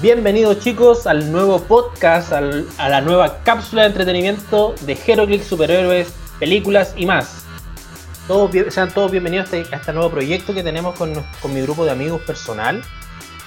Bienvenidos 0.00 0.60
chicos 0.60 1.08
al 1.08 1.32
nuevo 1.32 1.60
podcast, 1.60 2.32
a 2.32 2.88
la 2.88 3.00
nueva 3.00 3.42
cápsula 3.42 3.82
de 3.82 3.88
entretenimiento 3.88 4.76
de 4.82 4.96
HeroClix 4.96 5.46
Superhéroes, 5.48 6.12
películas 6.38 6.94
y 6.96 7.04
más. 7.04 7.42
Todos, 8.28 8.52
sean 8.72 8.92
todos 8.94 9.10
bienvenidos 9.10 9.52
a 9.52 9.56
este, 9.56 9.74
a 9.74 9.78
este 9.80 9.92
nuevo 9.92 10.08
proyecto 10.08 10.54
que 10.54 10.62
tenemos 10.62 10.94
con, 10.94 11.12
con 11.42 11.52
mi 11.52 11.62
grupo 11.62 11.84
de 11.84 11.90
amigos 11.90 12.22
personal, 12.22 12.80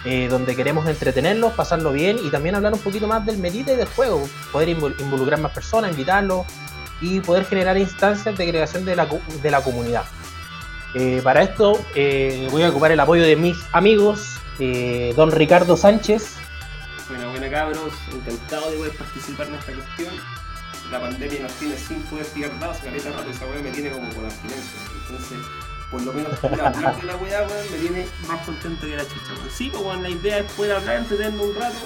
eh, 0.04 0.28
donde 0.30 0.54
queremos 0.54 0.86
entretenerlos, 0.90 1.54
pasarlo 1.54 1.94
bien 1.94 2.18
y 2.22 2.30
también 2.30 2.56
hablar 2.56 2.74
un 2.74 2.80
poquito 2.80 3.08
más 3.08 3.26
del 3.26 3.38
medita 3.38 3.72
y 3.72 3.78
del 3.78 3.88
juego, 3.88 4.22
poder 4.52 4.78
invol- 4.78 5.00
involucrar 5.00 5.40
más 5.40 5.54
personas, 5.54 5.92
invitarlos 5.92 6.46
y 7.00 7.22
poder 7.22 7.46
generar 7.46 7.78
instancias 7.78 8.38
de 8.38 8.50
creación 8.50 8.84
de 8.84 8.98
la, 8.98 9.08
de 9.42 9.52
la 9.52 9.62
comunidad. 9.62 10.04
Eh, 10.96 11.22
para 11.24 11.44
esto 11.44 11.80
eh, 11.96 12.50
voy 12.52 12.64
a 12.64 12.70
ocupar 12.72 12.92
el 12.92 13.00
apoyo 13.00 13.24
de 13.24 13.38
mis 13.38 13.58
amigos, 13.72 14.36
don 15.16 15.32
Ricardo 15.32 15.76
Sánchez. 15.76 16.40
Buena, 17.12 17.28
buena 17.28 17.50
cabros, 17.50 17.92
encantado 18.14 18.72
de 18.72 18.78
poder 18.78 18.94
participar 18.94 19.48
en 19.48 19.56
esta 19.56 19.74
cuestión. 19.74 20.14
La 20.90 21.02
pandemia 21.02 21.42
nos 21.42 21.52
tiene 21.56 21.76
sin 21.76 22.02
poder 22.04 22.26
tirar 22.28 22.58
dados, 22.58 22.78
caleta 22.78 23.10
rato, 23.10 23.30
esa 23.30 23.46
weá 23.48 23.62
me 23.62 23.72
tiene 23.72 23.92
como 23.92 24.14
con 24.14 24.24
abstinencia. 24.24 24.80
Entonces, 25.02 25.38
por 25.92 26.02
lo 26.04 26.14
menos 26.14 26.40
por 26.40 26.54
hablar 26.54 26.96
de 26.96 27.04
la 27.04 27.18
weá, 27.18 27.46
weón, 27.48 27.72
me 27.72 27.78
tiene 27.80 28.08
más 28.30 28.46
contento 28.46 28.88
que 28.88 28.96
la 28.96 29.04
chucha, 29.04 29.34
weón. 29.36 29.50
Sí, 29.54 29.70
pues 29.70 29.84
weón, 29.84 30.04
la 30.04 30.10
idea 30.10 30.38
es 30.38 30.52
poder 30.54 30.72
hablar, 30.72 30.96
entretenernos 31.00 31.48
un 31.48 31.56
rato, 31.56 31.80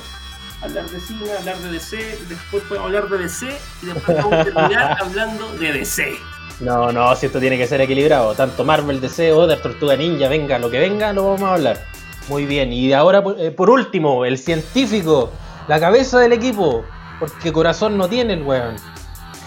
hablar 0.61 0.89
de 0.91 0.99
cine, 0.99 1.33
hablar 1.39 1.57
de 1.57 1.71
DC, 1.71 2.19
después 2.29 2.63
podemos 2.65 2.85
hablar 2.85 3.09
de 3.09 3.17
DC 3.17 3.57
y 3.81 3.85
después 3.87 4.17
vamos 4.17 4.33
a 4.33 4.43
terminar 4.43 4.97
hablando 5.01 5.53
de 5.53 5.73
DC. 5.73 6.19
No, 6.59 6.91
no, 6.91 7.15
si 7.15 7.25
esto 7.25 7.39
tiene 7.39 7.57
que 7.57 7.65
ser 7.65 7.81
equilibrado. 7.81 8.35
Tanto 8.35 8.63
Marvel, 8.63 9.01
DC, 9.01 9.33
Other, 9.33 9.59
Tortuga 9.59 9.95
Ninja, 9.95 10.27
venga, 10.27 10.59
lo 10.59 10.69
que 10.69 10.79
venga, 10.79 11.11
lo 11.13 11.31
vamos 11.31 11.49
a 11.49 11.53
hablar. 11.55 11.94
Muy 12.27 12.45
bien, 12.45 12.73
y 12.73 12.91
ahora 12.93 13.23
por, 13.23 13.39
eh, 13.39 13.51
por 13.51 13.69
último, 13.69 14.25
el 14.25 14.37
científico, 14.37 15.31
la 15.67 15.79
cabeza 15.79 16.19
del 16.19 16.33
equipo, 16.33 16.83
porque 17.19 17.53
corazón 17.53 17.97
no 17.97 18.09
tiene 18.09 18.33
el 18.33 18.43
weón. 18.43 18.75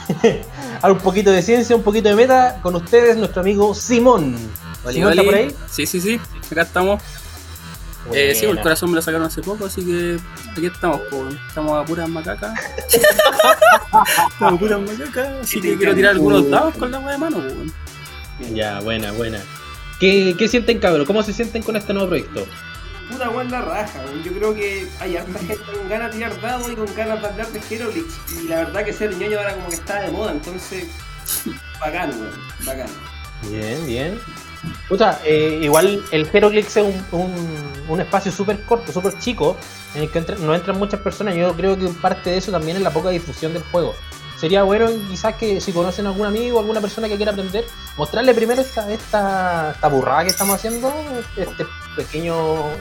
Ahora 0.83 0.95
un 0.95 1.01
poquito 1.01 1.31
de 1.31 1.43
ciencia, 1.43 1.75
un 1.77 1.83
poquito 1.83 2.09
de 2.09 2.15
meta, 2.15 2.61
con 2.63 2.75
ustedes 2.77 3.17
nuestro 3.17 3.41
amigo 3.41 3.75
Simón. 3.75 4.37
¿Simón 4.91 5.11
está 5.11 5.23
por 5.23 5.35
ahí? 5.35 5.55
Sí, 5.69 5.87
sí, 5.87 6.01
sí, 6.01 6.21
acá 6.51 6.63
estamos. 6.63 7.03
Eh, 8.13 8.35
sí, 8.35 8.47
el 8.47 8.61
corazón 8.61 8.91
me 8.91 8.97
lo 8.97 9.03
sacaron 9.03 9.27
hace 9.27 9.43
poco, 9.43 9.67
así 9.67 9.85
que 9.85 10.19
aquí 10.53 10.67
estamos, 10.67 11.01
pues. 11.11 11.35
Estamos 11.49 11.73
a 11.73 11.85
puras 11.85 12.09
macacas. 12.09 12.59
estamos 14.33 14.55
a 14.55 14.57
puras 14.57 14.81
macacas, 14.81 15.29
así 15.43 15.61
que 15.61 15.77
quiero 15.77 15.95
tirar 15.95 16.13
algunos 16.13 16.49
dados 16.49 16.75
con 16.77 16.91
la 16.91 17.01
de 17.01 17.19
mano, 17.19 17.39
pues. 17.43 18.53
Ya, 18.55 18.81
buena, 18.81 19.13
buena. 19.13 19.41
¿Qué, 20.01 20.37
qué 20.39 20.49
sienten, 20.49 20.79
cabrón? 20.79 21.07
¿Cómo 21.07 21.23
se 21.23 21.33
sienten 21.33 21.63
con 21.63 21.77
este 21.77 21.93
nuevo 21.93 22.09
proyecto? 22.09 22.47
Puta 23.11 23.31
weón 23.31 23.51
la 23.51 23.63
raja, 23.63 24.01
weón. 24.05 24.23
Yo 24.23 24.33
creo 24.33 24.55
que 24.55 24.87
hay 25.01 25.17
harta 25.17 25.39
gente 25.39 25.57
con 25.73 25.89
ganas 25.89 26.11
de 26.13 26.19
tirar 26.19 26.41
dados 26.41 26.71
y 26.71 26.75
con 26.75 26.95
ganas 26.95 27.21
de 27.23 27.27
hablar 27.29 27.47
de 27.49 27.61
Herolix. 27.75 28.15
Y 28.41 28.49
la 28.49 28.57
verdad 28.57 28.85
que 28.85 28.93
ser 28.93 29.17
ñoño 29.17 29.39
ahora 29.39 29.55
como 29.55 29.69
que 29.69 29.75
está 29.77 30.01
de 30.03 30.11
moda, 30.11 30.33
entonces. 30.33 30.87
Bacán, 31.81 32.11
weón. 32.11 32.41
Bacán. 32.67 32.89
Bien, 33.51 33.87
bien. 33.87 34.21
Puta, 34.89 35.21
eh, 35.25 35.61
igual 35.63 36.03
el 36.11 36.29
Heroclix 36.33 36.77
es 36.77 36.85
un, 36.85 37.05
un- 37.21 37.73
un 37.89 38.01
espacio 38.01 38.31
súper 38.33 38.61
corto, 38.65 38.93
súper 38.93 39.17
chico, 39.19 39.57
en 39.95 40.03
el 40.03 40.11
que 40.11 40.19
entra- 40.19 40.37
no 40.37 40.55
entran 40.55 40.77
muchas 40.79 41.01
personas. 41.01 41.35
Yo 41.37 41.55
creo 41.55 41.79
que 41.79 41.87
parte 41.89 42.31
de 42.31 42.39
eso 42.39 42.51
también 42.51 42.77
es 42.77 42.83
la 42.83 42.91
poca 42.91 43.11
difusión 43.11 43.53
del 43.55 43.63
juego. 43.65 43.95
Sería 44.39 44.63
bueno 44.63 44.87
quizás 45.09 45.35
que 45.35 45.61
si 45.61 45.73
conocen 45.73 46.07
a 46.07 46.11
algún 46.11 46.27
amigo, 46.27 46.61
alguna 46.61 46.81
persona 46.81 47.09
que 47.09 47.17
quiera 47.17 47.33
aprender, 47.33 47.65
mostrarle 47.97 48.33
primero 48.35 48.61
esta, 48.63 48.91
esta, 48.93 49.73
esta 49.73 49.89
burrada 49.89 50.23
que 50.25 50.31
estamos 50.31 50.55
haciendo, 50.55 50.93
este 51.37 51.67
pequeño 51.97 52.37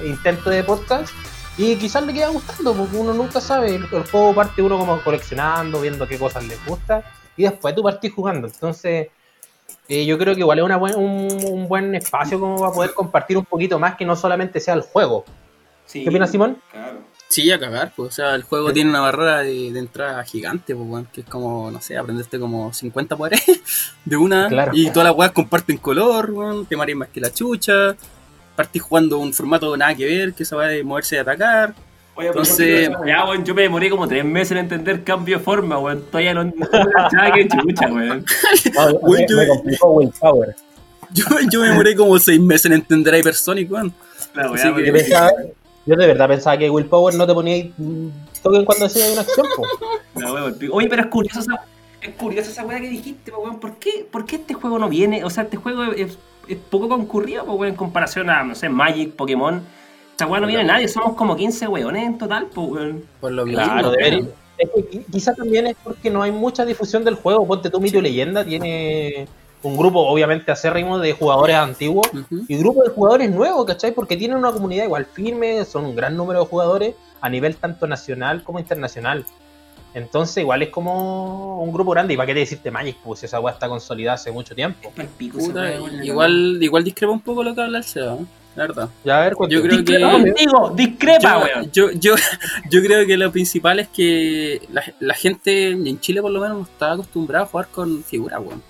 intento 0.06 0.52
de 0.52 0.64
podcast, 0.64 1.12
y 1.58 1.76
quizás 1.78 2.06
le 2.06 2.14
queda 2.14 2.28
gustando, 2.30 2.74
porque 2.76 2.96
uno 2.98 3.12
nunca 3.14 3.42
sabe. 3.42 3.74
El, 3.76 3.88
el 3.92 4.04
juego 4.12 4.36
parte 4.36 4.62
uno 4.62 4.78
como 4.78 5.02
coleccionando, 5.02 5.82
viendo 5.82 6.08
qué 6.08 6.20
cosas 6.20 6.46
les 6.46 6.64
gusta, 6.64 7.04
y 7.36 7.44
después 7.44 7.74
tú 7.74 7.82
partís 7.82 8.14
jugando. 8.14 8.46
Entonces, 8.48 9.08
eh, 9.88 10.06
yo 10.06 10.18
creo 10.20 10.36
que 10.36 10.42
igual 10.42 10.60
es 10.60 10.66
una 10.66 10.78
buen- 10.78 10.96
un, 10.96 11.44
un 11.44 11.68
buen 11.68 11.96
espacio 11.96 12.40
como 12.40 12.58
para 12.60 12.72
poder 12.72 12.94
compartir 12.94 13.36
un 13.36 13.46
poquito 13.46 13.80
más 13.80 13.96
que 13.96 14.06
no 14.06 14.16
solamente 14.16 14.60
sea 14.60 14.76
el 14.76 14.82
juego. 14.82 15.26
Sí, 15.88 16.04
¿Qué 16.04 16.10
opinas, 16.10 16.30
Simón? 16.30 16.62
Claro. 16.72 17.00
Sí, 17.30 17.52
a 17.52 17.60
cagar, 17.60 17.92
pues. 17.96 18.10
O 18.10 18.12
sea, 18.12 18.36
el 18.36 18.44
juego 18.44 18.72
tiene 18.72 18.90
una 18.90 19.02
barrera 19.02 19.40
de, 19.40 19.72
de 19.72 19.80
entrada 19.80 20.24
gigante, 20.24 20.74
pues, 20.76 20.88
weón. 20.88 21.08
Que 21.12 21.22
es 21.22 21.28
como, 21.28 21.70
no 21.70 21.82
sé, 21.82 21.98
aprenderte 21.98 22.40
como 22.40 22.72
50 22.74 23.16
poderes 23.18 23.44
de 24.06 24.18
una. 24.18 24.48
Claro. 24.48 24.72
Y 24.74 24.90
todas 24.92 25.10
las 25.10 25.16
weas 25.18 25.32
comparten 25.32 25.78
color, 25.78 26.32
weón. 26.32 26.66
Te 26.66 26.78
mareas 26.78 26.98
más 27.00 27.10
que 27.10 27.20
la 27.20 27.32
chucha. 27.32 27.96
Partís 28.56 28.82
jugando 28.82 29.20
un 29.20 29.34
formato 29.34 29.76
nada 29.78 29.94
que 29.94 30.06
ver, 30.06 30.34
que 30.34 30.44
esa 30.44 30.56
va 30.56 30.68
de 30.68 30.84
moverse 30.84 31.16
y 31.16 31.20
atacar. 31.20 31.76
Oye, 32.16 32.30
Entonces- 32.30 32.90
pero, 32.90 33.06
ya, 33.06 33.26
weón, 33.26 33.44
yo 33.46 33.54
me 33.54 33.62
demoré 33.64 33.90
como 33.92 34.08
tres 34.08 34.26
meses 34.26 34.52
en 34.54 34.58
entender 34.60 35.04
cambio 35.04 35.38
de 35.38 35.44
forma, 35.44 35.78
weón. 35.78 36.02
Todavía 36.10 36.34
no 36.34 36.52
cachaba 36.94 37.34
que 37.36 37.48
chucha, 37.48 37.88
weón. 37.92 38.26
Güey, 39.02 39.26
yo- 39.30 39.38
me 39.38 39.48
complicó 39.48 39.88
Willpower. 39.92 40.56
Yo, 41.14 41.24
yo 41.50 41.62
me 41.62 41.70
demoré 41.70 41.96
como 41.96 42.20
6 42.20 42.38
meses 42.42 42.66
en 42.66 42.74
entender 42.74 43.14
a 43.14 43.18
Hypersonic, 43.20 43.72
weón. 43.72 43.94
Así 44.36 44.68
que- 44.74 44.92
Yo, 45.88 45.96
de 45.96 46.06
verdad 46.06 46.28
pensaba 46.28 46.58
que 46.58 46.70
Willpower 46.70 47.16
no 47.16 47.26
te 47.26 47.34
ponía 47.34 47.56
ahí, 47.56 47.74
mm, 47.78 48.08
token 48.44 48.66
cuando 48.66 48.86
hacía 48.86 49.12
una 49.12 49.22
acción. 49.22 49.48
weá, 50.16 50.34
weón. 50.34 50.58
Oye, 50.72 50.88
pero 50.90 51.02
es 51.02 51.08
curioso 51.08 51.40
esa, 51.40 51.62
es 52.02 52.14
curioso 52.16 52.52
esa 52.52 52.64
weá 52.66 52.80
que 52.80 52.90
dijiste, 52.90 53.32
po, 53.32 53.40
weón. 53.40 53.60
¿Por 53.60 53.76
qué, 53.78 54.06
¿Por 54.12 54.26
qué 54.26 54.36
este 54.36 54.54
juego 54.54 54.78
no 54.78 54.90
viene? 54.90 55.24
O 55.24 55.30
sea, 55.30 55.44
este 55.44 55.58
juego 55.58 55.84
es, 55.86 56.18
es 56.48 56.58
poco 56.70 56.88
concurrido, 56.90 57.46
po, 57.46 57.54
weón, 57.54 57.72
en 57.74 57.76
comparación 57.78 58.30
a, 58.30 58.44
no 58.44 58.54
sé, 58.54 58.70
Magic, 58.70 59.14
Pokémon. 59.16 59.62
Esta 60.12 60.28
weá 60.28 60.40
no 60.42 60.48
viene 60.48 60.64
nadie, 60.64 60.88
somos 60.88 61.16
como 61.16 61.36
15 61.36 61.68
weones 61.68 62.04
en 62.06 62.18
total, 62.18 62.48
po, 62.48 62.64
weón. 62.64 63.04
Por 63.22 63.32
lo 63.32 63.46
Claro, 63.46 63.92
mismo. 63.92 64.30
Es 64.58 64.70
que 64.72 64.90
qui- 64.90 65.06
quizás 65.12 65.36
también 65.38 65.68
es 65.68 65.76
porque 65.84 66.10
no 66.10 66.24
hay 66.24 66.32
mucha 66.32 66.66
difusión 66.66 67.04
del 67.04 67.14
juego. 67.16 67.46
Ponte 67.46 67.70
tu 67.70 67.80
mito 67.80 68.02
leyenda 68.02 68.44
tiene 68.44 69.28
un 69.68 69.78
grupo 69.78 70.00
obviamente 70.08 70.52
acérrimo 70.52 71.00
de 71.00 71.14
jugadores 71.14 71.56
antiguos 71.56 72.08
Ujú. 72.14 72.46
y 72.48 72.58
grupo 72.58 72.84
de 72.84 72.90
jugadores 72.90 73.30
nuevos, 73.32 73.66
¿cachai? 73.66 73.92
Porque 73.92 74.16
tienen 74.18 74.38
una 74.38 74.52
comunidad 74.52 74.86
igual 74.86 75.06
firme, 75.06 75.64
son 75.66 75.86
un 75.86 75.96
gran 75.96 76.16
número 76.16 76.40
de 76.42 76.46
jugadores 76.46 76.96
a 77.22 77.30
nivel 77.30 77.56
tanto 77.56 77.88
nacional 77.88 78.44
como 78.44 78.60
internacional. 78.60 79.26
Entonces 79.94 80.38
igual 80.38 80.62
es 80.62 80.70
como 80.70 81.62
un 81.64 81.72
grupo 81.74 81.92
grande. 81.92 82.14
¿Y 82.14 82.18
para 82.18 82.28
qué 82.28 82.34
te 82.34 82.40
decirte 82.42 82.70
Magic? 82.70 82.98
Pues 83.04 83.24
esa 83.24 83.40
weá 83.40 83.54
está 83.54 83.68
consolidada 83.68 84.16
hace 84.16 84.32
mucho 84.32 84.54
tiempo. 84.54 84.92
Pico 85.18 85.40
Puta, 85.40 85.74
igual, 86.04 86.62
igual 86.62 86.84
discrepa 86.84 87.14
un 87.14 87.22
poco 87.22 87.44
lo 87.44 87.56
que 87.56 87.62
habla 87.62 87.80
el 87.80 87.84
Seba, 87.84 88.14
¿eh? 88.16 88.26
la 88.56 88.64
verdad. 88.68 88.90
Ya 89.04 89.18
a 89.18 89.22
ver. 89.22 89.34
Yo 89.50 89.62
creo 89.62 89.70
que- 89.70 89.78
Discrepa 89.78 90.12
contigo, 90.12 90.72
discrepa, 90.76 91.38
weón. 91.40 91.72
yo, 91.72 91.90
yo, 91.92 91.98
yo, 92.00 92.16
yo 92.70 92.82
creo 92.84 93.08
que 93.08 93.18
lo 93.18 93.32
principal 93.32 93.80
es 93.80 93.88
que 93.88 94.62
la, 94.72 94.84
la 95.00 95.14
gente 95.16 95.72
en 95.72 96.00
Chile 96.00 96.22
por 96.22 96.32
lo 96.32 96.42
menos 96.42 96.58
no 96.58 96.64
está 96.64 96.92
acostumbrada 96.92 97.46
a 97.46 97.48
jugar 97.48 97.68
con 97.70 98.04
figuras, 98.04 98.40
weón. 98.40 98.62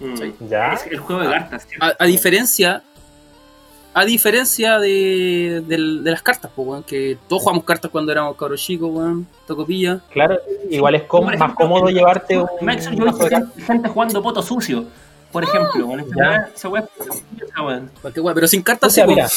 Mm. 0.00 0.16
Sí. 0.16 0.34
Ya. 0.48 0.72
Es 0.74 0.86
el 0.86 0.98
juego 0.98 1.22
de 1.22 1.28
cartas, 1.30 1.66
¿cierto? 1.66 1.84
A, 1.86 1.94
a 1.98 2.06
diferencia 2.06 2.82
a 3.94 4.04
diferencia 4.04 4.78
de, 4.78 5.62
del- 5.66 6.04
de 6.04 6.10
las 6.10 6.20
cartas, 6.20 6.50
pues, 6.54 6.68
weón, 6.68 6.82
que 6.82 7.16
todos 7.28 7.40
jugamos 7.42 7.64
cartas 7.64 7.90
cuando 7.90 8.12
éramos 8.12 8.36
cabros 8.36 8.60
chicos, 8.60 8.90
weón, 8.92 9.26
tocopilla. 9.46 10.00
Claro, 10.10 10.38
igual 10.70 10.96
es 10.96 11.04
como, 11.04 11.30
más 11.30 11.54
cómodo 11.54 11.88
llevarte 11.88 12.36
un. 12.36 12.46
Max, 12.60 12.90
yo 12.94 13.04
de 13.06 13.12
cartas. 13.12 13.30
gente, 13.54 13.62
gente 13.62 13.88
jugando 13.88 14.22
poto 14.22 14.42
sucio, 14.42 14.84
por 15.32 15.44
ejemplo. 15.44 15.86
weón. 15.86 16.00
Esa 16.00 16.10
Ya. 16.16 16.24
weá- 16.24 16.48
Esa 16.54 16.68
weá 16.68 16.82
es 16.82 16.88
curiosa, 17.28 17.62
weón. 17.62 17.90
Cualquier 18.00 18.24
weón, 18.24 18.34
pero 18.34 18.46
sin 18.46 18.62
cartas, 18.62 18.88
O 18.92 18.94
sea, 18.94 19.06
mira, 19.06 19.28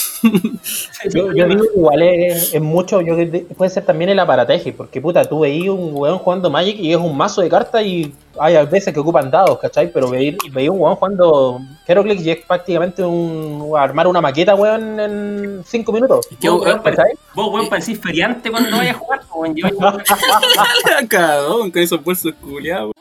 yo, 1.14 1.34
yo 1.34 1.48
digo 1.48 1.64
que 1.64 1.78
igual 1.80 2.02
es, 2.02 2.54
es 2.54 2.62
mucho, 2.62 3.02
yo 3.02 3.16
puede 3.58 3.70
ser 3.72 3.86
también 3.86 4.10
el 4.10 4.20
aparateje, 4.20 4.72
porque 4.74 5.02
puta, 5.02 5.26
tú 5.26 5.42
veías 5.42 5.70
un 5.70 5.92
weón 5.94 6.18
jugando 6.20 6.50
Magic 6.50 6.78
y 6.80 6.92
es 6.92 6.98
un 6.98 7.16
mazo 7.18 7.42
de 7.42 7.50
cartas 7.50 7.84
y 7.84 8.14
hay 8.40 8.56
a 8.56 8.64
veces 8.66 8.94
que 8.94 9.00
ocupan 9.00 9.30
dados, 9.32 9.58
¿cachai? 9.60 9.92
Pero 9.92 10.10
veía, 10.10 10.36
veía 10.52 10.72
un 10.72 10.80
weón 10.80 10.96
jugando 10.96 11.60
Heroclix 11.90 12.22
y 12.24 12.30
es 12.32 12.38
prácticamente 12.46 13.04
un 13.04 13.74
armar 13.78 14.06
una 14.08 14.22
maqueta, 14.22 14.54
weón, 14.54 15.00
en 15.00 15.64
5 15.66 15.92
minutos. 15.92 16.28
Es 16.30 16.38
que, 16.38 16.48
Vos, 16.50 16.62
weón, 16.62 16.80
weón, 16.82 16.96
¿Cachai? 16.96 17.14
Vos, 17.34 17.52
weón, 17.54 17.68
parecís 17.70 18.00
feriante 18.00 18.52
cuando 18.52 18.78
vayas 18.78 18.96
a 18.96 19.00
jugar, 19.00 19.22
weón. 19.34 19.56
Yo, 19.56 19.68
Cagón, 21.10 21.72
con 21.72 21.82
esos 21.82 22.04
bolsos 22.04 22.34
culiados, 22.42 22.92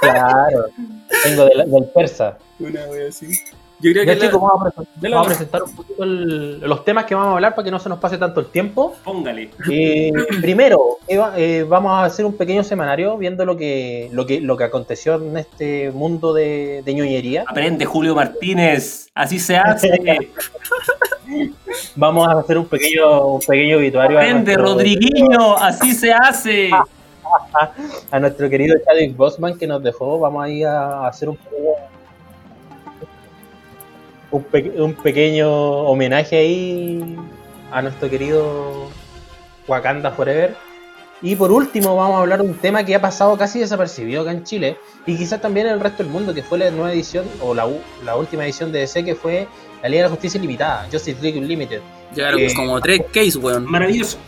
Claro, 0.00 0.66
vengo 1.24 1.44
del, 1.44 1.70
del 1.70 1.84
persa. 1.94 2.38
una 2.58 2.80
wea 2.86 3.08
así. 3.08 3.26
Yo 3.82 3.90
creo 3.92 4.04
que 4.06 4.14
la- 4.14 4.30
vamos 4.30 4.52
a, 4.60 4.64
presentar, 4.64 4.94
de 5.02 5.08
la- 5.08 5.16
vamos 5.16 5.26
a 5.26 5.30
presentar 5.30 5.62
un 5.64 5.74
poquito 5.76 6.04
el- 6.04 6.60
los 6.60 6.84
temas 6.84 7.04
que 7.04 7.14
vamos 7.14 7.30
a 7.30 7.34
hablar 7.34 7.54
para 7.54 7.64
que 7.64 7.70
no 7.72 7.78
se 7.80 7.88
nos 7.88 7.98
pase 7.98 8.16
tanto 8.16 8.40
el 8.40 8.46
tiempo. 8.46 8.94
póngale. 9.04 9.50
Eh, 9.70 10.12
primero, 10.40 10.98
Eva, 11.08 11.32
eh, 11.36 11.64
vamos 11.68 11.92
a 11.92 12.04
hacer 12.04 12.24
un 12.24 12.36
pequeño 12.36 12.62
semanario 12.62 13.16
viendo 13.18 13.44
lo 13.44 13.56
que, 13.56 14.08
lo 14.12 14.24
que, 14.24 14.40
lo 14.40 14.56
que 14.56 14.64
aconteció 14.64 15.16
en 15.16 15.36
este 15.36 15.90
mundo 15.90 16.32
de, 16.32 16.82
de 16.84 16.94
ñoñería. 16.94 17.44
Aprende, 17.46 17.84
Julio 17.84 18.14
Martínez. 18.14 19.08
Así 19.14 19.38
se 19.38 19.56
hace. 19.56 19.90
Vamos 21.96 22.28
a 22.28 22.38
hacer 22.40 22.58
un 22.58 22.66
pequeño, 22.66 23.26
un 23.26 23.40
pequeño 23.40 23.78
obituario 23.78 24.18
Aprende, 24.18 24.54
nuestro, 24.54 24.74
Rodriguinho. 24.74 25.56
Así 25.56 25.92
se 25.92 26.12
hace. 26.12 26.70
a 28.10 28.20
nuestro 28.20 28.48
querido 28.50 28.76
Chadwick 28.84 29.16
Bosman 29.16 29.56
que 29.58 29.66
nos 29.66 29.82
dejó. 29.82 30.18
Vamos 30.18 30.44
a 30.44 30.48
ir 30.48 30.66
a 30.66 31.06
hacer 31.06 31.28
un 31.28 31.36
pequeño, 31.36 31.70
un, 34.32 34.42
pe- 34.42 34.72
un 34.76 34.94
pequeño 34.94 35.48
homenaje 35.50 36.36
ahí 36.36 37.16
a 37.70 37.80
nuestro 37.82 38.10
querido 38.10 38.88
Wakanda 39.68 40.10
Forever. 40.10 40.56
Y 41.24 41.36
por 41.36 41.52
último 41.52 41.94
vamos 41.94 42.16
a 42.16 42.18
hablar 42.22 42.42
de 42.42 42.48
un 42.48 42.54
tema 42.54 42.84
que 42.84 42.96
ha 42.96 43.00
pasado 43.00 43.36
casi 43.38 43.60
desapercibido 43.60 44.22
acá 44.22 44.32
en 44.32 44.42
Chile 44.42 44.76
y 45.06 45.16
quizás 45.16 45.40
también 45.40 45.68
en 45.68 45.74
el 45.74 45.80
resto 45.80 46.02
del 46.02 46.10
mundo, 46.10 46.34
que 46.34 46.42
fue 46.42 46.58
la 46.58 46.68
nueva 46.72 46.92
edición 46.92 47.24
o 47.40 47.54
la, 47.54 47.68
la 48.04 48.16
última 48.16 48.42
edición 48.44 48.72
de 48.72 48.80
DC 48.80 49.04
que 49.04 49.14
fue 49.14 49.46
la 49.82 49.88
Liga 49.88 50.02
de 50.02 50.08
la 50.08 50.14
Justicia 50.14 50.40
Limitada, 50.40 50.88
Justice 50.90 51.22
League 51.22 51.38
Unlimited. 51.38 51.80
Llegaron 52.12 52.40
Eh, 52.40 52.52
como 52.56 52.80
tres 52.80 53.02
case, 53.14 53.38
weón. 53.38 53.64
Maravilloso. 53.70 54.18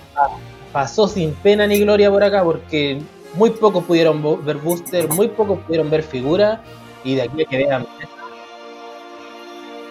Pasó 0.73 1.09
sin 1.09 1.33
pena 1.35 1.67
ni 1.67 1.81
gloria 1.81 2.11
por 2.11 2.23
acá 2.23 2.45
porque 2.45 3.01
muy 3.35 3.51
pocos 3.51 3.83
pudieron 3.85 4.23
ver 4.45 4.57
booster, 4.59 5.09
muy 5.09 5.27
pocos 5.29 5.59
pudieron 5.67 5.91
ver 5.91 6.05
figura 6.05 6.63
y 7.03 7.17
de 7.17 7.23
aquí 7.23 7.43
a 7.43 7.45
que 7.47 7.57
vean. 7.57 7.87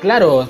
Claro, 0.04 0.50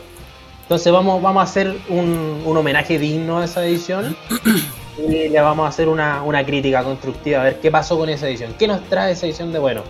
entonces 0.63 0.91
vamos, 0.91 1.21
vamos 1.21 1.41
a 1.41 1.43
hacer 1.43 1.77
un, 1.87 2.41
un 2.43 2.57
homenaje 2.57 2.97
digno 2.97 3.37
a 3.37 3.45
esa 3.45 3.63
edición 3.63 4.17
y 4.97 5.29
le 5.29 5.41
vamos 5.41 5.67
a 5.67 5.69
hacer 5.69 5.89
una, 5.89 6.23
una 6.23 6.43
crítica 6.43 6.83
constructiva 6.83 7.41
a 7.41 7.43
ver 7.43 7.59
qué 7.59 7.69
pasó 7.69 7.95
con 7.95 8.09
esa 8.09 8.27
edición, 8.27 8.55
qué 8.57 8.67
nos 8.67 8.83
trae 8.89 9.11
esa 9.11 9.27
edición 9.27 9.53
de 9.53 9.59
bueno. 9.59 9.83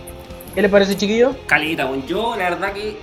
¿Qué 0.54 0.60
les 0.60 0.70
parece, 0.70 0.98
chiquillos? 0.98 1.34
Caleta, 1.46 1.86
weón. 1.86 2.06
Yo 2.06 2.36
la 2.36 2.50
verdad 2.50 2.74
que 2.74 2.98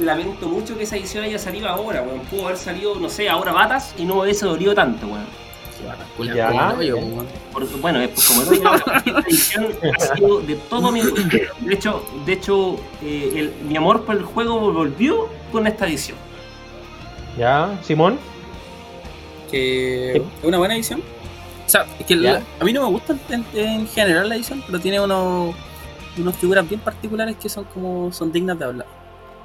lamento 0.00 0.48
mucho 0.48 0.74
que 0.74 0.84
esa 0.84 0.96
edición 0.96 1.22
haya 1.22 1.38
salido 1.38 1.68
ahora, 1.68 2.00
weón. 2.00 2.20
Pudo 2.30 2.46
haber 2.46 2.56
salido, 2.56 2.94
no 2.94 3.10
sé, 3.10 3.28
ahora 3.28 3.52
batas 3.52 3.94
y 3.98 4.06
no 4.06 4.22
hubiese 4.22 4.46
dolido 4.46 4.74
tanto, 4.74 5.06
weón. 5.06 5.26
Ya, 6.34 6.48
como 6.48 6.60
el 6.70 6.78
hoyo, 6.78 6.96
bueno, 7.80 8.00
es 8.00 8.08
pues, 8.10 8.28
como 8.28 8.42
el 8.42 8.56
hoyo, 8.66 8.74
esta 8.74 9.20
edición 9.28 9.66
ha 10.00 10.14
sido 10.16 10.40
de 10.40 10.54
todo 10.56 10.90
mi. 10.92 11.00
De 11.02 11.74
hecho, 11.74 12.02
de 12.26 12.32
hecho 12.32 12.76
eh, 13.02 13.32
el- 13.36 13.66
mi 13.68 13.76
amor 13.76 14.04
por 14.04 14.16
el 14.16 14.22
juego 14.22 14.72
volvió 14.72 15.28
con 15.52 15.66
esta 15.66 15.86
edición. 15.86 16.16
¿Ya? 17.38 17.78
¿Simón? 17.82 18.18
que 19.50 20.16
es 20.16 20.22
una 20.42 20.58
buena 20.58 20.74
edición. 20.74 21.00
O 21.66 21.68
sea, 21.68 21.86
es 21.98 22.06
que 22.06 22.16
la- 22.16 22.42
a 22.60 22.64
mí 22.64 22.72
no 22.72 22.82
me 22.82 22.88
gusta 22.88 23.14
en, 23.30 23.44
en 23.54 23.86
general 23.88 24.28
la 24.28 24.34
edición, 24.36 24.62
pero 24.66 24.80
tiene 24.80 25.00
unos, 25.00 25.54
unas 26.18 26.36
figuras 26.36 26.68
bien 26.68 26.80
particulares 26.80 27.36
que 27.36 27.48
son 27.48 27.64
como 27.64 28.12
son 28.12 28.32
dignas 28.32 28.58
de 28.58 28.64
hablar. 28.64 28.86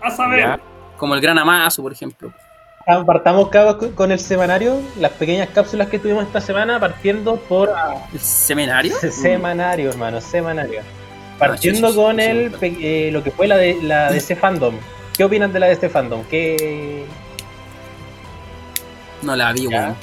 A 0.02 0.10
saber. 0.10 0.40
Ya. 0.40 0.60
Como 0.98 1.16
el 1.16 1.22
Gran 1.22 1.38
Amazo, 1.38 1.82
por 1.82 1.92
ejemplo. 1.94 2.34
Partamos 2.86 3.50
cabos, 3.50 3.76
con- 3.94 4.12
el 4.12 4.20
semanario, 4.20 4.82
las 5.00 5.12
pequeñas 5.12 5.50
cápsulas 5.50 5.90
que 5.90 6.00
tuvimos 6.00 6.24
esta 6.24 6.42
semana, 6.42 6.80
partiendo 6.80 7.36
por 7.36 7.70
ah, 7.70 8.08
¿El 8.12 8.20
seminario? 8.20 8.96
semanario, 9.12 9.90
hermano, 9.92 10.20
semanario. 10.22 10.82
Partiendo 11.38 11.90
Ah, 11.90 11.94
con 11.96 12.20
el 12.20 12.52
eh, 12.62 13.10
lo 13.14 13.24
que 13.24 13.30
fue 13.32 13.48
la 13.48 13.58
de 13.58 13.78
la 13.84 14.12
DC 14.12 14.36
Fandom. 14.36 14.76
¿Qué 15.16 15.24
opinan 15.24 15.54
de 15.54 15.60
la 15.60 15.68
DC 15.68 15.88
Fandom? 15.90 16.24
¿Qué 16.30 17.06
No 19.22 19.36
la 19.36 19.54
vi, 19.54 19.68
weón. 19.68 19.96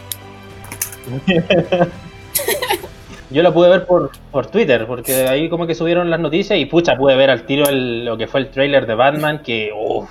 Yo 3.31 3.43
la 3.43 3.52
pude 3.52 3.69
ver 3.69 3.87
por, 3.87 4.12
por 4.31 4.46
Twitter, 4.46 4.87
porque 4.87 5.26
ahí 5.29 5.49
como 5.49 5.67
que 5.67 5.75
subieron 5.75 6.08
las 6.11 6.20
noticias 6.20 6.56
y 6.58 6.67
pucha, 6.67 6.96
pude 6.96 7.17
ver 7.17 7.31
al 7.31 7.44
tiro 7.46 7.69
el- 7.69 8.05
lo 8.05 8.17
que 8.17 8.29
fue 8.29 8.40
el 8.40 8.50
trailer 8.50 8.87
de 8.87 8.94
Batman, 8.94 9.43
que 9.43 9.70
uff. 9.76 10.08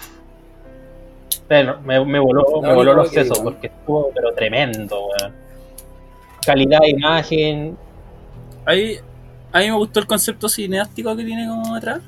Pero 1.48 1.80
me, 1.82 2.04
me 2.04 2.20
voló, 2.20 2.44
me 2.62 2.70
No, 2.70 2.76
voló 2.76 2.96
no, 2.96 3.04
los 3.04 3.10
sesos, 3.12 3.38
digo. 3.38 3.44
porque 3.52 3.68
estuvo 3.68 4.12
pero 4.14 4.34
tremendo, 4.34 5.08
weón. 5.08 5.34
Calidad 6.46 6.80
de 6.82 6.90
imagen, 6.90 7.78
Ahí, 8.66 8.98
a 9.52 9.60
mí 9.60 9.66
me 9.66 9.78
gustó 9.78 10.00
el 10.00 10.08
concepto 10.08 10.50
cineástico 10.50 11.16
que 11.16 11.24
tiene 11.24 11.48
como 11.48 11.76
detrás. 11.76 12.02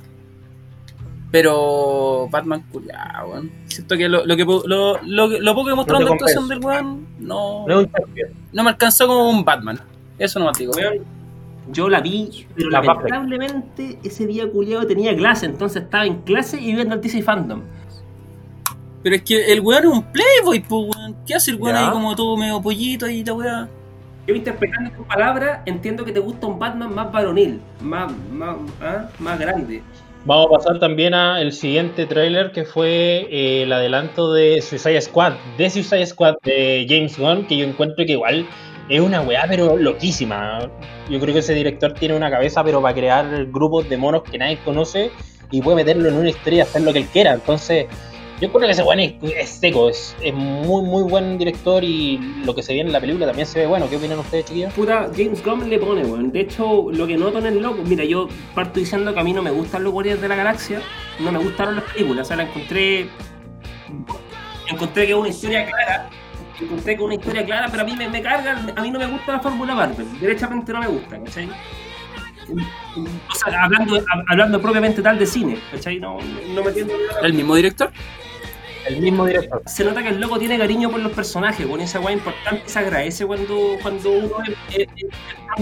Pero 1.30 2.28
Batman 2.32 2.64
culiao, 2.72 3.30
weón. 3.32 3.52
Siento 3.68 3.98
que 3.98 4.08
lo, 4.10 4.26
lo 4.26 4.36
que 4.36 4.46
lo, 4.46 4.98
lo, 5.04 5.28
lo 5.28 5.56
poco 5.56 5.70
que 5.70 5.76
mostraron 5.76 6.04
te 6.04 6.10
de 6.10 6.14
actuación 6.14 6.48
del 6.48 6.60
weón 6.64 7.08
no, 7.20 7.68
no 7.68 7.82
no 8.54 8.64
me 8.64 8.70
alcanzó 8.70 9.08
como 9.08 9.30
un 9.30 9.44
Batman. 9.44 9.80
Eso 10.18 10.40
no 10.40 10.46
me 10.46 10.52
digo. 10.58 10.72
Yo 11.70 11.90
la 11.90 12.00
vi, 12.00 12.48
pero 12.56 12.70
La 12.70 12.82
lamentablemente 12.82 14.00
ese 14.02 14.26
día 14.26 14.50
culiado 14.50 14.88
tenía 14.88 15.14
clase, 15.18 15.46
entonces 15.48 15.84
estaba 15.84 16.06
en 16.06 16.22
clase 16.22 16.60
y 16.62 16.74
viendo 16.74 16.96
el 16.96 17.02
DC 17.02 17.22
Fandom. 17.22 17.62
Pero 19.04 19.16
es 19.16 19.22
que 19.22 19.52
el 19.52 19.62
weón 19.62 19.84
es 19.84 19.90
un 19.90 20.04
playboy, 20.04 20.60
pues 20.60 20.96
weón. 20.96 21.16
¿Qué 21.26 21.36
hace 21.36 21.52
el 21.52 21.58
weón 21.58 21.76
Ya. 21.76 21.88
ahí 21.88 21.92
como 21.92 22.16
todo 22.16 22.36
medio 22.38 22.62
pollito 22.62 23.08
y 23.08 23.24
la 23.24 23.34
weá? 23.34 23.70
Yo 24.28 24.36
interpretando 24.36 24.92
tus 24.92 25.06
palabras, 25.06 25.62
entiendo 25.66 26.04
que 26.04 26.12
te 26.12 26.20
gusta 26.20 26.48
un 26.48 26.60
Batman 26.60 26.94
más 26.94 27.12
varonil, 27.12 27.62
más, 27.82 28.12
más, 28.32 28.58
¿ah? 28.82 29.10
más 29.20 29.40
grande. 29.40 29.82
Vamos 30.26 30.48
a 30.48 30.58
pasar 30.58 30.80
también 30.80 31.14
a 31.14 31.40
el 31.40 31.54
siguiente 31.54 32.06
tráiler 32.06 32.52
que 32.52 32.66
fue 32.66 33.28
eh, 33.32 33.64
el 33.64 33.72
adelanto 33.72 34.34
de 34.34 34.62
Suicide 34.62 35.00
Squad, 35.00 35.34
de 35.58 35.70
Suicide 35.70 36.06
Squad 36.06 36.36
de 36.44 36.86
James 36.90 37.18
Gunn, 37.18 37.48
que 37.48 37.56
yo 37.56 37.66
encuentro 37.66 38.06
que 38.06 38.12
igual 38.12 38.46
es 38.90 39.00
una 39.00 39.22
weá 39.22 39.46
pero 39.48 39.78
loquísima. 39.78 40.60
Yo 41.10 41.20
creo 41.22 41.34
que 41.34 41.40
ese 41.40 41.54
director 41.54 41.94
tiene 41.94 42.18
una 42.18 42.30
cabeza 42.30 42.62
pero 42.66 42.82
para 42.82 42.94
crear 42.94 43.46
grupos 43.46 43.88
de 43.88 43.96
monos 43.96 44.24
que 44.24 44.38
nadie 44.38 44.58
conoce 44.66 45.12
y 45.52 45.62
puede 45.62 45.78
meterlo 45.78 46.10
en 46.10 46.16
una 46.16 46.30
historia 46.30 46.58
y 46.58 46.62
hacer 46.62 46.82
lo 46.82 46.92
que 46.92 47.00
él 47.00 47.06
quiera. 47.06 47.34
Entonces, 47.34 47.86
yo 48.40 48.52
creo 48.52 48.68
que 48.68 48.72
ese 48.72 48.84
weón 48.84 49.00
es, 49.00 49.14
es 49.24 49.50
seco, 49.50 49.90
es, 49.90 50.16
es 50.22 50.34
muy 50.34 50.84
muy 50.84 51.04
buen 51.04 51.38
director 51.38 51.84
y 51.84 52.20
lo 52.46 52.54
que 52.54 52.62
se 52.62 52.74
viene 52.74 52.90
en 52.90 52.94
la 52.94 53.00
película 53.00 53.26
también 53.26 53.48
se 53.48 53.60
ve 53.60 53.66
bueno. 53.66 53.90
¿Qué 53.90 53.98
opinan 53.98 54.20
ustedes, 54.20 54.46
chiquillos? 54.46 54.74
Puta, 54.74 55.10
James 55.16 55.44
Gunn 55.44 55.70
le 55.70 55.80
pone, 55.80 56.06
weón. 56.06 56.32
De 56.32 56.42
hecho, 56.42 56.88
lo 56.92 57.08
que 57.08 57.18
noto 57.18 57.40
en 57.40 57.48
el 57.48 57.62
loco, 57.62 57.82
mira, 57.84 58.04
yo 58.04 58.28
parto 58.54 58.80
diciendo 58.80 59.14
que 59.14 59.20
a 59.20 59.24
mí 59.24 59.34
no 59.34 59.42
me 59.42 59.52
gustan 59.52 59.84
los 59.84 59.92
Guardianes 59.92 60.22
de 60.22 60.28
la 60.28 60.36
Galaxia, 60.36 60.82
no 61.20 61.32
me 61.32 61.40
gustaron 61.40 61.76
las 61.76 61.86
películas, 61.86 62.26
o 62.26 62.28
sea, 62.28 62.38
la 62.38 62.44
encontré. 62.44 63.10
Encontré 64.70 65.06
que 65.06 65.12
es 65.14 65.18
una 65.18 65.30
historia 65.30 65.66
clara, 65.66 66.10
encontré 66.62 66.96
que 66.96 67.02
es 67.02 67.06
una 67.06 67.16
historia 67.16 67.46
clara, 67.46 67.68
pero 67.72 67.84
a 67.84 67.86
mí 67.86 67.96
me, 67.96 68.10
me 68.10 68.22
carga, 68.22 68.66
a 68.76 68.82
mí 68.82 68.92
no 68.92 69.00
me 69.00 69.08
gusta 69.08 69.32
la 69.32 69.40
fórmula 69.40 69.74
Marvel, 69.74 70.06
derechamente 70.20 70.74
no 70.74 70.82
me 70.82 70.88
gusta, 70.88 71.18
¿cachai? 71.24 71.50
O 72.50 73.36
sea, 73.36 73.64
hablando, 73.64 74.04
hablando 74.28 74.62
propiamente 74.62 75.02
tal 75.02 75.18
de 75.20 75.26
cine, 75.26 75.58
¿cachai? 75.72 76.00
No, 76.00 76.18
no 76.54 76.64
me 76.64 76.68
entiendo. 76.70 76.94
¿El 77.24 77.34
mismo 77.34 77.56
director? 77.56 77.92
El 78.88 79.02
mismo 79.02 79.26
director. 79.26 79.62
se 79.66 79.84
nota 79.84 80.02
que 80.04 80.10
el 80.10 80.20
loco 80.20 80.38
tiene 80.40 80.58
cariño 80.58 80.90
por 80.90 81.00
los 81.00 81.12
personajes, 81.12 81.66
con 81.68 81.80
esa 81.82 82.00
weá 82.00 82.14
importante 82.14 82.64
se 82.66 82.80
agradece 82.80 83.26
cuando, 83.26 83.78
cuando 83.82 84.12
uno 84.12 84.36
es, 84.70 84.80
es- 84.80 84.88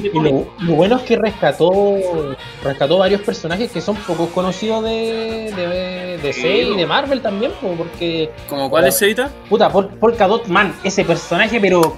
es 0.04 0.14
lo, 0.14 0.48
lo 0.60 0.74
bueno 0.74 0.98
es 0.98 1.04
que 1.04 1.16
rescató 1.16 2.36
rescató 2.64 2.98
varios 2.98 3.22
personajes 3.22 3.72
que 3.72 3.82
son 3.82 3.96
poco 3.98 4.28
conocidos 4.30 4.84
de, 4.84 5.52
de, 5.56 5.68
de 5.68 6.18
DC 6.18 6.64
y 6.64 6.76
de 6.76 6.86
Marvel 6.86 7.22
también, 7.22 7.52
po, 7.62 7.70
porque 7.78 8.30
¿Como 8.50 8.70
cuál 8.70 8.88
es 8.88 9.02
Evita? 9.02 9.30
puta, 9.50 9.70
Pol, 9.70 9.88
Polka 10.00 10.28
Dot 10.28 10.48
Man, 10.48 10.76
ese 10.84 11.06
personaje, 11.06 11.60
pero 11.62 11.98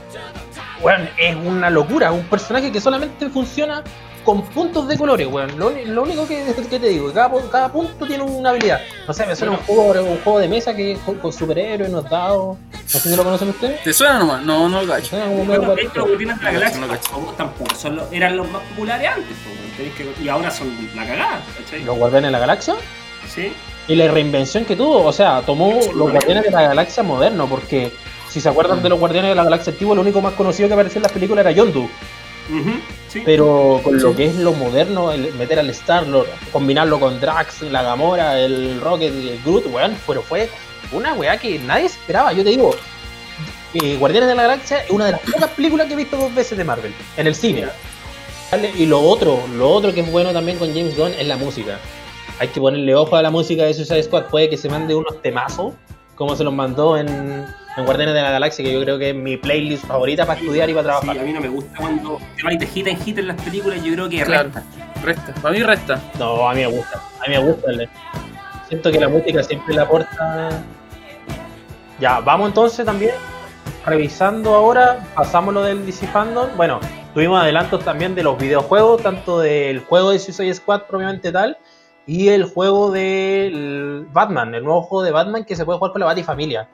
weón, 0.81 1.09
es 1.17 1.35
una 1.35 1.69
locura, 1.69 2.11
un 2.11 2.23
personaje 2.25 2.71
que 2.71 2.79
solamente 2.79 3.29
funciona 3.29 3.83
con 4.27 4.41
puntos 4.41 4.89
de 4.89 4.97
colores, 4.97 5.25
weón. 5.25 5.57
Lo, 5.57 5.69
lo 5.69 6.03
único 6.03 6.27
que, 6.27 6.43
que 6.69 6.79
te 6.79 6.89
digo, 6.89 7.13
cada, 7.13 7.31
cada 7.49 7.71
punto 7.71 8.05
tiene 8.05 8.23
una 8.25 8.49
habilidad. 8.49 8.81
No 9.07 9.13
sé, 9.13 9.25
me 9.25 9.33
suena 9.37 9.53
un 9.53 9.59
juego, 9.59 9.83
un 10.03 10.17
juego 10.19 10.39
de 10.39 10.49
mesa 10.49 10.75
que 10.75 10.91
es 10.91 10.99
con, 10.99 11.15
con 11.15 11.31
superhéroes, 11.31 11.89
nos 11.89 12.09
dados. 12.09 12.57
No 12.73 12.99
sé 12.99 13.09
si 13.09 13.15
lo 13.15 13.23
conocen 13.23 13.47
ustedes. 13.49 13.81
¿Te 13.83 13.93
suena 13.93 14.19
nomás? 14.19 14.41
No, 14.43 14.67
no 14.67 14.81
lo 14.81 14.87
cacho. 14.93 15.07
suena 15.07 15.25
como 15.27 15.45
medio 15.45 15.59
Bueno, 15.61 15.75
de 15.75 15.81
hecho, 15.83 15.91
parecido. 15.93 16.01
los 16.01 16.07
Guardianes 16.09 16.37
de 16.39 16.43
la 16.43 16.51
Galaxia 16.51 16.81
No 16.81 16.87
cacho. 16.89 17.33
tampoco, 17.37 17.75
son 17.75 17.95
los- 17.95 18.11
eran 18.11 18.35
los 18.37 18.51
más 18.51 18.61
populares 18.63 19.07
antes, 19.09 19.35
weón. 19.45 19.91
Que- 19.95 20.23
y 20.23 20.27
ahora 20.27 20.51
son 20.51 20.75
la 20.95 21.05
cagada, 21.07 21.39
¿cachai? 21.57 21.83
Los 21.85 21.97
Guardianes 21.97 22.27
de 22.27 22.31
la 22.33 22.39
Galaxia. 22.39 22.75
¿Sí? 23.33 23.53
Y 23.87 23.95
la 23.95 24.07
reinvención 24.11 24.65
que 24.65 24.75
tuvo, 24.75 25.05
o 25.05 25.13
sea, 25.13 25.41
tomó 25.45 25.79
los 25.95 26.11
Guardianes 26.11 26.43
de 26.43 26.51
la 26.51 26.63
Galaxia 26.63 27.01
modernos, 27.03 27.49
porque 27.49 27.93
si 28.29 28.41
se 28.41 28.49
acuerdan 28.49 28.83
de 28.83 28.89
los 28.89 28.99
Guardianes 28.99 29.29
de 29.31 29.35
la 29.35 29.45
Galaxia 29.45 29.71
antiguos, 29.71 29.95
lo 29.95 30.01
único 30.01 30.19
más 30.21 30.33
conocido 30.33 30.67
que 30.67 30.73
aparecía 30.73 30.97
en 30.99 31.03
las 31.03 31.11
películas 31.13 31.45
era 31.45 31.51
Yondu. 31.51 31.87
Sí. 33.09 33.21
Pero 33.25 33.81
con 33.83 34.01
lo 34.01 34.15
que 34.15 34.25
es 34.25 34.35
lo 34.35 34.53
moderno, 34.53 35.11
el 35.11 35.33
meter 35.33 35.59
al 35.59 35.69
Star-Lord, 35.69 36.27
combinarlo 36.51 36.99
con 36.99 37.19
Drax, 37.19 37.63
la 37.63 37.83
Gamora, 37.83 38.39
el 38.39 38.81
Rocket 38.81 39.13
y 39.13 39.29
el 39.29 39.41
Groot, 39.43 39.65
weón, 39.67 39.95
pero 40.05 40.21
fue 40.21 40.49
una 40.91 41.13
weá 41.13 41.37
que 41.37 41.59
nadie 41.59 41.85
esperaba. 41.85 42.33
Yo 42.33 42.43
te 42.43 42.49
digo, 42.49 42.75
eh, 43.73 43.97
Guardianes 43.97 44.29
de 44.29 44.35
la 44.35 44.43
Galaxia 44.43 44.83
es 44.83 44.89
una 44.89 45.05
de 45.05 45.11
las 45.13 45.21
pocas 45.21 45.49
películas 45.51 45.87
que 45.87 45.93
he 45.93 45.97
visto 45.97 46.17
dos 46.17 46.33
veces 46.33 46.57
de 46.57 46.63
Marvel, 46.63 46.93
en 47.17 47.27
el 47.27 47.35
cine. 47.35 47.67
¿Vale? 48.51 48.71
Y 48.77 48.85
lo 48.85 49.01
otro, 49.01 49.43
lo 49.55 49.69
otro 49.69 49.93
que 49.93 50.01
es 50.01 50.11
bueno 50.11 50.31
también 50.31 50.57
con 50.57 50.69
James 50.69 50.95
Gunn 50.97 51.13
es 51.13 51.27
la 51.27 51.37
música. 51.37 51.79
Hay 52.39 52.47
que 52.49 52.61
ponerle 52.61 52.95
ojo 52.95 53.15
a 53.15 53.21
la 53.21 53.29
música 53.29 53.63
de 53.63 53.73
Suicide 53.73 54.03
Squad. 54.03 54.25
Puede 54.25 54.49
que 54.49 54.57
se 54.57 54.69
mande 54.69 54.95
unos 54.95 55.21
temazos, 55.21 55.73
como 56.15 56.35
se 56.35 56.43
los 56.43 56.53
mandó 56.53 56.97
en, 56.97 57.45
en 57.77 57.85
Guardianes 57.85 58.15
de 58.15 58.21
la 58.21 58.31
Galaxia, 58.31 58.65
que 58.65 58.73
yo 58.73 58.81
creo 58.81 58.97
que 58.97 59.09
es 59.11 59.15
mi 59.15 59.37
playlist 59.37 59.85
favorita 59.85 60.25
para 60.25 60.39
estudiar 60.39 60.69
y 60.69 60.73
para 60.73 60.93
Sí, 60.95 60.99
trabajar. 61.01 61.23
a 61.23 61.25
mí 61.25 61.33
no 61.33 61.41
me 61.41 61.47
gusta 61.49 61.77
cuando 61.79 62.19
te 62.49 62.57
de 62.57 62.65
hit 62.67 62.87
en 62.87 62.97
hit 62.99 63.17
en 63.19 63.27
las 63.27 63.41
películas, 63.41 63.83
yo 63.83 63.93
creo 63.93 64.09
que 64.09 64.23
Claro. 64.23 64.49
resta. 64.53 64.63
Resta. 65.03 65.33
Para 65.41 65.53
mí 65.53 65.63
resta. 65.63 66.01
No, 66.17 66.49
a 66.49 66.53
mí 66.53 66.61
me 66.61 66.67
gusta. 66.67 66.97
A 67.23 67.29
mí 67.29 67.35
me 67.35 67.39
gusta. 67.39 67.71
el- 67.71 67.89
Siento 68.67 68.91
que 68.91 68.99
la 68.99 69.07
música 69.07 69.41
siempre 69.43 69.73
le 69.75 69.81
aporta. 69.81 70.49
Ya, 71.99 72.19
vamos 72.19 72.49
entonces 72.49 72.85
también 72.85 73.11
revisando 73.85 74.53
ahora. 74.55 75.05
Pasamos 75.15 75.53
lo 75.53 75.61
del 75.63 75.85
DC 75.85 76.07
Fandom. 76.07 76.49
Bueno, 76.57 76.79
tuvimos 77.13 77.41
adelantos 77.41 77.83
también 77.85 78.13
de 78.15 78.23
los 78.23 78.37
videojuegos, 78.37 79.01
tanto 79.03 79.39
del 79.39 79.79
juego 79.79 80.11
de 80.11 80.19
Suicide 80.19 80.53
Squad 80.53 80.81
propiamente 80.83 81.31
tal, 81.31 81.57
y 82.05 82.29
el 82.29 82.43
juego 82.45 82.91
del 82.91 84.05
Batman, 84.11 84.53
el 84.55 84.63
nuevo 84.63 84.81
juego 84.81 85.03
de 85.03 85.11
Batman 85.11 85.45
que 85.45 85.55
se 85.55 85.63
puede 85.65 85.77
jugar 85.79 85.91
con 85.93 85.99
la 86.01 86.07
Batifamilia. 86.07 86.67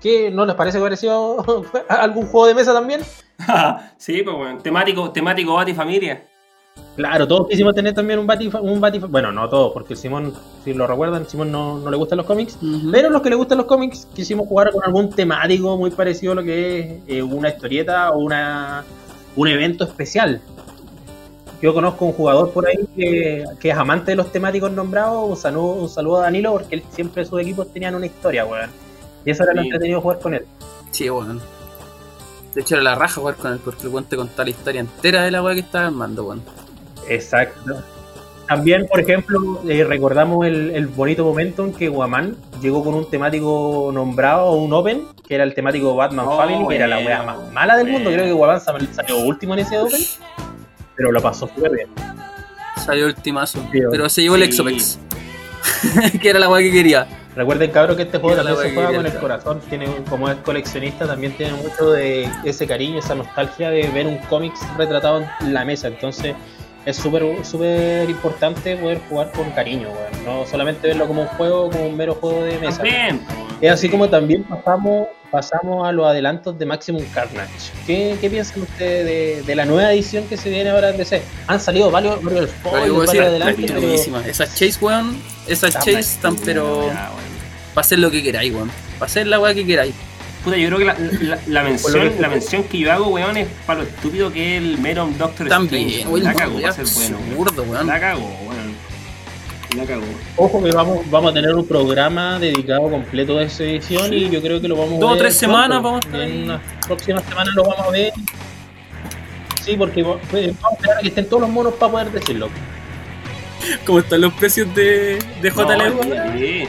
¿Qué 0.00 0.30
no 0.30 0.44
les 0.44 0.56
parece 0.56 0.80
parecido 0.80 1.44
a 1.88 1.94
algún 2.02 2.26
juego 2.26 2.48
de 2.48 2.54
mesa 2.54 2.72
también? 2.72 3.00
sí, 3.96 4.22
pues 4.22 4.36
bueno, 4.36 4.58
temático, 4.58 5.10
temático 5.10 5.54
Batifamilia. 5.54 6.24
Claro, 6.96 7.26
todos 7.26 7.48
quisimos 7.48 7.74
tener 7.74 7.94
también 7.94 8.18
un 8.18 8.26
Batif 8.26 8.54
un 8.54 8.80
Batif 8.80 9.04
bueno, 9.08 9.32
no 9.32 9.48
todos, 9.48 9.72
porque 9.72 9.96
Simón, 9.96 10.34
si 10.64 10.74
lo 10.74 10.86
recuerdan, 10.86 11.26
Simón 11.26 11.50
no, 11.50 11.78
no 11.78 11.90
le 11.90 11.96
gustan 11.96 12.18
los 12.18 12.26
cómics, 12.26 12.58
pero 12.90 13.10
los 13.10 13.22
que 13.22 13.30
le 13.30 13.36
gustan 13.36 13.58
los 13.58 13.66
cómics 13.66 14.06
quisimos 14.14 14.46
jugar 14.46 14.72
con 14.72 14.82
algún 14.84 15.10
temático 15.10 15.76
muy 15.76 15.90
parecido 15.90 16.32
a 16.32 16.34
lo 16.36 16.42
que 16.42 16.80
es 16.80 17.02
eh, 17.08 17.22
una 17.22 17.50
historieta 17.50 18.10
o 18.10 18.18
una 18.18 18.84
un 19.36 19.48
evento 19.48 19.84
especial. 19.84 20.40
Yo 21.62 21.72
conozco 21.72 22.06
un 22.06 22.12
jugador 22.12 22.50
por 22.50 22.66
ahí 22.66 22.86
que, 22.96 23.44
que 23.60 23.70
es 23.70 23.76
amante 23.76 24.10
de 24.12 24.16
los 24.16 24.32
temáticos 24.32 24.72
nombrados, 24.72 25.30
un 25.30 25.36
saludo, 25.36 25.74
un 25.74 25.88
saludo 25.88 26.18
a 26.18 26.22
Danilo, 26.22 26.52
porque 26.52 26.74
él, 26.74 26.82
siempre 26.90 27.24
sus 27.24 27.40
equipos 27.40 27.72
tenían 27.72 27.94
una 27.94 28.06
historia, 28.06 28.44
weón. 28.44 28.68
Y 29.24 29.30
eso 29.30 29.42
era 29.44 29.52
lo 29.54 29.62
Sí. 29.62 29.68
entretenido 29.68 30.00
jugar 30.00 30.18
con 30.20 30.34
él. 30.34 30.44
Sí, 30.90 31.08
weón. 31.10 31.40
De 32.54 32.60
hecho, 32.60 32.74
era 32.74 32.84
la 32.84 32.94
raja 32.94 33.20
jugar 33.20 33.36
con 33.36 33.52
él 33.52 33.60
porque 33.64 33.86
el 33.86 34.04
te 34.04 34.16
contaba 34.16 34.44
la 34.44 34.50
historia 34.50 34.80
entera 34.80 35.22
de 35.22 35.30
la 35.30 35.42
weá 35.42 35.54
que 35.54 35.60
estaba 35.60 35.86
armando, 35.86 36.24
weón. 36.24 36.42
Exacto. 37.08 37.82
También, 38.48 38.86
por 38.88 39.00
ejemplo, 39.00 39.60
eh, 39.66 39.84
recordamos 39.84 40.44
el, 40.46 40.70
el 40.72 40.86
bonito 40.88 41.24
momento 41.24 41.64
en 41.64 41.72
que 41.72 41.88
Guamán 41.88 42.36
llegó 42.60 42.84
con 42.84 42.94
un 42.94 43.08
temático 43.08 43.90
nombrado, 43.94 44.52
un 44.52 44.72
Open, 44.74 45.06
que 45.26 45.36
era 45.36 45.44
el 45.44 45.54
temático 45.54 45.94
Batman 45.94 46.26
Oh, 46.28 46.36
Family, 46.36 46.66
que 46.68 46.76
era 46.76 46.86
la 46.86 46.96
bueno, 46.96 47.08
wea 47.08 47.22
más 47.22 47.52
mala 47.52 47.76
del 47.78 47.86
mundo. 47.86 48.10
bueno. 48.10 48.16
Creo 48.22 48.26
que 48.26 48.32
Guamán 48.32 48.60
sal- 48.60 48.88
salió 48.92 49.18
último 49.20 49.54
en 49.54 49.60
ese 49.60 49.78
Open, 49.78 50.00
pero 50.96 51.12
lo 51.12 51.22
pasó 51.22 51.46
súper 51.46 51.70
bien. 51.72 51.88
Salió 52.84 53.06
ultimazo. 53.06 53.60
Pero 53.90 54.08
se 54.10 54.22
llevó 54.22 54.34
el. 54.34 54.42
Exopex. 54.42 54.98
que 56.20 56.28
era 56.28 56.38
la 56.38 56.50
weá 56.50 56.60
que 56.62 56.72
quería. 56.72 57.06
Recuerden, 57.34 57.70
cabros, 57.70 57.96
que 57.96 58.02
este 58.02 58.18
juego 58.18 58.36
también 58.36 58.58
se 58.58 58.74
juega 58.74 58.94
con 58.94 59.06
el 59.06 59.14
corazón. 59.14 59.60
Tiene, 59.68 59.86
como 60.08 60.28
es 60.28 60.36
coleccionista, 60.38 61.06
también 61.06 61.32
tiene 61.36 61.54
mucho 61.54 61.90
de 61.92 62.28
ese 62.44 62.66
cariño, 62.66 62.98
esa 62.98 63.14
nostalgia 63.14 63.70
de 63.70 63.88
ver 63.88 64.06
un 64.06 64.18
cómic 64.28 64.52
retratado 64.76 65.24
en 65.40 65.54
la 65.54 65.64
mesa. 65.64 65.88
Entonces, 65.88 66.34
es 66.84 66.96
súper 66.96 67.22
súper 67.44 68.08
importante 68.10 68.76
poder 68.76 69.00
jugar 69.08 69.30
con 69.32 69.50
cariño, 69.50 69.88
weón. 69.88 70.24
No 70.24 70.46
solamente 70.46 70.88
verlo 70.88 71.06
como 71.06 71.22
un 71.22 71.28
juego, 71.28 71.70
como 71.70 71.86
un 71.86 71.96
mero 71.96 72.14
juego 72.14 72.42
de 72.42 72.58
mesa. 72.58 72.78
También. 72.78 73.20
Es 73.60 73.72
así 73.72 73.88
como 73.88 74.08
también 74.08 74.42
pasamos 74.44 75.08
pasamos 75.30 75.88
a 75.88 75.92
los 75.92 76.06
adelantos 76.06 76.58
de 76.58 76.66
Maximum 76.66 77.04
Carnage. 77.14 77.72
¿Qué, 77.86 78.18
qué 78.20 78.28
piensan 78.28 78.62
ustedes 78.62 79.06
de, 79.06 79.42
de 79.42 79.54
la 79.54 79.64
nueva 79.64 79.92
edición 79.92 80.26
que 80.28 80.36
se 80.36 80.50
viene 80.50 80.68
ahora 80.70 80.90
en 80.90 80.98
DC? 80.98 81.22
Han 81.46 81.58
salido 81.58 81.90
varios, 81.90 82.16
spoilers, 82.16 83.18
a 83.18 83.22
adelantos, 83.22 83.70
pero-. 83.70 84.20
Esas 84.20 84.54
chase, 84.54 84.78
weón. 84.80 85.22
Esas 85.48 85.72
chase 85.72 85.98
están, 86.00 86.36
pero. 86.36 86.80
Weón. 86.80 86.96
Para 87.74 87.84
hacer 87.86 87.98
lo 87.98 88.10
que 88.10 88.22
queráis, 88.22 88.52
weón. 88.52 88.70
Para 88.98 89.06
hacer 89.06 89.26
la 89.26 89.40
weá 89.40 89.54
que 89.54 89.66
queráis. 89.66 89.94
Puta, 90.44 90.56
yo 90.56 90.66
creo 90.68 90.78
que 90.78 90.84
la, 90.84 90.96
la, 91.20 91.38
la 91.46 91.62
mención, 91.62 92.10
que- 92.10 92.20
la 92.20 92.28
mención 92.28 92.64
que 92.64 92.78
yo 92.78 92.92
hago, 92.92 93.06
weón, 93.08 93.36
es 93.36 93.46
para 93.66 93.80
lo 93.80 93.86
estúpido 93.86 94.32
que 94.32 94.56
es 94.56 94.62
el 94.62 94.78
Meron 94.78 95.16
Doctor 95.16 95.48
También, 95.48 95.88
Strange. 95.88 96.08
weón. 96.08 96.24
La 96.24 96.34
cago, 96.34 96.60
va 96.60 96.68
a 96.68 96.72
ser 96.72 96.84
bueno. 96.94 97.16
weón. 97.18 97.30
absurdo, 97.48 97.62
weón. 97.64 97.86
La 97.86 98.00
cago, 98.00 98.20
weón. 98.48 98.72
La 99.76 99.84
cago. 99.86 100.02
Ojo 100.36 100.62
que 100.64 100.70
vamos, 100.72 100.98
vamos 101.10 101.30
a 101.30 101.34
tener 101.34 101.54
un 101.54 101.66
programa 101.66 102.38
dedicado 102.40 102.90
completo 102.90 103.38
a 103.38 103.42
esa 103.44 103.62
edición 103.64 104.12
y 104.12 104.28
yo 104.28 104.42
creo 104.42 104.60
que 104.60 104.68
lo 104.68 104.76
vamos 104.76 104.94
a 104.94 104.98
Dos 104.98 105.10
o 105.10 105.12
ver. 105.14 105.18
tres 105.22 105.36
semanas 105.36 105.80
pronto. 105.80 105.82
vamos 105.88 106.04
a 106.04 106.08
estar 106.08 106.20
En 106.22 106.42
unas 106.44 106.60
próximas 106.86 107.24
semanas 107.24 107.54
lo 107.54 107.62
vamos 107.64 107.86
a 107.86 107.90
ver. 107.90 108.12
Sí, 109.64 109.76
porque 109.78 110.02
pues, 110.04 110.46
vamos 110.60 110.72
a 110.72 110.74
esperar 110.74 110.98
a 110.98 111.00
que 111.02 111.08
estén 111.08 111.26
todos 111.26 111.42
los 111.42 111.50
monos 111.50 111.74
para 111.74 111.92
poder 111.92 112.10
decirlo. 112.10 112.48
¿Cómo 113.86 114.00
están 114.00 114.20
los 114.20 114.32
precios 114.34 114.74
de, 114.74 115.20
de? 115.40 115.50
No, 115.52 115.66
weón? 115.66 115.98
sí. 116.36 116.64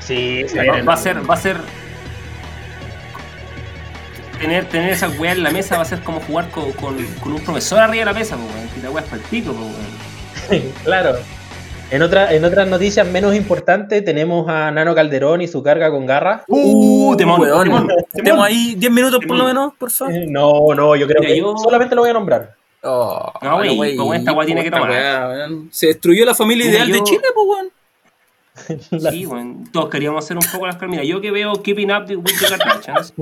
Sí, 0.00 0.44
va 0.86 0.94
a 0.94 0.96
ser, 0.96 1.30
va 1.30 1.34
a 1.34 1.36
ser. 1.36 1.56
Tener, 4.42 4.64
tener 4.68 4.90
esas 4.90 5.16
weas 5.18 5.36
en 5.36 5.44
la 5.44 5.50
mesa 5.50 5.76
va 5.76 5.82
a 5.82 5.84
ser 5.86 6.00
como 6.00 6.20
jugar 6.20 6.50
con, 6.50 6.72
con, 6.72 6.96
con 7.22 7.32
un 7.32 7.40
profesor 7.40 7.78
arriba 7.78 8.00
de 8.00 8.12
la 8.12 8.18
mesa, 8.18 8.36
pues, 8.36 8.52
weón. 8.54 8.68
Y 8.76 8.82
la 8.82 8.90
wea 8.90 9.02
es 9.04 9.08
para 9.08 9.22
el 9.22 9.28
pico, 9.28 9.52
pues, 9.52 10.58
weón. 10.60 10.72
claro. 10.84 11.14
En, 11.92 12.02
otra, 12.02 12.32
en 12.34 12.44
otras 12.44 12.66
noticias 12.68 13.06
menos 13.06 13.34
importantes 13.36 14.04
tenemos 14.04 14.48
a 14.48 14.70
Nano 14.72 14.94
Calderón 14.94 15.42
y 15.42 15.48
su 15.48 15.62
carga 15.62 15.90
con 15.90 16.06
garra. 16.06 16.42
Uh, 16.48 17.14
temón, 17.16 17.40
weón. 17.40 17.64
temón, 17.64 17.88
Tenemos 18.12 18.44
ahí 18.44 18.74
10 18.76 18.90
minutos 18.92 19.20
por 19.26 19.36
lo 19.36 19.44
menos, 19.44 19.74
por 19.78 19.90
favor. 19.92 20.12
Eh, 20.14 20.26
No, 20.28 20.74
no, 20.74 20.96
yo 20.96 21.06
creo 21.06 21.20
Mira, 21.20 21.34
que 21.34 21.38
yo- 21.40 21.54
solamente 21.56 21.94
lo 21.94 22.00
voy 22.02 22.10
a 22.10 22.14
nombrar. 22.14 22.54
Oh, 22.82 23.32
No, 23.42 23.56
güey, 23.76 23.96
pues, 23.96 24.18
esta 24.18 24.32
weá 24.32 24.44
tiene 24.46 24.64
que 24.64 24.70
tomar. 24.72 24.90
weá. 24.90 25.48
Se 25.70 25.86
destruyó 25.86 26.24
la 26.24 26.34
familia 26.34 26.66
Mira, 26.66 26.78
ideal 26.78 26.92
de 26.92 27.04
Chile, 27.04 27.22
pues, 27.32 27.46
weón. 27.48 27.70
Sí, 29.10 29.26
weón. 29.26 29.64
Todos 29.72 29.88
queríamos 29.90 30.24
hacer 30.24 30.36
un 30.36 30.44
poco 30.52 30.66
las 30.66 30.80
Mira, 30.82 31.04
yo 31.04 31.20
que 31.20 31.30
veo 31.30 31.52
Keeping 31.62 31.90
Up 31.90 32.04
with 32.08 32.24
the 32.40 32.56
Kardashians, 32.56 33.14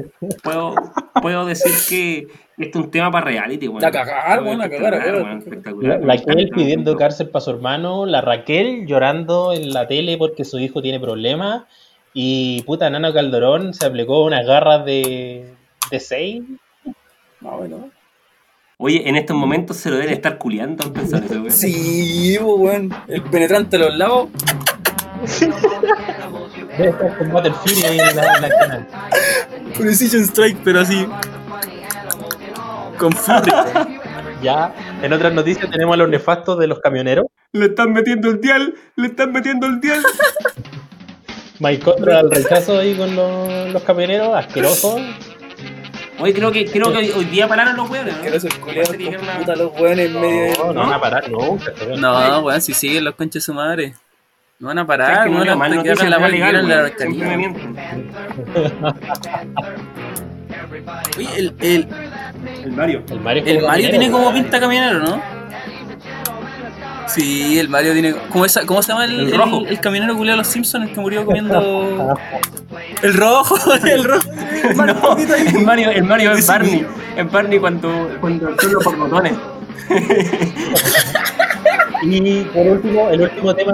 puedo, 0.43 0.75
puedo 1.23 1.47
decir 1.47 1.73
que 1.89 2.29
este 2.59 2.79
es 2.79 2.85
un 2.85 2.91
tema 2.91 3.11
para 3.11 3.27
reality, 3.27 3.69
weón. 3.69 3.85
A 3.85 3.91
cagar, 3.91 4.43
weón, 4.43 4.61
a 4.61 4.69
cagar, 4.69 4.95
a 4.95 4.99
Espectacular, 4.99 5.33
La, 5.33 5.39
espectacular. 5.39 6.01
la 6.01 6.07
Raquel 6.17 6.51
pidiendo 6.55 6.97
cárcel 6.97 7.29
para 7.31 7.45
su 7.45 7.51
hermano, 7.51 8.07
la 8.07 8.21
Raquel 8.21 8.87
llorando 8.87 9.53
en 9.53 9.73
la 9.73 9.87
tele 9.89 10.19
porque 10.19 10.45
su 10.45 10.59
hijo 10.59 10.83
tiene 10.83 11.01
problemas 11.01 11.65
y 12.13 12.63
puta 12.63 12.91
Nano 12.91 13.13
Calderón 13.13 13.73
se 13.73 13.87
aplicó 13.87 14.25
unas 14.25 14.47
garras 14.47 14.85
de, 14.85 15.55
de 15.91 16.01
6. 16.01 16.43
No, 17.41 17.57
bueno. 17.57 17.91
Oye, 18.83 19.09
en 19.09 19.17
estos 19.17 19.37
momentos 19.37 19.77
se 19.77 19.91
lo 19.91 19.97
deben 19.97 20.13
estar 20.15 20.39
culiando 20.39 20.85
weón. 20.91 21.51
Sí, 21.51 22.37
pues, 22.41 22.55
weón. 22.59 22.91
El 23.09 23.23
penetrante 23.23 23.77
a 23.77 23.81
los 23.81 23.97
lados. 23.97 24.29
Debe 26.79 26.91
estar 26.91 27.19
con 27.19 27.33
Battlefield 27.33 27.85
ahí 27.85 28.01
en 28.01 28.17
la, 28.17 28.35
en 28.37 28.43
la 28.43 28.49
esquina. 28.49 28.87
Precision 29.77 30.23
Strike, 30.23 30.59
pero 30.65 30.81
así. 30.81 31.07
Con 32.99 33.13
fury. 33.13 33.51
Ya, 34.43 34.75
en 35.03 35.13
otras 35.13 35.35
noticias 35.35 35.71
tenemos 35.71 35.93
a 35.93 35.97
los 35.99 36.09
nefastos 36.09 36.59
de 36.59 36.67
los 36.67 36.81
camioneros. 36.81 37.27
Le 37.53 37.67
están 37.67 37.93
metiendo 37.93 38.31
el 38.31 38.41
dial, 38.41 38.73
le 38.97 39.09
están 39.09 39.33
metiendo 39.33 39.67
el 39.67 39.83
dial. 39.83 40.03
Mike 41.59 41.83
contra 41.85 42.21
el 42.21 42.31
rechazo 42.31 42.79
ahí 42.79 42.95
con 42.95 43.15
los, 43.15 43.69
los 43.71 43.83
camioneros, 43.83 44.35
asqueroso. 44.35 44.99
Oye, 46.21 46.33
creo 46.33 46.51
que, 46.53 46.65
creo 46.65 46.91
que 46.91 46.97
hoy, 46.97 47.11
hoy 47.11 47.25
día 47.27 47.49
pararon 47.49 47.77
los 47.77 47.91
weones, 47.91 48.15
¿no? 48.17 48.23
Una- 48.31 49.39
puta 49.41 49.57
los 49.57 49.79
weones 49.79 50.07
en 50.07 50.21
medio 50.23 50.43
de. 50.45 50.53
No, 50.59 50.73
no 50.73 50.81
van 50.85 50.93
a 50.95 51.01
parar 51.03 51.31
nunca. 51.31 51.73
ven. 51.87 52.01
No, 52.01 52.41
weón, 52.41 52.63
si 52.63 52.73
siguen 52.73 53.05
los 53.05 53.17
conches 53.17 53.43
de 53.43 53.45
su 53.45 53.53
madre. 53.53 53.95
No 54.61 54.69
van 54.69 54.79
a 54.79 54.87
¿Sabes 54.87 54.99
parar, 54.99 55.25
que 55.25 55.31
no 55.31 55.43
leo 55.43 55.57
mal 55.57 55.73
hasta 55.73 56.05
que 56.05 56.11
la 56.11 56.29
legal, 56.29 56.69
la. 56.69 56.93
Oye, 61.17 61.29
el, 61.39 61.55
el, 61.61 61.89
El 62.65 62.73
Mario. 62.73 63.03
El 63.09 63.21
Mario, 63.21 63.43
es 63.47 63.85
el 63.85 63.91
tiene 63.91 64.11
como 64.11 64.31
pinta 64.35 64.61
camionero, 64.61 64.99
¿no? 64.99 65.23
Sí, 67.07 67.59
el 67.59 67.71
Mario 67.71 67.95
tiene. 67.95 68.15
¿Cómo, 68.31 68.45
esa, 68.45 68.67
cómo 68.67 68.83
se 68.83 68.93
llama 68.93 69.07
el, 69.07 69.21
El 69.21 69.29
el, 69.33 69.39
rojo. 69.39 69.65
el 69.67 69.81
camionero 69.81 70.15
culiado 70.15 70.37
de 70.37 70.43
los 70.43 70.53
Simpsons, 70.53 70.89
el 70.89 70.95
que 70.95 71.01
murió 71.01 71.25
comiendo. 71.25 72.19
El 73.03 73.15
rojo, 73.15 73.57
el 73.87 74.05
rojo. 74.05 74.29
No, 74.77 75.17
el 75.57 75.65
Mario, 75.65 75.91
el 75.91 76.05
Mario 76.05 76.33
es 76.33 76.47
Barney. 76.47 76.87
Es 77.17 77.33
Barney 77.33 77.59
cuando, 77.59 78.11
cuando 78.21 78.51
los 78.51 78.85
botones. 78.99 79.33
Y 82.03 82.43
por 82.45 82.67
último, 82.67 83.09
el 83.09 83.23
último 83.23 83.55
tema, 83.55 83.73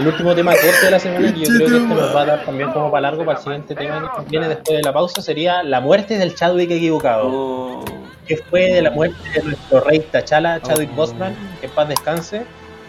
el 0.00 0.06
último 0.06 0.34
tema 0.34 0.52
corto 0.52 0.84
de 0.84 0.90
la 0.90 0.98
semana, 0.98 1.32
que 1.32 1.40
yo 1.40 1.46
creo 1.46 1.58
que 1.58 1.76
este 1.76 1.94
nos 1.94 2.16
va 2.16 2.22
a 2.22 2.24
dar 2.24 2.44
también 2.44 2.72
como 2.72 2.90
para 2.90 3.02
largo 3.02 3.24
para 3.24 3.38
el 3.38 3.44
siguiente 3.44 3.74
tema 3.74 4.10
que 4.16 4.30
viene 4.30 4.48
después 4.48 4.78
de 4.78 4.82
la 4.82 4.92
pausa, 4.92 5.20
sería 5.20 5.62
la 5.62 5.80
muerte 5.80 6.16
del 6.16 6.34
Chadwick 6.34 6.70
equivocado. 6.70 7.26
Oh, 7.26 7.84
Que 8.26 8.38
fue 8.38 8.62
de 8.72 8.82
la 8.82 8.90
muerte 8.90 9.16
de 9.34 9.42
nuestro 9.42 9.80
rey 9.80 10.00
Tachala, 10.00 10.60
Chadwick 10.62 10.90
Oh. 10.92 10.96
Boseman, 10.96 11.34
que 11.60 11.66
en 11.66 11.72
paz 11.72 11.88
descanse. 11.88 12.42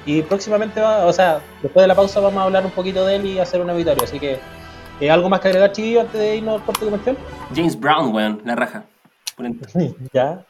Y 0.06 0.22
próximamente 0.22 0.80
va, 0.80 1.06
o 1.06 1.14
sea, 1.14 1.42
después 1.62 1.84
de 1.84 1.88
la 1.88 1.96
pausa 1.96 2.20
vamos 2.22 2.40
a 2.42 2.46
hablar 2.46 2.66
un 2.66 2.72
poquito 2.72 3.06
de 3.06 3.18
él 3.18 3.26
y 3.26 3.40
hacer 3.40 3.60
un 3.62 3.70
obituario. 3.70 4.04
Así 4.04 4.18
que, 4.20 4.40
eh, 5.00 5.12
¿algo 5.12 5.30
más 5.30 5.42
que 5.42 5.50
agregar, 5.50 5.72
chiquillo, 5.74 6.02
antes 6.02 6.20
de 6.20 6.38
irnos 6.38 6.60
al 6.62 6.66
corte 6.66 6.86
comercial? 6.86 7.18
James 7.54 7.78
Brown, 7.78 8.16
weón, 8.16 8.42
la 8.46 8.56
raja. 8.56 8.86
Ponente. 9.36 9.68
ya. 10.14 10.46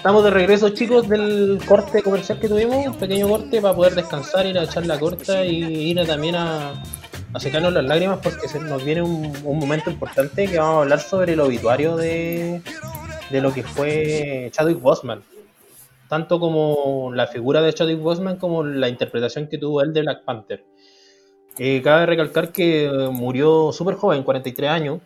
Estamos 0.00 0.24
de 0.24 0.30
regreso, 0.30 0.70
chicos, 0.70 1.06
del 1.10 1.60
corte 1.68 2.02
comercial 2.02 2.40
que 2.40 2.48
tuvimos, 2.48 2.86
un 2.86 2.94
pequeño 2.94 3.28
corte 3.28 3.60
para 3.60 3.76
poder 3.76 3.94
descansar, 3.94 4.46
ir 4.46 4.58
a 4.58 4.62
echar 4.62 4.86
la 4.86 4.98
corta 4.98 5.44
y 5.44 5.90
ir 5.90 6.00
a- 6.00 6.06
también 6.06 6.36
a, 6.36 6.72
secarnos 7.38 7.70
las 7.74 7.84
lágrimas 7.84 8.18
porque 8.22 8.48
nos 8.60 8.82
viene 8.82 9.02
un, 9.02 9.30
momento 9.44 9.90
importante 9.90 10.46
que 10.46 10.58
vamos 10.58 10.76
a 10.76 10.80
hablar 10.80 11.00
sobre 11.00 11.34
el 11.34 11.40
obituario 11.40 11.96
de, 11.98 12.62
de 13.28 13.40
lo 13.42 13.52
que 13.52 13.62
fue 13.62 14.48
Chadwick 14.52 14.80
Boseman. 14.80 15.22
Tanto 16.08 16.40
como 16.40 17.12
la 17.14 17.26
figura 17.26 17.60
de 17.60 17.74
Chadwick 17.74 18.00
Boseman 18.00 18.38
como 18.38 18.64
la 18.64 18.88
interpretación 18.88 19.48
que 19.48 19.58
tuvo 19.58 19.82
él 19.82 19.92
de 19.92 20.00
Black 20.00 20.24
Panther. 20.24 20.64
Eh, 21.58 21.82
cabe 21.84 22.06
recalcar 22.06 22.52
que 22.52 22.90
murió 23.12 23.70
súper 23.70 23.96
joven, 23.96 24.22
43 24.22 24.70
años. 24.70 25.00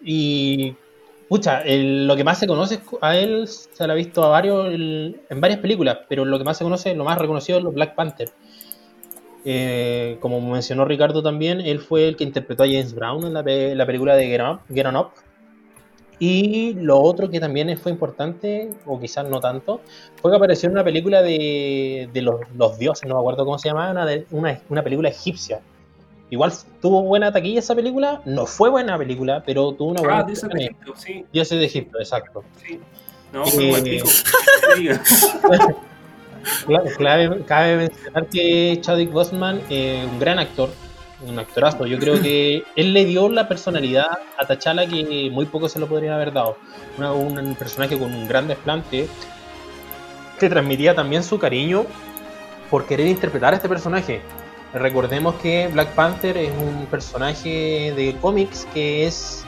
Y, 0.00 0.76
pucha, 1.32 1.62
lo 1.64 2.14
que 2.14 2.24
más 2.24 2.38
se 2.38 2.46
conoce 2.46 2.80
a 3.00 3.16
él, 3.16 3.48
se 3.48 3.86
lo 3.86 3.94
ha 3.94 3.96
visto 3.96 4.22
a 4.22 4.28
varios, 4.28 4.66
en 4.74 5.40
varias 5.40 5.60
películas, 5.60 6.00
pero 6.06 6.26
lo 6.26 6.36
que 6.36 6.44
más 6.44 6.58
se 6.58 6.64
conoce, 6.64 6.94
lo 6.94 7.04
más 7.04 7.16
reconocido 7.16 7.56
es 7.56 7.64
los 7.64 7.72
Black 7.72 7.94
Panther. 7.94 8.28
Eh, 9.42 10.18
como 10.20 10.42
mencionó 10.42 10.84
Ricardo 10.84 11.22
también, 11.22 11.62
él 11.62 11.78
fue 11.80 12.06
el 12.06 12.16
que 12.16 12.24
interpretó 12.24 12.64
a 12.64 12.66
James 12.66 12.94
Brown 12.94 13.24
en 13.24 13.32
la, 13.32 13.42
pe- 13.42 13.74
la 13.74 13.86
película 13.86 14.14
de 14.14 14.26
Get 14.26 14.86
Up. 14.94 15.12
Y 16.18 16.74
lo 16.74 17.00
otro 17.00 17.30
que 17.30 17.40
también 17.40 17.78
fue 17.78 17.92
importante, 17.92 18.70
o 18.84 19.00
quizás 19.00 19.26
no 19.26 19.40
tanto, 19.40 19.80
fue 20.20 20.30
que 20.30 20.36
apareció 20.36 20.66
en 20.66 20.74
una 20.74 20.84
película 20.84 21.22
de, 21.22 22.10
de 22.12 22.20
los, 22.20 22.78
dioses, 22.78 23.08
no 23.08 23.14
me 23.14 23.20
acuerdo 23.20 23.46
cómo 23.46 23.58
se 23.58 23.70
llamaba, 23.70 24.06
una, 24.32 24.60
una 24.68 24.82
película 24.82 25.08
egipcia. 25.08 25.62
Igual 26.32 26.50
tuvo 26.80 27.02
buena 27.02 27.30
taquilla 27.30 27.58
esa 27.58 27.74
película, 27.74 28.22
no 28.24 28.46
fue 28.46 28.70
buena 28.70 28.96
película, 28.96 29.42
pero 29.44 29.72
tuvo 29.74 29.90
una 29.90 30.00
buena 30.00 30.20
Ah, 30.20 30.24
taquilla. 30.26 30.64
Egipto, 30.64 30.94
sí, 30.96 31.26
Dioses 31.30 31.58
de 31.58 31.66
Egipto, 31.66 31.98
exacto. 31.98 32.42
sí. 32.66 32.80
No, 33.34 33.44
Eh, 33.46 34.02
Clave, 36.96 37.44
cabe 37.44 37.76
mencionar 37.76 38.26
que 38.28 38.78
Chadwick 38.80 39.12
Boseman, 39.12 39.60
eh, 39.68 40.06
un 40.10 40.18
gran 40.18 40.38
actor, 40.38 40.70
un 41.26 41.38
actorazo. 41.38 41.86
Yo 41.86 41.98
creo 41.98 42.20
que 42.20 42.64
él 42.76 42.94
le 42.94 43.04
dio 43.04 43.28
la 43.28 43.46
personalidad 43.46 44.06
a 44.38 44.46
T'Challa 44.46 44.86
que 44.86 45.28
muy 45.30 45.44
poco 45.46 45.68
se 45.68 45.78
lo 45.78 45.86
podrían 45.86 46.14
haber 46.14 46.32
dado. 46.32 46.56
Una- 46.98 47.12
un 47.12 47.54
personaje 47.56 47.98
con 47.98 48.12
un 48.14 48.26
gran 48.26 48.48
desplante 48.48 49.06
que 50.40 50.48
transmitía 50.48 50.94
también 50.94 51.22
su 51.22 51.38
cariño 51.38 51.84
por 52.70 52.86
querer 52.86 53.06
interpretar 53.06 53.52
a 53.52 53.56
este 53.56 53.68
personaje. 53.68 54.20
Recordemos 54.74 55.34
que 55.36 55.68
Black 55.68 55.88
Panther 55.90 56.36
es 56.36 56.50
un 56.50 56.86
personaje 56.86 57.92
de 57.94 58.16
cómics 58.20 58.66
que 58.72 59.06
es 59.06 59.44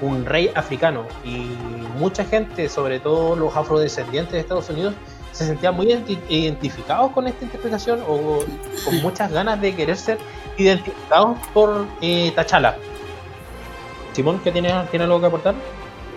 un 0.00 0.24
rey 0.24 0.50
africano 0.54 1.06
y 1.24 1.56
mucha 1.98 2.24
gente, 2.24 2.68
sobre 2.68 2.98
todo 2.98 3.36
los 3.36 3.54
afrodescendientes 3.54 4.32
de 4.32 4.40
Estados 4.40 4.70
Unidos, 4.70 4.94
se 5.32 5.46
sentían 5.46 5.76
muy 5.76 5.86
identi- 5.86 6.18
identificados 6.28 7.12
con 7.12 7.26
esta 7.26 7.44
interpretación 7.44 8.00
o 8.08 8.40
con 8.84 9.02
muchas 9.02 9.30
ganas 9.30 9.60
de 9.60 9.74
querer 9.74 9.96
ser 9.96 10.18
identificados 10.56 11.38
por 11.54 11.86
eh, 12.00 12.32
T'Challa. 12.34 12.76
Simón, 14.12 14.40
¿qué 14.42 14.52
tienes, 14.52 14.90
¿tiene 14.90 15.04
algo 15.04 15.20
que 15.20 15.26
aportar? 15.26 15.54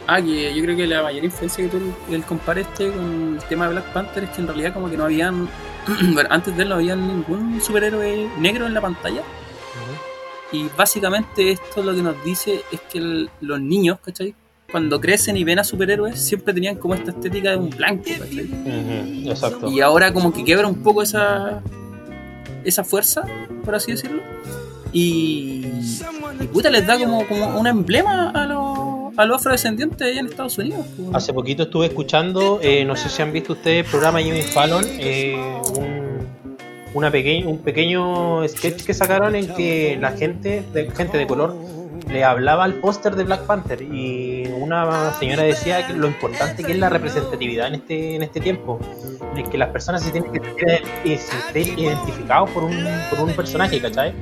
Ah, 0.08 0.22
que 0.22 0.54
yo 0.54 0.64
creo 0.64 0.76
que 0.76 0.88
la 0.88 1.02
mayor 1.04 1.24
influencia 1.24 1.64
que 1.64 1.70
tuvo 1.78 1.94
el 2.14 2.24
compare 2.24 2.62
este 2.62 2.92
con 2.92 3.38
el 3.40 3.44
tema 3.48 3.66
de 3.66 3.74
Black 3.74 3.86
Panther 3.92 4.24
es 4.26 4.30
que 4.32 4.42
en 4.42 4.48
realidad 4.48 4.74
como 4.74 4.90
que 4.90 4.98
no 4.98 5.06
habían, 5.06 5.48
bueno, 6.14 6.30
antes 6.32 6.56
de 6.56 6.64
él 6.64 6.70
no 6.70 6.76
había 6.76 6.96
ningún 6.96 7.62
superhéroe 7.62 8.30
negro 8.40 8.66
en 8.68 8.74
la 8.74 8.82
pantalla. 8.82 9.22
Y 10.52 10.70
básicamente 10.78 11.52
esto 11.52 11.84
lo 11.84 11.94
que 11.94 12.02
nos 12.02 12.24
dice 12.24 12.62
es 12.72 12.80
que 12.82 12.98
el- 13.00 13.30
los 13.42 13.60
niños, 13.60 13.98
¿cachai? 14.04 14.34
Cuando 14.72 15.00
crecen 15.02 15.38
y 15.38 15.44
ven 15.44 15.60
a 15.60 15.64
superhéroes, 15.64 16.20
siempre 16.20 16.54
tenían 16.54 16.78
como 16.78 16.96
esta 16.96 17.12
estética 17.12 17.52
de 17.52 17.58
un 17.58 17.70
blanco, 17.70 18.04
¿cachai? 18.20 18.50
Exacto. 19.30 19.70
Y 19.70 19.82
ahora 19.82 20.14
como 20.14 20.32
que 20.34 20.44
quebra 20.46 20.68
un 20.68 20.82
poco 20.82 21.02
esa, 21.02 21.62
esa 22.64 22.84
fuerza, 22.84 23.24
por 23.64 23.76
así 23.76 23.92
decirlo. 23.92 24.22
Y, 24.94 25.66
y 26.40 26.48
puta, 26.54 26.70
les 26.70 26.86
da 26.88 26.98
como, 26.98 27.28
como 27.28 27.60
un 27.60 27.68
emblema 27.68 28.30
a 28.30 28.46
los, 28.46 28.95
a 29.18 29.26
los 29.26 29.38
afrodescendientes 29.38 30.02
allá 30.02 30.20
en 30.20 30.26
Estados 30.28 30.58
Unidos. 30.58 30.86
pues. 30.96 31.10
Hace 31.14 31.34
poquito 31.34 31.64
estuve 31.64 31.88
escuchando, 31.88 32.60
eh, 32.62 32.84
no 32.86 32.96
sé 32.96 33.10
si 33.10 33.22
han 33.22 33.32
visto 33.32 33.54
ustedes 33.54 33.86
el 33.86 33.92
programa 33.92 34.22
Jimmy 34.22 34.42
Fallon, 34.42 34.84
eh, 35.00 35.36
un, 35.78 36.28
una 36.94 37.12
peque- 37.12 37.44
un 37.46 37.60
pequeño 37.60 38.48
sketch 38.48 38.84
que 38.84 38.94
sacaron 38.94 39.36
en 39.36 39.54
que 39.54 39.98
la 40.00 40.12
gente 40.12 40.64
de, 40.74 40.90
gente 40.92 41.18
de 41.18 41.28
color 41.28 41.56
le 42.10 42.24
hablaba 42.24 42.66
al 42.66 42.76
póster 42.76 43.16
de 43.16 43.24
Black 43.24 43.42
Panther 43.48 43.82
y 43.82 44.46
una 44.60 45.12
señora 45.18 45.42
decía 45.44 45.88
que 45.88 45.94
lo 45.94 46.08
importante 46.08 46.64
que 46.64 46.74
es 46.74 46.78
la 46.78 46.90
representatividad 46.90 47.68
en 47.68 47.76
este, 47.76 48.16
en 48.16 48.22
este 48.24 48.40
tiempo, 48.40 48.80
el 49.36 49.50
que 49.50 49.58
las 49.58 49.70
personas 49.70 50.04
se 50.04 50.12
tienen 50.12 50.32
que 50.32 50.40
sentir, 50.40 51.70
eh, 51.70 51.74
identificados 51.78 52.50
por 52.52 52.64
un, 52.64 52.78
por 53.10 53.20
un 53.28 53.34
personaje, 53.34 53.82
¿cachai? 53.82 54.14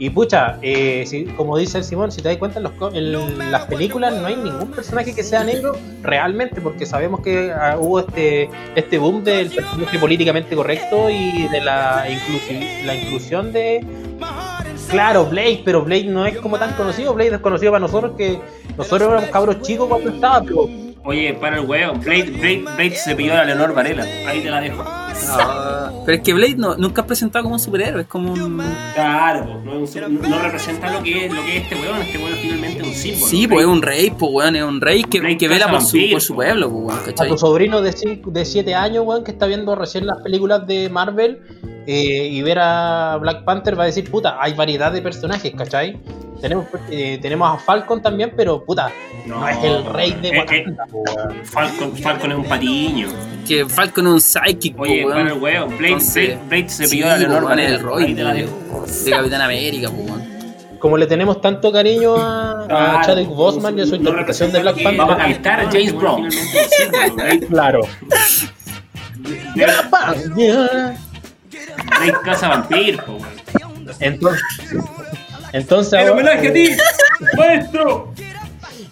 Y 0.00 0.08
pucha, 0.08 0.56
eh, 0.62 1.04
si- 1.06 1.24
como 1.26 1.58
dice 1.58 1.76
el 1.76 1.84
Simón, 1.84 2.10
si 2.10 2.22
te 2.22 2.28
das 2.30 2.38
cuenta, 2.38 2.56
en, 2.58 2.62
los 2.62 2.72
co- 2.72 2.90
en 2.92 3.52
las 3.52 3.66
películas 3.66 4.14
no 4.14 4.26
hay 4.26 4.34
ningún 4.34 4.70
personaje 4.70 5.14
que 5.14 5.22
sea 5.22 5.44
negro 5.44 5.76
realmente, 6.02 6.62
porque 6.62 6.86
sabemos 6.86 7.20
que 7.20 7.52
ah, 7.52 7.76
hubo 7.78 8.00
este, 8.00 8.48
este 8.74 8.96
boom 8.96 9.22
del 9.22 9.50
personaje 9.50 9.98
políticamente 9.98 10.56
correcto 10.56 11.10
y 11.10 11.46
de 11.48 11.60
la, 11.60 12.06
inclusi- 12.08 12.82
la 12.86 12.94
inclusión 12.94 13.52
de. 13.52 13.84
Claro, 14.90 15.26
Blade, 15.26 15.60
pero 15.66 15.84
Blade 15.84 16.04
no 16.04 16.24
es 16.24 16.38
como 16.38 16.58
tan 16.58 16.72
conocido. 16.72 17.12
Blade 17.12 17.34
es 17.34 17.38
conocido 17.40 17.70
para 17.72 17.80
nosotros 17.80 18.12
que 18.16 18.38
nosotros 18.78 19.02
éramos 19.10 19.28
cabros 19.30 19.60
chicos 19.60 19.86
cuando 19.86 20.08
estaba, 20.10 20.42
pero. 20.42 20.66
Oye, 21.04 21.34
para 21.34 21.58
el 21.58 21.66
huevo, 21.66 21.92
Blade, 21.94 22.24
Blade, 22.30 22.62
Blade 22.74 22.94
se 22.96 23.14
pilló 23.14 23.34
a 23.34 23.44
Leonor 23.44 23.74
Varela. 23.74 24.04
Ahí 24.26 24.40
te 24.40 24.50
la 24.50 24.60
dejo. 24.62 24.82
Ah, 25.28 25.90
pero 26.04 26.16
es 26.18 26.22
que 26.24 26.32
Blade 26.34 26.54
no, 26.56 26.76
nunca 26.76 27.02
es 27.02 27.06
presentado 27.06 27.42
como 27.44 27.54
un 27.54 27.60
superhéroe, 27.60 28.02
es 28.02 28.06
como 28.08 28.32
un... 28.32 28.62
Claro, 28.94 29.60
no, 29.64 29.84
es 29.84 29.94
un- 29.96 30.20
no 30.20 30.38
representa 30.40 30.90
lo 30.92 31.02
que 31.02 31.26
es, 31.26 31.32
lo 31.32 31.42
que 31.44 31.56
es 31.58 31.62
este 31.64 31.74
weón. 31.76 32.02
Este 32.02 32.18
weón 32.18 32.36
finalmente 32.40 32.80
es 32.80 32.86
un 32.86 32.94
símbolo. 32.94 33.26
Sí, 33.26 33.46
pues 33.48 33.60
es 33.60 33.66
un 33.66 33.82
rey, 33.82 34.10
pues 34.10 34.32
weón, 34.32 34.56
es 34.56 34.62
un 34.64 34.80
rey 34.80 35.04
que, 35.04 35.36
que 35.36 35.48
vela 35.48 35.70
por 35.70 35.82
su, 35.82 35.98
por 36.10 36.20
su 36.20 36.34
pueblo, 36.34 36.70
pues 36.70 36.84
weón, 36.84 36.98
A 36.98 37.02
¿cachai? 37.04 37.28
tu 37.28 37.38
sobrino 37.38 37.80
de 37.82 37.92
5 37.92 38.30
de 38.30 38.44
7 38.44 38.74
años, 38.74 39.04
weón, 39.06 39.24
que 39.24 39.30
está 39.32 39.46
viendo 39.46 39.74
recién 39.74 40.06
las 40.06 40.18
películas 40.22 40.66
de 40.66 40.88
Marvel 40.88 41.40
eh, 41.86 42.28
y 42.30 42.42
ver 42.42 42.58
a 42.60 43.16
Black 43.20 43.44
Panther 43.44 43.78
va 43.78 43.84
a 43.84 43.86
decir, 43.86 44.10
puta, 44.10 44.36
hay 44.40 44.54
variedad 44.54 44.92
de 44.92 45.02
personajes, 45.02 45.52
¿cachai? 45.56 45.98
Tenemos, 46.40 46.64
eh, 46.90 47.18
tenemos 47.20 47.54
a 47.54 47.58
Falcon 47.58 48.00
también, 48.00 48.32
pero 48.34 48.64
puta, 48.64 48.90
no, 49.26 49.46
es 49.46 49.62
el 49.62 49.84
rey 49.84 50.12
de 50.22 50.28
Eh, 50.28 50.32
eh, 50.34 50.38
Wakanda, 50.38 50.86
weón. 50.90 51.44
Falcon, 51.44 51.96
Falcon 51.98 52.32
es 52.32 52.38
un 52.38 52.44
patiño. 52.44 53.08
Que 53.46 53.66
Falcon 53.66 54.06
es 54.06 54.12
un 54.14 54.20
psychic, 54.22 54.74
pues 54.74 54.90
Para 55.14 55.20
el 55.32 55.32
weón. 55.38 55.42
huevo, 55.42 55.66
Blade, 55.68 55.86
Entonces, 55.92 56.26
Blade, 56.28 56.46
Blade 56.48 56.68
se 56.68 56.86
Sí, 56.86 56.96
pilló 56.96 57.10
a 57.10 57.16
Leonor 57.18 57.44
weón, 57.44 57.58
es 57.58 57.66
Varela. 57.66 57.76
el 57.76 57.82
Roy 57.82 58.14
de, 58.14 59.10
Capitán 59.10 59.40
América, 59.42 59.88
pues 59.90 60.10
weón. 60.10 60.30
Como 60.78 60.96
le 60.96 61.06
tenemos 61.06 61.40
tanto 61.42 61.70
cariño 61.70 62.16
a, 62.16 62.62
a 62.62 62.66
Claro, 62.66 63.00
Chadwick 63.04 63.28
Boseman 63.28 63.78
y 63.78 63.82
a 63.82 63.84
su 63.84 63.90
no 63.92 63.96
interpretación 63.98 64.50
de 64.52 64.60
Black 64.60 64.76
Panther. 64.82 64.96
Vamos 64.96 65.14
a 65.14 65.18
cantar 65.18 65.60
a 65.60 65.64
James 65.70 65.94
Brown. 65.94 66.28
Claro. 67.50 67.80
Caza 72.24 72.48
vampiros, 72.48 73.04
po, 73.04 73.12
weón. 73.12 73.30
Entonces, 74.00 74.42
entonces 75.52 75.92
En 75.92 75.98
ahora, 76.00 76.12
homenaje 76.12 76.48
a 76.48 76.52
ti, 76.52 76.70
maestro. 77.36 78.09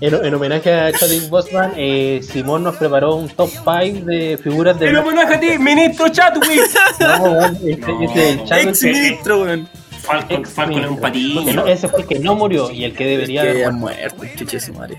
En, 0.00 0.14
en 0.24 0.34
homenaje 0.34 0.72
a 0.72 0.92
Chadwick 0.92 1.28
Boseman, 1.28 1.72
eh, 1.76 2.20
Simón 2.22 2.62
nos 2.64 2.76
preparó 2.76 3.14
un 3.16 3.28
top 3.28 3.50
5 3.50 4.04
de 4.06 4.38
figuras 4.42 4.78
de 4.78 4.88
En 4.90 4.96
homenaje 4.96 5.34
a 5.34 5.40
ti, 5.40 5.58
ministro 5.58 6.08
Chadwick. 6.08 6.60
No, 7.00 7.22
weón, 7.24 7.58
este, 7.64 7.92
No, 7.92 8.02
este 8.02 8.20
del 8.20 8.44
Chadwick 8.44 8.68
Ex 8.68 8.82
ministro, 8.84 9.42
weón. 9.42 9.68
Falcon, 10.02 10.38
ex 10.38 10.50
Falcon 10.50 10.78
es 10.84 10.88
un 10.88 11.00
ministro. 11.00 11.52
No- 11.54 11.66
ese 11.66 11.88
fue 11.88 12.00
el 12.00 12.06
que 12.06 12.18
no 12.20 12.34
murió 12.34 12.70
y 12.70 12.84
el 12.84 12.94
que 12.94 13.04
debería 13.04 13.42
Que 13.42 13.50
haber 13.50 13.64
ha 13.66 13.70
muerto. 13.72 14.16
muerto. 14.72 14.94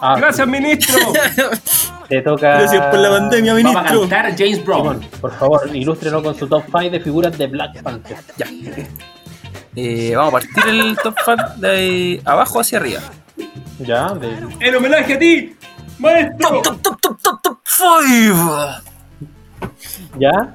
Ah, 0.00 0.16
Gracias, 0.18 0.48
ministro. 0.48 0.96
Te 2.08 2.20
toca. 2.22 2.58
Gracias 2.58 2.86
por 2.86 2.98
la 2.98 3.10
pandemia, 3.10 3.52
Vamos 3.54 3.76
a 3.76 3.78
ministro. 3.82 4.00
cantar 4.08 4.36
James 4.36 4.64
Brown. 4.64 4.80
Simón, 5.00 5.06
por 5.20 5.38
favor, 5.38 5.70
ilústrenos 5.76 6.22
con 6.24 6.34
su 6.36 6.48
top 6.48 6.64
5 6.66 6.90
de 6.90 7.00
figuras 7.00 7.38
de 7.38 7.46
Black 7.46 7.82
Panther. 7.82 8.16
Ya. 8.36 8.46
Eh, 9.76 10.12
vamos 10.16 10.34
a 10.34 10.38
partir 10.38 10.68
el 10.68 10.96
top 10.96 11.14
5 11.24 11.42
de 11.58 12.20
abajo 12.24 12.58
hacia 12.60 12.78
arriba. 12.78 13.00
Ya, 13.80 14.14
de, 14.14 14.28
En 14.60 14.74
homenaje 14.74 15.14
a 15.14 15.18
ti, 15.18 15.56
maestro. 15.98 16.60
Top, 16.62 16.82
top, 16.82 17.00
top, 17.00 17.20
top, 17.22 17.42
top 17.42 17.58
5. 17.64 18.82
ya. 20.18 20.54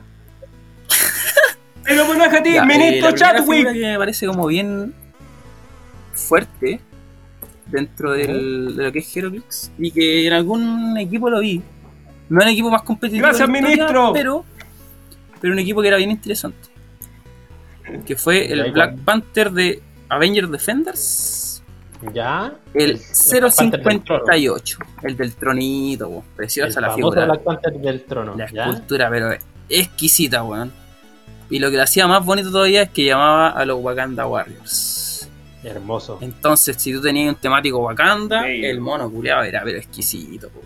En 1.87 1.99
homenaje 1.99 2.37
a 2.37 2.43
ti, 2.43 2.53
Ya, 2.53 2.63
eh, 2.63 2.65
ministro 2.65 3.09
la 3.11 3.15
figura 3.17 3.33
Chadwick. 3.37 3.73
que 3.73 3.79
me 3.87 3.97
parece 3.97 4.27
como 4.27 4.47
bien 4.47 4.93
fuerte 6.13 6.79
dentro 7.67 8.11
del- 8.13 8.75
de 8.75 8.83
lo 8.83 8.91
que 8.91 8.99
es 8.99 9.17
Heroclix 9.17 9.71
y 9.77 9.91
que 9.91 10.27
en 10.27 10.33
algún 10.33 10.97
equipo 10.97 11.29
lo 11.29 11.39
vi. 11.39 11.61
No 12.29 12.41
en 12.41 12.47
el 12.47 12.53
equipo 12.53 12.69
más 12.71 12.81
competitivo. 12.83 13.23
Gracias, 13.27 13.47
historia, 13.47 13.67
ministro. 13.69 14.13
Pero, 14.13 14.45
pero 15.41 15.53
un 15.53 15.59
equipo 15.59 15.81
que 15.81 15.87
era 15.89 15.97
bien 15.97 16.11
interesante. 16.11 16.69
Que 18.05 18.15
fue 18.15 18.51
el 18.51 18.71
Black. 18.71 18.97
Panther 18.99 19.51
de 19.51 19.81
Avenger 20.09 20.47
Defenders. 20.47 21.44
Ya. 22.13 22.53
El 22.73 22.93
Black 22.93 23.55
Panther 23.55 23.83
del 23.83 24.03
trono. 24.03 24.23
058. 24.25 24.77
El 25.03 25.17
del 25.17 25.35
tronito, 25.35 26.23
preciosa 26.35 26.79
El 26.79 26.85
la 26.85 26.93
figura. 26.95 27.27
Del 27.81 28.03
trono. 28.03 28.35
La 28.35 28.49
ya. 28.49 28.65
escultura, 28.65 29.09
pero 29.09 29.31
exquisita, 29.69 30.43
weón. 30.43 30.71
Y 31.49 31.59
lo 31.59 31.69
que 31.69 31.77
lo 31.77 31.83
hacía 31.83 32.07
más 32.07 32.25
bonito 32.25 32.51
todavía 32.51 32.83
es 32.83 32.89
que 32.89 33.05
llamaba 33.05 33.49
a 33.49 33.65
los 33.65 33.79
Wakanda 33.81 34.25
Warriors. 34.25 35.29
Hermoso. 35.63 36.19
Entonces, 36.21 36.75
si 36.79 36.93
tú 36.93 37.01
tenías 37.01 37.33
un 37.33 37.39
temático 37.39 37.79
Wakanda, 37.79 38.43
Bello. 38.43 38.69
el 38.69 38.79
mono 38.81 39.09
culeado 39.09 39.43
era 39.43 39.61
pero 39.63 39.77
exquisito. 39.77 40.49
po. 40.49 40.61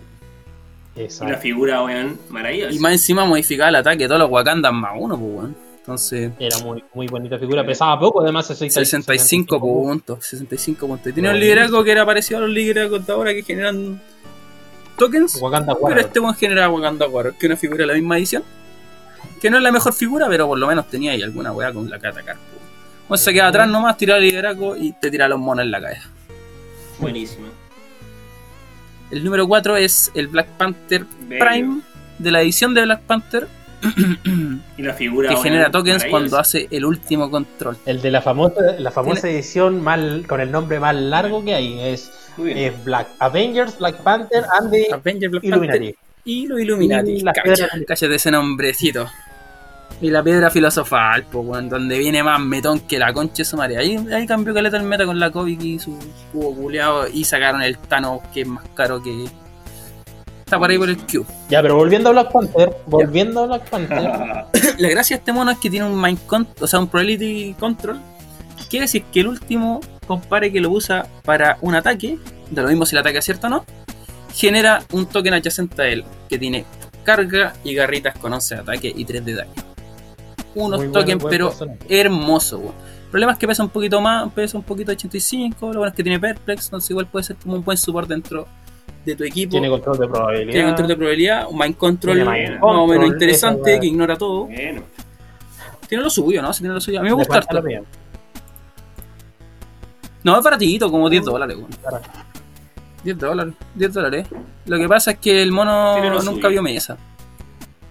Una 1.22 1.36
figura, 1.36 1.82
weón, 1.82 2.18
maravillosa. 2.28 2.74
Y 2.74 2.78
más 2.78 2.92
encima 2.92 3.24
modificaba 3.24 3.70
el 3.70 3.76
ataque 3.76 4.04
de 4.04 4.08
todos 4.08 4.20
los 4.20 4.30
Wakandas 4.30 4.72
más 4.72 4.92
uno, 4.98 5.18
pues, 5.18 5.32
weón. 5.32 5.56
Entonces, 5.90 6.30
Era 6.38 6.56
muy, 6.58 6.84
muy 6.94 7.08
bonita 7.08 7.36
figura. 7.36 7.66
Pesaba 7.66 7.98
poco, 7.98 8.22
además. 8.22 8.46
60 8.46 8.74
65 8.74 9.58
puntos. 9.58 10.24
65 10.24 10.86
puntos. 10.86 11.06
Y 11.08 11.12
tenía 11.12 11.32
un 11.32 11.40
liderazgo 11.40 11.82
que 11.82 11.90
era 11.90 12.06
parecido 12.06 12.38
a 12.38 12.42
los 12.42 12.50
liderazgos 12.50 13.04
de 13.04 13.12
ahora 13.12 13.34
que 13.34 13.42
generan 13.42 14.00
tokens. 14.96 15.42
Wakanda 15.42 15.76
Pero 15.84 16.00
este 16.00 16.20
one 16.20 16.34
generaba 16.38 16.72
Wakanda 16.72 17.08
Warriors, 17.08 17.36
que 17.38 17.46
es 17.46 17.50
una 17.50 17.56
figura 17.56 17.78
de 17.78 17.86
la 17.88 17.94
misma 17.94 18.18
edición. 18.18 18.44
Que 19.40 19.50
no 19.50 19.56
es 19.56 19.64
la 19.64 19.72
mejor 19.72 19.92
figura, 19.92 20.28
pero 20.28 20.46
por 20.46 20.60
lo 20.60 20.68
menos 20.68 20.86
tenía 20.88 21.10
ahí 21.10 21.22
alguna 21.22 21.50
weá 21.50 21.72
con 21.72 21.90
la 21.90 21.98
que 21.98 22.06
atacar. 22.06 22.36
O 23.08 23.16
se 23.16 23.32
queda 23.32 23.48
atrás 23.48 23.68
nomás, 23.68 23.96
tira 23.96 24.16
el 24.16 24.22
liderazgo 24.22 24.76
y 24.76 24.92
te 24.92 25.10
tira 25.10 25.26
los 25.26 25.40
monos 25.40 25.64
en 25.64 25.72
la 25.72 25.80
cabeza. 25.80 26.08
Buenísimo. 27.00 27.48
El 29.10 29.24
número 29.24 29.48
4 29.48 29.76
es 29.76 30.12
el 30.14 30.28
Black 30.28 30.46
Panther 30.50 31.04
Bello. 31.22 31.44
Prime 31.44 31.80
de 32.20 32.30
la 32.30 32.42
edición 32.42 32.74
de 32.74 32.82
Black 32.82 33.00
Panther 33.00 33.48
Y 34.76 34.82
la 34.82 34.94
figura. 34.94 35.28
que 35.28 35.34
bueno, 35.34 35.50
genera 35.50 35.70
tokens 35.70 36.04
cuando 36.04 36.38
hace 36.38 36.68
el 36.70 36.84
último 36.84 37.30
control. 37.30 37.76
El 37.86 38.00
de 38.00 38.10
la 38.10 38.20
famosa, 38.20 38.60
la 38.78 38.90
famosa 38.90 39.28
edición 39.28 39.82
más, 39.82 40.00
con 40.26 40.40
el 40.40 40.50
nombre 40.50 40.80
más 40.80 40.94
largo 40.94 41.44
que 41.44 41.54
hay 41.54 41.80
es, 41.80 42.10
es 42.44 42.84
Black 42.84 43.08
Avengers, 43.18 43.78
Black 43.78 43.96
Panther 44.02 44.44
and 44.58 44.70
the 44.70 44.86
Avenger 44.92 45.30
Black 45.30 45.44
Illuminati. 45.44 45.92
Panther 45.92 46.10
y 46.24 46.46
los 46.46 46.60
Illuminati. 46.60 47.12
Y 47.12 47.20
la 47.20 47.32
cacha, 47.32 48.08
de 48.08 48.14
ese 48.14 48.30
nombrecito. 48.30 49.06
Y 50.00 50.10
la 50.10 50.22
piedra 50.22 50.50
filosofal, 50.50 51.24
pues, 51.30 51.44
weón, 51.46 51.68
donde 51.68 51.98
viene 51.98 52.22
más 52.22 52.40
metón 52.40 52.80
que 52.80 52.98
la 52.98 53.12
concha 53.12 53.38
de 53.38 53.44
su 53.44 53.56
madre. 53.56 53.76
Ahí, 53.76 53.96
ahí 54.12 54.26
cambió 54.26 54.54
caleta 54.54 54.78
el 54.78 54.84
meta 54.84 55.04
con 55.04 55.18
la 55.18 55.30
Kovic 55.30 55.62
y 55.62 55.78
su 55.78 55.98
cubo 56.32 56.54
culeado 56.54 57.06
y 57.12 57.24
sacaron 57.24 57.62
el 57.62 57.76
Thanos 57.76 58.20
que 58.32 58.42
es 58.42 58.46
más 58.46 58.64
caro 58.74 59.02
que. 59.02 59.26
Está 60.50 60.58
por 60.58 60.68
ahí 60.68 60.78
por 60.78 60.90
el 60.90 60.96
Q. 60.96 61.24
Ya, 61.48 61.62
pero 61.62 61.76
volviendo 61.76 62.08
a 62.08 62.12
Black 62.12 62.32
Panther, 62.32 62.76
volviendo 62.86 63.44
a 63.44 63.46
Black 63.46 63.70
Panther, 63.70 64.10
La 64.78 64.88
gracia 64.88 65.16
de 65.16 65.20
este 65.20 65.32
mono 65.32 65.52
es 65.52 65.58
que 65.58 65.70
tiene 65.70 65.86
un 65.86 66.02
mind 66.02 66.26
control, 66.26 66.56
o 66.60 66.66
sea, 66.66 66.80
un 66.80 66.88
probability 66.88 67.54
control. 67.54 68.00
Quiere 68.68 68.86
decir 68.86 69.04
que 69.12 69.20
el 69.20 69.28
último 69.28 69.78
compare 70.08 70.50
que 70.50 70.60
lo 70.60 70.70
usa 70.70 71.06
para 71.24 71.56
un 71.60 71.76
ataque, 71.76 72.18
de 72.50 72.62
lo 72.62 72.66
mismo 72.66 72.84
si 72.84 72.96
el 72.96 72.98
ataque 72.98 73.18
acierta 73.18 73.46
o 73.46 73.50
no, 73.50 73.64
genera 74.34 74.82
un 74.90 75.06
token 75.06 75.34
adyacente 75.34 75.82
a 75.82 75.86
él, 75.86 76.04
que 76.28 76.36
tiene 76.36 76.64
carga 77.04 77.52
y 77.62 77.72
garritas 77.72 78.18
con 78.18 78.32
11 78.32 78.56
de 78.56 78.60
ataque 78.60 78.92
y 78.92 79.04
3 79.04 79.24
de 79.24 79.34
daño. 79.34 79.52
Unos 80.56 80.78
bueno, 80.78 80.92
tokens, 80.92 81.22
buen 81.22 81.30
pero 81.30 81.50
personaje. 81.50 81.78
hermoso, 81.88 82.58
weón. 82.58 82.74
El 83.04 83.10
problema 83.12 83.32
es 83.34 83.38
que 83.38 83.46
pesa 83.46 83.62
un 83.62 83.70
poquito 83.70 84.00
más, 84.00 84.32
pesa 84.32 84.58
un 84.58 84.64
poquito 84.64 84.90
85, 84.90 85.74
lo 85.74 85.78
bueno 85.78 85.90
es 85.90 85.94
que 85.94 86.02
tiene 86.02 86.18
perplex, 86.18 86.66
entonces 86.66 86.90
igual 86.90 87.06
puede 87.06 87.22
ser 87.22 87.36
como 87.36 87.54
un 87.54 87.64
buen 87.64 87.78
support 87.78 88.08
dentro 88.08 88.48
de 89.04 89.16
tu 89.16 89.24
equipo. 89.24 89.52
tiene 89.52 89.68
control 89.68 89.98
de 89.98 90.08
probabilidad. 90.08 90.52
Tiene 90.52 90.66
control 90.68 90.88
de 90.88 90.96
probabilidad, 90.96 91.46
un 91.48 91.58
mind 91.58 91.76
control 91.76 92.24
más 92.24 92.38
o 92.60 92.86
menos 92.86 93.08
interesante, 93.08 93.72
esa 93.72 93.80
que 93.80 93.86
ignora 93.86 94.16
todo. 94.16 94.44
Bueno. 94.46 94.82
Tiene 95.88 96.04
lo 96.04 96.10
suyo, 96.10 96.40
¿no? 96.40 96.52
Sí, 96.52 96.60
tiene 96.60 96.74
lo 96.74 96.80
suyo. 96.80 97.00
A 97.00 97.02
mí 97.02 97.08
me 97.08 97.14
gusta 97.14 97.38
harto. 97.38 97.62
No, 100.22 100.38
es 100.38 100.44
baratito, 100.44 100.90
como 100.90 101.08
10 101.08 101.24
dólares, 101.24 101.56
weón. 101.56 101.70
Barato. 101.82 102.08
10 103.02 103.18
dólares, 103.18 103.54
10 103.74 103.92
dólares. 103.92 104.28
Lo 104.66 104.78
que 104.78 104.88
pasa 104.88 105.12
es 105.12 105.18
que 105.18 105.42
el 105.42 105.50
mono 105.50 105.98
nunca 106.22 106.22
suyo. 106.22 106.48
vio 106.50 106.62
mesa. 106.62 106.98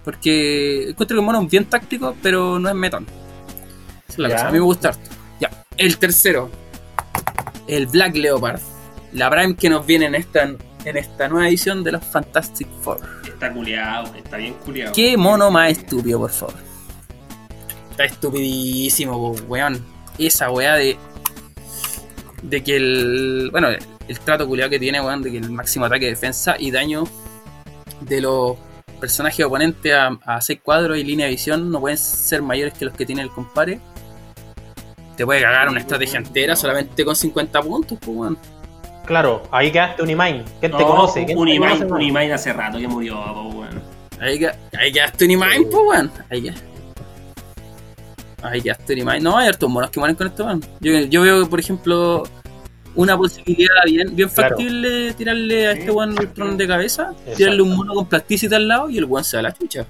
Porque 0.04 0.90
encuentro 0.90 1.16
que 1.16 1.20
el 1.20 1.26
mono 1.26 1.42
es 1.42 1.50
bien 1.50 1.64
táctico, 1.66 2.14
pero 2.22 2.58
no 2.58 2.68
es 2.70 2.76
la 4.16 4.30
cosa. 4.30 4.48
A 4.48 4.50
mí 4.50 4.58
me 4.58 4.64
gusta 4.64 4.88
harto. 4.90 5.10
Ya. 5.40 5.50
El 5.76 5.98
tercero. 5.98 6.50
El 7.66 7.86
Black 7.86 8.16
Leopard. 8.16 8.60
La 9.12 9.28
Prime 9.28 9.56
que 9.56 9.68
nos 9.68 9.84
viene 9.84 10.06
en 10.06 10.14
esta, 10.14 10.48
en 10.84 10.96
esta 10.96 11.28
nueva 11.28 11.48
edición 11.48 11.84
de 11.84 11.92
los 11.92 12.04
Fantastic 12.04 12.68
Four. 12.82 13.00
Está 13.26 13.52
culiado, 13.52 14.14
está 14.14 14.36
bien 14.36 14.54
culiado. 14.54 14.92
¿Qué 14.92 15.16
mono 15.16 15.50
más 15.50 15.70
estúpido, 15.70 16.18
por 16.18 16.30
favor? 16.30 16.54
Está 17.90 18.04
estupidísimo, 18.04 19.32
weón. 19.48 19.84
Esa 20.18 20.50
weá 20.50 20.74
de. 20.74 20.96
De 22.42 22.62
que 22.62 22.76
el. 22.76 23.48
Bueno, 23.50 23.68
el 24.08 24.20
trato 24.20 24.46
culiado 24.46 24.70
que 24.70 24.78
tiene, 24.78 25.00
weón, 25.00 25.22
de 25.22 25.30
que 25.30 25.38
el 25.38 25.50
máximo 25.50 25.84
ataque, 25.84 26.06
defensa 26.06 26.56
y 26.58 26.70
daño 26.70 27.04
de 28.00 28.20
los 28.20 28.56
personajes 29.00 29.44
oponentes 29.44 29.92
a, 29.94 30.18
a 30.24 30.40
6 30.40 30.60
cuadros 30.62 30.98
y 30.98 31.04
línea 31.04 31.26
de 31.26 31.32
visión 31.32 31.70
no 31.70 31.80
pueden 31.80 31.98
ser 31.98 32.42
mayores 32.42 32.74
que 32.74 32.84
los 32.84 32.94
que 32.94 33.06
tiene 33.06 33.22
el 33.22 33.30
compare. 33.30 33.80
Te 35.16 35.24
puede 35.26 35.42
cagar 35.42 35.68
una 35.68 35.80
estrategia 35.80 36.18
entera 36.18 36.56
solamente 36.56 37.04
con 37.04 37.14
50 37.14 37.62
puntos, 37.62 37.98
pues, 38.00 38.16
weón. 38.16 38.38
Claro, 39.10 39.42
ahí 39.50 39.72
quedaste 39.72 40.04
Unimind. 40.04 40.44
¿Quién 40.60 40.70
te 40.70 40.78
No, 40.78 40.86
conoce? 40.86 41.24
¿Quién 41.24 41.36
te 41.36 41.42
Unimind, 41.42 41.88
conoce, 41.88 42.32
hace 42.32 42.52
rato 42.52 42.78
que 42.78 42.86
murió, 42.86 43.16
po, 43.34 43.42
weón. 43.48 43.82
Ahí, 44.20 44.40
ahí 44.78 44.92
quedaste 44.92 45.24
Unimind, 45.24 45.66
pues, 45.68 45.82
weón. 45.84 46.12
Ahí 46.30 46.42
quedaste. 46.42 46.64
Ahí 48.40 48.60
quedaste. 48.62 48.96
No, 49.20 49.36
hay 49.36 49.48
hartos 49.48 49.68
monos 49.68 49.90
que 49.90 49.98
mueren 49.98 50.14
con 50.14 50.28
esto, 50.28 50.44
weón. 50.44 50.64
Yo, 50.78 50.92
yo 51.00 51.22
veo, 51.22 51.50
por 51.50 51.58
ejemplo, 51.58 52.22
una 52.94 53.16
posibilidad 53.16 53.74
bien, 53.84 54.14
bien 54.14 54.28
Claro. 54.28 54.50
factible 54.50 55.12
tirarle 55.14 55.66
a 55.66 55.72
Sí, 55.72 55.78
este 55.80 55.90
weón 55.90 56.16
el 56.16 56.28
tron 56.32 56.56
de 56.56 56.68
cabeza, 56.68 57.10
Exacto. 57.10 57.32
tirarle 57.36 57.62
un 57.62 57.76
mono 57.76 57.94
con 57.94 58.06
plasticity 58.06 58.54
al 58.54 58.68
lado 58.68 58.90
y 58.90 58.98
el 58.98 59.06
weón 59.06 59.24
se 59.24 59.38
da 59.38 59.42
la 59.42 59.52
chucha. 59.52 59.86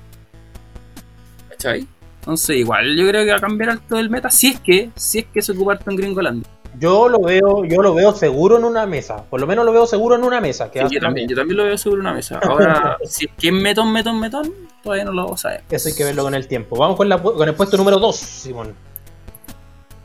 ¿Cachai? 1.50 1.86
Entonces, 2.20 2.56
igual 2.56 2.96
yo 2.96 3.06
creo 3.06 3.22
que 3.26 3.32
va 3.32 3.36
a 3.36 3.40
cambiar 3.40 3.68
alto 3.68 3.98
el 3.98 4.08
meta 4.08 4.30
si 4.30 4.46
es 4.48 4.60
que, 4.60 4.90
si 4.96 5.18
es 5.18 5.26
que 5.26 5.42
se 5.42 5.52
ocupa 5.52 5.72
harto 5.72 5.90
en 5.90 5.96
Gringolandia. 5.96 6.48
Yo 6.78 7.08
lo 7.08 7.20
veo, 7.20 7.64
yo 7.64 7.82
lo 7.82 7.94
veo 7.94 8.12
seguro 8.14 8.56
en 8.56 8.64
una 8.64 8.86
mesa. 8.86 9.24
Por 9.28 9.40
lo 9.40 9.46
menos 9.46 9.64
lo 9.64 9.72
veo 9.72 9.86
seguro 9.86 10.14
en 10.14 10.22
una 10.24 10.40
mesa. 10.40 10.70
Que 10.70 10.78
Sí, 10.80 10.84
hace 10.86 10.94
yo, 10.94 11.00
también, 11.00 11.28
yo 11.28 11.36
también 11.36 11.56
lo 11.56 11.64
veo 11.64 11.76
sobre 11.76 12.00
una 12.00 12.12
mesa. 12.12 12.38
Ahora, 12.42 12.96
si 13.04 13.26
es 13.26 13.32
que 13.38 13.48
es 13.48 13.52
metón, 13.54 13.92
metón, 13.92 14.20
metón, 14.20 14.50
todavía 14.82 15.04
no 15.04 15.12
lo 15.12 15.36
sabemos. 15.36 15.64
Eso 15.70 15.88
hay 15.88 15.94
que 15.94 16.04
verlo 16.04 16.22
con 16.22 16.34
el 16.34 16.46
tiempo. 16.46 16.76
Vamos 16.76 16.96
con, 16.96 17.08
la, 17.08 17.22
pu- 17.22 17.34
con 17.34 17.48
el 17.48 17.54
puesto 17.54 17.76
número 17.76 17.98
2, 17.98 18.16
Simón. 18.16 18.74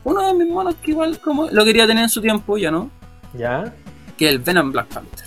Uno 0.04 0.22
de 0.26 0.34
mis 0.34 0.48
monos 0.52 0.74
que 0.82 0.90
igual 0.92 1.18
como 1.20 1.48
lo 1.50 1.64
quería 1.64 1.86
tener 1.86 2.02
en 2.04 2.08
su 2.10 2.20
tiempo, 2.20 2.56
ya 2.58 2.70
no. 2.70 2.90
¿Ya? 3.34 3.72
Que 4.16 4.26
es 4.26 4.30
el 4.32 4.38
Venom 4.40 4.72
Black 4.72 4.86
Panther. 4.88 5.26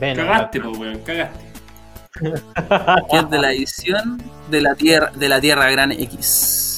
Ven. 0.00 0.16
Cagaste, 0.16 0.60
po, 0.60 0.70
weón, 0.70 0.98
cagaste. 1.00 1.44
Que 2.20 3.16
es 3.18 3.30
de 3.30 3.38
la 3.38 3.52
edición 3.52 4.22
de 4.50 4.60
la 4.60 4.74
Tierra, 4.74 5.10
de 5.14 5.28
la 5.28 5.40
Tierra 5.40 5.70
Gran 5.70 5.92
X. 5.92 6.73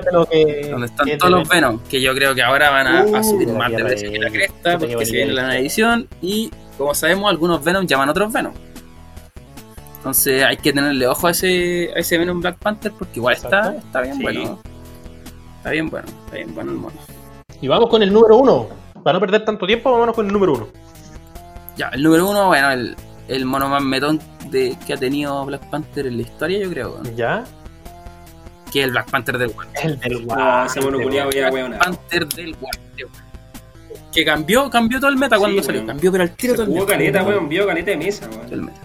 Que. 0.00 0.68
Donde 0.70 0.86
están 0.86 1.06
que 1.06 1.16
todos 1.16 1.30
los 1.32 1.48
Venom. 1.48 1.78
Que 1.88 2.00
yo 2.00 2.14
creo 2.14 2.34
que 2.34 2.42
ahora 2.42 2.70
van 2.70 2.86
a, 2.86 3.00
a 3.00 3.20
Uh, 3.20 3.24
subir 3.24 3.48
más 3.48 3.70
de 3.70 3.84
precio 3.84 4.10
que 4.10 4.18
la 4.18 4.30
cresta. 4.30 4.78
Porque 4.78 5.04
se 5.06 5.12
viene 5.12 5.32
la 5.32 5.42
nueva 5.42 5.58
edición. 5.58 6.08
Y 6.20 6.50
como 6.78 6.94
sabemos, 6.94 7.30
algunos 7.30 7.62
Venom 7.62 7.86
llaman 7.86 8.08
otros 8.08 8.32
Venom. 8.32 8.52
Entonces 9.98 10.42
hay 10.42 10.56
que 10.56 10.72
tenerle 10.72 11.06
ojo 11.06 11.28
a 11.28 11.30
ese, 11.30 11.90
a 11.94 11.98
ese 12.00 12.18
Venom 12.18 12.40
Black 12.40 12.58
Panther 12.58 12.90
porque 12.98 13.20
igual 13.20 13.34
está, 13.36 13.76
está 13.76 14.00
bien 14.00 14.16
Sí. 14.16 14.22
bueno. 14.22 14.58
Está 15.58 15.70
bien 15.70 15.88
bueno, 15.90 16.08
está 16.24 16.36
bien 16.36 16.54
bueno 16.54 16.72
el 16.72 16.76
mono. 16.78 16.96
Y 17.60 17.68
vamos 17.68 17.88
con 17.88 18.02
el 18.02 18.12
número 18.12 18.36
1. 18.38 18.68
Para 19.04 19.14
no 19.14 19.20
perder 19.20 19.44
tanto 19.44 19.64
tiempo, 19.64 19.92
vámonos 19.92 20.14
con 20.16 20.26
el 20.26 20.32
número 20.32 20.54
1. 20.54 20.68
Ya, 21.76 21.88
el 21.90 22.02
número 22.02 22.28
uno, 22.28 22.48
bueno, 22.48 22.70
el, 22.72 22.96
el 23.28 23.44
mono 23.46 23.68
más 23.68 23.80
metón 23.82 24.20
de, 24.50 24.76
que 24.84 24.94
ha 24.94 24.96
tenido 24.96 25.44
Black 25.46 25.70
Panther 25.70 26.06
en 26.08 26.16
la 26.16 26.22
historia, 26.22 26.58
yo 26.58 26.68
creo. 26.68 27.00
¿Ya? 27.14 27.44
Que 28.72 28.80
es 28.80 28.84
el 28.86 28.90
Black 28.92 29.10
Panther 29.10 29.38
del 29.38 29.50
Guante. 29.50 29.80
El 29.82 29.98
del 30.00 30.26
No, 30.26 30.64
ese 30.66 30.80
mono 30.80 30.98
culiado 31.00 31.30
ya, 31.30 31.40
Black 31.50 31.52
weón. 31.52 31.78
Panther 31.78 32.26
del 32.28 32.54
Guante, 32.56 33.04
weón. 33.04 33.32
Que 34.12 34.24
cambió, 34.24 34.68
cambió 34.70 34.98
todo 35.00 35.10
el 35.10 35.16
meta 35.16 35.38
cuando 35.38 35.60
Sí, 35.60 35.66
salió. 35.66 35.80
weón. 35.80 35.88
Cambió, 35.88 36.12
pero 36.12 36.24
al 36.24 36.30
tiro 36.36 36.54
todo 36.54 36.64
el 36.64 36.70
meta. 36.72 36.86
caleta, 36.86 37.22
weón, 37.22 37.48
vio 37.48 37.66
caleta 37.66 37.90
de 37.92 37.96
mesa, 37.98 38.26
Todo 38.28 38.38
weón. 38.40 38.52
el 38.54 38.62
meta. 38.62 38.80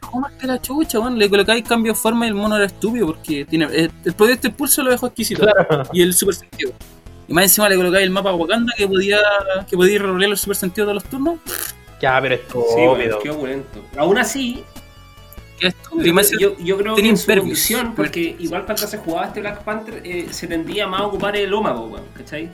¿Cómo 0.00 0.20
más 0.22 0.32
que 0.32 0.46
la 0.46 0.60
chucha, 0.60 0.98
weón? 0.98 1.18
Le 1.18 1.30
colocáis 1.30 1.64
cambio 1.66 1.92
de 1.92 1.98
forma 1.98 2.26
y 2.26 2.28
el 2.30 2.34
mono 2.34 2.56
era 2.56 2.64
estúpido 2.66 3.06
porque 3.06 3.44
tiene. 3.44 3.66
El, 3.66 3.90
el 4.04 4.12
proyecto 4.14 4.48
impulso 4.48 4.82
lo 4.82 4.90
dejó 4.90 5.06
exquisito. 5.06 5.42
Claro. 5.42 5.84
Y 5.92 6.02
el 6.02 6.12
super 6.14 6.34
sentido. 6.34 6.72
Y 7.28 7.32
más 7.32 7.44
encima 7.44 7.68
le 7.68 7.76
colocáis 7.76 8.04
el 8.04 8.10
mapa 8.10 8.30
a 8.30 8.34
Wakanda 8.34 8.72
que 8.76 8.88
podía. 8.88 9.18
que 9.68 9.76
podía 9.76 10.00
rolear 10.00 10.30
los 10.30 10.40
super 10.40 10.56
sentidos 10.56 10.86
todos 10.88 11.02
los 11.02 11.04
turnos. 11.10 11.38
Ya, 12.02 12.18
pero 12.20 12.34
es 12.34 12.40
Sí, 12.50 12.56
weón, 12.80 12.98
qué 13.22 13.30
opulento. 13.30 13.84
Aún 13.96 14.18
así, 14.18 14.64
Yo, 15.60 16.76
creo 16.78 16.94
que 16.96 17.08
en 17.08 17.16
su 17.16 17.30
evolución, 17.30 17.94
porque 17.94 18.36
igual 18.38 18.64
cuando 18.64 18.86
se 18.86 18.98
jugaba 18.98 19.26
este 19.26 19.40
Black 19.40 19.62
Panther, 19.62 20.00
eh, 20.04 20.26
se 20.30 20.46
tendía 20.46 20.86
más 20.86 21.02
a 21.02 21.06
ocupar 21.06 21.36
el 21.36 21.52
ómago, 21.52 21.86
weón, 21.86 22.04
¿cachai? 22.14 22.48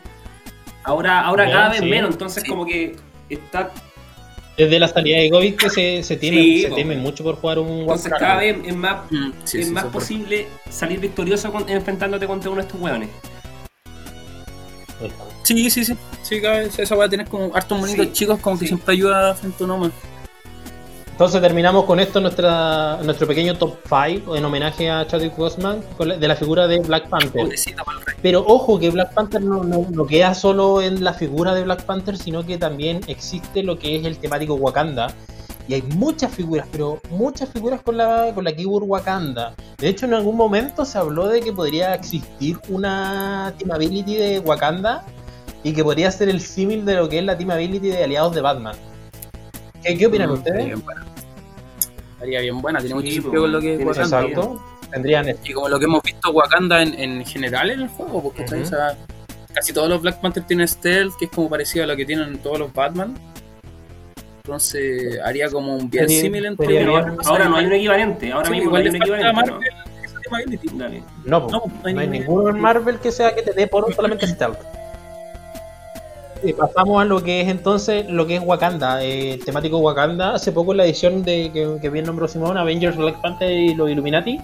Ahora, 0.82 1.20
ahora 1.20 1.50
cada 1.50 1.68
vez 1.70 1.80
sí. 1.80 1.86
menos, 1.86 2.10
entonces 2.12 2.42
Sí. 2.42 2.48
como 2.48 2.64
que 2.66 2.96
está 3.28 3.70
Desde 4.56 4.78
la 4.78 4.88
salida 4.88 5.18
de 5.18 5.28
Govic 5.28 5.60
que 5.60 5.68
se, 5.70 6.02
se 6.02 6.16
teme, 6.16 6.38
Sí, 6.42 6.62
se 6.62 6.68
po. 6.68 6.76
teme 6.76 6.96
mucho 6.96 7.22
por 7.22 7.36
jugar 7.36 7.58
un 7.58 7.80
Entonces 7.80 8.10
Warcraft. 8.10 8.20
cada 8.22 8.40
vez 8.40 8.56
es 8.64 8.74
más, 8.74 8.96
Mm, 9.10 9.30
sí, 9.44 9.58
es 9.60 9.66
sí, 9.66 9.72
más 9.72 9.84
posible 9.84 10.46
salir 10.70 10.98
victorioso 10.98 11.52
con- 11.52 11.68
enfrentándote 11.68 12.26
contra 12.26 12.48
uno 12.50 12.62
de 12.62 12.66
estos 12.66 12.80
hueones. 12.80 13.10
Sí, 15.42 15.68
sí, 15.70 15.84
sí. 15.84 15.94
Sí, 16.22 16.40
cada 16.40 16.60
vez 16.60 16.78
esa 16.78 16.94
va 16.96 17.04
a 17.04 17.08
tener 17.08 17.28
como 17.28 17.54
hartos 17.54 17.78
monitos 17.78 18.06
Sí, 18.06 18.12
chicos, 18.12 18.40
como 18.40 18.58
que 18.58 18.66
siempre 18.66 18.94
ayuda 18.94 19.34
frente 19.34 19.62
a 19.62 19.66
un 19.66 19.70
Oma. 19.72 19.92
Entonces 21.16 21.40
terminamos 21.40 21.86
con 21.86 21.98
esto 21.98 22.20
nuestra, 22.20 22.98
nuestro 23.02 23.26
pequeño 23.26 23.56
top 23.56 23.78
5 23.88 24.36
en 24.36 24.44
homenaje 24.44 24.90
a 24.90 25.06
Chadwick 25.06 25.34
Boseman 25.34 25.80
de 25.98 26.28
la 26.28 26.36
figura 26.36 26.68
de 26.68 26.78
Black 26.80 27.08
Panther. 27.08 27.48
Pero 28.20 28.44
ojo 28.46 28.78
que 28.78 28.90
Black 28.90 29.14
Panther 29.14 29.40
no, 29.40 29.64
no, 29.64 29.86
no 29.90 30.06
queda 30.06 30.34
solo 30.34 30.82
en 30.82 31.02
la 31.02 31.14
figura 31.14 31.54
de 31.54 31.64
Black 31.64 31.84
Panther, 31.84 32.18
sino 32.18 32.44
que 32.44 32.58
también 32.58 33.00
existe 33.06 33.62
lo 33.62 33.78
que 33.78 33.96
es 33.96 34.04
el 34.04 34.18
temático 34.18 34.56
Wakanda. 34.56 35.06
Y 35.66 35.72
hay 35.72 35.82
muchas 35.96 36.34
figuras, 36.34 36.68
pero 36.70 37.00
muchas 37.08 37.48
figuras 37.48 37.80
con 37.80 37.96
la, 37.96 38.32
con 38.34 38.44
la 38.44 38.54
keyword 38.54 38.84
Wakanda. 38.86 39.54
De 39.78 39.88
hecho, 39.88 40.04
en 40.04 40.12
algún 40.12 40.36
momento 40.36 40.84
se 40.84 40.98
habló 40.98 41.28
de 41.28 41.40
que 41.40 41.50
podría 41.50 41.94
existir 41.94 42.58
una 42.68 43.54
team 43.56 43.70
ability 43.70 44.16
de 44.16 44.38
Wakanda 44.40 45.06
y 45.62 45.72
que 45.72 45.82
podría 45.82 46.10
ser 46.10 46.28
el 46.28 46.42
símil 46.42 46.84
de 46.84 46.96
lo 46.96 47.08
que 47.08 47.20
es 47.20 47.24
la 47.24 47.38
team 47.38 47.52
ability 47.52 47.88
de 47.88 48.04
aliados 48.04 48.34
de 48.34 48.42
Batman. 48.42 48.76
¿Qué, 49.86 49.98
qué 49.98 50.06
opinan 50.06 50.30
Mm, 50.30 50.32
ustedes? 50.32 50.56
Estaría 50.58 50.74
bien 50.74 50.84
buena. 50.84 51.04
Estaría 52.14 52.40
bien 52.40 52.62
buena, 52.62 52.78
tiene 52.80 52.88
Sí, 52.88 52.94
mucho 52.94 53.04
pues, 53.06 53.14
sentido 53.22 53.42
con 53.42 53.52
lo 53.52 53.60
que 53.60 53.74
es. 53.74 53.80
Exacto. 53.98 54.62
tendrían 54.90 55.26
Y 55.44 55.52
como 55.52 55.68
lo 55.68 55.78
que 55.78 55.84
hemos 55.84 56.02
visto 56.02 56.30
Wakanda 56.30 56.82
en, 56.82 56.94
en 56.94 57.24
general 57.24 57.70
en 57.70 57.80
el 57.82 57.88
juego, 57.88 58.22
porque 58.22 58.44
o 58.44 58.64
sea, 58.66 58.96
casi 59.52 59.72
todos 59.72 59.88
los 59.88 60.00
Black 60.02 60.20
Panther 60.20 60.42
tienen 60.44 60.66
stealth, 60.68 61.14
que 61.18 61.26
es 61.26 61.30
como 61.30 61.48
parecido 61.48 61.84
a 61.84 61.88
lo 61.88 61.96
que 61.96 62.04
tienen 62.06 62.38
todos 62.38 62.58
los 62.58 62.72
Batman. 62.72 63.14
Entonces 64.44 65.18
haría 65.24 65.50
como 65.50 65.76
un 65.76 65.90
bien 65.90 66.08
símil 66.08 66.46
entre 66.46 66.86
ahora, 66.86 67.16
ahora 67.24 67.48
no 67.48 67.56
hay 67.56 67.66
un 67.66 67.72
equivalente, 67.72 68.30
ahora 68.32 68.46
Sí, 68.46 68.52
mismo 68.52 68.70
no 68.70 68.78
igual 68.78 68.82
hay 68.82 68.88
un 68.88 68.96
equivalente. 68.96 69.26
¿no? 69.26 69.34
Marvel. 69.34 69.70
No. 71.24 71.40
No, 71.40 71.48
no, 71.48 71.62
no 71.92 72.00
hay 72.00 72.08
ninguno 72.08 72.50
en 72.50 72.60
Marvel 72.60 72.98
que 72.98 73.10
sea 73.12 73.34
que 73.34 73.42
te 73.42 73.52
dé 73.52 73.66
por 73.66 73.92
solamente 73.94 74.26
stealth. 74.26 74.58
Y 76.46 76.52
pasamos 76.52 77.02
a 77.02 77.04
lo 77.04 77.22
que 77.24 77.40
es 77.40 77.48
entonces 77.48 78.06
lo 78.08 78.24
que 78.26 78.36
es 78.36 78.42
Wakanda, 78.44 79.02
eh, 79.02 79.38
temático 79.44 79.78
Wakanda. 79.78 80.34
Hace 80.34 80.52
poco 80.52 80.70
en 80.72 80.78
la 80.78 80.84
edición 80.84 81.24
de 81.24 81.50
que, 81.52 81.78
que 81.80 81.90
bien 81.90 82.04
nombró 82.04 82.28
Simón, 82.28 82.56
Avengers, 82.56 82.96
Black 82.96 83.20
Panther 83.20 83.50
y 83.50 83.74
los 83.74 83.90
Illuminati, 83.90 84.40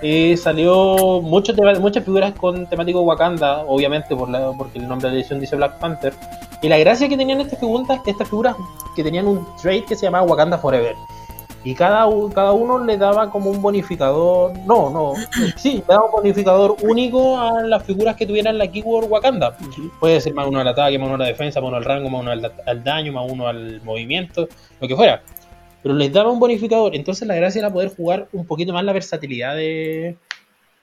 eh, 0.00 0.36
salió 0.38 1.20
muchos 1.20 1.54
tema- 1.54 1.78
muchas 1.78 2.04
figuras 2.04 2.32
con 2.32 2.66
temático 2.66 3.02
Wakanda, 3.02 3.64
obviamente 3.66 4.16
por 4.16 4.30
la, 4.30 4.52
porque 4.56 4.78
el 4.78 4.88
nombre 4.88 5.08
de 5.08 5.14
la 5.16 5.20
edición 5.20 5.38
dice 5.38 5.54
Black 5.56 5.78
Panther. 5.78 6.14
Y 6.62 6.68
la 6.68 6.78
gracia 6.78 7.08
que 7.08 7.16
tenían 7.16 7.40
estas 7.42 7.58
figuras, 7.60 8.00
estas 8.06 8.26
figuras 8.28 8.56
que 8.96 9.04
tenían 9.04 9.26
un 9.26 9.46
trade 9.60 9.84
que 9.84 9.96
se 9.96 10.06
llamaba 10.06 10.24
Wakanda 10.24 10.56
Forever. 10.56 10.96
Y 11.64 11.74
cada, 11.74 12.06
cada 12.34 12.52
uno 12.52 12.84
le 12.84 12.96
daba 12.96 13.30
como 13.30 13.50
un 13.50 13.60
bonificador. 13.60 14.56
No, 14.66 14.90
no. 14.90 15.14
Sí, 15.56 15.74
le 15.86 15.94
daba 15.94 16.06
un 16.06 16.12
bonificador 16.12 16.76
único 16.82 17.36
a 17.38 17.62
las 17.62 17.82
figuras 17.82 18.16
que 18.16 18.26
tuvieran 18.26 18.56
la 18.58 18.68
keyword 18.68 19.10
Wakanda. 19.10 19.56
Puede 20.00 20.20
ser 20.20 20.34
más 20.34 20.46
uno 20.46 20.60
al 20.60 20.68
ataque, 20.68 20.98
más 20.98 21.06
uno 21.06 21.16
a 21.16 21.18
la 21.18 21.26
defensa, 21.26 21.60
más 21.60 21.68
uno 21.68 21.76
al 21.76 21.84
rango, 21.84 22.08
más 22.10 22.20
uno 22.22 22.30
al, 22.30 22.52
al 22.66 22.84
daño, 22.84 23.12
más 23.12 23.30
uno 23.30 23.48
al 23.48 23.80
movimiento, 23.82 24.48
lo 24.80 24.88
que 24.88 24.94
fuera. 24.96 25.22
Pero 25.82 25.94
les 25.94 26.12
daba 26.12 26.30
un 26.30 26.38
bonificador. 26.40 26.94
Entonces 26.94 27.26
la 27.26 27.34
gracia 27.34 27.58
era 27.60 27.72
poder 27.72 27.94
jugar 27.94 28.28
un 28.32 28.46
poquito 28.46 28.72
más 28.72 28.84
la 28.84 28.92
versatilidad 28.92 29.54
de, 29.56 30.16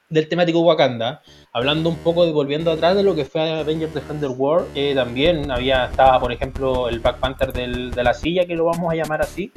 del 0.09 0.27
temático 0.27 0.59
Wakanda. 0.59 1.21
Hablando 1.53 1.89
un 1.89 1.95
poco 1.97 2.25
de 2.25 2.31
volviendo 2.33 2.69
atrás 2.71 2.95
de 2.97 3.03
lo 3.03 3.15
que 3.15 3.23
fue 3.25 3.49
Avengers 3.49 3.93
Defender 3.93 4.29
War, 4.35 4.63
eh, 4.75 4.93
también 4.93 5.49
había, 5.51 5.85
estaba 5.85 6.19
por 6.19 6.31
ejemplo 6.33 6.89
el 6.89 6.99
Black 6.99 7.17
Panther 7.19 7.53
del- 7.53 7.91
de 7.91 8.03
la 8.03 8.13
silla, 8.13 8.45
que 8.45 8.55
lo 8.55 8.65
vamos 8.65 8.91
a 8.91 8.95
llamar 8.95 9.21
así. 9.21 9.51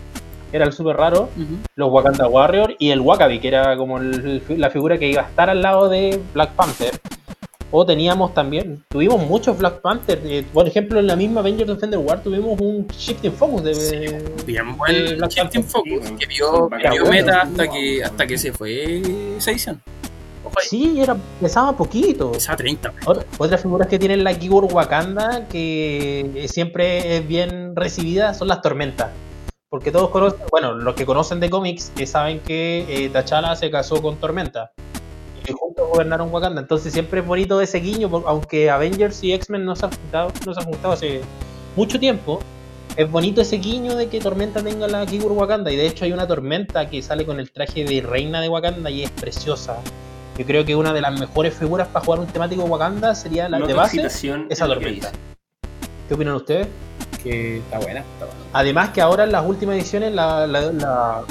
Que 0.51 0.57
Era 0.57 0.67
el 0.67 0.73
súper 0.73 0.97
raro 0.97 1.29
los 1.77 1.91
Wakanda 1.93 2.27
Warrior 2.29 2.75
y 2.79 2.91
el 2.91 3.01
Wakabi, 3.01 3.39
que 3.41 3.49
era 3.49 3.77
como 3.77 3.99
el- 3.99 4.43
la 4.57 4.71
figura 4.71 4.99
que 4.99 5.09
iba 5.09 5.23
a 5.23 5.27
estar 5.27 5.51
al 5.51 5.61
lado 5.63 5.89
de 5.89 6.21
Black 6.35 6.51
Panther. 6.53 6.99
O 7.71 7.85
teníamos 7.85 8.33
también, 8.33 8.83
tuvimos 8.89 9.21
muchos 9.27 9.59
Black 9.59 9.81
Panther. 9.83 10.19
eh, 10.25 10.43
por 10.55 10.67
ejemplo, 10.67 10.99
en 11.01 11.07
la 11.07 11.17
misma 11.17 11.41
Avengers 11.41 11.69
Defender 11.69 11.99
War 11.99 12.23
tuvimos 12.23 12.59
un 12.59 12.87
Shifting 12.89 13.33
Focus 13.33 13.63
de. 13.63 14.23
Bien 14.47 14.69
Eh, 14.69 14.75
buen 14.75 15.17
Black 15.19 15.31
Shifting 15.31 15.63
Panther, 15.63 15.65
Focus, 15.65 16.09
sí, 16.09 16.15
que 16.19 16.27
vio, 16.27 16.69
bacán. 16.71 16.93
vio 16.93 17.05
meta 17.11 17.33
sí, 17.33 17.39
hasta 17.51 17.69
que, 17.71 18.05
hasta 18.05 18.27
que 18.27 18.39
se 18.39 18.53
fue 18.55 19.03
esa 19.37 19.51
edición. 19.51 19.83
Ojo 20.45 20.55
ahí, 20.59 20.67
Sí, 20.67 20.99
era, 20.99 21.15
pesaba 21.43 21.77
poquito. 21.77 22.33
esa 22.35 22.57
30. 22.57 22.91
Otra- 23.05 23.25
Otras 23.37 23.61
figuras 23.61 23.87
que 23.87 23.99
tienen 23.99 24.25
la 24.25 24.33
keyword 24.33 24.73
Wakanda 24.73 25.47
que 25.49 26.47
siempre 26.49 27.19
es 27.19 27.29
bien 27.29 27.77
recibida 27.77 28.33
son 28.33 28.49
las 28.49 28.63
tormentas. 28.63 29.11
Porque 29.71 29.93
todos 29.93 30.09
conocen, 30.09 30.41
bueno, 30.51 30.75
los 30.75 30.95
que 30.95 31.05
conocen 31.05 31.41
de 31.41 31.51
cómics 31.51 31.93
eh, 31.99 32.07
saben 32.07 32.41
que 32.41 32.87
eh, 32.89 33.11
T'Challa 33.11 33.55
se 33.55 33.71
casó 33.71 34.01
con 34.01 34.17
Tormenta. 34.17 34.73
Y 35.47 35.53
juntos 35.53 35.89
gobernaron 35.91 36.33
Wakanda. 36.33 36.61
Entonces 36.63 36.93
siempre 36.93 37.21
es 37.21 37.27
bonito 37.27 37.61
ese 37.61 37.79
guiño, 37.79 38.11
aunque 38.27 38.71
Avengers 38.71 39.23
y 39.25 39.33
X-Men 39.35 39.67
no 39.67 39.77
se 39.77 39.87
han 39.87 39.93
juntado, 39.93 40.33
no 40.47 40.55
se 40.55 40.61
han 40.61 40.67
juntado 40.67 40.95
hace 40.95 41.21
mucho 41.77 42.01
tiempo. 42.01 42.41
Es 42.97 43.11
bonito 43.11 43.43
ese 43.43 43.57
guiño 43.57 43.95
de 43.95 44.09
que 44.09 44.21
Tormenta 44.21 44.63
tenga 44.63 44.89
la 44.89 45.05
keyword 45.05 45.33
Wakanda. 45.33 45.71
Y 45.71 45.77
de 45.77 45.87
hecho 45.87 46.07
hay 46.07 46.13
una 46.13 46.27
Tormenta 46.27 46.89
que 46.89 47.03
sale 47.03 47.27
con 47.27 47.39
el 47.39 47.51
traje 47.51 47.85
de 47.85 48.01
reina 48.01 48.41
de 48.41 48.49
Wakanda 48.49 48.91
y 48.91 49.03
es 49.03 49.11
preciosa. 49.11 49.77
Yo 50.39 50.47
creo 50.47 50.65
que 50.65 50.77
una 50.77 50.95
de 50.95 51.03
las 51.03 51.19
mejores 51.21 51.55
figuras 51.55 51.89
para 51.89 52.05
jugar 52.05 52.21
un 52.21 52.27
temático 52.27 52.65
Wakanda 52.65 53.15
sería 53.15 53.49
la 53.51 53.59
Nota 53.59 53.69
de 53.69 53.75
base, 53.75 54.07
esa 54.49 54.67
tormenta. 54.67 55.13
¿Qué 56.09 56.15
opinan 56.15 56.37
ustedes? 56.37 56.69
Que 57.29 57.59
está 57.59 57.79
buena, 57.79 58.01
está 58.01 58.25
buena. 58.25 58.41
Además 58.55 58.89
que 58.91 59.01
ahora 59.03 59.25
en 59.25 59.33
las 59.33 59.45
últimas 59.47 59.77
ediciones, 59.77 60.15
la, 60.15 60.47
la, 60.47 60.61
la- 60.73 61.23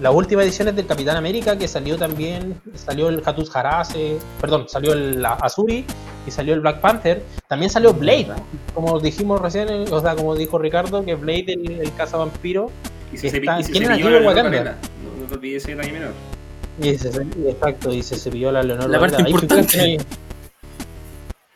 las 0.00 0.12
últimas 0.12 0.44
ediciones 0.46 0.74
del 0.74 0.86
Capitán 0.86 1.16
América, 1.16 1.56
que 1.56 1.68
salió 1.68 1.96
también, 1.96 2.60
salió 2.74 3.08
el 3.08 3.22
Hatus 3.24 3.54
Harase, 3.54 4.16
perdón, 4.40 4.66
salió 4.68 4.94
el 4.94 5.24
Azuri 5.24 5.84
y 6.26 6.30
salió 6.32 6.54
el 6.54 6.60
Black 6.60 6.80
Panther, 6.80 7.22
también 7.46 7.70
salió 7.70 7.94
Blade, 7.94 8.28
como 8.74 8.98
dijimos 8.98 9.40
recién, 9.40 9.68
o 9.92 10.00
sea, 10.00 10.16
como 10.16 10.34
dijo 10.34 10.58
Ricardo, 10.58 11.04
que 11.04 11.14
Blade, 11.14 11.52
el, 11.52 11.70
el 11.82 11.94
cazavampiro, 11.94 12.70
Y 13.12 13.18
se, 13.18 13.28
Está- 13.28 13.60
y 13.60 13.64
se 13.64 13.72
¿quién 13.72 13.84
Wakanda? 14.26 14.42
Varela. 14.42 14.76
No, 15.04 15.22
no 15.22 15.28
te 15.28 15.34
olvides 15.34 15.62
ese 15.62 15.76
detalle 15.76 15.92
menor. 15.92 16.12
y 16.80 16.98
se, 16.98 17.08
exacto, 17.48 17.92
y 17.92 18.02
se 18.02 18.16
cepilló 18.16 18.50
la 18.50 18.62
Leonor 18.64 18.90
La 18.90 18.98
parte 18.98 19.22
importante. 19.30 19.98
no- 19.98 20.04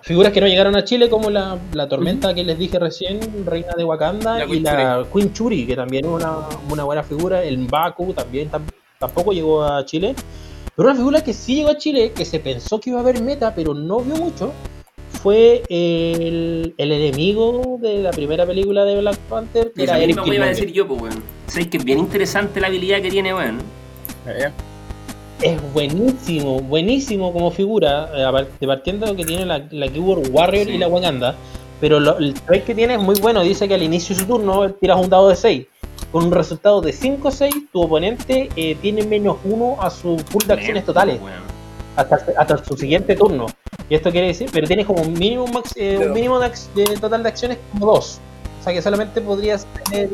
Figuras 0.07 0.33
que 0.33 0.41
no 0.41 0.47
llegaron 0.47 0.77
a 0.77 0.85
Chile, 0.85 1.09
como 1.11 1.31
la, 1.31 1.59
la 1.73 1.89
tormenta 1.89 2.33
que 2.33 2.45
les 2.45 2.57
dije 2.57 2.79
recién, 2.79 3.19
Reina 3.45 3.73
de 3.77 3.83
Wakanda, 3.83 4.39
La 4.39 4.45
y 4.45 4.49
Queen 4.49 4.63
la 4.63 5.05
Queen 5.13 5.33
Churi, 5.33 5.67
que 5.67 5.75
también 5.75 6.05
es 6.05 6.11
una, 6.13 6.37
una 6.71 6.85
buena 6.85 7.03
figura. 7.03 7.43
El 7.43 7.59
Mbaku 7.59 8.13
también 8.15 8.49
tam- 8.49 8.71
tampoco 9.01 9.33
llegó 9.33 9.65
a 9.65 9.85
Chile. 9.85 10.15
Pero 10.77 10.91
una 10.91 10.97
figura 10.97 11.25
que 11.25 11.33
sí 11.33 11.57
llegó 11.57 11.71
a 11.71 11.77
Chile, 11.77 12.13
que 12.15 12.25
se 12.25 12.39
pensó 12.39 12.79
que 12.79 12.91
iba 12.91 13.01
a 13.01 13.03
haber 13.03 13.21
meta, 13.21 13.53
pero 13.53 13.75
no 13.75 13.99
vio 13.99 14.15
mucho, 14.15 14.53
fue 15.11 15.65
el, 15.69 16.73
el 16.79 16.93
enemigo 16.93 17.79
de 17.83 17.99
la 17.99 18.11
primera 18.13 18.47
película 18.47 18.85
de 18.85 19.01
Black 19.01 19.17
Panther, 19.29 19.73
que 19.73 19.83
era 19.83 19.99
Eric 19.99 20.21
iba 20.25 20.45
a 20.45 20.49
decir 20.49 20.73
yo, 20.73 20.87
pues, 20.87 21.03
weón. 21.03 21.23
Sabes 21.49 21.67
que 21.67 21.79
es 21.79 21.85
bien 21.85 21.99
interesante 21.99 22.61
la 22.61 22.69
habilidad 22.69 23.03
que 23.03 23.11
tiene, 23.11 23.35
weón. 23.35 23.59
Eh, 24.29 24.51
Es 25.43 25.61
buenísimo, 25.75 26.61
buenísimo 26.61 27.33
como 27.33 27.51
figura, 27.51 28.11
eh, 28.15 28.67
partiendo 28.67 29.07
de 29.07 29.17
que 29.17 29.25
tiene 29.25 29.45
la, 29.45 29.63
la 29.71 29.89
keyword 29.89 30.31
Warrior 30.33 30.67
Sí. 30.67 30.73
y 30.73 30.79
la 30.79 30.89
Wakanda, 30.89 31.35
pero 31.81 32.01
lo- 32.01 32.17
el 32.19 32.33
trade 32.33 32.63
que 32.63 32.75
tiene 32.75 32.95
es 32.95 33.01
muy 33.01 33.21
bueno, 33.21 33.43
dice 33.43 33.69
que 33.69 33.75
al 33.75 33.83
inicio 33.83 34.15
de 34.17 34.23
su 34.23 34.27
turno 34.27 34.71
tiras 34.73 34.99
un 34.99 35.11
dado 35.11 35.29
de 35.29 35.37
6, 35.37 35.67
con 36.11 36.25
un 36.25 36.33
resultado 36.33 36.81
de 36.81 36.93
5-6, 36.95 37.69
tu 37.71 37.83
oponente 37.83 38.49
eh, 38.57 38.77
tiene 38.81 39.03
menos 39.03 39.37
1 39.45 39.77
a 39.81 39.91
su 39.91 40.17
pool 40.33 40.47
de 40.47 40.55
acciones 40.55 40.85
totales, 40.87 41.21
hasta, 41.97 42.19
hasta 42.39 42.65
su 42.65 42.77
siguiente 42.77 43.15
turno. 43.15 43.47
Y 43.91 43.95
esto 43.95 44.11
quiere 44.11 44.29
decir, 44.29 44.49
pero 44.51 44.67
tienes 44.67 44.87
como 44.87 45.03
un 45.03 45.13
mínimo, 45.13 45.47
max- 45.49 45.75
eh, 45.77 45.93
un 45.93 45.99
Claro. 45.99 46.15
mínimo 46.15 46.39
de 46.41 46.85
total 46.99 47.23
de 47.23 47.29
acciones 47.29 47.59
como 47.73 47.87
2. 47.93 48.21
O 48.61 48.65
sea 48.65 48.73
que 48.73 48.81
solamente 48.81 49.21
podrías 49.21 49.67
tener 49.85 50.09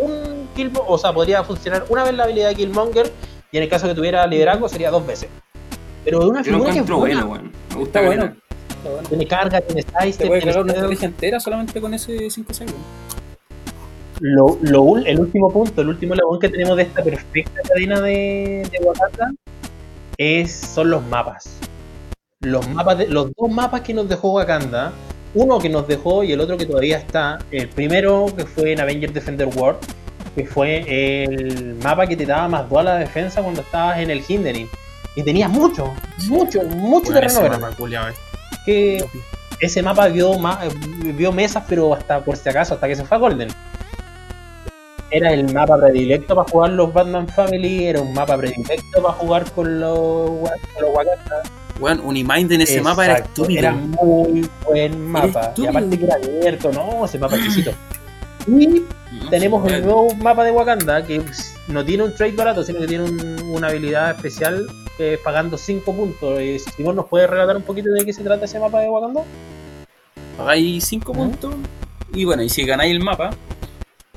un 0.00 0.48
kill, 0.56 0.72
o 0.86 0.98
sea, 0.98 1.12
podría 1.12 1.44
funcionar 1.44 1.84
una 1.88 2.02
vez 2.04 2.14
la 2.14 2.24
habilidad 2.24 2.48
de 2.48 2.56
Killmonger 2.56 3.12
y 3.50 3.56
en 3.56 3.62
el 3.62 3.68
caso 3.68 3.86
que 3.88 3.94
tuviera 3.94 4.26
liderazgo 4.26 4.68
sería 4.68 4.90
dos 4.90 5.06
veces. 5.06 5.28
Pero 6.04 6.26
una 6.26 6.42
Yo 6.42 6.52
figura 6.52 6.72
que 6.72 6.78
es 6.78 6.86
buena. 6.86 7.24
bueno, 7.24 7.26
weón. 7.26 7.52
Me 7.70 7.76
gusta 7.76 8.00
bueno. 8.02 8.22
bueno. 8.22 8.36
Está 8.68 8.90
bueno. 8.90 9.08
Tiene 9.08 9.26
carga, 9.26 9.60
tiene 9.60 9.82
Te 9.82 10.00
size, 10.00 10.26
puede 10.26 10.40
tiene 10.40 10.44
cargar 10.44 10.62
una 10.64 10.72
estrategia 10.72 11.08
entera 11.08 11.40
solamente 11.40 11.80
con 11.80 11.94
ese 11.94 12.30
5 12.30 12.54
segundos. 12.54 12.80
Lo, 14.20 14.58
lo 14.62 14.96
el 14.96 15.20
último 15.20 15.50
punto, 15.50 15.80
el 15.80 15.88
último 15.88 16.14
labón 16.14 16.40
que 16.40 16.48
tenemos 16.48 16.76
de 16.76 16.82
esta 16.82 17.02
perfecta 17.02 17.60
cadena 17.62 18.00
de, 18.00 18.68
de 18.70 18.78
Wakanda 18.84 19.32
es, 20.16 20.52
son 20.52 20.90
los 20.90 21.04
mapas. 21.06 21.58
Los 22.40 22.68
mapas 22.68 22.98
de, 22.98 23.08
los 23.08 23.32
dos 23.36 23.50
mapas 23.50 23.80
que 23.82 23.94
nos 23.94 24.08
dejó 24.08 24.32
Wakanda, 24.32 24.92
uno 25.34 25.58
que 25.58 25.68
nos 25.68 25.86
dejó 25.86 26.24
y 26.24 26.32
el 26.32 26.40
otro 26.40 26.56
que 26.56 26.66
todavía 26.66 26.98
está. 26.98 27.38
El 27.50 27.68
primero 27.68 28.26
que 28.36 28.44
fue 28.44 28.72
en 28.72 28.80
Avengers 28.80 29.14
Defender 29.14 29.48
World, 29.48 29.78
que 30.38 30.46
fue 30.46 31.24
el 31.24 31.74
mapa 31.82 32.06
que 32.06 32.16
te 32.16 32.24
daba 32.24 32.46
más 32.48 32.68
2 32.68 32.78
a 32.78 32.82
la 32.84 32.94
defensa 32.96 33.42
cuando 33.42 33.60
estabas 33.62 33.98
en 33.98 34.10
el 34.10 34.22
Hindering. 34.26 34.68
Y 35.16 35.22
tenías 35.24 35.50
mucho, 35.50 35.94
mucho, 36.28 36.62
mucho 36.62 37.10
Bueno, 37.10 37.20
terreno 37.20 37.40
ese 37.40 37.50
mapa 37.50 37.70
culiao, 37.76 38.08
eh. 38.08 38.12
Que 38.64 39.04
ese 39.60 39.82
mapa 39.82 40.06
vio, 40.06 40.38
ma- 40.38 40.60
vio 41.16 41.32
mesas, 41.32 41.64
pero 41.68 41.92
hasta 41.92 42.20
por 42.20 42.36
si 42.36 42.48
acaso, 42.48 42.74
hasta 42.74 42.86
que 42.86 42.94
se 42.94 43.04
fue 43.04 43.16
a 43.16 43.20
Golden. 43.20 43.48
Era 45.10 45.32
el 45.32 45.52
mapa 45.52 45.76
predilecto 45.76 46.36
para 46.36 46.48
jugar 46.48 46.70
los 46.70 46.92
Batman 46.92 47.26
Family, 47.26 47.86
era 47.86 48.00
un 48.00 48.12
mapa 48.12 48.36
predilecto 48.36 49.02
para 49.02 49.14
jugar 49.14 49.50
con 49.52 49.80
los, 49.80 50.30
con 50.30 50.82
los 50.82 50.94
Wakanda. 50.94 51.42
Weón, 51.80 52.00
Unimind 52.04 52.52
en 52.52 52.60
ese 52.60 52.80
mapa 52.80 53.04
era 53.06 53.14
estúpido. 53.18 53.58
Era 53.58 53.72
muy 53.72 54.48
buen 54.64 55.04
mapa. 55.10 55.52
Y 55.56 55.66
aparte 55.66 55.98
que 55.98 56.04
era 56.04 56.14
abierto, 56.14 56.70
no, 56.72 57.04
ese 57.06 57.18
mapa 57.18 57.34
exquisito. 57.36 57.72
Y 58.48 58.82
tenemos 59.30 59.66
sí, 59.66 59.74
el 59.74 59.82
nuevo 59.84 60.14
mapa 60.16 60.44
de 60.44 60.50
Wakanda 60.52 61.04
que 61.06 61.22
no 61.68 61.84
tiene 61.84 62.04
un 62.04 62.14
trade 62.14 62.32
barato, 62.32 62.62
sino 62.64 62.80
que 62.80 62.86
tiene 62.86 63.04
un- 63.04 63.40
una 63.50 63.68
habilidad 63.68 64.10
especial 64.12 64.66
pagando 65.22 65.56
5 65.56 65.94
puntos. 65.94 66.38
Eh, 66.40 66.58
Simón, 66.76 66.96
¿nos 66.96 67.06
puede 67.06 67.26
relatar 67.26 67.56
un 67.56 67.62
poquito 67.62 67.90
de 67.90 68.04
qué 68.04 68.12
se 68.12 68.22
trata 68.24 68.44
ese 68.46 68.58
mapa 68.58 68.80
de 68.80 68.88
Wakanda? 68.90 69.22
Pagáis 70.36 70.84
5 70.84 71.12
Ujú. 71.12 71.20
puntos. 71.22 71.54
Y 72.12 72.24
bueno, 72.24 72.42
y 72.42 72.48
si 72.48 72.64
ganáis 72.64 72.92
el 72.92 73.00
mapa, 73.00 73.30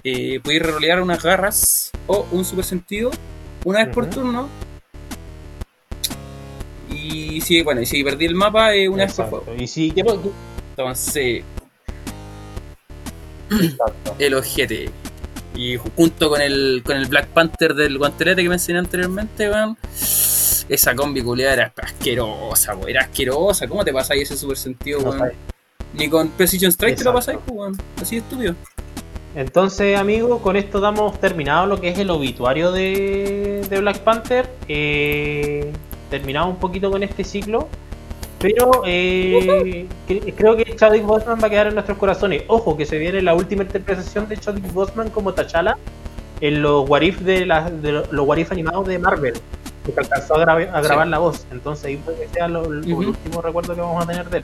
eh, 0.03 0.39
podéis 0.43 0.61
rerolear 0.63 1.01
unas 1.01 1.21
garras 1.21 1.91
o 2.07 2.25
un 2.31 2.43
super 2.45 2.65
sentido 2.65 3.11
una 3.65 3.85
vez 3.85 3.93
por 3.93 4.07
turno. 4.09 4.49
Y 6.89 7.41
si, 7.41 7.61
bueno, 7.61 7.81
y 7.81 7.85
si 7.85 8.03
perdí 8.03 8.25
el 8.25 8.35
mapa, 8.35 8.69
una 8.89 9.03
vez 9.05 9.13
por 9.15 9.25
Exacto. 9.25 9.43
juego. 9.45 9.61
Y 9.61 9.67
si, 9.67 9.91
¿qué, 9.91 10.01
Entonces, 10.01 11.15
Exacto. 11.43 11.60
El 14.19 14.33
ojete. 14.33 14.89
Y 15.53 15.77
junto 15.77 16.29
con 16.29 16.41
el, 16.41 16.81
con 16.85 16.95
el 16.95 17.07
Black 17.07 17.27
Panther 17.27 17.73
del 17.73 17.97
guantelete 17.97 18.41
que 18.41 18.49
mencioné 18.49 18.79
anteriormente, 18.79 19.49
weón. 19.49 19.77
Esa 20.69 20.95
combi 20.95 21.21
culiada 21.21 21.53
era 21.53 21.73
asquerosa, 21.77 22.75
weón. 22.75 22.89
Era 22.89 23.01
asquerosa. 23.01 23.67
¿Cómo 23.67 23.83
te 23.83 23.91
pasáis 23.91 24.23
ese 24.23 24.37
super 24.37 24.57
sentido, 24.57 24.99
weón? 24.99 25.31
Ni 25.93 26.09
con 26.09 26.29
Precision 26.29 26.71
Strike 26.71 26.97
te 26.97 27.03
lo 27.03 27.13
pasáis, 27.13 27.39
weón. 27.47 27.77
Así 28.01 28.15
de 28.15 28.21
estúpido. 28.21 28.55
Entonces, 29.35 29.97
amigos, 29.97 30.41
con 30.41 30.55
esto 30.55 30.79
damos 30.79 31.19
terminado 31.19 31.65
lo 31.65 31.79
que 31.79 31.89
es 31.89 31.99
el 31.99 32.09
obituario 32.09 32.71
de, 32.71 33.65
de 33.69 33.79
Black 33.79 33.99
Panther. 33.99 34.49
Eh, 34.67 35.71
terminamos 36.09 36.53
un 36.53 36.59
poquito 36.59 36.91
con 36.91 37.03
este 37.03 37.23
ciclo. 37.23 37.69
Pero 38.41 38.71
eh, 38.85 39.87
cre- 40.07 40.33
creo 40.35 40.55
que 40.57 40.75
Chadwick 40.75 41.03
Boseman 41.03 41.39
va 41.41 41.47
a 41.47 41.49
quedar 41.49 41.67
en 41.67 41.73
nuestros 41.75 41.97
corazones. 41.97 42.43
Ojo, 42.47 42.75
que 42.77 42.85
se 42.85 42.97
viene 42.97 43.21
la 43.21 43.33
última 43.35 43.63
interpretación 43.63 44.27
de 44.27 44.37
Chadwick 44.37 44.71
Boseman 44.73 45.09
como 45.09 45.33
T'Challa 45.33 45.77
en 46.41 46.61
los 46.61 46.89
What 46.89 47.01
If, 47.01 47.19
de, 47.19 47.45
la- 47.45 47.69
de 47.69 47.91
lo- 47.91 48.03
los 48.11 48.27
What 48.27 48.37
If 48.37 48.51
animados 48.51 48.87
de 48.87 48.97
Marvel. 48.99 49.33
Que 49.85 49.93
alcanzó 49.99 50.35
a, 50.35 50.45
gra- 50.45 50.69
a 50.73 50.81
grabar 50.81 51.05
Sí. 51.07 51.11
la 51.11 51.17
voz. 51.19 51.45
Entonces 51.51 51.85
ahí 51.85 51.97
puede 51.97 52.19
que 52.25 52.27
sea 52.29 52.47
lo- 52.47 52.63
último 52.67 53.41
recuerdo 53.41 53.75
que 53.75 53.81
vamos 53.81 54.03
a 54.03 54.07
tener 54.07 54.29
de 54.29 54.37
él 54.39 54.43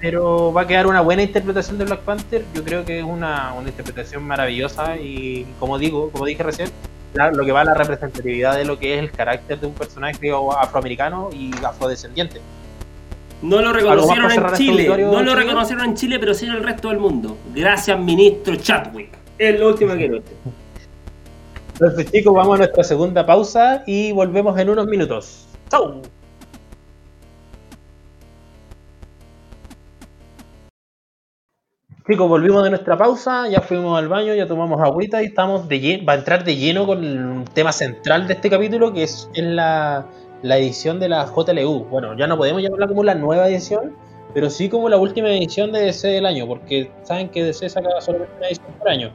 pero 0.00 0.52
va 0.52 0.60
a 0.62 0.66
quedar 0.68 0.86
una 0.86 1.00
buena 1.00 1.22
interpretación 1.24 1.76
de 1.76 1.84
Black 1.84 2.00
Panther. 2.02 2.44
Yo 2.54 2.62
creo 2.62 2.84
que 2.84 2.98
es 3.00 3.04
una, 3.04 3.52
una 3.58 3.68
interpretación 3.68 4.22
maravillosa 4.22 4.96
y 4.96 5.44
como 5.58 5.76
digo, 5.76 6.10
como 6.12 6.24
dije 6.24 6.40
recién, 6.44 6.70
la- 7.14 7.32
lo 7.32 7.44
que 7.44 7.50
va 7.50 7.62
a 7.62 7.64
la 7.64 7.74
representatividad 7.74 8.54
de 8.56 8.64
lo 8.64 8.78
que 8.78 8.94
es 8.94 9.00
el 9.00 9.10
carácter 9.10 9.58
de 9.58 9.66
un 9.66 9.72
personaje 9.74 10.16
afroamericano 10.60 11.30
y 11.32 11.50
afrodescendiente. 11.64 12.40
No 13.40 13.62
lo 13.62 13.68
¿Algo 13.68 13.72
reconocieron 13.72 14.30
en 14.32 14.44
este 14.44 14.56
Chile, 14.58 14.88
no 14.88 15.22
lo 15.22 15.34
reconocieron 15.34 15.84
en 15.84 15.94
Chile, 15.94 16.18
pero 16.18 16.34
sí 16.34 16.46
en 16.46 16.52
el 16.52 16.62
resto 16.62 16.88
del 16.88 16.98
mundo. 16.98 17.36
Gracias, 17.54 17.98
ministro 17.98 18.56
Chadwick. 18.56 19.10
Es 19.38 19.58
lo 19.58 19.68
último 19.68 19.92
que 19.92 19.98
quiero. 19.98 20.22
Entonces 21.74 22.10
chicos, 22.10 22.34
vamos 22.34 22.56
a 22.56 22.58
nuestra 22.58 22.82
segunda 22.82 23.24
pausa 23.24 23.84
y 23.86 24.10
volvemos 24.10 24.58
en 24.58 24.70
unos 24.70 24.86
minutos. 24.86 25.46
¡Chau! 25.70 26.02
Chicos, 32.10 32.28
volvimos 32.28 32.64
de 32.64 32.70
nuestra 32.70 32.96
pausa, 32.96 33.48
ya 33.48 33.60
fuimos 33.60 33.96
al 33.96 34.08
baño, 34.08 34.34
ya 34.34 34.48
tomamos 34.48 34.80
agüita 34.80 35.22
y 35.22 35.26
estamos 35.26 35.68
de 35.68 35.78
lleno, 35.78 36.06
va 36.06 36.14
a 36.14 36.16
entrar 36.16 36.42
de 36.42 36.56
lleno 36.56 36.86
con 36.86 37.04
el 37.04 37.44
tema 37.52 37.70
central 37.70 38.26
de 38.26 38.32
este 38.32 38.50
capítulo, 38.50 38.92
que 38.92 39.02
es, 39.02 39.28
es 39.34 39.44
la, 39.44 40.06
la 40.42 40.58
edición 40.58 41.00
de 41.00 41.08
la 41.08 41.26
JLU. 41.26 41.84
Bueno, 41.90 42.16
ya 42.16 42.26
no 42.26 42.36
podemos 42.36 42.62
llamarla 42.62 42.88
como 42.88 43.02
la 43.04 43.14
nueva 43.14 43.48
edición, 43.48 43.94
pero 44.34 44.50
sí 44.50 44.68
como 44.68 44.88
la 44.88 44.98
última 44.98 45.28
edición 45.30 45.72
de 45.72 45.80
DC 45.80 46.08
del 46.08 46.26
año, 46.26 46.46
porque 46.46 46.90
saben 47.02 47.28
que 47.28 47.44
DC 47.44 47.68
saca 47.68 47.88
solamente 48.00 48.34
una 48.36 48.46
edición 48.46 48.66
por 48.78 48.88
año. 48.88 49.10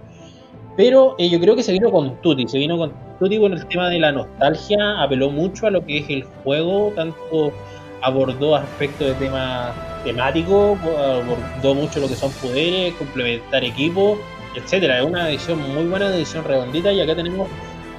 Pero 0.75 1.15
eh, 1.19 1.29
yo 1.29 1.39
creo 1.39 1.55
que 1.55 1.63
se 1.63 1.71
vino 1.71 1.91
con 1.91 2.19
Tutti, 2.21 2.47
se 2.47 2.57
vino 2.57 2.77
con 2.77 2.93
Tutti 3.19 3.39
con 3.39 3.53
el 3.53 3.65
tema 3.67 3.89
de 3.89 3.99
la 3.99 4.11
nostalgia, 4.11 5.01
apeló 5.01 5.29
mucho 5.29 5.67
a 5.67 5.71
lo 5.71 5.85
que 5.85 5.99
es 5.99 6.09
el 6.09 6.23
juego, 6.43 6.91
tanto 6.95 7.53
abordó 8.01 8.55
aspectos 8.55 9.07
de 9.07 9.13
tema 9.13 9.73
temático, 10.03 10.77
abordó 10.97 11.75
mucho 11.75 11.99
lo 11.99 12.07
que 12.07 12.15
son 12.15 12.31
poderes, 12.33 12.93
complementar 12.95 13.63
equipos, 13.63 14.17
etcétera. 14.55 14.99
Es 14.99 15.05
una 15.05 15.29
edición 15.29 15.61
muy 15.73 15.85
buena, 15.85 16.13
edición 16.15 16.43
redondita 16.43 16.91
y 16.91 17.01
acá 17.01 17.15
tenemos, 17.15 17.47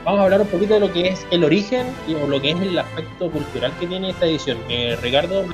vamos 0.05 0.21
a 0.21 0.25
hablar 0.25 0.41
un 0.43 0.49
poquito 0.49 0.75
de 0.75 0.81
lo 0.81 0.93
que 0.93 1.09
es 1.09 1.27
el 1.31 1.45
origen 1.45 1.87
y 2.07 2.15
lo 2.15 2.41
que 2.41 2.51
es 2.51 2.61
el 2.61 2.79
aspecto 2.79 3.31
cultural 3.31 3.73
que 3.81 3.87
tiene 3.87 4.11
esta 4.11 4.27
edición. 4.27 4.59
Eh, 4.69 4.97
Ricardo, 5.03 5.45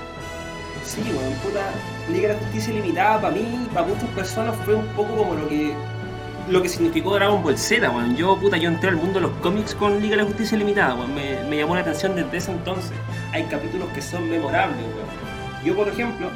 Sí, 0.85 1.03
weón, 1.03 1.33
puta. 1.35 1.61
Liga 2.11 2.29
de 2.29 2.35
la 2.35 2.41
Justicia 2.41 2.75
Limitada 2.75 3.21
para 3.21 3.35
mí, 3.35 3.69
para 3.73 3.87
muchas 3.87 4.09
personas 4.09 4.57
fue 4.65 4.75
un 4.75 4.87
poco 4.89 5.15
como 5.15 5.35
lo 5.35 5.49
que 5.49 5.73
lo 6.49 6.61
que 6.63 6.69
significó 6.69 7.15
Dragon 7.15 7.43
Ball 7.45 7.57
Z, 7.57 7.89
weón. 7.89 8.17
Yo, 8.17 8.37
puta, 8.37 8.57
yo 8.57 8.69
entré 8.69 8.89
al 8.89 8.97
mundo 8.97 9.15
de 9.15 9.21
los 9.21 9.31
cómics 9.37 9.73
con 9.75 10.01
Liga 10.01 10.17
de 10.17 10.23
la 10.23 10.25
Justicia 10.25 10.59
Limitada, 10.59 10.95
weón. 10.97 11.15
Me, 11.15 11.45
me 11.45 11.59
llamó 11.59 11.77
la 11.77 11.83
atención 11.83 12.17
desde 12.17 12.37
ese 12.37 12.51
entonces. 12.51 12.93
Hay 13.33 13.45
capítulos 13.45 13.89
que 13.95 14.03
son 14.03 14.29
memorables, 14.29 14.79
weón. 14.79 15.65
Yo, 15.65 15.77
por 15.77 15.89
ejemplo, 15.89 16.29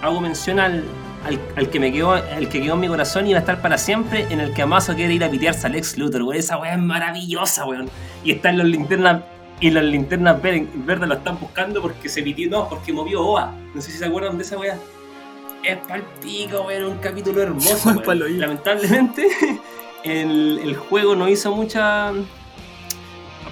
hago 0.00 0.20
mención 0.22 0.58
al, 0.58 0.84
al, 1.24 1.40
al 1.56 1.70
que 1.70 1.80
me 1.80 1.92
quedó, 1.92 2.12
al 2.12 2.48
que 2.48 2.60
quedó 2.62 2.74
en 2.74 2.80
mi 2.80 2.88
corazón 2.88 3.26
y 3.26 3.32
va 3.32 3.38
a 3.38 3.40
estar 3.40 3.60
para 3.60 3.76
siempre, 3.78 4.26
en 4.30 4.40
el 4.40 4.52
que 4.54 4.62
Amazo 4.62 4.94
quiere 4.94 5.12
ir 5.14 5.24
a 5.24 5.30
pitearse 5.30 5.66
a 5.66 5.70
Lex 5.70 5.98
Luthor, 5.98 6.22
weón. 6.22 6.36
Esa 6.38 6.56
weá 6.58 6.74
es 6.74 6.78
maravillosa, 6.80 7.64
weón. 7.66 7.88
Y 8.24 8.32
están 8.32 8.56
los 8.58 8.66
linternas 8.66 9.22
y 9.60 9.70
las 9.70 9.82
linternas 9.84 10.40
ver- 10.40 10.66
verdes 10.86 11.08
lo 11.08 11.14
están 11.16 11.38
buscando 11.40 11.82
porque 11.82 12.08
se 12.08 12.22
pitió, 12.22 12.48
no, 12.48 12.68
porque 12.68 12.92
movió 12.92 13.22
OA. 13.26 13.52
No 13.74 13.80
sé 13.80 13.90
si 13.90 13.98
se 13.98 14.04
acuerdan 14.06 14.38
de 14.38 14.44
esa 14.44 14.56
weá. 14.56 14.78
Es 15.64 15.76
palpico, 15.88 16.62
weón, 16.62 16.84
un 16.92 16.98
capítulo 16.98 17.42
hermoso. 17.42 17.90
Weón. 18.06 18.38
Lamentablemente, 18.38 19.26
el, 20.04 20.60
el 20.62 20.76
juego 20.76 21.16
no 21.16 21.28
hizo 21.28 21.52
mucha. 21.54 22.12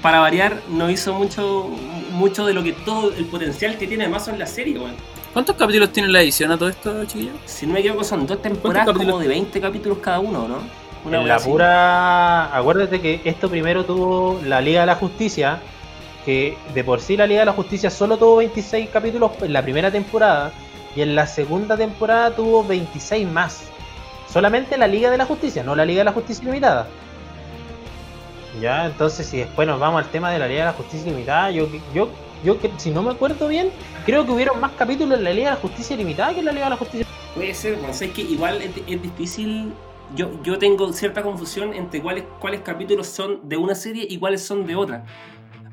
Para 0.03 0.21
variar, 0.21 0.61
no 0.71 0.89
hizo 0.91 1.15
mucho 1.15 1.69
mucho 2.13 2.47
de 2.47 2.55
lo 2.55 2.63
que 2.63 2.73
todo 2.73 3.13
el 3.13 3.27
potencial 3.27 3.77
que 3.77 3.87
tiene 3.87 4.05
además 4.05 4.29
en 4.29 4.39
la 4.39 4.47
serie, 4.47 4.79
weón. 4.79 4.95
¿Cuántos 5.37 5.57
capítulos 5.57 5.93
tiene 5.93 6.09
la 6.09 6.23
edición 6.23 6.51
a 6.51 6.57
todo 6.57 6.71
esto, 6.71 7.05
chiquillos? 7.05 7.35
Si 7.45 7.67
no 7.67 7.75
me 7.75 7.81
equivoco, 7.81 8.03
son 8.05 8.27
dos 8.27 8.41
temporadas 8.41 8.97
como 8.97 9.19
de 9.19 9.29
20 9.29 9.61
capítulos 9.61 9.99
cada 9.99 10.19
uno, 10.19 10.49
¿no? 10.49 10.61
Una 11.05 11.21
en 11.21 11.29
la 11.29 11.35
así. 11.35 11.51
pura. 11.51 12.57
Acuérdate 12.57 13.03
que 13.03 13.21
esto 13.23 13.51
primero 13.51 13.85
tuvo 13.85 14.41
la 14.47 14.63
Liga 14.63 14.81
de 14.81 14.87
la 14.87 14.95
Justicia, 14.95 15.61
que 16.25 16.57
de 16.73 16.83
por 16.83 17.03
sí 17.03 17.19
la 17.19 17.27
Liga 17.27 17.41
de 17.41 17.45
la 17.45 17.53
Justicia 17.53 17.91
solo 17.91 18.17
tuvo 18.17 18.37
26 18.37 18.89
capítulos 18.89 19.33
en 19.43 19.53
la 19.53 19.61
primera 19.61 19.91
temporada, 19.91 20.53
y 20.97 21.03
en 21.03 21.15
la 21.15 21.27
segunda 21.27 21.77
temporada 21.77 22.35
tuvo 22.35 22.65
26 22.65 23.29
más. 23.29 23.65
Solamente 24.33 24.79
la 24.79 24.87
Liga 24.87 25.11
de 25.11 25.19
la 25.19 25.27
Justicia, 25.27 25.63
no 25.63 25.77
la 25.77 25.85
Liga 25.85 25.99
de 25.99 26.05
la 26.05 26.13
Justicia 26.13 26.47
Limitada. 26.47 26.87
Ya, 28.59 28.87
entonces 28.87 29.27
si 29.27 29.37
después 29.37 29.69
nos 29.69 29.79
vamos 29.79 30.03
al 30.03 30.11
tema 30.11 30.31
de 30.31 30.39
la 30.39 30.49
Liga 30.49 30.61
de 30.61 30.67
la 30.69 30.73
Justicia 30.73 31.11
Limitada, 31.11 31.51
yo, 31.51 31.69
yo, 31.93 32.09
yo 32.45 32.61
que- 32.61 32.71
si 32.77 32.91
no 32.91 33.03
me 33.03 33.11
acuerdo 33.11 33.49
bien, 33.49 33.71
creo 34.05 34.25
que 34.25 34.33
hubieron 34.33 34.61
más 34.61 34.73
capítulos 34.73 35.19
en 35.19 35.25
la 35.25 35.33
Liga 35.33 35.51
de 35.51 35.55
la 35.57 35.61
Justicia 35.61 35.97
Limitada 35.97 36.33
que 36.33 36.41
en 36.41 36.47
la 36.47 36.53
Liga 36.53 36.65
de 36.67 36.71
la 36.71 36.77
Justicia 36.77 37.07
Puede 37.35 37.53
ser, 37.55 37.77
bueno, 37.77 37.93
sé 37.93 38.13
que 38.13 38.23
igual 38.23 38.63
es, 38.63 38.71
es 38.87 39.03
difícil. 39.03 39.73
Yo, 40.15 40.31
yo 40.43 40.57
tengo 40.59 40.91
cierta 40.93 41.23
confusión 41.23 41.75
entre 41.75 42.01
cuáles, 42.01 42.25
cuáles 42.39 42.61
capítulos 42.63 43.09
son 43.09 43.47
de 43.49 43.57
una 43.59 43.75
serie 43.75 44.07
y 44.09 44.19
cuáles 44.19 44.43
son 44.43 44.67
de 44.67 44.75
otra. 44.75 45.05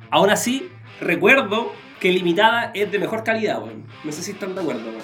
Aún 0.09 0.29
así, 0.29 0.69
recuerdo 0.99 1.71
que 2.01 2.11
Limitada 2.11 2.71
es 2.73 2.91
de 2.91 2.99
mejor 2.99 3.23
calidad, 3.23 3.61
weón. 3.63 3.85
No 4.03 4.11
sé 4.11 4.21
si 4.23 4.31
están 4.31 4.55
de 4.55 4.61
acuerdo, 4.61 4.81
weón. 4.89 5.01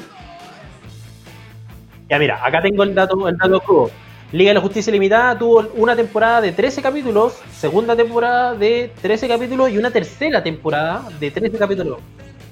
Ya 2.09 2.19
mira, 2.19 2.43
acá 2.45 2.61
tengo 2.61 2.83
el 2.83 2.93
dato, 2.93 3.27
el 3.29 3.37
dato 3.37 3.59
crudo. 3.61 3.91
Liga 4.31 4.51
de 4.51 4.55
la 4.55 4.61
Justicia 4.61 4.91
Limitada 4.93 5.37
tuvo 5.39 5.67
una 5.75 5.95
temporada 5.95 6.39
de 6.41 6.51
13 6.51 6.81
capítulos, 6.83 7.33
segunda 7.57 7.95
temporada 7.95 8.53
de 8.53 8.91
13 9.01 9.27
capítulos 9.27 9.71
y 9.71 9.77
una 9.77 9.89
tercera 9.89 10.43
temporada 10.43 11.07
de 11.19 11.31
13 11.31 11.57
capítulos. 11.57 11.97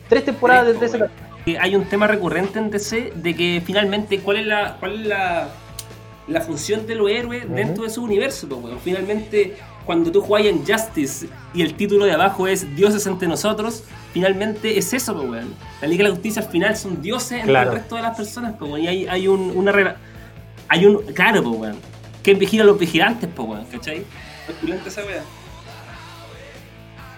Tres 0.09 0.25
temporadas 0.25 0.67
de 0.67 0.73
13 0.73 0.99
capítulos. 0.99 1.61
Hay 1.61 1.75
un 1.75 1.85
tema 1.85 2.07
recurrente 2.07 2.57
en 2.59 2.71
DC 2.71 3.13
de 3.15 3.35
que 3.35 3.61
finalmente 3.63 4.19
cuál 4.19 4.37
es 4.37 4.47
la 4.47 4.75
cuál 4.79 5.01
es 5.01 5.07
la, 5.07 5.49
la 6.27 6.41
función 6.41 6.85
de 6.87 6.95
los 6.95 7.09
héroes 7.11 7.47
dentro 7.49 7.83
de 7.83 7.89
su 7.91 8.03
universo, 8.03 8.47
pues. 8.49 8.73
Finalmente, 8.83 9.55
cuando 9.85 10.11
tú 10.11 10.19
juegas 10.21 10.51
en 10.51 10.65
Justice 10.65 11.27
y 11.53 11.61
el 11.61 11.75
título 11.75 12.05
de 12.05 12.11
abajo 12.11 12.47
es 12.47 12.75
Dioses 12.75 13.05
entre 13.07 13.27
nosotros, 13.29 13.83
finalmente 14.13 14.77
es 14.77 14.91
eso, 14.93 15.15
pues, 15.15 15.29
weón. 15.29 15.53
La 15.81 15.87
Liga 15.87 16.03
de 16.03 16.09
la 16.09 16.15
Justicia 16.15 16.41
al 16.41 16.49
final 16.49 16.75
son 16.75 17.01
dioses 17.01 17.33
entre 17.33 17.47
Claro. 17.51 17.71
el 17.71 17.77
resto 17.77 17.95
de 17.95 18.01
las 18.01 18.17
personas, 18.17 18.55
pues, 18.57 18.71
weón. 18.71 18.83
Y 18.83 18.87
hay, 18.87 19.07
hay 19.07 19.27
un, 19.29 19.51
una 19.55 19.71
hay 20.69 20.85
un, 20.85 21.01
claro, 21.13 21.43
pues, 21.43 21.55
weón. 21.59 21.77
¿Quién 22.23 22.39
vigila 22.39 22.63
a 22.63 22.67
los 22.67 22.77
vigilantes, 22.79 23.29
pues, 23.35 23.47
weón? 23.47 23.65
¿Cachai? 23.65 23.97
Es 24.47 24.55
pulenta 24.59 24.89
esa 24.89 25.03
weá. 25.05 25.23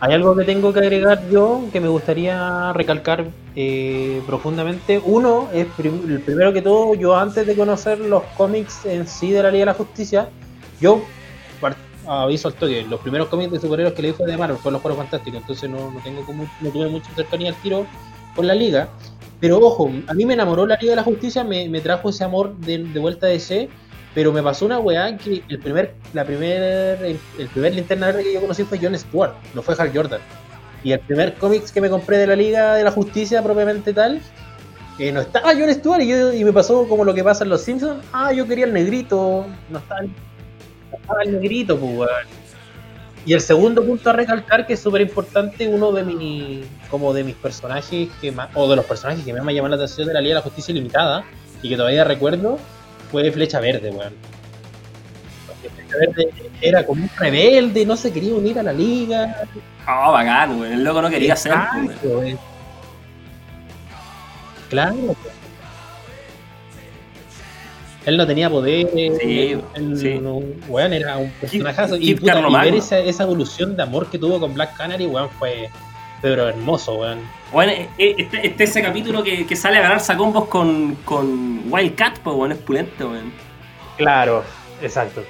Hay 0.02 0.14
algo 0.14 0.34
que 0.36 0.46
tengo 0.46 0.72
que 0.72 0.80
agregar 0.80 1.30
yo 1.30 1.66
que 1.74 1.82
me 1.82 1.90
gustaría 1.90 2.72
recalcar 2.74 3.26
eh, 3.56 4.22
profundamente. 4.26 5.02
Uno, 5.04 5.50
es 5.54 5.66
prim- 5.76 6.10
el 6.10 6.22
primero 6.22 6.54
que 6.54 6.62
todo, 6.62 6.96
yo 6.96 7.18
antes 7.18 7.46
de 7.46 7.54
conocer 7.56 8.00
los 8.00 8.24
cómics 8.38 8.86
en 8.86 9.06
sí 9.06 9.32
de 9.32 9.44
la 9.44 9.52
Liga 9.52 9.64
de 9.64 9.66
la 9.66 9.74
Justicia, 9.74 10.30
yo 10.80 11.02
aviso 12.08 12.48
al 12.48 12.54
toque, 12.56 12.86
los 12.90 13.00
primeros 13.02 13.28
cómics 13.28 13.52
de 13.52 13.60
superhéroes 13.60 13.94
que 13.94 14.02
leí 14.02 14.14
fue 14.14 14.26
de 14.26 14.38
Marvel, 14.38 14.58
fue 14.58 14.72
los 14.72 14.82
Juegos 14.82 14.98
Fantásticos, 15.00 15.42
entonces 15.42 15.70
no, 15.70 15.92
no 15.92 16.00
tengo 16.00 16.24
como, 16.24 16.50
no 16.62 16.70
tuve 16.72 16.88
mucha 16.88 17.14
cercanía 17.14 17.50
al 17.50 17.56
tiro 17.58 17.86
con 18.36 18.48
la 18.48 18.56
Liga. 18.56 18.88
Pero 19.40 19.58
ojo, 19.60 19.92
a 20.08 20.14
mí 20.14 20.26
me 20.26 20.34
enamoró 20.34 20.66
la 20.66 20.78
Liga 20.80 20.92
de 20.92 20.96
la 20.98 21.04
Justicia, 21.04 21.44
me, 21.44 21.70
me 21.70 21.80
trajo 21.82 22.10
ese 22.10 22.24
amor 22.24 22.56
de, 22.58 22.80
de 22.80 23.00
vuelta 23.00 23.28
de 23.28 23.34
DC, 23.34 23.70
pero 24.14 24.34
me 24.34 24.44
pasó 24.44 24.66
una 24.66 24.80
weá 24.80 25.16
que 25.18 25.44
el 25.48 25.60
primer, 25.60 25.96
la 26.14 26.26
primer, 26.26 27.02
el, 27.04 27.48
primer 27.54 27.74
linterna 27.74 28.12
que 28.18 28.34
yo 28.34 28.42
conocí 28.42 28.64
fue 28.64 28.80
John 28.82 28.98
Stewart, 28.98 29.34
no 29.54 29.62
fue 29.62 29.76
Hal 29.78 29.92
Jordan. 29.94 30.20
Y 30.84 30.92
el 30.92 31.00
primer 31.00 31.36
cómics 31.36 31.72
que 31.72 31.82
me 31.82 31.90
compré 31.90 32.18
de 32.18 32.28
la 32.28 32.36
Liga 32.36 32.76
de 32.76 32.84
la 32.84 32.92
Justicia 32.92 33.42
propiamente 33.44 33.94
tal, 33.94 34.22
eh, 34.98 35.12
no 35.12 35.22
estaba 35.22 35.54
John 35.58 35.74
Stewart 35.74 36.02
y, 36.02 36.10
yo- 36.10 36.46
me 36.46 36.52
pasó 36.54 36.88
como 36.88 37.06
lo 37.06 37.14
que 37.14 37.24
pasa 37.24 37.44
en 37.46 37.50
Los 37.50 37.62
Simpsons. 37.62 38.04
Ah, 38.12 38.34
yo 38.34 38.46
quería 38.46 38.66
el 38.66 38.74
negrito, 38.74 39.46
no 39.70 39.80
no 40.92 40.98
estaba 40.98 41.22
el 41.24 41.34
negrito, 41.34 41.78
pues. 41.80 42.10
Y 43.26 43.34
el 43.34 43.42
segundo 43.42 43.84
punto 43.84 44.10
a 44.10 44.14
recalcar 44.14 44.66
que 44.66 44.74
es 44.74 44.80
súper 44.80 45.02
importante, 45.02 45.68
uno 45.68 45.92
de 45.92 46.04
mis 46.04 46.66
como 46.90 47.14
de 47.14 47.24
mis 47.24 47.36
personajes 47.36 48.10
que 48.22 48.32
más, 48.32 48.50
o 48.56 48.68
de 48.70 48.76
los 48.76 48.86
personajes 48.86 49.24
que 49.24 49.34
más 49.34 49.44
me 49.44 49.54
llaman 49.54 49.72
la 49.72 49.78
atención 49.78 50.08
de 50.08 50.14
la 50.14 50.22
Liga 50.22 50.36
de 50.36 50.40
la 50.40 50.44
Justicia 50.44 50.74
Limitada 50.74 51.24
y 51.62 51.70
que 51.70 51.78
todavía 51.78 52.04
recuerdo 52.04 52.58
fue 53.12 53.30
Flecha 53.32 53.60
Verde, 53.60 53.92
weón. 53.92 54.14
Porque 55.48 55.70
Verde 56.00 56.30
era 56.62 56.86
como 56.86 57.04
un 57.04 57.10
rebelde, 57.18 57.86
no 57.86 57.96
se 57.96 58.12
quería 58.12 58.34
unir 58.34 58.58
a 58.60 58.64
la 58.64 58.74
liga. 58.74 59.44
Oh, 59.88 60.12
bacán, 60.12 60.58
güey. 60.58 60.74
El 60.74 60.84
loco 60.84 61.02
no 61.02 61.10
quería 61.10 61.36
ser. 61.36 61.54
Claro. 64.70 65.16
Él 68.06 68.18
no 68.18 68.26
tenía 68.26 68.50
poder. 68.50 68.90
Sí, 68.94 69.56
él, 69.76 69.98
sí. 69.98 70.20
No, 70.20 70.42
weón, 70.68 70.94
era 70.94 71.18
un 71.18 71.32
personajazo. 71.32 71.98
Y, 71.98 72.16
puta, 72.16 72.40
y 72.40 72.54
ver 72.54 72.76
esa, 72.76 73.00
esa 73.00 73.24
evolución 73.24 73.76
de 73.76 73.84
amor 73.84 74.10
que 74.10 74.18
tuvo 74.18 74.40
con 74.40 74.54
Black 74.54 74.76
Canary, 74.76 75.06
weón, 75.06 75.30
fue 75.32 75.70
pero 76.22 76.48
hermoso, 76.50 76.96
weón. 76.96 77.20
Bueno, 77.52 77.72
eh, 77.72 77.90
eh, 77.98 78.16
este, 78.18 78.48
este 78.48 78.64
ese 78.64 78.82
capítulo 78.82 79.24
que, 79.24 79.46
que 79.46 79.56
sale 79.56 79.78
a 79.78 79.82
ganarse 79.82 80.12
a 80.12 80.18
combos 80.18 80.46
con, 80.46 80.96
con 81.06 81.72
Wildcat, 81.72 82.20
pues, 82.20 82.36
bueno, 82.36 82.56
es 82.56 82.62
pulento, 82.62 83.10
weón. 83.10 83.32
Claro, 83.98 84.44
exacto. 84.82 85.24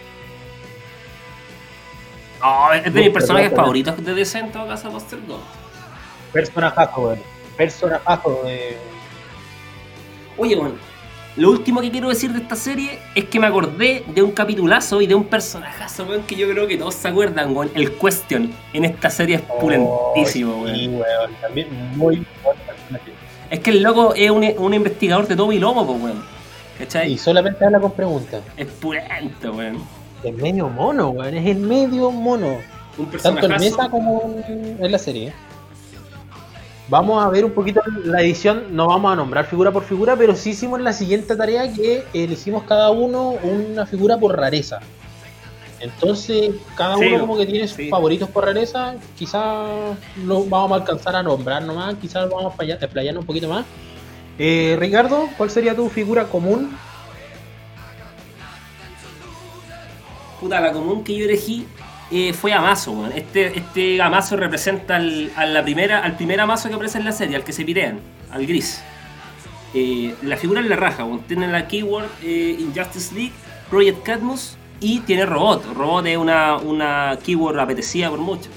Oh, 2.43 2.72
es 2.74 2.93
de 2.93 3.01
mis 3.01 3.09
personajes 3.09 3.53
favoritos 3.53 4.03
de 4.03 4.13
DC 4.13 4.39
en 4.39 4.51
todo 4.51 4.67
caso, 4.67 4.89
Buster 4.89 5.20
Gold. 5.28 5.43
Personajazo, 6.34 7.01
weón. 7.01 7.20
Personajazo 7.57 8.43
de. 8.43 8.78
Oye, 10.38 10.55
bueno, 10.55 10.76
lo 11.40 11.52
último 11.52 11.80
que 11.80 11.90
quiero 11.90 12.10
decir 12.10 12.34
de 12.34 12.40
esta 12.40 12.56
serie 12.56 13.00
es 13.16 13.26
que 13.26 13.40
me 13.40 13.48
acordé 13.48 14.04
de 14.14 14.22
un 14.22 14.32
capitulazo 14.32 15.02
y 15.02 15.08
de 15.08 15.16
un 15.16 15.24
personajazo, 15.24 16.04
weón, 16.04 16.24
que 16.24 16.36
yo 16.36 16.50
creo 16.50 16.68
que 16.68 16.78
todos 16.78 16.96
se 16.96 17.08
acuerdan, 17.08 17.56
weón. 17.56 17.72
El 17.76 17.94
Question 17.94 18.52
en 18.74 18.84
esta 18.86 19.10
serie 19.10 19.38
es 19.38 19.42
pulentísimo, 19.42 20.54
Oh, 20.54 20.64
weón. 20.64 20.76
Sí, 20.76 20.88
weón. 20.90 21.32
También 21.42 21.68
muy 21.96 22.26
buen 22.44 22.58
personaje. 22.58 23.12
Es 23.50 23.60
que 23.62 23.70
el 23.72 23.82
loco 23.82 24.14
es 24.16 24.30
un, 24.30 24.44
un 24.58 24.74
investigador 24.74 25.28
de 25.28 25.36
Toby 25.36 25.60
Lobo, 25.60 25.88
pues, 25.88 26.02
weón. 26.04 26.24
¿Cachai? 26.78 27.14
Y 27.14 27.18
solamente 27.18 27.64
habla 27.64 27.80
con 27.80 27.92
preguntas. 27.94 28.42
Es 28.58 28.68
pulento, 28.68 29.54
weón. 29.54 29.78
Es 30.24 30.34
medio 30.36 30.68
mono, 30.68 31.10
weón. 31.12 31.38
Es 31.38 31.48
el 31.48 31.58
medio 31.60 32.12
mono. 32.12 32.58
Un 32.98 33.10
Tanto 33.12 33.46
en 33.46 33.52
mesa 33.54 33.90
como 33.90 34.36
en, 34.46 34.78
en 34.84 34.92
la 34.92 35.00
serie. 35.00 35.34
Vamos 36.90 37.24
a 37.24 37.30
ver 37.30 37.46
un 37.46 37.52
poquito 37.52 37.82
la 38.04 38.22
edición, 38.22 38.76
no 38.76 38.88
vamos 38.88 39.14
a 39.14 39.16
nombrar 39.16 39.46
figura 39.46 39.72
por 39.72 39.84
figura, 39.84 40.16
pero 40.16 40.36
sí 40.36 40.52
hicimos 40.52 40.82
la 40.82 40.92
siguiente 40.92 41.36
tarea 41.36 41.72
que 41.72 42.04
elegimos 42.16 42.64
cada 42.64 42.90
uno 42.90 43.32
una 43.44 43.86
figura 43.86 44.18
por 44.18 44.36
rareza. 44.36 44.80
Entonces, 45.80 46.52
cada 46.76 46.98
Sí, 46.98 47.06
uno 47.06 47.20
como 47.20 47.38
que 47.38 47.46
tiene 47.46 47.68
sus 47.68 47.78
sí. 47.78 47.90
favoritos 47.90 48.28
por 48.30 48.46
rareza, 48.46 48.96
quizás 49.18 49.70
lo 50.26 50.44
vamos 50.46 50.72
a 50.72 50.76
alcanzar 50.82 51.16
a 51.16 51.22
nombrar 51.22 51.62
nomás, 51.64 51.96
quizás 52.02 52.28
vamos 52.28 52.54
a 52.60 52.64
explayarnos 52.64 53.22
un 53.22 53.28
poquito 53.28 53.48
más. 53.48 53.66
Eh, 54.40 54.76
Ricardo, 54.80 55.30
¿cuál 55.38 55.52
sería 55.52 55.76
tu 55.76 55.90
figura 55.90 56.26
común? 56.26 56.76
Puta, 60.40 60.60
la 60.60 60.72
común 60.72 61.04
que 61.04 61.16
yo 61.16 61.26
elegí 61.26 61.68
eh, 62.12 62.34
fue 62.34 62.53
Amazo. 62.53 63.07
Este, 63.14 63.57
este 63.57 64.01
Amazo 64.01 64.36
representa 64.38 64.95
al, 64.97 65.32
a 65.36 65.45
la 65.45 65.64
primera, 65.64 66.03
al 66.03 66.16
primer 66.16 66.39
Amazo 66.41 66.68
que 66.70 66.76
aparece 66.76 66.97
en 66.97 67.05
la 67.05 67.12
serie, 67.12 67.36
al 67.36 67.43
que 67.43 67.53
se 67.53 67.64
pirean, 67.66 67.99
al 68.32 68.45
gris. 68.45 68.82
Eh, 69.74 70.16
la 70.24 70.36
figura 70.38 70.62
es 70.62 70.68
la 70.68 70.76
raja. 70.76 71.05
Tiene 71.28 71.47
la 71.47 71.68
keyword 71.68 72.07
eh, 72.24 72.55
Injustice 72.60 73.14
League, 73.14 73.34
Project 73.70 74.03
Cadmus 74.03 74.57
y 74.80 75.01
tiene 75.01 75.26
Robot. 75.26 75.74
Robot 75.76 76.05
es 76.07 76.18
una, 76.18 76.57
una 76.57 77.18
keyword 77.24 77.60
apetecida 77.60 78.10
por 78.10 78.20
mucho. 78.20 78.49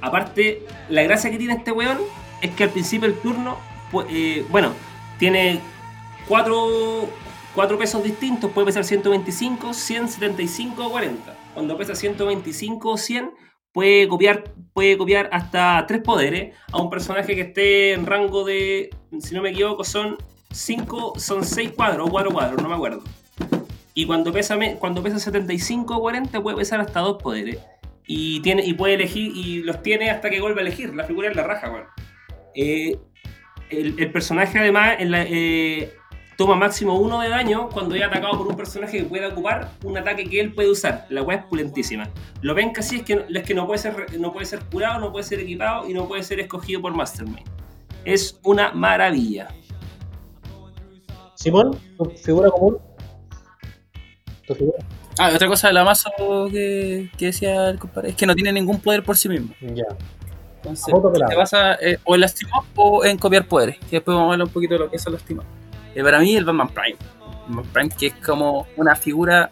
Aparte, 0.00 0.62
la 0.88 1.02
gracia 1.02 1.30
que 1.30 1.38
tiene 1.38 1.54
este 1.54 1.72
weón 1.72 1.98
es 2.40 2.50
que 2.52 2.64
al 2.64 2.70
principio 2.70 3.08
del 3.08 3.18
turno, 3.18 3.56
pu- 3.90 4.06
eh, 4.10 4.44
bueno, 4.50 4.72
tiene 5.18 5.60
cuatro, 6.28 7.08
cuatro 7.54 7.76
pesos 7.78 8.04
distintos, 8.04 8.50
puede 8.52 8.66
pesar 8.66 8.84
125, 8.84 9.72
100, 9.74 10.08
75 10.08 10.86
o 10.86 10.90
40. 10.90 11.34
Cuando 11.58 11.76
pesa 11.76 11.96
125 11.96 12.88
o 12.88 12.96
100, 12.96 13.32
puede 13.72 14.06
copiar, 14.06 14.44
puede 14.72 14.96
copiar 14.96 15.28
hasta 15.32 15.84
tres 15.88 16.02
poderes 16.02 16.54
a 16.70 16.80
un 16.80 16.88
personaje 16.88 17.34
que 17.34 17.40
esté 17.40 17.94
en 17.94 18.06
rango 18.06 18.44
de, 18.44 18.90
si 19.18 19.34
no 19.34 19.42
me 19.42 19.50
equivoco, 19.50 19.82
son 19.82 20.18
5, 20.52 21.14
son 21.18 21.42
6 21.42 21.72
cuadros 21.72 22.06
o 22.06 22.12
4 22.12 22.30
cuadros, 22.30 22.62
no 22.62 22.68
me 22.68 22.76
acuerdo. 22.76 23.02
Y 23.92 24.06
cuando 24.06 24.32
pesa, 24.32 24.56
cuando 24.78 25.02
pesa 25.02 25.18
75 25.18 25.96
o 25.96 26.00
40 26.00 26.40
puede 26.40 26.56
pesar 26.58 26.78
hasta 26.78 27.00
dos 27.00 27.20
poderes. 27.20 27.58
Y, 28.06 28.38
tiene, 28.42 28.64
y 28.64 28.74
puede 28.74 28.94
elegir, 28.94 29.32
y 29.34 29.64
los 29.64 29.82
tiene 29.82 30.10
hasta 30.12 30.30
que 30.30 30.40
vuelva 30.40 30.60
a 30.60 30.62
elegir. 30.62 30.94
La 30.94 31.02
figura 31.06 31.28
es 31.28 31.34
la 31.34 31.42
raja, 31.42 31.72
weón. 31.72 31.86
Eh, 32.54 32.96
el, 33.70 33.98
el 33.98 34.12
personaje 34.12 34.60
además 34.60 34.94
en 35.00 35.10
la- 35.10 35.24
eh, 35.24 35.92
toma 36.38 36.54
máximo 36.54 36.94
uno 36.94 37.20
de 37.20 37.30
daño 37.30 37.68
cuando 37.68 37.96
es 37.96 38.02
atacado 38.04 38.38
por 38.38 38.46
un 38.46 38.56
personaje 38.56 38.98
que 38.98 39.04
pueda 39.04 39.26
ocupar 39.26 39.72
un 39.82 39.98
ataque 39.98 40.24
que 40.24 40.38
él 40.38 40.54
puede 40.54 40.70
usar. 40.70 41.04
La 41.10 41.22
weá 41.22 41.38
es 41.38 41.44
pulentísima. 41.46 42.08
Lo 42.42 42.54
ven 42.54 42.70
casi 42.70 42.98
es 42.98 43.02
que, 43.02 43.26
es 43.28 43.42
que 43.42 43.54
no, 43.54 43.66
puede 43.66 43.80
ser, 43.80 44.06
no 44.20 44.32
puede 44.32 44.46
ser 44.46 44.60
curado, 44.66 45.00
no 45.00 45.10
puede 45.10 45.24
ser 45.24 45.40
equipado 45.40 45.88
y 45.88 45.94
no 45.94 46.06
puede 46.06 46.22
ser 46.22 46.38
escogido 46.38 46.80
por 46.80 46.94
Mastermind. 46.94 47.42
Es 48.04 48.38
una 48.44 48.72
maravilla. 48.72 49.48
Simón, 51.34 51.76
tu 51.96 52.04
figura 52.04 52.50
común. 52.50 52.78
Tu 54.46 54.54
figura. 54.54 54.78
Ah, 55.18 55.32
y 55.32 55.34
otra 55.34 55.48
cosa 55.48 55.66
de 55.66 55.74
la 55.74 55.82
masa 55.82 56.12
que, 56.52 57.10
que 57.18 57.26
decía 57.26 57.70
el 57.70 57.80
compadre 57.80 58.10
es 58.10 58.14
que 58.14 58.26
no 58.26 58.36
tiene 58.36 58.52
ningún 58.52 58.78
poder 58.78 59.02
por 59.02 59.16
sí 59.16 59.28
mismo. 59.28 59.52
Ya. 59.60 59.86
Entonces, 60.58 60.94
A 60.94 61.26
te 61.26 61.36
basa 61.36 61.74
eh, 61.74 61.98
o 62.04 62.14
en 62.14 62.20
lastimar 62.20 62.62
o 62.76 63.04
en 63.04 63.18
copiar 63.18 63.48
poderes. 63.48 63.76
Que 63.90 63.96
después 63.96 64.14
vamos 64.14 64.30
a 64.30 64.32
hablar 64.34 64.46
un 64.46 64.52
poquito 64.52 64.74
de 64.74 64.80
lo 64.80 64.88
que 64.88 64.96
es 64.98 65.06
el 65.06 65.14
lastimar. 65.14 65.57
Eh, 65.98 66.02
para 66.04 66.20
mí, 66.20 66.36
el 66.36 66.44
Batman 66.44 66.68
Prime. 66.68 66.96
Batman 67.48 67.64
Prime, 67.72 67.90
que 67.98 68.06
es 68.06 68.14
como 68.14 68.68
una 68.76 68.94
figura 68.94 69.50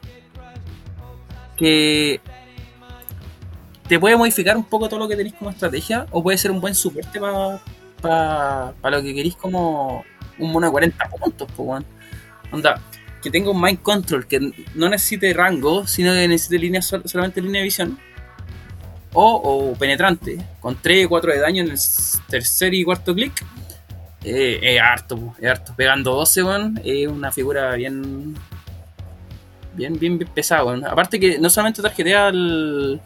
que 1.56 2.20
te 3.88 3.98
puede 3.98 4.16
modificar 4.16 4.56
un 4.56 4.64
poco 4.64 4.88
todo 4.88 5.00
lo 5.00 5.08
que 5.08 5.16
tenéis 5.16 5.34
como 5.34 5.50
estrategia, 5.50 6.06
o 6.12 6.22
puede 6.22 6.38
ser 6.38 6.50
un 6.52 6.60
buen 6.60 6.74
soporte 6.74 7.18
para 7.20 7.60
lo 8.90 9.02
que 9.02 9.12
queréis 9.14 9.34
como 9.36 10.04
un 10.38 10.52
mono 10.52 10.66
de 10.66 10.70
40 10.72 11.08
puntos, 11.08 11.48
pues. 11.56 11.84
Onda, 12.52 12.80
que 13.22 13.30
tenga 13.30 13.50
un 13.50 13.60
mind 13.60 13.82
control 13.82 14.26
que 14.28 14.38
no 14.74 14.88
necesite 14.88 15.32
rango, 15.32 15.84
sino 15.86 16.12
que 16.12 16.28
necesite 16.28 16.58
línea 16.60 16.80
sol- 16.82 17.02
solamente 17.06 17.40
línea 17.40 17.60
de 17.60 17.64
visión. 17.64 17.98
O, 19.14 19.32
o 19.34 19.72
penetrante, 19.74 20.38
con 20.60 20.76
3 20.80 21.08
4 21.08 21.32
de 21.32 21.38
daño 21.40 21.64
en 21.64 21.70
el 21.70 21.78
tercer 22.28 22.72
y 22.74 22.84
cuarto 22.84 23.14
clic. 23.14 23.44
Eh, 24.28 24.58
es 24.60 24.80
harto, 24.80 25.34
es 25.38 25.48
harto. 25.48 25.72
Pegando 25.76 26.12
12, 26.16 26.42
weón, 26.42 26.80
es 26.84 27.06
una 27.06 27.30
figura 27.30 27.72
bien. 27.76 28.34
Bien, 29.74 29.96
bien, 29.96 30.18
bien 30.18 30.30
pesada, 30.34 30.64
weón. 30.64 30.84
Aparte 30.84 31.20
que 31.20 31.38
no 31.38 31.48
solamente 31.48 31.80
tarjetea 31.80 32.26
al. 32.26 33.00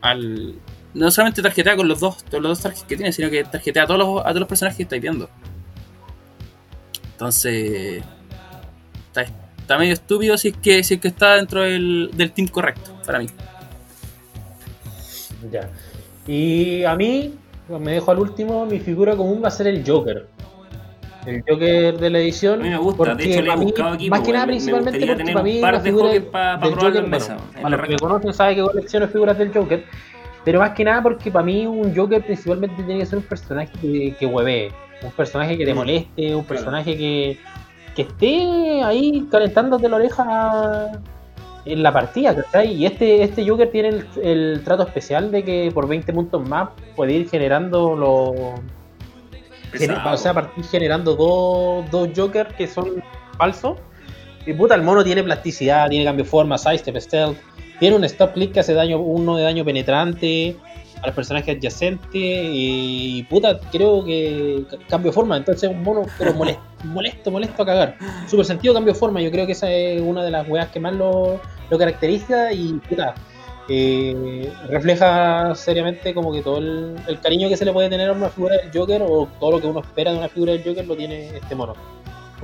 al 0.00 0.54
no 0.94 1.10
solamente 1.10 1.42
tarjetea 1.42 1.74
con 1.74 1.88
los 1.88 1.98
dos, 1.98 2.24
los 2.30 2.42
dos 2.42 2.60
targets 2.60 2.84
que 2.84 2.96
tiene, 2.96 3.12
sino 3.12 3.28
que 3.30 3.42
tarjetea 3.42 3.82
a 3.82 3.86
todos 3.88 3.98
los, 3.98 4.20
a 4.20 4.28
todos 4.28 4.40
los 4.40 4.48
personajes 4.48 4.76
que 4.76 4.84
estáis 4.84 5.02
viendo. 5.02 5.28
Entonces. 7.12 8.04
Está, 9.08 9.22
está 9.22 9.76
medio 9.76 9.92
estúpido 9.92 10.38
si 10.38 10.48
es 10.48 10.56
que, 10.56 10.84
si 10.84 10.94
es 10.94 11.00
que 11.00 11.08
está 11.08 11.34
dentro 11.34 11.62
del, 11.62 12.10
del 12.14 12.30
team 12.30 12.46
correcto, 12.46 12.96
para 13.04 13.18
mí. 13.18 13.26
Ya. 15.50 15.68
Y 16.28 16.84
a 16.84 16.94
mí, 16.94 17.34
me 17.68 17.92
dejo 17.92 18.10
al 18.10 18.18
último, 18.18 18.66
mi 18.66 18.78
figura 18.78 19.16
común 19.16 19.40
va 19.42 19.48
a 19.48 19.50
ser 19.50 19.66
el 19.66 19.84
Joker. 19.86 20.26
El 21.26 21.42
Joker 21.48 21.98
de 21.98 22.10
la 22.10 22.18
edición. 22.18 22.60
A 22.60 22.62
mí 22.64 22.68
me 22.68 22.76
gusta, 22.76 23.14
de 23.14 23.24
hecho 23.24 23.40
le 23.40 23.46
he 23.46 23.48
para 23.48 23.56
mí, 23.58 23.64
buscado 23.64 23.88
aquí, 23.94 24.10
más 24.10 24.20
que 24.20 24.32
nada 24.32 24.44
me- 24.46 24.52
me 24.52 24.56
principalmente 24.58 24.98
porque 25.00 25.16
tener 25.16 25.32
para 25.32 25.42
mí 25.44 25.54
un 25.56 25.60
par 25.62 25.72
la 25.72 25.78
de 25.80 25.84
figura 25.88 26.06
Joker 26.08 26.24
pa- 26.26 26.30
pa 26.30 26.50
del 26.66 26.74
probarlo 26.74 26.88
Joker, 26.90 27.04
en 27.04 27.10
mesa, 27.10 27.34
bueno, 27.34 27.46
en 27.56 27.62
para 27.62 27.76
los 27.76 27.80
que 27.86 27.92
me 27.92 27.98
conocen 27.98 28.32
saben 28.34 28.56
que 28.56 28.62
colecciono 28.62 29.08
figuras 29.08 29.38
del 29.38 29.52
Joker, 29.54 29.84
pero 30.44 30.58
más 30.60 30.70
que 30.72 30.84
nada 30.84 31.02
porque 31.02 31.30
para 31.30 31.44
mí 31.46 31.66
un 31.66 31.96
Joker 31.96 32.22
principalmente 32.22 32.76
tiene 32.82 33.00
que 33.00 33.06
ser 33.06 33.18
un 33.18 33.24
personaje 33.24 33.72
que, 33.80 34.14
que 34.18 34.26
huevee, 34.26 34.70
un 35.02 35.10
personaje 35.12 35.56
que 35.56 35.64
te 35.64 35.72
Mm. 35.72 35.76
moleste, 35.76 36.34
un 36.36 36.44
personaje 36.44 36.94
que, 36.96 37.38
que 37.96 38.02
esté 38.02 38.82
ahí 38.82 39.26
calentándote 39.30 39.88
la 39.88 39.96
oreja 39.96 40.92
en 41.64 41.82
la 41.82 41.92
partida, 41.92 42.34
¿cachai? 42.34 42.72
Y 42.72 42.86
este, 42.86 43.22
este 43.22 43.48
Joker 43.48 43.70
tiene 43.70 43.88
el, 43.88 44.06
el 44.22 44.62
trato 44.64 44.82
especial 44.82 45.30
de 45.30 45.42
que 45.42 45.70
por 45.72 45.88
20 45.88 46.12
puntos 46.12 46.48
más 46.48 46.68
puede 46.94 47.12
ir 47.14 47.28
generando 47.28 47.96
los... 47.96 48.60
Gener- 49.72 50.12
o 50.12 50.16
sea, 50.16 50.34
partir 50.34 50.64
generando 50.64 51.16
dos, 51.16 51.90
dos 51.90 52.08
Jokers 52.14 52.54
que 52.54 52.66
son 52.66 53.02
falsos. 53.38 53.78
Y 54.46 54.52
puta, 54.52 54.74
el 54.74 54.82
mono 54.82 55.02
tiene 55.02 55.22
plasticidad, 55.24 55.88
tiene 55.88 56.04
cambio 56.04 56.24
de 56.24 56.30
forma, 56.30 56.58
sidestep, 56.58 56.96
stealth. 56.98 57.38
Tiene 57.80 57.96
un 57.96 58.04
stop 58.04 58.34
click 58.34 58.52
que 58.52 58.60
hace 58.60 58.74
daño, 58.74 58.98
uno 59.00 59.36
de 59.36 59.42
daño 59.42 59.64
penetrante 59.64 60.56
a 61.04 61.06
los 61.08 61.14
personajes 61.14 61.56
adyacentes. 61.56 62.10
Y 62.14 63.22
puta, 63.30 63.60
creo 63.70 64.04
que 64.04 64.64
ca- 64.68 64.78
cambio 64.88 65.10
de 65.10 65.14
forma. 65.14 65.36
Entonces 65.36 65.70
es 65.70 65.76
un 65.76 65.82
mono, 65.82 66.02
pero 66.18 66.34
molesto, 66.34 66.62
molesto, 66.84 67.30
molesto 67.30 67.62
a 67.62 67.66
cagar. 67.66 67.96
Super 68.28 68.44
sentido 68.44 68.74
cambio 68.74 68.92
de 68.92 68.98
forma. 68.98 69.20
Yo 69.22 69.30
creo 69.30 69.46
que 69.46 69.52
esa 69.52 69.70
es 69.70 70.00
una 70.00 70.24
de 70.24 70.30
las 70.30 70.48
weas 70.48 70.68
que 70.70 70.80
más 70.80 70.94
lo, 70.94 71.40
lo 71.70 71.78
caracteriza. 71.78 72.52
Y 72.52 72.72
puta, 72.88 73.14
eh, 73.68 74.50
refleja 74.68 75.54
seriamente 75.54 76.12
como 76.14 76.32
que 76.32 76.42
todo 76.42 76.58
el, 76.58 76.96
el 77.06 77.20
cariño 77.20 77.48
que 77.48 77.56
se 77.56 77.64
le 77.64 77.72
puede 77.72 77.88
tener 77.88 78.08
a 78.10 78.12
una 78.12 78.28
figura 78.28 78.56
del 78.56 78.70
Joker 78.72 79.02
o 79.02 79.28
todo 79.40 79.52
lo 79.52 79.60
que 79.60 79.66
uno 79.66 79.80
espera 79.80 80.12
de 80.12 80.18
una 80.18 80.28
figura 80.28 80.52
del 80.52 80.62
Joker 80.64 80.86
lo 80.86 80.96
tiene 80.96 81.36
este 81.36 81.54
mono. 81.54 81.74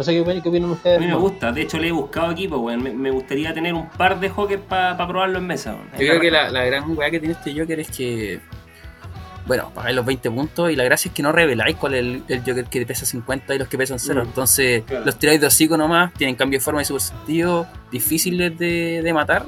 No 0.01 0.05
sé 0.05 0.13
qué, 0.13 0.23
opinan- 0.23 0.43
qué 0.43 0.49
opinan 0.49 0.71
ustedes. 0.71 0.97
A 0.97 1.01
mí 1.01 1.07
me 1.09 1.13
más. 1.13 1.21
gusta, 1.21 1.53
de 1.53 1.61
hecho 1.61 1.79
le 1.79 1.89
he 1.89 1.93
buscado 1.93 2.31
equipo, 2.33 2.57
weón. 2.57 2.83
Me, 2.83 2.91
me 2.95 3.11
gustaría 3.11 3.53
tener 3.53 3.75
un 3.75 3.87
par 3.91 4.19
de 4.19 4.31
Joker 4.31 4.59
para 4.61 4.97
probarlo 5.07 5.37
en 5.39 5.47
mesa, 5.47 5.75
weón. 5.75 5.91
Yo 5.93 5.99
creo 5.99 6.21
que 6.23 6.31
la, 6.31 6.49
la 6.49 6.65
gran 6.65 6.97
weá 6.97 7.11
que 7.11 7.19
tiene 7.21 7.35
este 7.35 7.53
Joker 7.53 7.79
es 7.81 7.91
que. 7.91 8.41
Bueno, 9.47 9.71
pagáis 9.75 9.95
los 9.97 10.07
20 10.07 10.31
puntos 10.31 10.71
y 10.71 10.77
la 10.77 10.85
gracia 10.85 11.11
es 11.11 11.15
que 11.15 11.23
no 11.23 11.33
reveláis 11.33 11.77
cuál 11.77 11.93
es 11.95 12.01
el, 12.01 12.23
el 12.29 12.39
Joker 12.41 12.65
que 12.65 12.87
pesa 12.87 13.05
50 13.05 13.55
y 13.55 13.59
los 13.59 13.69
que 13.69 13.77
pesan 13.77 13.99
0. 13.99 14.23
Mm, 14.25 14.27
Entonces, 14.29 14.85
claro. 14.87 15.05
los 15.05 15.19
tiráis 15.19 15.39
de 15.41 15.49
hocico 15.49 15.77
nomás, 15.77 16.15
tienen 16.15 16.35
cambio 16.35 16.59
de 16.61 16.65
forma 16.65 16.81
y 16.81 16.87
super 16.87 17.03
sentido, 17.03 17.67
difíciles 17.93 18.57
de, 18.59 19.03
de 19.03 19.13
matar. 19.13 19.45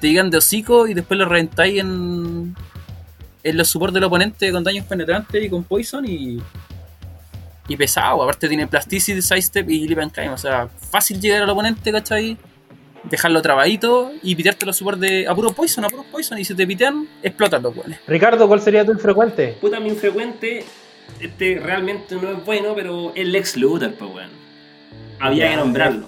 Te 0.00 0.08
llegan 0.08 0.30
de 0.30 0.36
hocico 0.38 0.86
y 0.86 0.94
después 0.94 1.18
los 1.18 1.28
reventáis 1.28 1.80
en, 1.80 2.54
en 3.42 3.56
los 3.56 3.66
supports 3.68 3.92
del 3.94 4.04
oponente 4.04 4.52
con 4.52 4.62
daños 4.62 4.84
penetrantes 4.86 5.42
y 5.42 5.48
con 5.48 5.64
poison 5.64 6.04
y. 6.06 6.40
Y 7.68 7.76
pesado, 7.76 8.22
aparte 8.22 8.46
tiene 8.48 8.66
plasticity, 8.66 9.22
sidestep 9.22 9.68
y 9.70 9.88
leap 9.88 10.00
and 10.00 10.12
climb. 10.12 10.32
O 10.32 10.38
sea, 10.38 10.68
fácil 10.68 11.20
llegar 11.20 11.42
al 11.42 11.50
oponente, 11.50 11.90
¿cachai? 11.92 12.36
dejarlo 13.04 13.42
trabadito 13.42 14.12
y 14.22 14.34
pitearte 14.34 14.64
los 14.64 14.76
supports 14.78 14.98
de 14.98 15.28
a 15.28 15.34
puro 15.34 15.52
poison, 15.52 15.84
a 15.84 15.88
puro 15.90 16.04
poison. 16.10 16.38
Y 16.38 16.44
si 16.46 16.54
te 16.54 16.66
pitean, 16.66 17.06
explotan 17.22 17.62
los 17.62 17.76
weones. 17.76 17.98
Ricardo, 18.06 18.48
¿cuál 18.48 18.62
sería 18.62 18.82
tu 18.84 18.92
infrecuente? 18.92 19.58
Puta, 19.60 19.78
mi 19.78 19.90
infrecuente, 19.90 20.64
este 21.20 21.60
realmente 21.62 22.14
no 22.16 22.30
es 22.30 22.44
bueno, 22.46 22.72
pero 22.74 23.12
el 23.14 23.30
Lex 23.32 23.58
Luthor, 23.58 23.92
pues, 23.94 24.10
weón. 24.10 24.30
Había 25.20 25.50
que 25.50 25.56
nombrarlo. 25.56 26.06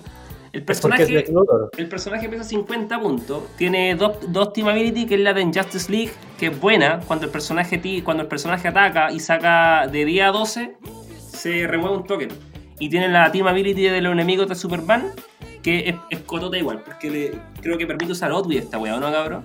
El 0.52 0.61
es 0.61 0.66
personaje, 0.66 1.07
Lex 1.07 1.28
Luthor. 1.28 1.70
el 1.76 1.86
personaje 1.88 2.30
pesa 2.30 2.44
50 2.44 2.98
puntos, 2.98 3.42
tiene 3.59 3.94
dos, 3.94 4.16
dos 4.28 4.54
team 4.54 4.68
ability, 4.68 5.04
que 5.04 5.16
es 5.16 5.20
la 5.20 5.34
de 5.34 5.42
Injustice 5.42 5.92
League, 5.92 6.12
que 6.38 6.46
es 6.46 6.59
buena, 6.59 7.00
cuando 7.07 7.26
el 7.26 7.30
personaje 7.30 7.76
ti- 7.76 8.00
cuando 8.00 8.22
el 8.22 8.28
personaje 8.28 8.68
ataca 8.68 9.12
y 9.12 9.20
saca 9.20 9.86
de 9.86 10.07
10 10.07 10.24
a 10.24 10.28
12, 10.32 10.76
se 11.37 11.66
remueve 11.66 11.97
un 11.97 12.05
token. 12.05 12.28
Y 12.78 12.89
tiene 12.89 13.09
la 13.09 13.30
team 13.32 13.47
ability 13.47 13.82
de 13.82 14.01
los 14.01 14.12
enemigos 14.12 14.49
de 14.49 14.55
Superman, 14.55 15.11
que 15.62 15.89
es, 15.89 15.95
es 16.11 16.18
cotota 16.20 16.59
igual, 16.59 16.82
porque 16.84 17.11
le, 17.11 17.32
creo 17.62 17.78
que 17.78 17.87
permite 17.87 18.12
usar 18.12 18.32
Otwi 18.32 18.59
esta 18.59 18.78
weá, 18.78 18.99
¿no, 18.99 19.11
cabrón? 19.11 19.45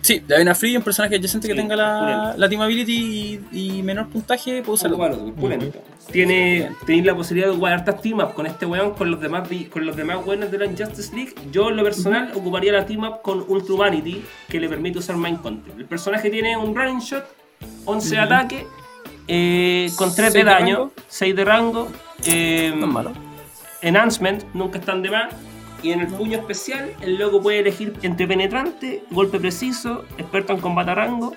Sí, 0.00 0.22
una 0.38 0.54
free, 0.54 0.76
un 0.76 0.82
personaje 0.82 1.16
adyacente 1.16 1.48
que 1.48 1.54
Sí, 1.54 1.58
tenga 1.60 1.76
la, 1.76 2.34
la 2.36 2.48
team 2.48 2.60
ability 2.60 3.40
y, 3.50 3.78
y 3.78 3.82
menor 3.82 4.08
puntaje, 4.10 4.60
puede 4.60 4.74
usarlo. 4.74 4.98
Pulento. 5.34 5.78
Tiene, 6.12 6.68
tenéis 6.84 7.06
la 7.06 7.14
posibilidad 7.16 7.48
de 7.50 7.56
jugar 7.56 7.72
hartas 7.72 8.02
team 8.02 8.18
up 8.18 8.34
con 8.34 8.44
este 8.46 8.66
weón, 8.66 8.92
con 8.92 9.10
los 9.10 9.18
demás 9.18 9.48
con 9.70 9.86
los 9.86 9.96
demás 9.96 10.18
weones 10.26 10.50
de 10.50 10.58
la 10.58 10.66
Injustice 10.66 11.14
League. 11.16 11.32
Yo 11.50 11.70
en 11.70 11.76
lo 11.76 11.84
personal 11.84 12.32
ocuparía 12.34 12.72
la 12.72 12.84
team 12.84 13.04
up 13.04 13.22
con 13.22 13.46
Ultra 13.48 13.74
Humanity, 13.76 14.22
que 14.48 14.60
le 14.60 14.68
permite 14.68 14.98
usar 14.98 15.16
Mind 15.16 15.40
Control. 15.40 15.80
El 15.80 15.86
personaje 15.86 16.28
tiene 16.28 16.54
un 16.54 16.74
running 16.74 16.98
shot, 17.00 17.24
11 17.86 18.08
de 18.10 18.16
Ujú. 18.16 18.24
ataque, 18.26 18.66
eh, 19.28 19.90
con 19.96 20.14
3 20.14 20.32
de 20.32 20.44
daño, 20.44 20.76
rango. 20.76 20.92
6 21.08 21.36
de 21.36 21.44
rango. 21.44 21.88
eh, 22.26 22.72
No 22.76 22.86
es 22.86 22.92
malo. 22.92 23.12
Enhancement, 23.82 24.44
nunca 24.54 24.78
están 24.78 25.02
de 25.02 25.10
más. 25.10 25.34
Y 25.82 25.92
en 25.92 26.00
el 26.00 26.06
puño 26.08 26.38
especial, 26.38 26.94
el 27.02 27.16
loco 27.16 27.42
puede 27.42 27.58
elegir 27.58 27.92
entre 28.02 28.26
penetrante, 28.26 29.04
golpe 29.10 29.38
preciso, 29.38 30.04
experto 30.16 30.54
en 30.54 30.60
combate 30.60 30.92
a 30.92 30.94
rango, 30.94 31.34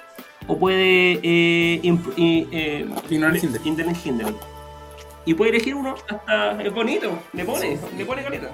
o 0.47 0.57
puede 0.57 1.19
eh, 1.21 1.81
eh. 1.83 2.85
Y 5.25 5.33
puede 5.33 5.51
elegir 5.51 5.75
uno, 5.75 5.95
hasta 6.09 6.61
es 6.63 6.73
bonito, 6.73 7.19
le 7.33 7.43
pone, 7.43 7.77
le 7.97 8.05
pone 8.05 8.23
caleta. 8.23 8.51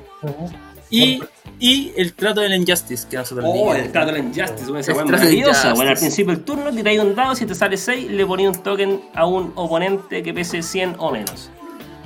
Y, 0.90 1.22
y 1.64 1.94
el 1.96 2.14
trato 2.14 2.42
del 2.42 2.54
Injustice, 2.56 3.08
que 3.10 3.16
nosotros 3.16 3.46
Oh, 3.48 3.74
el 3.74 3.90
Cattle 3.90 4.20
Injustice, 4.20 4.66
weón, 4.66 4.80
esa 4.80 4.92
es 4.92 4.98
Trato 4.98 5.12
maravillosa. 5.14 5.50
Injustice. 5.50 5.74
Bueno, 5.76 5.92
al 5.92 5.98
principio 5.98 6.34
del 6.34 6.44
turno 6.44 6.72
tiráis 6.72 7.00
un 7.00 7.16
dado, 7.16 7.36
si 7.36 7.46
te 7.46 7.56
sale 7.56 7.78
6, 7.78 8.12
le 8.12 8.26
ponéis 8.26 8.50
un 8.50 8.64
token 8.64 9.02
a 9.16 9.26
un 9.26 9.54
oponente 9.56 10.22
que 10.22 10.34
pese 10.34 10.62
100 10.62 10.96
o 11.00 11.12
menos. 11.12 11.50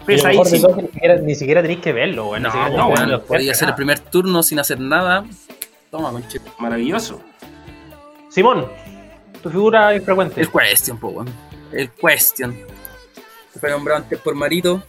Pesa 0.05 0.27
ahí 0.27 0.39
sí. 0.45 0.61
ni 0.61 0.81
siquiera, 0.83 1.15
ni 1.15 1.33
siquiera 1.33 1.61
tenéis 1.63 1.79
que 1.79 1.91
verlo. 1.91 2.37
No, 2.37 2.51
bueno, 2.51 2.89
verlo. 2.91 3.23
podía 3.23 3.55
ser 3.55 3.69
el 3.69 3.73
primer 3.73 3.97
turno 3.97 4.43
sin 4.43 4.59
hacer 4.59 4.79
nada. 4.79 5.25
Toma, 5.89 6.11
conche. 6.11 6.39
Maravilloso. 6.59 7.19
Simón, 8.29 8.67
tu 9.41 9.49
figura 9.49 9.95
infrecuente. 9.95 10.39
El 10.39 10.51
Question, 10.51 10.99
po, 10.99 11.07
weón. 11.07 11.29
El 11.71 11.89
Question. 11.89 12.55
Que 13.53 13.59
fue 13.59 13.71
nombrado 13.71 14.03
antes 14.03 14.19
por 14.19 14.35
Marito. 14.35 14.83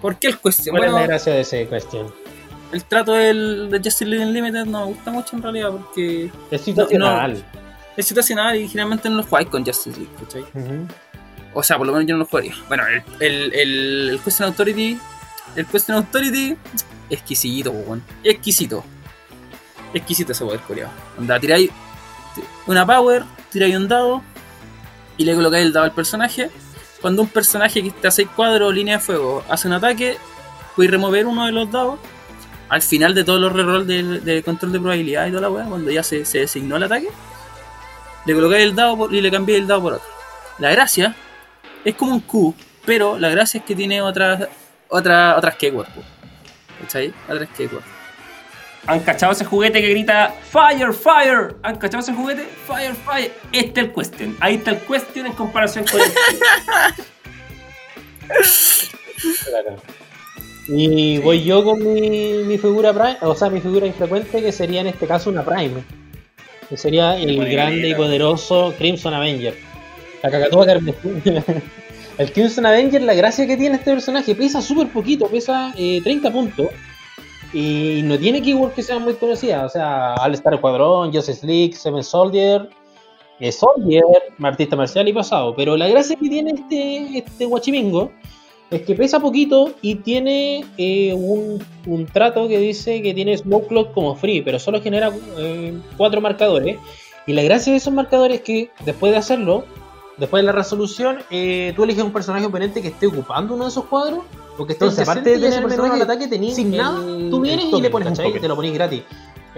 ¿Por 0.00 0.18
qué 0.18 0.28
el 0.28 0.38
Question? 0.38 0.74
¿Cuál 0.74 0.84
es 0.84 0.90
la 0.90 0.92
Bueno, 1.00 1.08
gracia 1.08 1.34
de 1.34 1.40
ese 1.42 1.66
cuestión? 1.66 2.10
El 2.72 2.84
trato 2.84 3.12
del, 3.12 3.68
de 3.70 3.78
Justice 3.78 4.06
League 4.06 4.24
Unlimited 4.26 4.64
no 4.66 4.80
me 4.80 4.86
gusta 4.86 5.10
mucho 5.10 5.36
en 5.36 5.42
realidad 5.42 5.70
porque 5.70 6.30
Es 6.50 6.60
situacional. 6.62 7.42
es 7.96 8.06
situacional 8.06 8.56
y 8.56 8.68
generalmente 8.68 9.08
no 9.08 9.16
lo 9.16 9.22
jugáis 9.22 9.48
con 9.48 9.64
Justice 9.64 9.98
League, 9.98 10.12
¿cachai? 10.20 10.44
O 11.54 11.62
sea, 11.62 11.78
por 11.78 11.86
lo 11.86 11.92
menos 11.92 12.06
yo 12.06 12.14
no 12.14 12.20
lo 12.20 12.26
jugaría. 12.26 12.54
Bueno, 12.68 12.84
el, 12.86 13.02
el, 13.20 13.54
el, 13.54 14.08
el 14.10 14.20
Question 14.20 14.48
Authority. 14.48 14.98
El 15.56 15.66
Question 15.66 15.96
Authority. 15.96 16.56
Exquisito, 17.10 17.70
weón. 17.70 18.02
Exquisito. 18.22 18.84
Exquisito 19.94 20.32
ese 20.32 20.44
poder 20.44 20.60
coreano. 20.60 20.92
Anda, 21.18 21.40
tiráis 21.40 21.70
una 22.66 22.86
power, 22.86 23.24
tiráis 23.50 23.74
un 23.76 23.88
dado 23.88 24.22
y 25.16 25.24
le 25.24 25.34
colocáis 25.34 25.64
el 25.64 25.72
dado 25.72 25.86
al 25.86 25.92
personaje. 25.92 26.50
Cuando 27.00 27.22
un 27.22 27.28
personaje 27.28 27.80
que 27.82 27.88
está 27.88 28.08
a 28.08 28.10
6 28.10 28.28
cuadros 28.36 28.68
o 28.68 28.72
línea 28.72 28.98
de 28.98 29.02
fuego 29.02 29.42
hace 29.48 29.66
un 29.68 29.74
ataque, 29.74 30.18
podéis 30.76 30.90
remover 30.92 31.26
uno 31.26 31.46
de 31.46 31.52
los 31.52 31.70
dados. 31.72 31.98
Al 32.68 32.82
final 32.82 33.14
de 33.14 33.24
todos 33.24 33.40
los 33.40 33.52
rerolls 33.52 33.86
de, 33.86 34.20
de 34.20 34.42
control 34.42 34.72
de 34.72 34.78
probabilidad 34.78 35.26
y 35.26 35.30
toda 35.30 35.42
la 35.42 35.50
weá, 35.50 35.64
cuando 35.64 35.90
ya 35.90 36.02
se, 36.02 36.18
designó 36.18 36.76
el 36.76 36.82
ataque, 36.82 37.08
le 38.26 38.34
colocáis 38.34 38.64
el 38.64 38.74
dado 38.74 39.10
y 39.10 39.20
le 39.20 39.30
cambiáis 39.30 39.62
el 39.62 39.68
dado 39.68 39.82
por 39.82 39.92
otro. 39.94 40.08
La 40.58 40.70
gracia 40.70 41.14
es 41.84 41.94
como 41.94 42.12
un 42.12 42.20
Q, 42.20 42.54
pero 42.84 43.18
la 43.18 43.30
gracia 43.30 43.58
es 43.58 43.64
que 43.64 43.74
tiene 43.74 44.02
otras 44.02 44.48
otra, 44.88 45.36
otras 45.36 45.56
keywords. 45.56 45.90
¿Cachai? 46.80 47.12
Otras 47.28 47.48
keywords. 47.56 47.86
¿Han 48.86 49.00
cachado 49.00 49.32
ese 49.32 49.44
juguete 49.44 49.82
que 49.82 49.88
grita 49.88 50.34
Fire, 50.50 50.94
Fire? 50.94 51.56
¿Han 51.62 51.76
cachado 51.76 52.02
ese 52.02 52.14
juguete? 52.14 52.48
Fire, 52.66 52.94
Fire. 52.94 53.32
Este 53.52 53.80
es 53.80 53.86
el 53.86 53.92
question. 53.92 54.36
Ahí 54.40 54.54
está 54.54 54.70
el 54.70 54.78
question 54.78 55.26
en 55.26 55.34
comparación 55.34 55.84
con 55.84 56.00
el. 56.00 56.08
Y 60.68 61.18
voy 61.18 61.42
yo 61.44 61.64
con 61.64 61.82
mi, 61.82 62.44
mi 62.44 62.58
figura 62.58 62.92
prime, 62.92 63.16
o 63.22 63.34
sea, 63.34 63.48
mi 63.48 63.60
figura 63.60 63.86
infrecuente, 63.86 64.42
que 64.42 64.52
sería 64.52 64.82
en 64.82 64.88
este 64.88 65.06
caso 65.06 65.30
una 65.30 65.44
prime. 65.44 65.82
Que 66.68 66.76
sería 66.76 67.16
el 67.16 67.50
grande 67.50 67.88
y 67.88 67.94
poderoso 67.94 68.74
Crimson 68.76 69.14
Avenger. 69.14 69.54
La 70.22 70.30
cacatúa 70.30 70.66
carmesí. 70.66 70.98
El 72.18 72.32
Crimson 72.32 72.66
Avenger, 72.66 73.00
la 73.02 73.14
gracia 73.14 73.46
que 73.46 73.56
tiene 73.56 73.76
este 73.76 73.92
personaje, 73.92 74.34
pesa 74.34 74.60
súper 74.60 74.88
poquito, 74.88 75.28
pesa 75.28 75.72
eh, 75.76 76.00
30 76.02 76.32
puntos. 76.32 76.66
Y 77.52 78.00
no 78.04 78.18
tiene 78.18 78.42
keywords 78.42 78.74
que 78.74 78.82
sean 78.82 79.02
muy 79.02 79.14
conocidas. 79.14 79.64
O 79.64 79.68
sea, 79.68 80.14
All 80.14 80.34
Star 80.34 80.54
Escuadrón, 80.54 81.12
Justice 81.12 81.46
League, 81.46 81.74
Seven 81.74 82.02
Soldier, 82.02 82.68
eh, 83.38 83.52
Soldier, 83.52 84.02
artista 84.42 84.74
marcial 84.74 85.06
y 85.08 85.12
pasado. 85.12 85.54
Pero 85.54 85.76
la 85.76 85.86
gracia 85.86 86.16
que 86.16 86.28
tiene 86.28 86.50
este, 86.50 87.18
este 87.18 87.44
guachimingo 87.46 88.10
es 88.70 88.82
que 88.82 88.94
pesa 88.94 89.20
poquito 89.20 89.72
y 89.80 89.96
tiene 89.96 90.64
eh, 90.76 91.14
un, 91.14 91.64
un 91.86 92.06
trato 92.06 92.48
que 92.48 92.58
dice 92.58 93.00
que 93.02 93.14
tiene 93.14 93.36
Smoke 93.36 93.68
Clock 93.68 93.94
como 93.94 94.14
free, 94.14 94.42
pero 94.42 94.58
solo 94.58 94.82
genera 94.82 95.10
eh, 95.38 95.74
cuatro 95.96 96.20
marcadores. 96.20 96.76
Y 97.26 97.32
la 97.32 97.42
gracia 97.42 97.72
de 97.72 97.78
esos 97.78 97.92
marcadores 97.92 98.38
es 98.38 98.44
que 98.44 98.70
después 98.84 99.12
de 99.12 99.18
hacerlo, 99.18 99.64
después 100.18 100.42
de 100.42 100.46
la 100.46 100.52
resolución, 100.52 101.18
eh, 101.30 101.72
tú 101.76 101.84
eliges 101.84 102.04
un 102.04 102.12
personaje 102.12 102.46
oponente 102.46 102.82
que 102.82 102.88
esté 102.88 103.06
ocupando 103.06 103.54
uno 103.54 103.64
de 103.64 103.70
esos 103.70 103.84
cuadros. 103.84 104.20
Porque 104.56 104.72
entonces, 104.72 105.08
aparte 105.08 105.30
de 105.30 105.38
tener 105.38 105.66
menor 105.66 105.92
al 105.92 106.02
ataque, 106.02 106.28
sin 106.52 106.76
nada, 106.76 107.00
tú 107.30 107.40
vienes 107.40 107.66
y 107.66 107.80
le 107.80 107.90
pones 107.90 108.08
un 108.08 108.14
token, 108.16 108.40
te 108.40 108.48
lo 108.48 108.56
pones 108.56 108.74
gratis. 108.74 109.02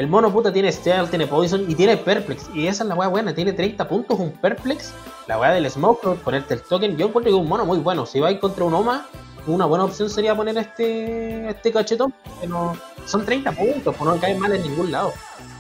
El 0.01 0.09
mono 0.09 0.33
puta 0.33 0.51
tiene 0.51 0.73
Stealth, 0.73 1.11
tiene 1.11 1.27
Poison 1.27 1.71
y 1.71 1.75
tiene 1.75 1.95
Perplex. 1.99 2.49
Y 2.55 2.67
esa 2.67 2.85
es 2.85 2.89
la 2.89 2.95
weá 2.95 3.09
buena, 3.09 3.35
tiene 3.35 3.53
30 3.53 3.87
puntos 3.87 4.19
un 4.19 4.33
Perplex. 4.33 4.95
La 5.27 5.39
weá 5.39 5.51
del 5.51 5.71
Smoke 5.71 6.01
Cloud, 6.01 6.17
ponerte 6.21 6.55
el 6.55 6.63
token. 6.63 6.97
Yo 6.97 7.09
encuentro 7.09 7.31
que 7.31 7.37
es 7.37 7.43
un 7.43 7.47
mono 7.47 7.67
muy 7.67 7.81
bueno. 7.81 8.07
Si 8.07 8.19
vais 8.19 8.39
contra 8.39 8.65
un 8.65 8.73
Oma, 8.73 9.07
una 9.47 9.67
buena 9.67 9.85
opción 9.85 10.09
sería 10.09 10.35
poner 10.35 10.57
este, 10.57 11.51
este 11.51 11.71
cachetón. 11.71 12.15
Que 12.41 12.47
no, 12.47 12.75
son 13.05 13.27
30 13.27 13.53
puntos, 13.53 13.95
pues 13.95 14.11
no 14.11 14.19
cae 14.19 14.39
mal 14.39 14.51
en 14.55 14.63
ningún 14.63 14.91
lado. 14.91 15.13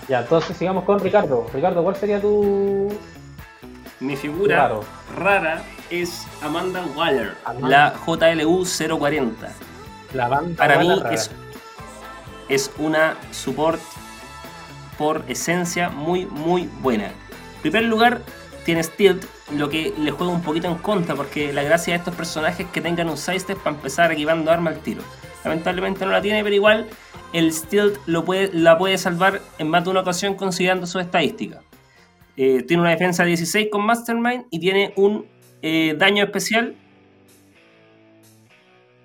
Ya, 0.08 0.20
entonces 0.20 0.56
sigamos 0.56 0.84
con 0.84 1.00
Ricardo. 1.00 1.46
Ricardo, 1.52 1.82
¿cuál 1.82 1.96
sería 1.96 2.18
tu. 2.18 2.88
Mi 4.00 4.16
figura 4.16 4.54
Claro. 4.54 4.80
rara 5.18 5.60
es 5.90 6.26
Amanda 6.40 6.82
Waller, 6.96 7.34
Amanda. 7.44 7.68
la 7.68 7.94
JLU 8.06 8.64
040. 8.64 9.52
La 10.14 10.28
banda 10.28 10.56
Para 10.56 10.78
mí 10.78 10.88
rara? 10.88 11.12
es, 11.12 11.30
es 12.48 12.70
una 12.78 13.18
support 13.32 13.78
por 15.00 15.24
esencia 15.28 15.88
muy, 15.88 16.26
muy 16.26 16.68
buena. 16.82 17.06
En 17.06 17.62
primer 17.62 17.84
lugar, 17.84 18.20
tiene 18.66 18.82
Stilt, 18.82 19.24
lo 19.56 19.70
que 19.70 19.94
le 19.98 20.10
juega 20.10 20.30
un 20.30 20.42
poquito 20.42 20.68
en 20.68 20.74
contra, 20.74 21.14
porque 21.14 21.54
la 21.54 21.62
gracia 21.62 21.94
de 21.94 22.00
estos 22.00 22.14
personajes 22.14 22.66
es 22.66 22.70
que 22.70 22.82
tengan 22.82 23.08
un 23.08 23.16
sidestep 23.16 23.56
para 23.56 23.76
empezar 23.76 24.12
equipando 24.12 24.50
arma 24.50 24.68
al 24.68 24.80
tiro. 24.80 25.00
Lamentablemente 25.42 26.04
no 26.04 26.12
la 26.12 26.20
tiene, 26.20 26.44
pero 26.44 26.54
igual 26.54 26.86
el 27.32 27.50
Stilt 27.50 27.96
lo 28.04 28.26
puede, 28.26 28.50
la 28.52 28.76
puede 28.76 28.98
salvar 28.98 29.40
en 29.58 29.68
más 29.68 29.84
de 29.84 29.90
una 29.90 30.00
ocasión 30.00 30.34
considerando 30.34 30.86
sus 30.86 31.00
estadísticas. 31.00 31.64
Eh, 32.36 32.62
tiene 32.68 32.82
una 32.82 32.90
defensa 32.90 33.24
16 33.24 33.68
con 33.72 33.86
Mastermind 33.86 34.44
y 34.50 34.60
tiene 34.60 34.92
un 34.96 35.24
eh, 35.62 35.94
daño 35.96 36.24
especial 36.24 36.76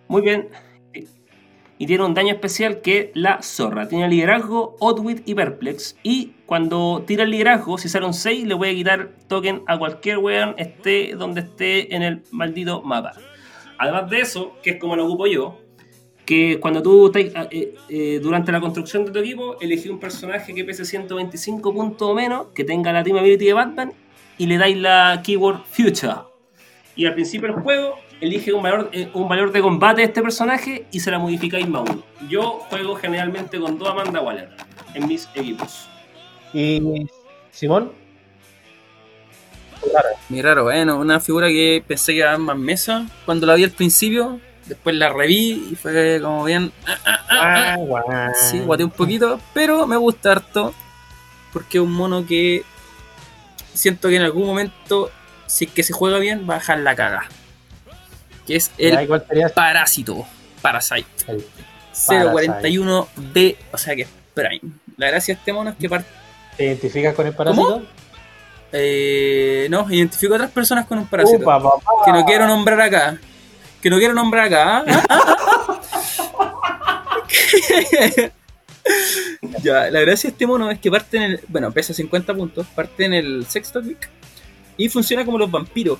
Muy 0.09 0.21
bien. 0.23 0.49
Y 1.77 1.87
tiene 1.87 2.05
un 2.05 2.13
daño 2.13 2.33
especial 2.33 2.79
que 2.81 3.11
la 3.15 3.41
zorra. 3.41 3.87
Tiene 3.89 4.07
liderazgo, 4.07 4.77
Outwit 4.79 5.23
y 5.27 5.35
Perplex. 5.35 5.97
Y 6.03 6.31
cuando 6.45 7.03
tira 7.05 7.23
el 7.23 7.31
liderazgo, 7.31 7.77
si 7.77 7.89
sale 7.89 8.05
un 8.05 8.13
6, 8.13 8.47
le 8.47 8.53
voy 8.53 8.69
a 8.69 8.73
quitar 8.73 9.09
token 9.27 9.63
a 9.67 9.77
cualquier 9.77 10.19
weón 10.19 10.55
esté 10.57 11.15
donde 11.15 11.41
esté 11.41 11.93
en 11.93 12.01
el 12.01 12.21
maldito 12.31 12.81
mapa. 12.81 13.11
Además 13.77 14.09
de 14.09 14.21
eso, 14.21 14.53
que 14.63 14.71
es 14.71 14.79
como 14.79 14.95
lo 14.95 15.05
ocupo 15.05 15.27
yo, 15.27 15.59
que 16.25 16.59
cuando 16.61 16.81
tú 16.81 17.11
te- 17.11 17.33
eh, 17.51 17.75
eh, 17.89 18.19
durante 18.23 18.51
la 18.53 18.61
construcción 18.61 19.05
de 19.05 19.11
tu 19.11 19.19
equipo 19.19 19.57
elegí 19.59 19.89
un 19.89 19.99
personaje 19.99 20.55
que 20.55 20.63
pese 20.63 20.85
125 20.85 21.73
puntos 21.73 22.07
o 22.09 22.15
menos, 22.15 22.47
que 22.55 22.63
tenga 22.63 22.93
la 22.93 23.03
team 23.03 23.17
ability 23.17 23.45
de 23.45 23.53
Batman 23.53 23.93
y 24.37 24.47
le 24.47 24.57
dais 24.57 24.77
la 24.77 25.21
keyword 25.23 25.59
Future. 25.65 26.13
Y 26.95 27.05
al 27.05 27.13
principio 27.13 27.49
del 27.51 27.61
juego 27.61 27.95
elige 28.21 28.53
un 28.53 28.63
valor, 28.63 28.89
eh, 28.93 29.09
un 29.13 29.27
valor 29.27 29.51
de 29.51 29.61
combate 29.61 30.01
de 30.01 30.07
este 30.07 30.21
personaje 30.21 30.85
y 30.91 30.99
se 30.99 31.11
la 31.11 31.19
modificáis 31.19 31.67
más 31.67 31.89
uno. 31.89 32.03
Yo 32.29 32.59
juego 32.69 32.95
generalmente 32.95 33.59
con 33.59 33.77
dos 33.77 33.89
Amanda 33.89 34.21
Waller 34.21 34.49
en 34.93 35.07
mis 35.07 35.27
equipos. 35.35 35.87
Y 36.53 37.07
Simón, 37.51 37.91
claro, 39.81 40.09
Muy 40.29 40.41
raro, 40.41 40.63
bueno, 40.63 40.97
una 40.99 41.19
figura 41.19 41.47
que 41.47 41.83
pensé 41.85 42.13
que 42.13 42.19
iba 42.19 42.27
a 42.27 42.31
dar 42.31 42.39
más 42.39 42.57
mesa 42.57 43.05
cuando 43.25 43.45
la 43.45 43.55
vi 43.55 43.65
al 43.65 43.71
principio, 43.71 44.39
después 44.65 44.95
la 44.95 45.11
reví 45.11 45.69
y 45.71 45.75
fue 45.75 46.19
como 46.21 46.45
bien. 46.45 46.71
ah, 46.87 46.97
ah, 47.05 47.25
ah, 47.29 47.75
ah. 47.77 48.07
ah. 48.09 48.31
Sí, 48.33 48.59
guateé 48.59 48.85
un 48.85 48.91
poquito, 48.91 49.39
pero 49.53 49.85
me 49.85 49.97
gusta 49.97 50.31
harto 50.31 50.73
porque 51.51 51.77
es 51.77 51.83
un 51.83 51.93
mono 51.93 52.25
que 52.25 52.63
siento 53.73 54.09
que 54.09 54.15
en 54.15 54.23
algún 54.23 54.45
momento, 54.45 55.11
si 55.45 55.65
es 55.65 55.71
que 55.71 55.83
se 55.83 55.93
juega 55.93 56.19
bien, 56.19 56.45
va 56.49 56.55
a 56.55 56.57
dejar 56.59 56.79
la 56.79 56.95
caga. 56.95 57.29
Que 58.45 58.57
es 58.57 58.71
el 58.77 59.03
¿y 59.03 59.07
cuál 59.07 59.25
sería 59.27 59.49
Parásito, 59.49 60.25
Parasite. 60.61 61.07
el- 61.27 61.45
041B, 61.93 63.55
o 63.71 63.77
sea 63.77 63.95
que 63.95 64.03
es 64.03 64.09
Prime. 64.33 64.73
La 64.97 65.07
gracia 65.07 65.33
de 65.33 65.39
este 65.39 65.53
mono 65.53 65.69
es 65.69 65.75
que 65.77 65.89
parte. 65.89 66.09
¿Te 66.57 66.65
identificas 66.65 67.15
con 67.15 67.27
el 67.27 67.33
parásito? 67.33 67.83
Eh, 68.71 69.67
no, 69.69 69.89
identifico 69.89 70.33
a 70.33 70.37
otras 70.37 70.51
personas 70.51 70.85
con 70.85 70.97
un 70.97 71.07
parásito. 71.07 71.43
Upa, 71.43 71.61
que 72.03 72.11
no 72.11 72.25
quiero 72.25 72.47
nombrar 72.47 72.81
acá. 72.81 73.17
Que 73.81 73.89
no 73.89 73.97
quiero 73.97 74.13
nombrar 74.13 74.47
acá. 74.47 74.83
¿ah? 75.09 75.79
ya, 79.63 79.89
la 79.89 79.99
gracia 80.01 80.29
de 80.29 80.33
este 80.33 80.47
mono 80.47 80.69
es 80.69 80.79
que 80.79 80.91
parte 80.91 81.17
en 81.17 81.23
el. 81.23 81.39
Bueno, 81.47 81.71
pesa 81.71 81.93
50 81.93 82.33
puntos, 82.33 82.67
parte 82.67 83.05
en 83.05 83.13
el 83.13 83.45
sexto 83.47 83.81
click 83.81 84.09
y 84.77 84.89
funciona 84.89 85.25
como 85.25 85.37
los 85.37 85.49
vampiros. 85.49 85.99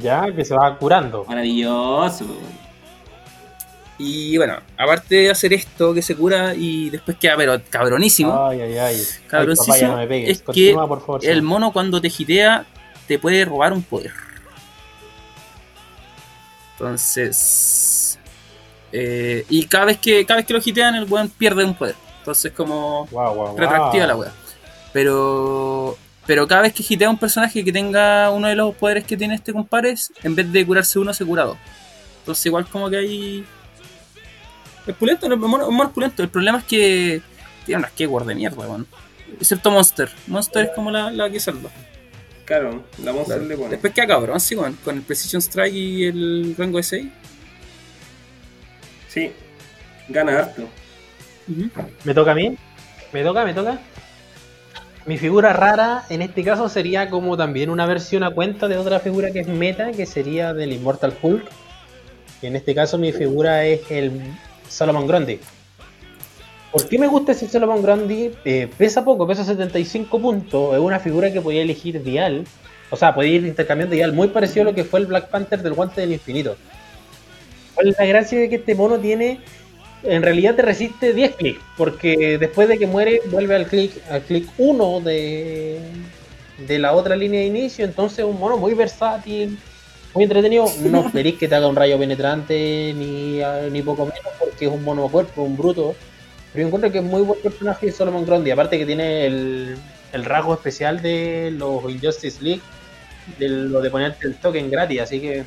Ya, 0.00 0.26
que 0.34 0.44
se 0.44 0.54
va 0.54 0.76
curando. 0.78 1.24
Maravilloso. 1.26 2.26
Y 4.00 4.36
bueno, 4.36 4.58
aparte 4.76 5.14
de 5.16 5.30
hacer 5.30 5.52
esto 5.52 5.92
que 5.92 6.02
se 6.02 6.14
cura 6.14 6.54
y 6.54 6.88
después 6.90 7.16
queda 7.16 7.36
pero 7.36 7.60
cabronísimo, 7.68 8.46
Ay, 8.46 8.60
ay, 8.60 8.78
ay. 8.78 9.02
Cabroncísimo, 9.26 9.74
Ay, 9.74 9.80
papá, 9.80 9.86
ya 9.86 9.88
no 9.88 9.96
me 9.96 10.06
pegues. 10.06 10.30
es 10.30 10.38
que 10.38 10.44
Continúa, 10.44 10.86
por 10.86 11.00
favor. 11.00 11.20
el 11.26 11.42
mono 11.42 11.72
cuando 11.72 12.00
te 12.00 12.08
gitea 12.10 12.64
te 13.08 13.18
puede 13.18 13.44
robar 13.44 13.72
un 13.72 13.82
poder. 13.82 14.12
Entonces. 16.74 18.18
eh, 18.92 19.44
y 19.48 19.66
cada 19.66 19.86
vez 19.86 19.98
que 19.98 20.24
cada 20.24 20.36
vez 20.38 20.46
que 20.46 20.52
lo 20.54 20.60
hitean, 20.64 20.94
el 20.94 21.04
weón 21.10 21.28
pierde 21.30 21.64
un 21.64 21.74
poder. 21.74 21.94
Entonces 22.20 22.52
como 22.52 23.06
Guau, 23.10 23.34
guau, 23.34 23.46
guau. 23.48 23.56
retroactiva 23.58 24.06
la 24.06 24.16
weá. 24.16 24.32
Pero. 24.92 25.96
Pero 26.28 26.46
cada 26.46 26.60
vez 26.60 26.74
que 26.74 26.84
hitea 26.86 27.08
un 27.08 27.16
personaje 27.16 27.64
que 27.64 27.72
tenga 27.72 28.30
uno 28.30 28.48
de 28.48 28.54
los 28.54 28.74
poderes 28.74 29.04
que 29.04 29.16
tiene 29.16 29.34
este 29.34 29.50
compadre, 29.50 29.94
en 30.22 30.34
vez 30.34 30.52
de 30.52 30.66
curarse 30.66 30.98
uno, 30.98 31.14
se 31.14 31.24
cura 31.24 31.44
dos. 31.44 31.56
Entonces 32.18 32.44
igual 32.44 32.68
como 32.68 32.90
que 32.90 32.98
hay. 32.98 33.46
Es 34.86 34.94
pulento, 34.94 35.26
es 35.26 35.38
mono 35.38 35.90
pulento. 35.90 36.22
El 36.22 36.28
problema 36.28 36.58
es 36.58 36.64
que 36.64 37.22
tiene 37.64 37.78
unas 37.78 37.92
keywords 37.92 38.26
de 38.26 38.34
mierda, 38.34 38.58
weón. 38.58 38.86
Excepto 39.40 39.70
Monster. 39.70 40.10
Monster 40.26 40.66
es 40.66 40.70
como 40.74 40.90
la, 40.90 41.10
la 41.10 41.30
que 41.30 41.40
salva. 41.40 41.70
Claro, 42.44 42.84
la 43.02 43.14
monster 43.14 43.40
le 43.40 43.56
pone. 43.56 43.70
Después 43.70 43.94
queda 43.94 44.08
cabrón, 44.08 44.38
sí, 44.38 44.54
weón. 44.54 44.74
Con 44.84 44.96
el 44.96 45.02
Precision 45.02 45.40
Strike 45.40 45.74
y 45.74 46.04
el 46.04 46.54
rango 46.58 46.76
de 46.76 46.82
6. 46.82 47.06
Sí, 49.08 49.32
gana 50.10 50.40
harto. 50.40 50.68
¿Me 52.04 52.12
toca 52.12 52.32
a 52.32 52.34
mí? 52.34 52.54
¿Me 53.14 53.22
toca? 53.22 53.46
¿Me 53.46 53.54
toca? 53.54 53.80
Mi 55.08 55.16
figura 55.16 55.54
rara 55.54 56.04
en 56.10 56.20
este 56.20 56.44
caso 56.44 56.68
sería 56.68 57.08
como 57.08 57.34
también 57.34 57.70
una 57.70 57.86
versión 57.86 58.22
a 58.24 58.30
cuenta 58.30 58.68
de 58.68 58.76
otra 58.76 59.00
figura 59.00 59.30
que 59.30 59.40
es 59.40 59.48
meta, 59.48 59.90
que 59.92 60.04
sería 60.04 60.52
del 60.52 60.70
Immortal 60.74 61.14
Hulk. 61.22 61.48
Y 62.42 62.46
en 62.46 62.56
este 62.56 62.74
caso 62.74 62.98
mi 62.98 63.10
figura 63.12 63.64
es 63.64 63.90
el 63.90 64.20
Solomon 64.68 65.06
Grundy. 65.06 65.40
¿Por 66.70 66.86
qué 66.86 66.98
me 66.98 67.06
gusta 67.06 67.32
ese 67.32 67.48
Solomon 67.48 67.80
Grundy? 67.80 68.32
Eh, 68.44 68.68
pesa 68.76 69.02
poco, 69.02 69.26
pesa 69.26 69.44
75 69.44 70.20
puntos. 70.20 70.74
Es 70.74 70.78
una 70.78 71.00
figura 71.00 71.32
que 71.32 71.40
podía 71.40 71.62
elegir 71.62 72.02
Dial. 72.02 72.44
O 72.90 72.96
sea, 72.98 73.14
podía 73.14 73.36
ir 73.36 73.46
intercambiando 73.46 73.94
Dial. 73.94 74.12
Muy 74.12 74.28
parecido 74.28 74.60
a 74.60 74.64
lo 74.66 74.74
que 74.74 74.84
fue 74.84 75.00
el 75.00 75.06
Black 75.06 75.30
Panther 75.30 75.62
del 75.62 75.72
Guante 75.72 76.02
del 76.02 76.12
Infinito. 76.12 76.58
¿Cuál 77.74 77.96
la 77.98 78.04
gracia 78.04 78.38
de 78.38 78.50
que 78.50 78.56
este 78.56 78.74
mono 78.74 78.98
tiene 78.98 79.40
en 80.02 80.22
realidad 80.22 80.54
te 80.54 80.62
resiste 80.62 81.12
10 81.12 81.36
clics, 81.36 81.60
porque 81.76 82.38
después 82.38 82.68
de 82.68 82.78
que 82.78 82.86
muere 82.86 83.20
vuelve 83.30 83.56
al 83.56 83.66
clic 83.66 83.92
al 84.10 84.22
clic 84.22 84.48
1 84.58 85.00
de, 85.00 85.78
de 86.66 86.78
la 86.78 86.92
otra 86.92 87.16
línea 87.16 87.40
de 87.40 87.46
inicio, 87.46 87.84
entonces 87.84 88.20
es 88.20 88.24
un 88.24 88.38
mono 88.38 88.56
muy 88.56 88.74
versátil, 88.74 89.58
muy 90.14 90.24
entretenido, 90.24 90.66
no 90.82 91.00
esperéis 91.06 91.36
que 91.36 91.48
te 91.48 91.54
haga 91.54 91.68
un 91.68 91.76
rayo 91.76 91.98
penetrante 91.98 92.94
ni, 92.96 93.40
ah, 93.42 93.68
ni 93.70 93.82
poco 93.82 94.04
menos, 94.04 94.32
porque 94.38 94.66
es 94.66 94.72
un 94.72 94.84
mono 94.84 95.06
a 95.06 95.10
cuerpo, 95.10 95.42
un 95.42 95.56
bruto, 95.56 95.94
pero 96.52 96.62
yo 96.62 96.66
encuentro 96.66 96.92
que 96.92 96.98
es 96.98 97.04
muy 97.04 97.22
buen 97.22 97.40
personaje 97.40 97.92
Solomon 97.92 98.24
Grundy, 98.24 98.50
aparte 98.50 98.78
que 98.78 98.86
tiene 98.86 99.26
el, 99.26 99.76
el 100.12 100.24
rasgo 100.24 100.54
especial 100.54 101.02
de 101.02 101.52
los 101.56 101.82
Injustice 101.90 102.42
League, 102.42 102.62
de 103.38 103.48
lo 103.48 103.80
de 103.80 103.90
ponerte 103.90 104.26
el 104.26 104.36
token 104.36 104.70
gratis, 104.70 105.00
así 105.00 105.20
que 105.20 105.40
es 105.40 105.44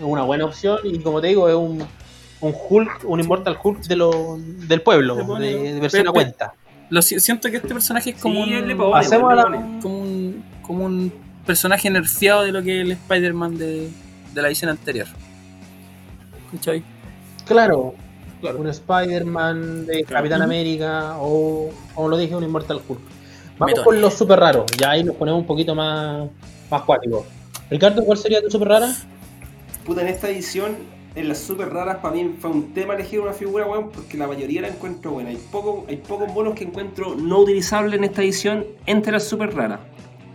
una 0.00 0.22
buena 0.22 0.44
opción. 0.44 0.78
Y 0.84 0.98
como 1.00 1.20
te 1.20 1.28
digo, 1.28 1.48
es 1.48 1.54
un 1.54 1.86
un 2.40 2.54
Hulk, 2.68 3.00
un 3.04 3.20
Immortal 3.20 3.56
Hulk 3.62 3.82
de 3.82 3.96
lo, 3.96 4.36
del 4.38 4.82
pueblo, 4.82 5.26
pone- 5.26 5.46
de, 5.46 5.74
de 5.74 5.80
versión 5.80 6.08
a 6.08 6.12
cuenta. 6.12 6.54
Lo 6.88 7.02
si- 7.02 7.20
siento 7.20 7.50
que 7.50 7.56
este 7.58 7.68
personaje 7.68 8.10
es 8.10 8.16
como 8.20 8.44
Sí, 8.44 8.52
él 8.54 8.66
le 8.66 8.74
un, 8.74 8.80
pone, 8.80 9.08
la- 9.36 9.42
pone. 9.44 9.78
como 9.80 9.98
un 10.00 10.44
como 10.62 10.84
un 10.84 11.12
personaje 11.46 11.90
nerfeado 11.90 12.42
de 12.42 12.52
lo 12.52 12.62
que 12.62 12.80
es 12.80 12.84
el 12.86 12.92
Spider-Man 12.92 13.58
de, 13.58 13.88
de 14.34 14.42
la 14.42 14.48
edición 14.48 14.70
anterior. 14.70 15.06
¿Cachai? 16.52 16.82
Claro, 17.46 17.94
Claro. 18.40 18.58
un 18.60 18.68
Spider-Man 18.68 19.86
de 19.86 20.04
Claro. 20.04 20.22
Capitán 20.22 20.42
América 20.42 21.16
o, 21.18 21.70
como 21.94 22.08
lo 22.08 22.16
dije, 22.16 22.34
un 22.34 22.44
Immortal 22.44 22.80
Hulk. 22.88 23.00
Vamos 23.58 23.72
Metone. 23.72 23.84
con 23.84 24.00
los 24.00 24.14
super 24.14 24.38
raros, 24.40 24.64
ya 24.78 24.90
ahí 24.92 25.04
nos 25.04 25.14
ponemos 25.16 25.40
un 25.40 25.46
poquito 25.46 25.74
más, 25.74 26.28
más 26.70 26.82
cuáticos. 26.82 27.26
Ricardo, 27.70 28.02
¿cuál 28.04 28.16
sería 28.18 28.40
tu 28.42 28.50
super 28.50 28.68
rara? 28.68 28.88
Puta, 29.84 30.00
en 30.02 30.08
esta 30.08 30.28
edición, 30.28 30.76
en 31.14 31.28
las 31.28 31.38
super 31.38 31.70
raras, 31.72 31.96
para 31.96 32.14
mí 32.14 32.34
fue 32.38 32.50
un 32.50 32.72
tema 32.72 32.94
elegir 32.94 33.20
una 33.20 33.32
figura, 33.32 33.66
weón, 33.66 33.90
porque 33.90 34.16
la 34.16 34.26
mayoría 34.26 34.62
la 34.62 34.68
encuentro 34.68 35.12
buena. 35.12 35.30
Hay, 35.30 35.38
poco, 35.50 35.84
hay 35.88 35.96
pocos 35.96 36.32
bonos 36.32 36.54
que 36.54 36.64
encuentro 36.64 37.14
no 37.16 37.40
utilizables 37.40 37.98
en 37.98 38.04
esta 38.04 38.22
edición 38.22 38.64
entre 38.86 39.12
las 39.12 39.24
super 39.24 39.54
raras. 39.54 39.80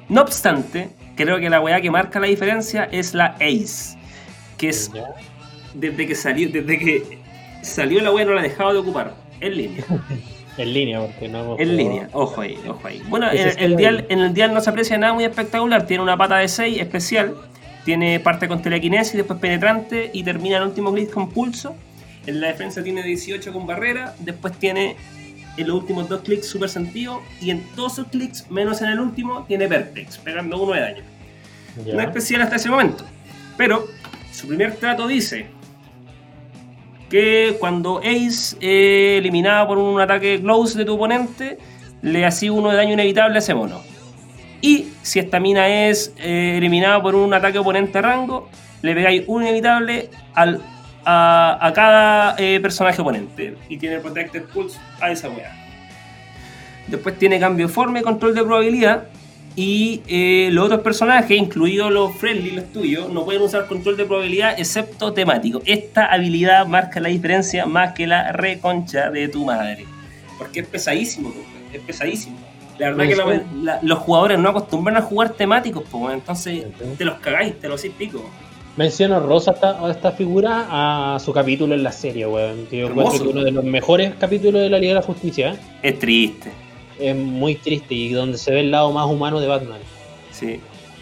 No 0.10 0.22
obstante, 0.22 0.90
creo 1.16 1.40
que 1.40 1.50
la 1.50 1.62
weá 1.62 1.82
que 1.82 1.90
marca 1.90 2.20
la 2.20 2.28
diferencia 2.28 2.90
es 2.92 3.14
la 3.14 3.36
Ace, 3.40 3.98
que 4.58 4.70
es 4.70 4.92
desde 5.74 6.08
que 6.08 6.16
salió, 6.16 6.50
desde 6.50 6.78
que 6.78 7.20
salió 7.62 8.02
la 8.02 8.12
weá 8.12 8.26
no 8.26 8.34
la 8.34 8.42
ha 8.42 8.44
dejado 8.44 8.74
de 8.74 8.80
ocupar. 8.80 9.16
En 9.40 9.58
línea, 9.58 9.84
En 10.58 10.74
línea, 10.74 11.02
porque 11.02 11.28
no 11.28 11.40
hemos 11.40 11.60
en 11.60 11.68
jugado. 11.70 11.90
línea, 11.90 12.10
ojo 12.14 12.40
ahí, 12.42 12.58
ojo 12.68 12.88
ahí. 12.88 13.02
Bueno, 13.10 13.30
en 13.30 13.50
el, 13.50 13.58
el 13.60 13.76
dial, 13.76 14.06
en 14.08 14.20
el 14.20 14.34
dial 14.34 14.54
no 14.54 14.62
se 14.62 14.70
aprecia 14.70 14.98
nada 14.98 15.14
muy 15.14 15.26
espectacular, 15.26 15.86
tiene 15.86 16.02
una 16.04 16.16
pata 16.16 16.38
de 16.38 16.48
6 16.48 16.80
especial, 16.80 17.36
tiene 17.86 18.20
parte 18.20 18.48
con 18.48 18.62
telequinesis, 18.64 19.14
después 19.14 19.40
penetrante 19.40 20.10
y 20.12 20.24
termina 20.24 20.58
el 20.58 20.64
último 20.64 20.92
clic 20.92 21.12
con 21.12 21.30
pulso. 21.30 21.76
En 22.26 22.42
la 22.42 22.48
defensa 22.48 22.84
tiene 22.84 23.04
18 23.04 23.54
con 23.54 23.68
barrera, 23.68 24.16
después 24.20 24.58
tiene 24.58 24.96
en 25.56 25.68
los 25.68 25.82
últimos 25.82 26.10
dos 26.10 26.22
clics 26.22 26.48
super 26.48 26.68
sentido 26.68 27.22
y 27.40 27.52
en 27.52 27.64
todos 27.76 27.96
sus 27.96 28.08
clics, 28.08 28.50
menos 28.50 28.82
en 28.82 28.90
el 28.90 29.00
último, 29.00 29.46
tiene 29.48 29.68
Vertex, 29.68 30.18
pegando 30.18 30.62
uno 30.62 30.74
de 30.74 30.82
daño. 30.82 31.04
Ya. 31.86 31.94
No 31.94 32.00
es 32.02 32.08
especial 32.08 32.42
hasta 32.42 32.56
ese 32.56 32.70
momento. 32.70 33.06
Pero 33.56 33.86
su 34.32 34.48
primer 34.48 34.76
trato 34.78 35.08
dice 35.08 35.46
que 37.10 37.56
cuando 37.60 38.00
Ace 38.00 38.58
eh, 38.62 39.18
eliminaba 39.20 39.68
por 39.68 39.78
un 39.78 40.02
ataque 40.02 40.42
close 40.42 40.76
de 40.76 40.86
tu 40.86 40.96
oponente, 40.96 41.60
le 42.02 42.26
hacía 42.26 42.52
uno 42.52 42.72
de 42.72 42.78
daño 42.78 42.94
inevitable 42.94 43.36
a 43.36 43.40
ese 43.40 43.54
mono. 43.54 43.82
Y 44.66 44.88
si 45.04 45.20
esta 45.20 45.40
mina 45.40 45.68
es 45.68 46.12
eh, 46.18 46.56
eliminada 46.58 47.00
por 47.00 47.14
un 47.14 47.32
ataque 47.36 47.60
oponente 47.60 48.00
a 48.00 48.02
rango, 48.02 48.50
le 48.82 48.96
pegáis 48.96 49.24
un 49.28 49.44
inevitable 49.44 50.10
a 50.34 51.72
cada 51.76 52.36
eh, 52.40 52.60
personaje 52.60 53.00
oponente. 53.00 53.56
Y 53.70 53.78
tiene 53.78 54.00
Protected 54.00 54.46
Pulse 54.46 54.80
a 55.00 55.12
esa 55.12 55.30
weá. 55.30 55.52
Después 56.88 57.16
tiene 57.20 57.40
cambio 57.40 57.68
de 57.68 57.74
forma 57.74 58.00
y 58.00 58.02
control 58.02 58.34
de 58.34 58.42
probabilidad. 58.42 59.04
Y 59.56 60.02
eh, 60.08 60.50
los 60.52 60.66
otros 60.66 60.82
personajes, 60.82 61.38
incluidos 61.38 61.92
los 61.92 62.18
friendly, 62.18 62.50
los 62.50 62.74
tuyos, 62.74 63.12
no 63.12 63.24
pueden 63.24 63.44
usar 63.44 63.68
control 63.68 63.98
de 63.98 64.06
probabilidad 64.06 64.60
excepto 64.60 65.14
temático. 65.14 65.62
Esta 65.68 66.08
habilidad 66.08 66.66
marca 66.66 67.00
la 67.00 67.10
diferencia 67.10 67.68
más 67.68 67.94
que 67.94 68.08
la 68.08 68.32
reconcha 68.32 69.12
de 69.12 69.28
tu 69.28 69.46
madre. 69.46 69.86
Porque 70.40 70.62
es 70.62 70.68
pesadísimo, 70.68 71.32
es 71.72 71.82
pesadísimo. 71.82 72.45
La 72.78 72.92
verdad 72.92 73.08
que 73.08 73.16
la, 73.16 73.44
la, 73.62 73.80
los 73.82 74.00
jugadores 74.00 74.38
no 74.38 74.50
acostumbran 74.50 74.98
a 74.98 75.02
jugar 75.02 75.30
temáticos, 75.30 75.84
pues, 75.90 76.14
entonces 76.14 76.66
te 76.98 77.06
los 77.06 77.20
cagáis, 77.20 77.60
te 77.60 77.68
los 77.68 77.80
hacéis 77.80 77.94
pico. 77.94 78.30
Menciono 78.78 79.22
Rosa 79.22 79.52
esta, 79.52 79.90
esta 79.90 80.12
figura 80.12 80.68
a 80.70 81.20
su 81.20 81.32
capítulo 81.32 81.74
en 81.76 81.84
la 81.84 81.94
serie, 81.94 82.28
weón. 82.28 82.66
Que 82.66 82.80
yo 82.80 82.88
encuentro 82.88 83.24
que 83.24 83.30
uno 83.30 83.44
de 83.44 83.52
los 83.52 83.64
mejores 83.64 84.14
capítulos 84.16 84.62
de 84.62 84.70
la 84.70 84.80
Liga 84.80 84.96
de 84.96 85.00
la 85.00 85.06
Justicia. 85.06 85.54
¿eh? 85.54 85.60
Es 85.82 86.00
triste. 86.00 86.52
Es 87.00 87.16
muy 87.16 87.56
triste 87.56 87.94
y 87.94 88.12
donde 88.12 88.38
se 88.38 88.52
ve 88.52 88.60
el 88.60 88.72
lado 88.72 88.92
más 88.92 89.08
humano 89.08 89.40
de 89.40 89.48
Batman. 89.48 89.80
Sí, 90.32 90.60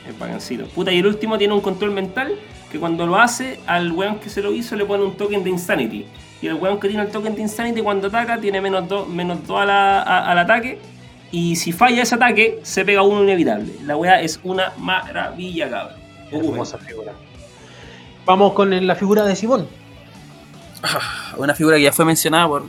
es 0.07 0.19
bagancito. 0.19 0.65
Puta, 0.67 0.91
y 0.91 0.99
el 0.99 1.07
último 1.07 1.39
tiene 1.39 1.55
un 1.55 1.61
control 1.61 1.89
mental 1.89 2.35
que 2.71 2.79
cuando 2.79 3.07
lo 3.07 3.15
hace, 3.15 3.59
al 3.65 3.91
weón 3.91 4.19
que 4.19 4.29
se 4.29 4.43
lo 4.43 4.53
hizo 4.53 4.75
le 4.75 4.85
pone 4.85 5.03
un 5.03 5.17
token 5.17 5.43
de 5.43 5.49
Insanity. 5.49 6.05
Y 6.43 6.47
el 6.47 6.55
weón 6.55 6.79
que 6.79 6.89
tiene 6.89 7.03
el 7.03 7.09
token 7.09 7.33
de 7.33 7.41
Insanity 7.41 7.81
cuando 7.81 8.07
ataca 8.07 8.39
tiene 8.39 8.61
menos 8.61 8.87
2 8.87 9.07
menos 9.09 9.39
al 9.49 10.37
ataque. 10.37 10.77
Y 11.33 11.55
si 11.55 11.71
falla 11.71 12.03
ese 12.03 12.13
ataque, 12.13 12.59
se 12.61 12.85
pega 12.85 13.01
uno 13.01 13.23
inevitable. 13.23 13.73
La 13.85 13.97
weá 13.97 14.21
es 14.21 14.39
una 14.43 14.71
maravilla, 14.77 15.67
cabrón. 15.67 15.99
Hermosa 16.31 16.77
figura. 16.77 17.11
Vamos 18.23 18.53
con 18.53 18.85
la 18.85 18.93
figura 18.93 19.25
de 19.25 19.35
Simón. 19.35 19.67
Ah, 20.83 21.33
una 21.37 21.55
figura 21.55 21.77
que 21.77 21.81
ya 21.83 21.91
fue 21.91 22.05
mencionada 22.05 22.47
por 22.47 22.65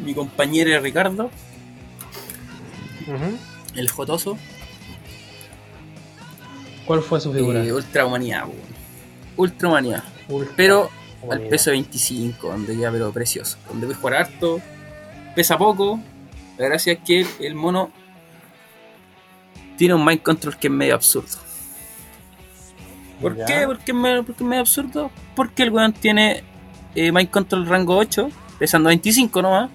mi 0.00 0.14
compañero 0.14 0.80
Ricardo. 0.80 1.28
El 3.74 3.90
Jotoso. 3.90 4.38
¿Cuál 6.86 7.02
fue 7.02 7.20
su 7.20 7.32
figura? 7.32 7.64
Eh, 7.64 7.72
Ultra 7.72 8.06
Humanidad. 8.06 8.44
Ultra 9.36 9.68
Humanidad. 9.68 10.04
pero 10.54 10.88
al 11.28 11.40
peso 11.48 11.70
de 11.70 11.78
25, 11.78 12.46
donde 12.48 12.76
ya 12.76 12.92
pero 12.92 13.10
precioso. 13.10 13.58
Donde 13.68 13.86
puedes 13.86 14.00
jugar 14.00 14.14
harto, 14.14 14.60
pesa 15.34 15.58
poco. 15.58 15.98
La 16.62 16.68
gracia 16.68 16.92
es 16.92 17.00
que 17.00 17.26
el 17.40 17.56
mono 17.56 17.90
tiene 19.76 19.94
un 19.94 20.04
mind 20.04 20.22
control 20.22 20.56
que 20.56 20.68
es 20.68 20.72
medio 20.72 20.94
absurdo. 20.94 21.38
¿Por 23.20 23.34
qué? 23.34 23.64
Porque 23.66 23.90
es, 23.90 23.96
medio, 23.96 24.22
porque 24.22 24.44
es 24.44 24.48
medio 24.48 24.60
absurdo. 24.60 25.10
Porque 25.34 25.64
el 25.64 25.70
weón 25.70 25.92
tiene 25.92 26.44
eh, 26.94 27.10
mind 27.10 27.30
control 27.30 27.66
rango 27.66 27.96
8, 27.96 28.28
pesando 28.60 28.90
25 28.90 29.42
nomás 29.42 29.70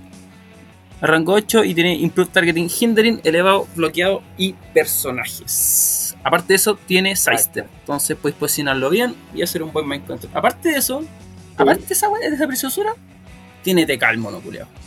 rango 1.02 1.34
8 1.34 1.66
y 1.66 1.74
tiene 1.74 1.94
Improved 1.96 2.32
Targeting, 2.32 2.70
Hindering, 2.70 3.20
elevado, 3.26 3.68
bloqueado 3.76 4.24
y 4.38 4.54
personajes. 4.54 6.16
Aparte 6.24 6.54
de 6.54 6.56
eso, 6.56 6.80
tiene 6.88 7.18
Sidestep. 7.18 7.68
Entonces 7.82 8.16
puedes 8.16 8.38
posicionarlo 8.38 8.90
bien 8.90 9.14
y 9.36 9.42
hacer 9.42 9.62
un 9.62 9.74
buen 9.74 9.86
mind 9.90 10.08
control. 10.08 10.32
Aparte 10.34 10.70
de 10.70 10.78
eso, 10.78 11.04
aparte 11.58 11.86
de 11.86 11.94
esa, 11.94 12.08
de 12.08 12.28
esa 12.28 12.48
preciosura, 12.48 12.94
tiene 13.62 13.86
TK 13.86 14.04
el 14.12 14.20
monoculeado. 14.20 14.87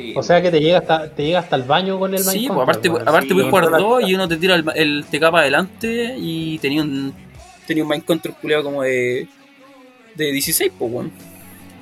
Sí. 0.00 0.14
O 0.16 0.22
sea 0.22 0.40
que 0.40 0.50
te 0.50 0.60
llega 0.60 0.78
hasta, 0.78 1.10
te 1.10 1.24
llega 1.24 1.40
hasta 1.40 1.56
el 1.56 1.64
baño 1.64 1.98
con 1.98 2.14
el 2.14 2.20
Sí, 2.20 2.46
pues 2.48 2.60
aparte, 2.60 2.88
aparte 2.88 3.28
sí, 3.28 3.34
puedes 3.34 3.50
jugar 3.50 3.70
dos 3.70 4.02
y 4.02 4.14
uno 4.14 4.26
te 4.26 4.36
tira 4.36 4.54
el, 4.54 4.64
el 4.74 5.04
TK 5.04 5.20
para 5.20 5.40
adelante 5.40 6.14
y 6.16 6.58
tenía 6.58 6.82
un, 6.82 7.12
tenía 7.66 7.82
un 7.82 7.90
mind 7.90 8.04
control 8.04 8.34
culeado 8.40 8.64
como 8.64 8.82
de, 8.82 9.28
de 10.14 10.32
16, 10.32 10.72
pues 10.78 10.90
bueno. 10.90 11.10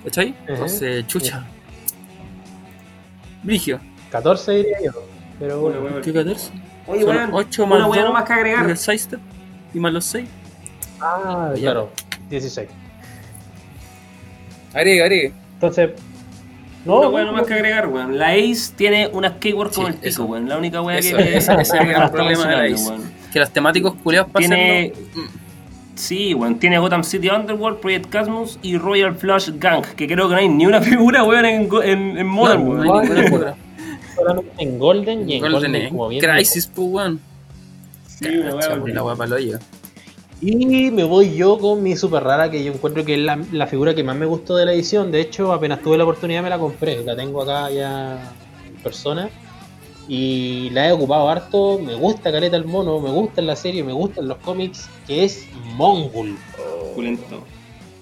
¿Cachai? 0.04 0.34
Entonces, 0.46 1.06
chucha. 1.06 1.46
Brigio. 3.42 3.80
14 4.10 4.52
diría 4.52 4.78
yo. 4.84 5.04
Pero 5.38 5.60
bueno, 5.60 5.80
bueno 5.80 6.00
¿Qué 6.00 6.12
14? 6.12 6.50
Oye, 6.86 7.04
bueno, 7.04 7.28
8 7.32 7.66
más 7.66 7.86
2 7.86 7.96
no 7.96 8.12
más 8.12 8.24
que 8.24 8.32
agregar. 8.32 8.68
el 8.68 8.76
sidestep 8.76 9.20
y 9.74 9.78
más 9.78 9.92
los 9.92 10.04
6. 10.06 10.28
Ah, 11.00 11.52
ya. 11.54 11.60
claro. 11.60 11.92
16. 12.30 12.68
Agregue, 14.74 15.02
agregue. 15.02 15.32
Entonces. 15.54 15.90
No, 16.88 17.00
una 17.00 17.08
weá 17.08 17.32
más 17.32 17.46
que 17.46 17.54
agregar, 17.54 17.86
weón. 17.88 18.18
La 18.18 18.30
Ace 18.30 18.72
tiene 18.74 19.08
unas 19.12 19.32
keywords 19.32 19.74
sí, 19.74 19.82
con 19.82 19.92
el 19.92 19.98
pico, 19.98 20.24
weón. 20.24 20.48
La 20.48 20.56
única 20.56 20.80
weá 20.80 20.98
que. 21.00 21.36
Ese 21.36 21.52
es 21.60 21.72
el 21.74 21.86
gran 21.86 22.10
problema 22.10 22.46
de 22.46 22.56
la 22.56 22.74
Ace. 22.74 22.92
Que 23.32 23.40
los 23.40 23.50
temáticos 23.50 23.94
culiados 24.02 24.30
pasan. 24.30 24.50
Tiene. 24.50 24.92
Sí, 25.94 26.32
weón, 26.32 26.58
tiene 26.58 26.78
Gotham 26.78 27.04
City 27.04 27.28
Underworld, 27.28 27.80
Project 27.80 28.10
Cosmos 28.10 28.58
y 28.62 28.78
Royal 28.78 29.14
Flush 29.16 29.50
Gang, 29.58 29.84
que 29.96 30.06
creo 30.06 30.28
que 30.28 30.34
no 30.34 30.40
hay 30.40 30.48
ni 30.48 30.64
una 30.64 30.80
figura, 30.82 31.24
weón, 31.24 31.44
en, 31.44 31.68
en, 31.82 32.18
en 32.18 32.26
Modern, 32.26 32.64
no, 32.64 32.74
no 32.84 32.98
hay 33.00 33.08
ninguna 33.08 33.54
Solamente 34.14 34.50
en 34.58 34.78
Golden 34.78 35.28
y 35.28 35.34
en 35.34 35.52
Golden, 35.52 35.88
como 35.90 36.08
Crisis, 36.08 36.68
pues, 36.68 36.88
weón. 36.88 37.20
Sí, 38.06 38.26
la 38.28 39.02
weá 39.04 39.16
para 39.16 39.30
lo 39.30 39.36
Y 40.40 40.90
me 40.92 41.02
voy 41.02 41.34
yo 41.34 41.58
con 41.58 41.82
mi 41.82 41.96
super 41.96 42.22
rara, 42.22 42.50
que 42.50 42.62
yo 42.62 42.72
encuentro 42.72 43.04
que 43.04 43.14
es 43.14 43.20
la, 43.20 43.42
la, 43.50 43.66
figura 43.66 43.94
que 43.94 44.04
más 44.04 44.16
me 44.16 44.26
gustó 44.26 44.54
de 44.56 44.66
la 44.66 44.72
edición. 44.72 45.10
De 45.10 45.20
hecho, 45.20 45.52
apenas 45.52 45.82
tuve 45.82 45.98
la 45.98 46.04
oportunidad 46.04 46.42
me 46.42 46.50
la 46.50 46.58
compré. 46.58 47.02
La 47.04 47.16
tengo 47.16 47.42
acá 47.42 47.70
ya 47.70 48.32
en 48.66 48.74
persona. 48.82 49.28
Y 50.08 50.70
la 50.70 50.88
he 50.88 50.92
ocupado 50.92 51.28
harto, 51.28 51.78
me 51.78 51.94
gusta 51.94 52.32
Caleta 52.32 52.56
el 52.56 52.64
mono, 52.64 52.98
me 52.98 53.10
gusta 53.10 53.42
en 53.42 53.46
la 53.46 53.56
serie, 53.56 53.84
me 53.84 53.92
gustan 53.92 54.26
los 54.26 54.38
cómics, 54.38 54.88
que 55.06 55.24
es 55.24 55.46
Mongul. 55.74 56.38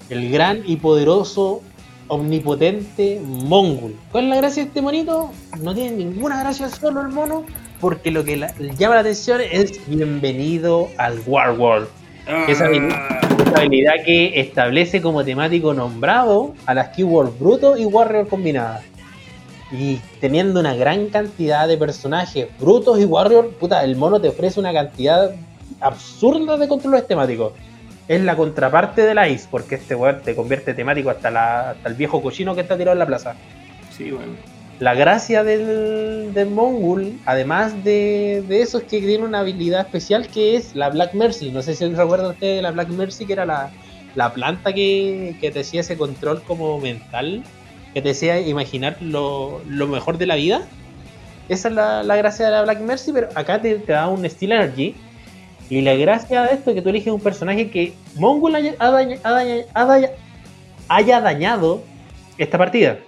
El 0.08 0.30
gran 0.30 0.62
y 0.64 0.76
poderoso, 0.76 1.62
omnipotente 2.06 3.20
Mongul. 3.24 3.96
¿Cuál 4.12 4.24
es 4.24 4.30
la 4.30 4.36
gracia 4.36 4.62
de 4.62 4.68
este 4.68 4.82
monito? 4.82 5.30
No 5.60 5.74
tiene 5.74 5.96
ninguna 5.96 6.38
gracia 6.38 6.68
solo 6.68 7.00
el 7.00 7.08
mono, 7.08 7.44
porque 7.80 8.12
lo 8.12 8.22
que 8.22 8.36
la, 8.36 8.54
llama 8.78 8.94
la 8.94 9.00
atención 9.00 9.40
es 9.40 9.84
bienvenido 9.88 10.88
al 10.98 11.20
War 11.26 11.58
World. 11.58 11.88
Esa, 12.48 12.66
habilidad, 12.66 13.40
esa 13.46 13.58
habilidad 13.60 13.92
que 14.04 14.40
establece 14.40 15.00
como 15.00 15.24
temático 15.24 15.72
nombrado 15.74 16.54
a 16.66 16.74
las 16.74 16.88
keywords 16.88 17.38
bruto 17.38 17.76
y 17.76 17.84
warrior 17.84 18.26
combinadas. 18.26 18.82
Y 19.70 20.00
teniendo 20.20 20.60
una 20.60 20.74
gran 20.74 21.08
cantidad 21.08 21.68
de 21.68 21.76
personajes 21.76 22.48
brutos 22.58 23.00
y 23.00 23.04
warrior, 23.04 23.50
puta, 23.50 23.84
el 23.84 23.96
mono 23.96 24.20
te 24.20 24.28
ofrece 24.28 24.58
una 24.58 24.72
cantidad 24.72 25.32
absurda 25.80 26.56
de 26.56 26.68
controles 26.68 27.06
temáticos. 27.06 27.52
Es 28.08 28.20
la 28.20 28.36
contraparte 28.36 29.02
de 29.02 29.14
la 29.14 29.28
Ice, 29.28 29.48
porque 29.50 29.76
este 29.76 29.94
weón 29.94 30.20
te 30.22 30.36
convierte 30.36 30.74
temático 30.74 31.10
hasta, 31.10 31.30
la, 31.30 31.70
hasta 31.70 31.88
el 31.88 31.94
viejo 31.94 32.22
cochino 32.22 32.54
que 32.54 32.60
está 32.60 32.76
tirado 32.76 32.92
en 32.92 33.00
la 33.00 33.06
plaza. 33.06 33.34
Sí, 33.96 34.10
bueno. 34.10 34.55
La 34.78 34.94
gracia 34.94 35.42
del, 35.42 36.34
del 36.34 36.50
Mongul, 36.50 37.18
además 37.24 37.82
de, 37.82 38.44
de, 38.46 38.60
eso, 38.60 38.78
es 38.78 38.84
que 38.84 39.00
tiene 39.00 39.24
una 39.24 39.40
habilidad 39.40 39.80
especial 39.80 40.28
que 40.28 40.56
es 40.56 40.74
la 40.74 40.90
Black 40.90 41.14
Mercy. 41.14 41.50
No 41.50 41.62
sé 41.62 41.74
si 41.74 41.86
recuerdan 41.86 42.32
ustedes 42.32 42.56
de 42.56 42.62
la 42.62 42.72
Black 42.72 42.88
Mercy, 42.88 43.24
que 43.24 43.32
era 43.32 43.46
la, 43.46 43.70
la 44.14 44.34
planta 44.34 44.74
que, 44.74 45.36
que 45.40 45.50
te 45.50 45.60
hacía 45.60 45.80
ese 45.80 45.96
control 45.96 46.42
como 46.42 46.78
mental 46.78 47.42
que 47.94 48.02
te 48.02 48.08
desea 48.08 48.38
imaginar 48.40 48.98
lo, 49.00 49.62
lo, 49.66 49.86
mejor 49.86 50.18
de 50.18 50.26
la 50.26 50.34
vida. 50.34 50.60
Esa 51.48 51.68
es 51.68 51.74
la, 51.74 52.02
la, 52.02 52.16
gracia 52.16 52.44
de 52.44 52.52
la 52.52 52.62
Black 52.62 52.80
Mercy, 52.80 53.10
pero 53.12 53.28
acá 53.34 53.62
te, 53.62 53.76
te, 53.76 53.92
da 53.92 54.08
un 54.08 54.28
Steel 54.28 54.52
Energy. 54.52 54.94
Y 55.70 55.80
la 55.80 55.94
gracia 55.94 56.42
de 56.42 56.52
esto 56.52 56.70
es 56.70 56.76
que 56.76 56.82
tú 56.82 56.90
eliges 56.90 57.10
un 57.10 57.20
personaje 57.20 57.70
que 57.70 57.94
Mongol 58.16 58.56
haya, 58.56 58.74
haya, 58.78 59.64
haya, 59.72 60.10
haya 60.88 61.20
dañado 61.22 61.82
esta 62.36 62.58
partida. 62.58 62.98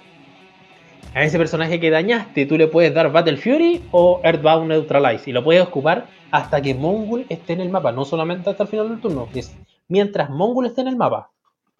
A 1.15 1.25
ese 1.25 1.39
personaje 1.39 1.81
que 1.81 1.91
dañaste, 1.91 2.47
tú 2.47 2.57
le 2.57 2.69
puedes 2.69 2.95
dar 2.95 3.11
Battle 3.11 3.37
Fury 3.37 3.83
o 3.91 4.21
Earthbound 4.23 4.69
Neutralize. 4.69 5.29
Y 5.29 5.33
lo 5.33 5.43
puedes 5.43 5.63
ocupar 5.63 6.07
hasta 6.31 6.61
que 6.61 6.75
Mongol 6.75 7.25
esté 7.29 7.55
en 7.55 7.63
el 7.63 7.71
mapa, 7.71 7.93
no 7.93 8.05
solamente 8.05 8.51
hasta 8.51 8.65
el 8.65 8.69
final 8.69 8.89
del 8.89 9.01
turno, 9.01 9.29
es 9.35 9.57
mientras 9.89 10.31
Mongol 10.31 10.67
esté 10.67 10.83
en 10.83 10.89
el 10.89 10.97
mapa. 10.97 11.31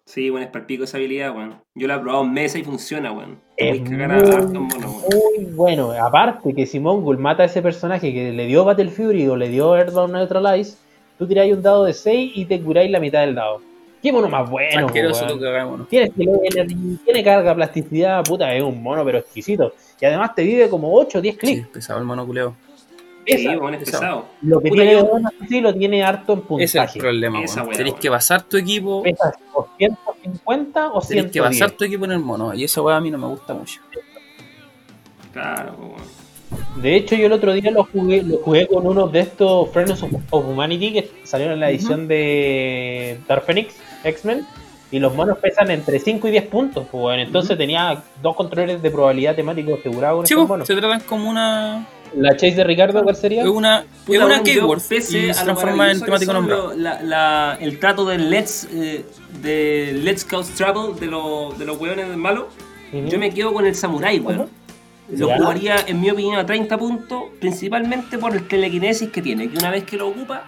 Sí, 0.05 0.31
bueno, 0.31 0.47
es 0.47 0.51
para 0.51 0.65
pico 0.65 0.85
esa 0.85 0.97
habilidad, 0.97 1.35
weón. 1.35 1.61
Yo 1.75 1.87
la 1.87 1.95
he 1.95 1.99
probado 1.99 2.23
en 2.23 2.33
mesa 2.33 2.57
y 2.57 2.63
funciona, 2.63 3.11
weón. 3.11 3.39
Es 3.55 3.79
muy, 3.79 4.57
muy 4.57 5.45
bueno. 5.53 5.91
Aparte 5.91 6.55
que 6.55 6.65
si 6.65 6.79
Mongol 6.79 7.19
mata 7.19 7.43
a 7.43 7.45
ese 7.45 7.61
personaje 7.61 8.11
que 8.11 8.31
le 8.31 8.45
dio 8.47 8.65
Battle 8.65 8.89
Fury 8.89 9.27
o 9.27 9.35
le 9.35 9.49
dio 9.49 9.77
Earthbound 9.77 10.13
Neutralize, 10.13 10.77
tú 11.19 11.27
tiráis 11.27 11.53
un 11.53 11.61
dado 11.61 11.85
de 11.85 11.93
6 11.93 12.31
y 12.33 12.45
te 12.45 12.59
curáis 12.59 12.89
la 12.89 12.99
mitad 12.99 13.21
del 13.21 13.35
dado. 13.35 13.61
Qué 14.01 14.11
mono 14.11 14.29
más 14.29 14.49
bueno, 14.49 14.87
weón. 14.87 15.87
Tiene, 15.89 16.09
tiene 16.09 17.23
carga, 17.23 17.53
plasticidad, 17.53 18.23
puta, 18.23 18.53
es 18.53 18.63
un 18.63 18.81
mono 18.81 19.03
pero 19.03 19.19
exquisito. 19.19 19.73
Y 19.99 20.05
además 20.05 20.33
te 20.35 20.43
vive 20.43 20.69
como 20.69 20.93
8 20.93 21.17
o 21.17 21.21
10 21.21 21.37
clics. 21.37 21.61
Sí, 21.61 21.67
pesado 21.73 21.99
el 21.99 22.05
mono 22.05 22.25
culeo. 22.25 22.55
Sí, 23.25 23.47
bueno, 23.55 23.77
es 23.77 23.83
pesado. 23.83 24.25
Lo 24.41 24.59
que 24.61 24.69
Puta 24.69 24.81
tiene 24.81 25.01
bueno 25.03 25.29
sí 25.47 25.61
lo 25.61 25.73
tiene 25.73 26.03
harto 26.03 26.33
en 26.33 26.41
puntaje. 26.41 26.63
Ese 26.63 26.79
es 26.79 26.95
el 26.95 27.01
problema, 27.01 27.39
Tenés 27.75 27.93
que 27.95 28.09
basar 28.09 28.43
tu 28.43 28.57
equipo. 28.57 29.03
Pesas 29.03 29.35
o 29.53 29.67
150 29.77 30.91
o 30.93 31.01
110. 31.01 31.07
Tenés 31.07 31.31
que 31.31 31.41
basar 31.41 31.71
tu 31.71 31.83
equipo 31.83 32.05
en 32.05 32.13
el 32.13 32.19
mono. 32.19 32.53
Y 32.53 32.63
eso, 32.63 32.83
weón, 32.83 32.97
a 32.97 33.01
mí 33.01 33.11
no 33.11 33.17
me 33.17 33.27
gusta 33.27 33.53
mucho. 33.53 33.81
Claro, 35.33 35.75
weón. 35.77 36.19
De 36.81 36.95
hecho, 36.95 37.15
yo 37.15 37.27
el 37.27 37.33
otro 37.33 37.53
día 37.53 37.71
lo 37.71 37.83
jugué, 37.83 38.23
lo 38.23 38.37
jugué 38.37 38.67
con 38.67 38.87
uno 38.87 39.07
de 39.07 39.19
estos 39.19 39.69
Friends 39.69 40.01
of, 40.01 40.11
of 40.31 40.45
Humanity 40.47 40.93
que 40.93 41.11
salieron 41.23 41.55
en 41.55 41.59
la 41.59 41.69
edición 41.69 42.01
uh 42.01 42.03
-huh. 42.03 42.07
de 42.07 43.19
Dark 43.27 43.43
Phoenix, 43.45 43.75
X-Men. 44.03 44.45
Y 44.91 44.97
los 44.97 45.13
monos 45.13 45.37
pesan 45.37 45.69
entre 45.69 45.99
5 45.99 46.27
y 46.27 46.31
10 46.31 46.47
puntos, 46.47 46.87
pues, 46.91 46.99
bueno. 47.01 47.21
Entonces 47.21 47.51
uh 47.51 47.53
-huh. 47.53 47.57
tenía 47.57 48.03
dos 48.23 48.35
controles 48.35 48.81
de 48.81 48.89
probabilidad 48.89 49.35
temáticos 49.35 49.79
asegurados. 49.79 50.27
Sí, 50.27 50.33
pues, 50.35 50.65
se 50.65 50.75
tratan 50.75 51.01
como 51.01 51.29
una 51.29 51.85
la 52.17 52.31
chase 52.35 52.55
de 52.55 52.63
Ricardo, 52.63 53.03
¿cuál 53.03 53.15
sería? 53.15 53.43
Es 53.43 53.47
una, 53.49 53.81
es 53.81 53.85
Puta, 54.07 54.17
una 54.25 54.35
weón, 54.37 54.39
yo, 54.39 54.43
keyword 54.53 54.81
pese 54.89 55.19
y 55.19 55.21
se 55.31 55.39
lo 55.41 55.43
transforma 55.53 55.91
en 55.91 56.01
temático 56.01 56.33
nombrado. 56.33 56.69
lo- 56.69 56.75
la- 56.75 57.03
la- 57.03 57.57
el 57.61 57.77
trato 57.77 58.03
del 58.03 58.31
Let's 58.31 58.67
eh, 58.73 59.05
de 59.43 59.91
Let's 60.03 60.25
Cause 60.25 60.51
Trouble 60.53 60.99
de, 60.99 61.05
los 61.05 61.59
de 61.59 61.65
los 61.65 61.79
weones 61.79 62.07
malos, 62.17 62.45
Ujú. 62.91 63.05
yo 63.09 63.19
me 63.19 63.29
quedo 63.31 63.53
con 63.53 63.67
el 63.67 63.75
Samurai, 63.75 64.19
weón. 64.19 64.49
Lo 65.11 65.27
Ya. 65.27 65.37
jugaría, 65.37 65.75
en 65.85 66.01
mi 66.01 66.09
opinión, 66.09 66.35
a 66.37 66.45
30 66.47 66.77
puntos, 66.79 67.23
principalmente 67.39 68.17
por 68.17 68.35
el 68.35 68.47
telequinesis 68.47 69.09
que 69.11 69.21
tiene, 69.21 69.47
que 69.51 69.57
una 69.59 69.69
vez 69.69 69.83
que 69.83 69.95
lo 69.97 70.07
ocupa, 70.07 70.45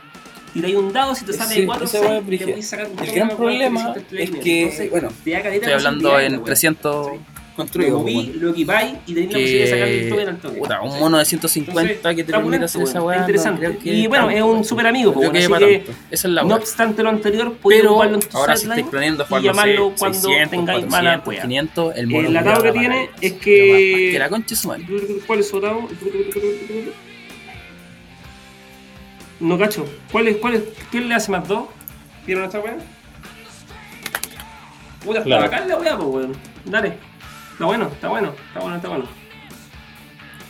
tiráis 0.53 0.75
un 0.75 0.91
dado, 0.93 1.15
si 1.15 1.25
te 1.25 1.33
sale 1.33 1.55
Sí, 1.55 1.65
4 1.65 1.85
esa 1.85 1.97
6, 1.99 2.09
weá 2.09 2.17
es 2.19 2.25
te 2.39 2.45
podéis 2.47 2.67
sacar 2.69 2.87
un 2.87 2.99
El 3.07 3.11
gran 3.15 3.29
problema 3.29 3.93
el 4.11 4.19
es 4.19 4.31
que, 4.31 4.61
Entonces, 4.63 4.89
bueno, 4.91 5.07
estoy 5.09 5.73
hablando 5.73 6.19
en 6.19 6.31
weón. 6.33 6.45
300 6.45 7.05
¿Cachai? 7.07 7.19
construidos. 7.55 7.91
Lo 7.93 7.99
moví, 7.99 8.33
lo 8.39 8.49
equipáis 8.51 8.93
y 9.05 9.13
tenéis 9.13 9.31
la 9.33 9.39
posibilidad 9.39 9.65
de 9.65 9.69
sacarle 9.71 10.03
un 10.03 10.09
toque 10.09 10.21
al 10.29 10.37
toque. 10.37 10.59
Puta, 10.59 10.81
un 10.81 10.99
mono 10.99 11.17
de 11.19 11.25
150 11.25 11.91
Entonces, 11.91 12.15
que 12.15 12.23
te 12.23 12.31
permite 12.31 12.63
hacer 12.63 12.81
esa 12.81 13.01
weá. 13.03 13.15
no 13.17 13.21
interesante. 13.23 13.59
creo 13.65 13.79
que 13.79 13.89
y 13.93 14.07
bueno, 14.07 14.29
es 14.29 14.41
un 14.41 14.63
super 14.63 14.87
amigo, 14.87 15.13
Creo 15.13 15.25
po, 15.27 15.31
que 15.33 15.39
así 15.39 15.53
que. 15.53 15.83
Esa 16.09 16.27
es 16.27 16.33
la 16.33 16.43
no 16.43 16.55
obstante 16.55 17.03
lo 17.03 17.09
anterior, 17.09 17.53
Pero 17.67 17.89
ocuparlo 17.91 18.15
en 18.15 18.21
tu 18.21 18.37
ahora 18.37 18.55
si 18.55 18.63
estáis 18.67 18.85
planeando 18.87 19.23
y 19.23 19.27
jugar, 19.27 19.41
no 19.43 19.47
llamarlo 19.47 19.93
cuando 19.99 20.19
600, 20.19 20.49
tengáis 20.49 20.85
400, 20.85 20.89
mala 20.91 21.23
wea. 21.25 21.41
500, 21.41 21.95
el 21.97 22.07
mono 22.07 22.27
El 22.29 22.37
atado 22.37 22.63
que 22.63 22.71
tiene 22.71 23.09
es 23.19 23.33
que- 23.33 24.09
Que 24.13 24.19
la 24.19 24.29
concha 24.29 24.55
su 24.55 24.67
madre. 24.69 24.85
¿Cuál 25.27 25.39
es 25.39 25.49
su 25.49 25.57
atado? 25.57 25.87
No 29.41 29.57
cacho. 29.57 29.85
¿Cuál 30.11 30.27
es, 30.29 30.37
cuál 30.37 30.53
es, 30.55 30.63
¿Quién 30.89 31.09
le 31.09 31.15
hace 31.15 31.31
más 31.31 31.47
dos? 31.47 31.65
¿Vieron 32.25 32.45
esta 32.45 32.59
weá? 32.59 32.77
Puta, 35.03 35.17
está 35.19 35.23
Claro. 35.23 35.43
bacán 35.43 35.67
la 35.67 35.77
weá, 35.77 35.97
pues 35.97 36.07
weón. 36.09 36.37
Dale. 36.65 36.93
Está 37.53 37.65
bueno, 37.65 37.87
está 37.87 38.07
bueno, 38.09 38.33
está 38.47 38.59
bueno, 38.59 38.75
está 38.77 38.87
bueno. 38.89 39.05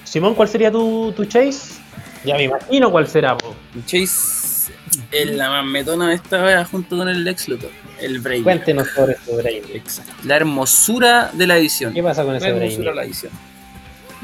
Simón, 0.03 0.35
¿cuál 0.35 0.47
sería 0.49 0.71
tu, 0.71 1.13
tu 1.15 1.25
chase? 1.25 1.79
Ya 2.25 2.35
me 2.35 2.43
imagino 2.43 2.91
cuál 2.91 3.07
será, 3.07 3.37
po. 3.37 3.55
Chase 3.85 4.71
es 5.11 5.31
la 5.31 5.49
más 5.49 5.65
metona 5.65 6.09
de 6.09 6.15
esta 6.15 6.43
wea 6.43 6.65
junto 6.65 6.97
con 6.97 7.07
el 7.07 7.23
Lex 7.23 7.47
Luthor. 7.47 7.71
El 7.99 8.19
Brain. 8.19 8.43
Cuéntenos 8.43 8.87
sobre 8.89 9.15
su 9.25 9.35
Brain. 9.37 9.63
Exacto. 9.73 10.11
La 10.25 10.35
hermosura 10.35 11.31
de 11.33 11.47
la 11.47 11.57
edición. 11.57 11.93
¿Qué 11.93 12.03
pasa 12.03 12.23
con 12.23 12.33
La 12.33 12.37
ese 12.39 12.49
hermosura 12.49 12.89
de 12.91 12.95
la 12.95 13.03
edición. 13.05 13.31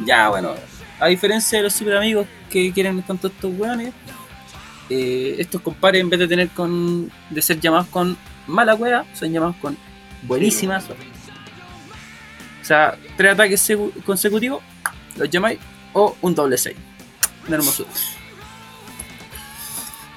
Ya, 0.06 0.30
bueno. 0.30 0.54
A 1.00 1.08
diferencia 1.08 1.58
de 1.60 1.64
los 1.64 1.74
super 1.74 1.96
amigos 1.96 2.28
que 2.50 2.72
quieren 2.74 3.02
tanto 3.04 3.28
estos 3.28 3.52
weones, 3.58 3.94
eh, 4.90 5.36
estos 5.40 5.62
compadres 5.62 6.02
en 6.02 6.10
vez 6.10 6.20
de 6.20 6.28
tener 6.28 6.50
con. 6.50 7.12
de 7.30 7.42
ser 7.42 7.60
llamados 7.60 7.88
con 7.88 8.18
mala 8.48 8.76
wea, 8.76 9.06
son 9.14 9.32
llamados 9.32 9.56
con 9.58 9.78
buenísimas. 10.24 10.86
O 10.90 12.66
sea, 12.66 12.98
tres 13.16 13.34
ataques 13.34 13.72
consecutivos, 14.06 14.62
los 15.16 15.30
llamáis, 15.30 15.60
o 15.94 16.16
un 16.22 16.36
doble 16.36 16.58
6. 16.58 16.76
Una 17.48 17.58
hermosura. 17.58 17.90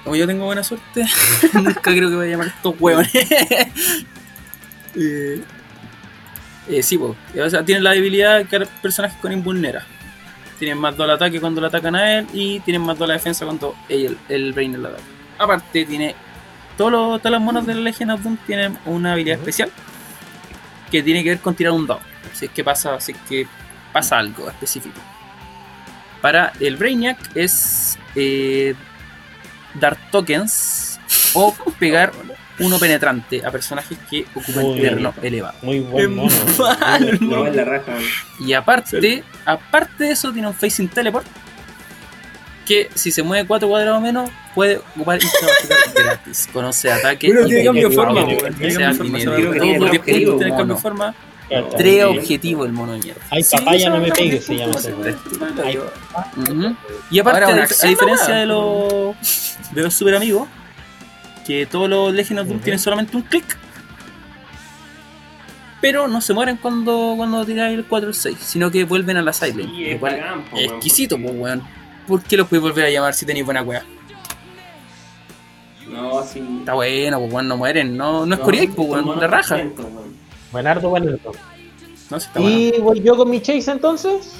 Como 0.04 0.16
yo 0.16 0.26
tengo 0.26 0.46
buena 0.46 0.64
suerte, 0.64 1.06
nunca 1.52 1.80
creo 1.82 2.08
que 2.08 2.16
voy 2.16 2.26
a 2.26 2.30
llamar 2.30 2.48
a 2.48 2.50
estos 2.50 2.74
hueones. 2.80 3.14
eh, 4.96 5.44
eh, 6.68 6.82
sí, 6.82 6.98
pues. 6.98 7.16
O 7.38 7.50
sea, 7.50 7.64
tienen 7.64 7.84
la 7.84 7.92
debilidad 7.92 8.46
que 8.46 8.66
personajes 8.82 9.18
con 9.20 9.32
invulnera. 9.32 9.86
Tienen 10.60 10.78
más 10.78 10.96
2 10.96 11.04
al 11.04 11.10
ataque 11.16 11.40
cuando 11.40 11.60
lo 11.60 11.66
atacan 11.66 11.96
a 11.96 12.18
él 12.18 12.26
y 12.34 12.60
tienen 12.60 12.82
más 12.82 12.98
2 12.98 13.06
a 13.06 13.08
la 13.08 13.14
defensa 13.14 13.46
cuando 13.46 13.74
el, 13.88 14.16
el 14.28 14.52
Brain 14.52 14.80
lo 14.80 14.88
ataca. 14.88 15.02
Aparte, 15.38 15.86
tiene. 15.86 16.14
Todos 16.76 16.92
los, 16.92 17.20
todas 17.20 17.32
las 17.32 17.40
monos 17.40 17.66
de 17.66 17.74
la 17.74 17.80
Legion 17.80 18.10
of 18.10 18.22
Doom 18.22 18.36
tienen 18.46 18.78
una 18.84 19.14
habilidad 19.14 19.38
especial 19.38 19.72
que 20.90 21.02
tiene 21.02 21.24
que 21.24 21.30
ver 21.30 21.40
con 21.40 21.54
tirar 21.54 21.72
un 21.72 21.86
dado. 21.86 22.00
Si 22.34 22.44
es 22.44 22.50
que 22.50 22.62
pasa, 22.62 23.00
si 23.00 23.12
es 23.12 23.18
que 23.26 23.46
pasa 23.92 24.18
algo 24.18 24.48
específico. 24.48 25.00
Para 26.20 26.52
el 26.60 26.76
Brainiac 26.76 27.18
es 27.34 27.98
eh, 28.14 28.74
dar 29.74 29.96
tokens 30.10 31.00
o 31.34 31.54
pegar 31.78 32.12
uno 32.60 32.78
penetrante 32.78 33.44
a 33.44 33.50
personajes 33.50 33.98
que 34.10 34.24
ocupan 34.34 34.64
Muy 34.64 34.80
terreno 34.80 35.10
bonito. 35.10 35.26
elevado. 35.26 35.58
Muy 35.62 35.80
buen 35.80 36.14
mono. 36.14 36.30
No, 37.20 37.46
es 37.46 37.56
la 37.56 37.64
raja. 37.64 37.92
Y 38.38 38.52
aparte, 38.52 39.24
aparte 39.44 40.04
de 40.04 40.10
eso, 40.12 40.32
tiene 40.32 40.48
un 40.48 40.54
facing 40.54 40.88
teleport. 40.88 41.26
Que 42.66 42.88
si 42.94 43.10
se 43.10 43.22
mueve 43.22 43.46
4 43.48 43.68
cuadrados 43.68 43.98
o 43.98 44.00
menos, 44.00 44.30
puede 44.54 44.76
ocupar 44.76 45.18
gratis. 45.94 46.48
Conoce 46.52 46.92
ataque. 46.92 47.26
Bueno, 47.26 47.46
tiene 47.46 47.64
cambio 47.64 47.88
de 47.88 47.94
forma, 47.94 48.24
tiene 48.26 48.42
los 48.42 48.58
10 48.58 48.74
tres 48.74 48.96
puntos 48.98 49.52
tienen 49.60 49.82
objetivos, 49.82 50.42
cambio 50.42 50.74
de 50.76 50.80
forma. 50.80 51.14
Tres 51.76 52.04
objetivos 52.04 52.66
el 52.66 52.72
mono 52.72 52.92
de 52.92 53.00
mierda. 53.00 53.20
Ay, 53.28 53.42
papaya, 53.50 53.90
no 53.90 53.98
me 53.98 54.08
lo 54.08 54.14
se 54.14 54.56
llama 54.56 54.72
ese. 54.78 54.94
Y 57.10 57.18
aparte, 57.18 57.44
a, 57.44 57.88
diferencia 57.88 58.26
weón. 58.28 58.38
de 58.38 58.46
los 58.46 59.16
de 59.72 59.82
los 59.82 59.94
super 59.94 60.14
amigos, 60.14 60.48
que 61.46 61.66
todos 61.66 61.88
los 61.88 62.12
Legend 62.12 62.40
of 62.40 62.48
Doom 62.48 62.60
tienen 62.60 62.78
solamente 62.78 63.16
un 63.16 63.22
clic, 63.22 63.58
pero 65.80 66.08
no 66.08 66.20
se 66.20 66.34
mueren 66.34 66.56
cuando, 66.58 67.14
cuando 67.16 67.44
tiráis 67.44 67.76
el 67.78 67.84
4 67.86 68.06
o 68.08 68.10
el 68.10 68.14
6, 68.14 68.36
sino 68.40 68.70
que 68.70 68.84
vuelven 68.84 69.16
a 69.16 69.22
la 69.22 69.32
sideline. 69.32 69.70
Sí, 69.70 69.84
es 69.86 70.02
es 70.02 70.70
exquisito, 70.70 71.16
porque- 71.16 71.28
pues, 71.28 71.40
weón. 71.40 71.62
¿Por 72.06 72.22
qué 72.22 72.36
los 72.36 72.48
podéis 72.48 72.62
volver 72.62 72.86
a 72.86 72.90
llamar 72.90 73.14
si 73.14 73.24
tenéis 73.24 73.44
buena 73.44 73.62
wea? 73.62 73.84
No, 75.88 76.22
sí. 76.24 76.42
Está 76.60 76.74
bueno, 76.74 77.18
pues, 77.20 77.32
weón, 77.32 77.48
no 77.48 77.56
mueren, 77.56 77.96
no, 77.96 78.26
no 78.26 78.34
escoriáis, 78.34 78.70
pues, 78.74 78.88
weón, 78.88 79.18
la 79.20 79.26
raja. 79.26 79.60
Buenardo, 80.52 80.88
buenardo. 80.90 81.32
No, 82.10 82.20
sí, 82.20 82.26
está 82.26 82.40
bueno. 82.40 82.56
Y 82.58 82.80
voy 82.80 83.00
yo 83.02 83.16
con 83.16 83.30
mi 83.30 83.40
chase 83.40 83.70
entonces. 83.70 84.32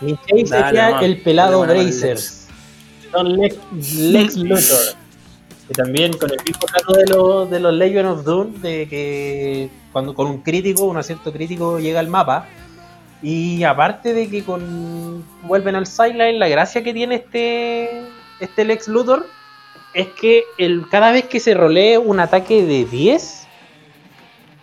Mi 0.00 0.14
chase 0.16 0.44
Dale, 0.50 0.66
sería 0.66 0.98
el 1.00 1.20
pelado 1.22 1.64
Dale, 1.64 1.84
Brazers. 1.84 2.48
Son 3.12 3.36
Lex, 3.36 3.56
Lex 3.94 4.36
Luthor. 4.36 5.05
Que 5.68 5.74
también 5.74 6.12
con 6.12 6.30
el 6.30 6.38
mismo 6.44 6.66
trato 6.66 6.92
de 6.92 7.06
los, 7.06 7.50
de 7.50 7.60
los 7.60 7.74
Legion 7.74 8.06
of 8.06 8.24
Doom, 8.24 8.60
de 8.60 8.86
que 8.88 9.68
cuando 9.92 10.14
con 10.14 10.28
un 10.28 10.42
crítico, 10.42 10.84
un 10.84 10.96
acierto 10.96 11.32
crítico 11.32 11.78
llega 11.78 12.00
al 12.00 12.08
mapa. 12.08 12.46
Y 13.22 13.64
aparte 13.64 14.14
de 14.14 14.28
que 14.28 14.44
vuelven 15.42 15.74
al 15.74 15.86
sideline, 15.86 16.38
la 16.38 16.48
gracia 16.48 16.84
que 16.84 16.92
tiene 16.92 17.16
este, 17.16 18.02
este 18.38 18.64
Lex 18.64 18.88
Luthor 18.88 19.26
es 19.94 20.08
que 20.08 20.44
el, 20.58 20.84
cada 20.90 21.10
vez 21.10 21.24
que 21.24 21.40
se 21.40 21.54
rolee 21.54 21.96
un 21.96 22.20
ataque 22.20 22.62
de 22.64 22.84
10, 22.84 23.46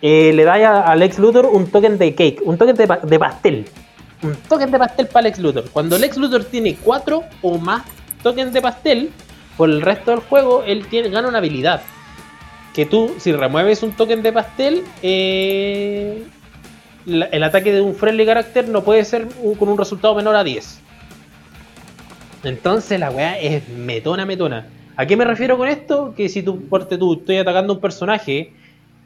eh, 0.00 0.32
le 0.32 0.44
da 0.44 0.54
a, 0.54 0.92
a 0.92 0.96
Lex 0.96 1.18
Luthor 1.18 1.46
un 1.46 1.66
token 1.66 1.98
de 1.98 2.14
cake, 2.14 2.40
un 2.44 2.56
token 2.56 2.76
de 2.76 3.18
pastel. 3.18 3.66
Un 4.22 4.34
token 4.48 4.70
de 4.70 4.78
pastel 4.78 5.06
para 5.08 5.24
Lex 5.24 5.38
Luthor. 5.38 5.68
Cuando 5.70 5.98
Lex 5.98 6.16
Luthor 6.16 6.44
tiene 6.44 6.76
4 6.76 7.22
o 7.42 7.58
más 7.58 7.82
tokens 8.22 8.54
de 8.54 8.62
pastel, 8.62 9.10
por 9.56 9.70
el 9.70 9.82
resto 9.82 10.10
del 10.10 10.20
juego, 10.20 10.62
él 10.64 10.86
tiene, 10.86 11.10
gana 11.10 11.28
una 11.28 11.38
habilidad. 11.38 11.82
Que 12.74 12.86
tú, 12.86 13.14
si 13.18 13.32
remueves 13.32 13.82
un 13.82 13.92
token 13.92 14.22
de 14.22 14.32
pastel, 14.32 14.82
eh, 15.02 16.24
el 17.06 17.42
ataque 17.42 17.72
de 17.72 17.80
un 17.80 17.94
friendly 17.94 18.26
character 18.26 18.68
no 18.68 18.82
puede 18.82 19.04
ser 19.04 19.28
con 19.58 19.68
un 19.68 19.78
resultado 19.78 20.14
menor 20.14 20.34
a 20.36 20.42
10. 20.42 20.80
Entonces 22.44 22.98
la 23.00 23.10
weá 23.10 23.38
es 23.38 23.68
metona, 23.68 24.26
metona. 24.26 24.66
¿A 24.96 25.06
qué 25.06 25.16
me 25.16 25.24
refiero 25.24 25.56
con 25.58 25.68
esto? 25.68 26.14
Que 26.16 26.28
si 26.28 26.42
tú, 26.42 26.68
porte 26.68 26.98
tú, 26.98 27.14
estoy 27.14 27.38
atacando 27.38 27.74
un 27.74 27.80
personaje 27.80 28.52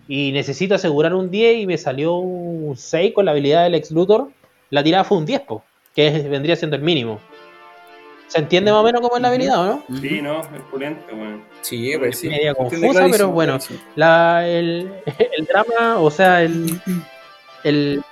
y 0.06 0.32
necesito 0.32 0.74
asegurar 0.74 1.14
un 1.14 1.30
10 1.30 1.62
y 1.62 1.66
me 1.66 1.78
salió 1.78 2.16
un 2.16 2.76
6 2.76 3.12
con 3.14 3.24
la 3.24 3.32
habilidad 3.32 3.64
del 3.64 3.74
ex 3.74 3.90
Luthor, 3.90 4.30
la 4.70 4.82
tirada 4.82 5.04
fue 5.04 5.18
un 5.18 5.26
10, 5.26 5.40
po, 5.42 5.62
que 5.94 6.10
vendría 6.30 6.56
siendo 6.56 6.76
el 6.76 6.82
mínimo. 6.82 7.20
¿Se 8.28 8.38
entiende 8.38 8.70
más 8.70 8.80
o 8.80 8.84
menos 8.84 9.00
cómo 9.00 9.16
es 9.16 9.22
la 9.22 9.28
habilidad 9.28 9.58
o 9.60 9.66
no? 9.88 9.98
Sí, 10.00 10.20
no, 10.22 10.40
es 10.42 10.62
pulento, 10.70 11.14
weón. 11.14 11.42
Sí, 11.62 11.92
pues 11.98 12.18
sí. 12.18 12.28
Media 12.28 12.54
confusa, 12.54 13.06
pero 13.10 13.28
bueno. 13.30 13.58
La, 13.96 14.46
el, 14.46 14.92
el 15.36 15.46
drama, 15.46 15.98
o 15.98 16.10
sea, 16.10 16.42
el. 16.42 16.80
el 17.64 18.02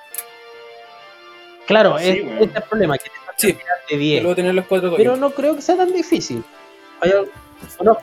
claro, 1.66 1.98
Sí, 1.98 2.08
es, 2.08 2.16
este 2.18 2.44
es 2.44 2.56
el 2.56 2.62
problema, 2.62 2.96
que 2.98 3.04
te 3.04 3.16
Sí. 3.36 3.58
de 3.90 3.96
10. 3.98 4.22
Luego 4.22 4.34
tener 4.34 4.54
los 4.54 4.64
cuatro 4.64 4.94
Pero 4.96 5.16
no 5.16 5.30
creo 5.30 5.54
que 5.54 5.60
sea 5.60 5.76
tan 5.76 5.92
difícil. 5.92 6.42
Hay 7.02 7.12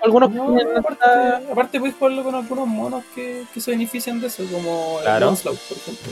algunos 0.04 0.30
que 0.32 0.36
No, 0.38 0.56
aparte, 0.78 1.06
aparte 1.52 1.80
puedes 1.80 1.96
jugarlo 1.96 2.24
con 2.24 2.36
algunos 2.36 2.68
monos 2.68 3.04
que, 3.16 3.44
que 3.52 3.60
se 3.60 3.72
benefician 3.72 4.22
de 4.22 4.28
eso, 4.28 4.44
como 4.52 5.00
Claro. 5.02 5.26
el 5.26 5.30
Onslaught, 5.30 5.60
por 5.60 5.78
ejemplo. 5.78 6.12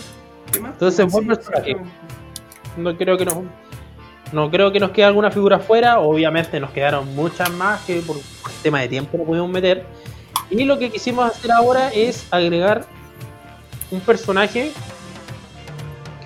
¿Qué 0.51 0.59
más? 0.59 0.71
Entonces, 0.73 1.05
Sí, 1.05 1.11
buen 1.11 1.27
personaje. 1.27 1.77
No 2.77 2.97
creo 2.97 3.15
que 3.17 3.25
nos. 3.25 3.35
No 4.31 4.49
creo 4.49 4.71
que 4.71 4.79
nos 4.79 4.91
quede 4.91 5.05
alguna 5.05 5.31
figura 5.31 5.59
fuera. 5.59 5.99
Obviamente 5.99 6.59
nos 6.59 6.71
quedaron 6.71 7.13
muchas 7.15 7.49
más 7.51 7.81
que 7.81 8.01
por 8.01 8.17
tema 8.63 8.81
de 8.81 8.87
tiempo 8.87 9.17
no 9.17 9.23
pudimos 9.23 9.49
meter. 9.49 9.85
Y 10.49 10.63
lo 10.65 10.77
que 10.77 10.89
quisimos 10.89 11.31
hacer 11.31 11.51
ahora 11.51 11.89
es 11.89 12.27
agregar 12.31 12.85
un 13.89 13.99
personaje 14.01 14.71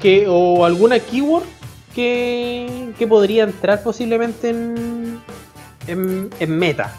que 0.01 0.25
o 0.27 0.65
alguna 0.65 0.99
keyword 0.99 1.45
que, 1.93 2.91
que 2.97 3.07
podría 3.07 3.43
entrar 3.43 3.81
posiblemente 3.81 4.49
en, 4.49 5.19
en, 5.87 6.29
en 6.39 6.59
meta. 6.59 6.93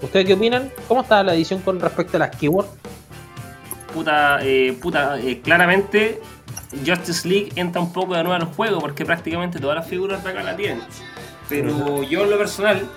¿Ustedes 0.00 0.26
qué 0.26 0.34
opinan? 0.34 0.70
¿Cómo 0.88 1.02
está 1.02 1.22
la 1.22 1.34
edición 1.34 1.60
con 1.60 1.78
respecto 1.78 2.16
a 2.16 2.20
las 2.20 2.36
keywords? 2.36 2.70
Puta, 3.94 4.38
eh, 4.42 4.76
puta, 4.80 5.20
eh, 5.20 5.40
claramente 5.40 6.20
Justice 6.86 7.28
League 7.28 7.52
entra 7.56 7.80
un 7.80 7.92
poco 7.92 8.14
de 8.14 8.22
nuevo 8.22 8.34
al 8.34 8.44
juego 8.54 8.80
porque 8.80 9.04
prácticamente 9.04 9.58
todas 9.58 9.76
las 9.76 9.86
figuras 9.86 10.22
de 10.24 10.30
acá 10.30 10.42
la 10.42 10.56
tienen. 10.56 10.80
Pero 11.48 12.02
yo 12.02 12.24
en 12.24 12.30
lo 12.30 12.38
personal, 12.38 12.88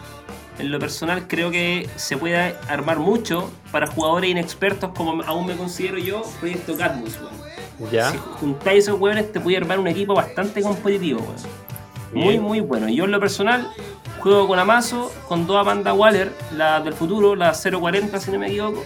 en 0.59 0.71
lo 0.71 0.80
personal 0.80 1.28
creo 1.28 1.51
que 1.51 1.89
se 1.95 2.17
puede 2.17 2.55
armar 2.69 2.99
mucho 2.99 3.51
para 3.71 3.88
jugadores 3.88 4.30
inexpertos 4.30 4.91
como 4.95 5.21
aún 5.23 5.45
me 5.45 5.55
considero 5.55 5.97
yo, 5.97 6.23
Proyecto 6.39 6.78
Cadmus, 6.78 7.19
weón. 7.19 7.91
Ya. 7.91 8.11
Si 8.11 8.17
juntáis 8.17 8.86
esos 8.86 8.99
weones 8.99 9.32
te 9.32 9.41
puede 9.41 9.57
armar 9.57 9.80
un 9.80 9.88
equipo 9.88 10.13
bastante 10.13 10.61
competitivo, 10.61 11.19
weón. 11.19 11.65
Muy, 12.13 12.39
muy 12.39 12.61
bueno. 12.61 12.88
Yo 12.88 13.03
en 13.03 13.11
lo 13.11 13.19
personal 13.19 13.69
juego 14.19 14.47
con 14.47 14.57
Amazo, 14.57 15.11
con 15.28 15.45
dos 15.45 15.57
Amanda 15.57 15.93
Waller, 15.93 16.32
la 16.55 16.80
del 16.80 16.93
futuro, 16.93 17.36
la 17.36 17.53
040 17.53 18.19
si 18.19 18.32
no 18.32 18.39
me 18.39 18.47
equivoco, 18.47 18.84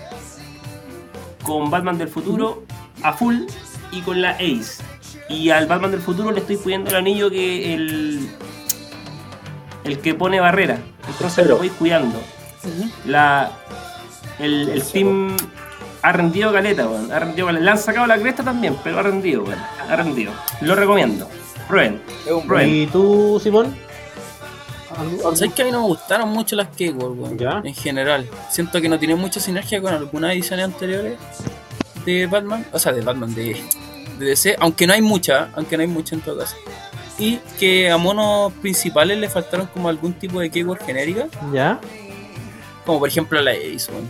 con 1.43 1.69
Batman 1.69 1.97
del 1.97 2.09
futuro 2.09 2.63
a 3.03 3.13
full 3.13 3.43
y 3.91 4.01
con 4.01 4.21
la 4.21 4.31
Ace. 4.31 4.83
Y 5.29 5.49
al 5.49 5.67
Batman 5.67 5.91
del 5.91 6.01
futuro 6.01 6.31
le 6.31 6.39
estoy 6.39 6.57
pidiendo 6.57 6.89
el 6.89 6.95
anillo 6.95 7.29
que 7.29 7.73
el 7.73 8.29
el 9.83 9.99
que 9.99 10.13
pone 10.13 10.39
barrera. 10.39 10.77
Entonces 11.07 11.47
lo 11.47 11.57
voy 11.57 11.69
cuidando. 11.69 12.21
La 13.05 13.51
el, 14.39 14.69
el 14.69 14.83
team 14.83 15.35
ha 16.01 16.11
rendido 16.11 16.51
caleta, 16.51 16.87
weón. 16.87 17.11
Ha 17.11 17.19
rendido 17.19 17.47
caleta. 17.47 17.63
Le 17.63 17.71
han 17.71 17.77
sacado 17.77 18.07
la 18.07 18.17
cresta 18.17 18.43
también, 18.43 18.77
pero 18.83 18.99
ha 18.99 19.03
rendido, 19.03 19.43
weón. 19.43 19.59
Ha 19.89 19.95
rendido. 19.95 20.31
Lo 20.61 20.75
recomiendo. 20.75 21.29
Prueben. 21.67 22.01
Prueben. 22.47 22.69
¿Y 22.69 22.87
tú, 22.87 23.39
Simón? 23.41 23.75
¿Sabes 25.35 25.53
que 25.53 25.61
a 25.61 25.65
mí 25.65 25.71
no 25.71 25.81
me 25.81 25.87
gustaron 25.87 26.29
mucho 26.29 26.55
las 26.55 26.67
Keyword, 26.69 27.17
weón? 27.17 27.65
En 27.65 27.73
general. 27.73 28.27
Siento 28.49 28.81
que 28.81 28.89
no 28.89 28.99
tienen 28.99 29.17
mucha 29.17 29.39
sinergia 29.39 29.81
con 29.81 29.93
algunas 29.93 30.33
ediciones 30.33 30.65
anteriores 30.65 31.17
de 32.13 32.27
Batman. 32.27 32.65
O 32.71 32.79
sea, 32.79 32.91
de 32.91 33.01
Batman, 33.01 33.33
de, 33.33 33.61
de 34.17 34.25
DC. 34.25 34.55
Aunque 34.59 34.87
no 34.87 34.93
hay 34.93 35.01
mucha, 35.01 35.49
aunque 35.55 35.77
no 35.77 35.81
hay 35.81 35.87
mucha 35.87 36.15
en 36.15 36.21
todo 36.21 36.37
caso. 36.37 36.55
Y 37.17 37.37
que 37.59 37.89
a 37.91 37.97
monos 37.97 38.53
principales 38.53 39.17
le 39.17 39.29
faltaron 39.29 39.67
como 39.67 39.89
algún 39.89 40.13
tipo 40.13 40.39
de 40.39 40.49
Keyword 40.49 40.85
genérica. 40.85 41.27
¿Ya? 41.53 41.79
Como 42.85 42.99
por 42.99 43.09
ejemplo 43.09 43.41
la 43.41 43.51
Ace, 43.51 43.91
weón. 43.91 44.07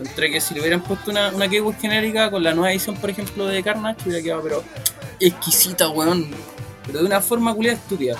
Encontré 0.00 0.30
que 0.30 0.40
si 0.40 0.54
le 0.54 0.60
hubieran 0.60 0.80
puesto 0.82 1.10
una, 1.10 1.30
una 1.30 1.48
Keyword 1.48 1.80
genérica 1.80 2.30
con 2.30 2.42
la 2.42 2.54
nueva 2.54 2.70
edición, 2.70 2.96
por 2.96 3.10
ejemplo, 3.10 3.46
de 3.46 3.62
Carnage, 3.62 4.02
hubiera 4.04 4.22
quedado, 4.22 4.42
pero 4.42 4.64
exquisita, 5.20 5.88
weón. 5.88 6.28
Pero 6.86 7.00
de 7.00 7.06
una 7.06 7.20
forma 7.20 7.54
culiada 7.54 7.78
estúpida. 7.78 8.16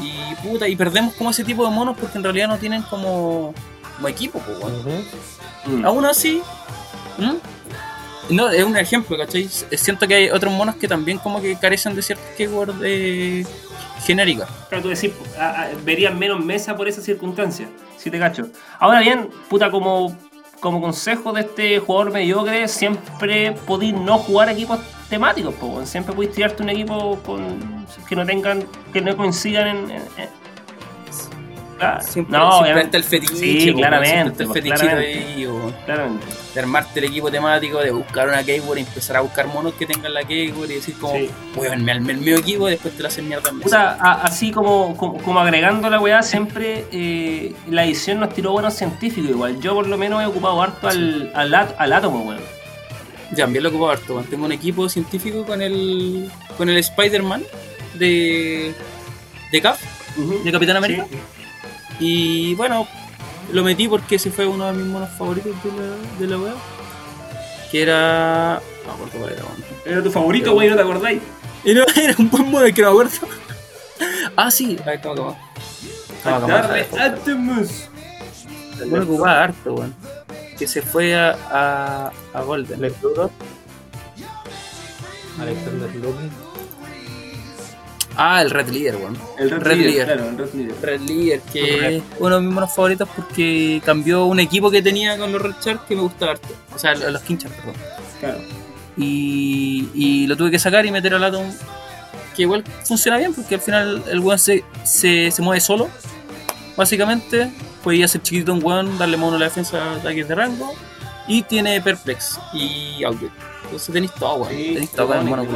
Y 0.00 0.34
puta, 0.36 0.68
y 0.68 0.76
perdemos 0.76 1.14
como 1.14 1.30
ese 1.30 1.44
tipo 1.44 1.64
de 1.64 1.70
monos 1.70 1.96
porque 1.98 2.18
en 2.18 2.24
realidad 2.24 2.48
no 2.48 2.58
tienen 2.58 2.82
como, 2.82 3.54
como 3.96 4.08
equipo, 4.08 4.38
pues, 4.38 4.58
weón. 4.58 5.04
Mm. 5.66 5.84
Aún 5.86 6.04
así, 6.04 6.42
¿m? 7.18 7.36
No, 8.30 8.50
es 8.50 8.64
un 8.64 8.76
ejemplo, 8.76 9.16
¿cachai? 9.18 9.48
Siento 9.48 10.06
que 10.06 10.14
hay 10.14 10.30
otros 10.30 10.52
monos 10.52 10.76
que 10.76 10.88
también 10.88 11.18
como 11.18 11.40
que 11.40 11.56
carecen 11.58 11.94
de 11.94 12.02
ciertas 12.02 12.26
keywords 12.36 12.74
eh, 12.82 13.44
genéricas. 14.04 14.48
Claro, 14.68 14.82
tú 14.82 14.88
decís, 14.90 15.12
a- 15.38 15.62
a- 15.62 15.68
verían 15.84 16.18
menos 16.18 16.42
mesa 16.44 16.76
por 16.76 16.88
esa 16.88 17.00
circunstancia, 17.02 17.68
si 17.96 18.10
te 18.10 18.18
cacho. 18.18 18.48
Ahora 18.78 19.00
bien, 19.00 19.28
puta, 19.48 19.70
como, 19.70 20.16
como 20.60 20.80
consejo 20.80 21.32
de 21.32 21.42
este 21.42 21.78
jugador 21.78 22.12
mediocre, 22.12 22.68
siempre 22.68 23.52
podéis 23.66 23.94
no 23.94 24.18
jugar 24.18 24.48
equipos 24.48 24.78
temáticos, 25.10 25.54
po, 25.54 25.84
siempre 25.84 26.14
podéis 26.14 26.32
tirarte 26.34 26.62
un 26.62 26.70
equipo 26.70 27.18
con 27.26 27.86
que 28.08 28.16
no 28.16 28.24
tengan, 28.24 28.64
que 28.92 29.00
no 29.00 29.16
coincidan 29.16 29.90
en- 29.90 30.02
Claro. 31.90 32.02
Siempre, 32.02 32.38
no, 32.38 32.62
siempre 32.62 32.82
está 32.84 32.96
el 32.96 33.04
fetiche, 33.04 33.34
Sí, 33.36 33.74
claramente, 33.74 34.44
está 34.44 34.58
el 34.58 34.64
claramente. 34.64 35.18
ahí, 35.34 35.46
weón. 35.46 35.74
claramente. 35.84 36.26
de 36.54 36.60
armarte 36.60 36.98
el 37.00 37.06
equipo 37.06 37.30
temático, 37.30 37.78
de 37.80 37.90
buscar 37.90 38.28
una 38.28 38.42
keyword 38.44 38.76
y 38.76 38.80
empezar 38.82 39.16
a 39.16 39.20
buscar 39.22 39.46
monos 39.46 39.72
que 39.74 39.86
tengan 39.86 40.12
la 40.12 40.22
keyword 40.22 40.70
y 40.70 40.74
decir 40.74 40.94
como, 40.98 41.14
Sí. 41.14 41.30
weón, 41.56 41.82
me 41.84 41.92
armé 41.92 42.12
el 42.12 42.18
mío 42.18 42.36
equipo 42.36 42.68
y 42.68 42.72
después 42.72 42.94
te 42.94 43.02
lo 43.02 43.08
hacen 43.08 43.26
mierda 43.28 43.48
en. 43.50 43.60
Puta, 43.60 43.96
a- 43.98 44.22
así 44.22 44.50
como, 44.50 44.94
como, 44.96 45.16
como 45.22 45.40
agregando 45.40 45.88
la 45.88 45.98
weá, 45.98 46.22
siempre 46.22 46.84
eh, 46.92 47.54
la 47.70 47.84
edición 47.84 48.20
nos 48.20 48.34
tiró 48.34 48.52
buenos 48.52 48.74
científicos 48.74 49.30
igual. 49.30 49.60
Yo 49.60 49.74
por 49.74 49.86
lo 49.86 49.96
menos 49.96 50.22
he 50.22 50.26
ocupado 50.26 50.60
harto 50.62 50.88
al, 50.88 51.30
al, 51.34 51.54
al 51.54 51.92
átomo, 51.92 52.20
weón. 52.22 52.40
Ya, 53.34 53.44
también 53.44 53.62
lo 53.62 53.70
ocupo 53.70 53.88
harto. 53.88 54.22
Tengo 54.28 54.44
un 54.44 54.52
equipo 54.52 54.88
científico 54.90 55.46
con 55.46 55.62
el 55.62 56.30
con 56.58 56.68
el 56.68 56.76
Spider-Man 56.76 57.42
de 57.94 58.74
de 59.50 59.60
Cap, 59.62 59.76
de 60.44 60.52
Capitán 60.52 60.76
América. 60.76 61.06
Sí. 61.10 61.16
Y 62.00 62.54
bueno, 62.54 62.86
lo 63.52 63.62
metí 63.64 63.88
porque 63.88 64.16
ese 64.16 64.30
fue 64.30 64.46
uno 64.46 64.66
de 64.66 64.72
mis 64.72 64.86
monos 64.86 65.10
favoritos 65.10 65.52
de 65.62 65.70
la, 65.70 66.18
de 66.18 66.26
la 66.26 66.38
web. 66.38 66.54
Que 67.70 67.82
era. 67.82 68.60
No 68.86 68.88
me 68.88 68.92
acuerdo 68.94 69.18
cuál 69.18 69.32
era, 69.32 69.42
weón. 69.44 69.64
Era 69.84 70.02
tu 70.02 70.10
favorito, 70.10 70.54
weón, 70.54 70.70
¿no 70.70 70.76
te 70.76 70.82
acordáis? 70.82 71.22
Era, 71.64 71.84
era 71.96 72.14
un 72.18 72.30
buen 72.30 72.50
mono 72.50 72.66
que 72.66 72.82
no 72.82 72.94
me 72.94 73.02
acuerdo. 73.02 73.28
ah, 74.36 74.50
sí, 74.50 74.78
a 74.82 74.84
ver, 74.84 75.00
toma, 75.00 75.14
toma. 75.14 75.36
Toma, 76.22 76.40
toma, 76.40 76.54
Darle 76.54 76.84
toma. 76.84 77.04
Atomus. 77.04 77.88
Lo 78.86 79.02
ocupaba 79.02 79.44
harto, 79.44 79.74
weón. 79.74 79.94
Que 80.58 80.66
se 80.66 80.82
fue 80.82 81.14
a, 81.14 81.36
a, 81.50 82.12
a 82.34 82.42
Golden. 82.42 82.80
Alexander 85.40 85.94
Luthor. 85.96 86.51
Ah, 88.16 88.42
el 88.42 88.50
Red 88.50 88.68
Leader, 88.68 88.96
weón. 88.96 89.18
El 89.38 89.50
Red, 89.50 89.62
Red 89.62 89.76
Leader, 89.76 89.90
Leader. 89.90 90.06
Claro, 90.06 90.28
el 90.28 90.38
Red 90.38 90.54
Leader. 90.54 90.76
Red 90.82 91.00
Leader, 91.00 91.40
que 91.52 91.96
es 91.96 92.02
uno 92.18 92.36
de 92.36 92.42
mis 92.42 92.52
monos 92.54 92.74
favoritos 92.74 93.08
porque 93.14 93.80
cambió 93.84 94.26
un 94.26 94.40
equipo 94.40 94.70
que 94.70 94.82
tenía 94.82 95.16
con 95.16 95.32
los 95.32 95.40
Red 95.40 95.54
Sharks 95.64 95.84
que 95.86 95.96
me 95.96 96.02
gustaba 96.02 96.32
harto. 96.32 96.48
O 96.74 96.78
sea, 96.78 96.94
los 96.94 97.22
King 97.22 97.36
Sharks, 97.36 97.56
perdón. 97.56 97.74
Claro. 98.20 98.38
Y, 98.96 99.88
y 99.94 100.26
lo 100.26 100.36
tuve 100.36 100.50
que 100.50 100.58
sacar 100.58 100.84
y 100.84 100.90
meter 100.90 101.14
al 101.14 101.24
Atom. 101.24 101.46
Que 102.36 102.42
igual 102.42 102.64
funciona 102.84 103.18
bien 103.18 103.34
porque 103.34 103.54
al 103.56 103.60
final 103.60 104.02
el 104.10 104.20
weón 104.20 104.38
se, 104.38 104.64
se, 104.84 105.30
se 105.30 105.42
mueve 105.42 105.60
solo. 105.60 105.88
Básicamente, 106.76 107.50
puede 107.82 108.02
hacer 108.04 108.22
chiquitito 108.22 108.52
un 108.52 108.64
weón, 108.64 108.98
darle 108.98 109.16
mono 109.16 109.36
a 109.36 109.38
la 109.38 109.44
defensa 109.46 109.76
de 109.76 110.00
ataques 110.00 110.28
de 110.28 110.34
rango. 110.34 110.74
Y 111.28 111.42
tiene 111.42 111.80
Perplex 111.80 112.38
y 112.52 113.04
Outbreak. 113.04 113.32
Entonces 113.64 113.92
tenéis 113.94 114.12
todo, 114.14 114.34
weón. 114.34 114.52
Sí, 114.52 114.70
tenéis 114.74 114.90
todo 114.90 115.06
weón. 115.08 115.46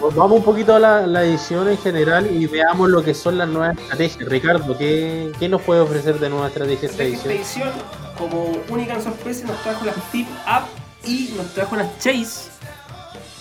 Pues 0.00 0.14
Vamos 0.14 0.38
un 0.38 0.44
poquito 0.44 0.74
a 0.76 0.78
la, 0.78 1.06
la 1.06 1.24
edición 1.24 1.68
en 1.68 1.78
general 1.78 2.30
y 2.30 2.46
veamos 2.46 2.88
lo 2.88 3.02
que 3.02 3.14
son 3.14 3.36
las 3.38 3.48
nuevas 3.48 3.76
estrategias. 3.78 4.28
Ricardo, 4.28 4.78
¿qué, 4.78 5.32
qué 5.38 5.48
nos 5.48 5.62
puede 5.62 5.80
ofrecer 5.80 6.18
de 6.20 6.28
nueva 6.28 6.48
estrategia 6.48 6.88
esta 6.88 7.02
Esta 7.02 7.28
edición? 7.30 7.32
edición, 7.34 7.70
como 8.16 8.52
única 8.68 8.94
en 8.94 9.02
sorpresa, 9.02 9.46
nos 9.46 9.60
trajo 9.62 9.84
las 9.84 9.96
Tip 10.12 10.28
Up 10.46 10.68
y 11.08 11.32
nos 11.36 11.46
trajo 11.54 11.74
las 11.76 11.98
Chase. 11.98 12.50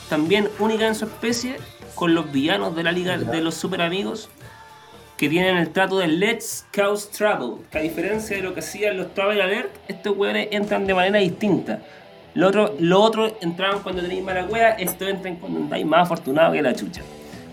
También 0.09 0.49
única 0.59 0.87
en 0.87 0.95
su 0.95 1.05
especie, 1.05 1.57
con 1.93 2.15
los 2.15 2.31
villanos 2.31 2.75
de 2.75 2.83
la 2.83 2.91
Liga 2.91 3.17
de 3.17 3.41
los 3.41 3.55
Super 3.55 3.81
Amigos, 3.81 4.29
que 5.17 5.27
tienen 5.29 5.57
el 5.57 5.69
trato 5.69 5.97
de 5.97 6.07
Let's 6.07 6.65
Cause 6.71 7.09
Trouble. 7.09 7.63
Que 7.71 7.79
a 7.79 7.81
diferencia 7.81 8.37
de 8.37 8.43
lo 8.43 8.53
que 8.53 8.59
hacían 8.59 8.97
los 8.97 9.13
Travel 9.13 9.41
Alert, 9.41 9.71
estos 9.87 10.15
weones 10.15 10.49
entran 10.51 10.85
de 10.85 10.93
manera 10.93 11.17
distinta. 11.19 11.79
Lo 12.35 12.47
otro, 12.49 12.75
lo 12.79 13.01
otro 13.01 13.35
entraban 13.41 13.81
cuando 13.81 14.01
tenéis 14.03 14.23
mala 14.23 14.45
wea, 14.45 14.71
estos 14.71 15.07
entran 15.07 15.37
cuando 15.37 15.59
andáis 15.59 15.85
más 15.85 16.03
afortunado 16.03 16.53
que 16.53 16.61
la 16.61 16.73
chucha. 16.75 17.01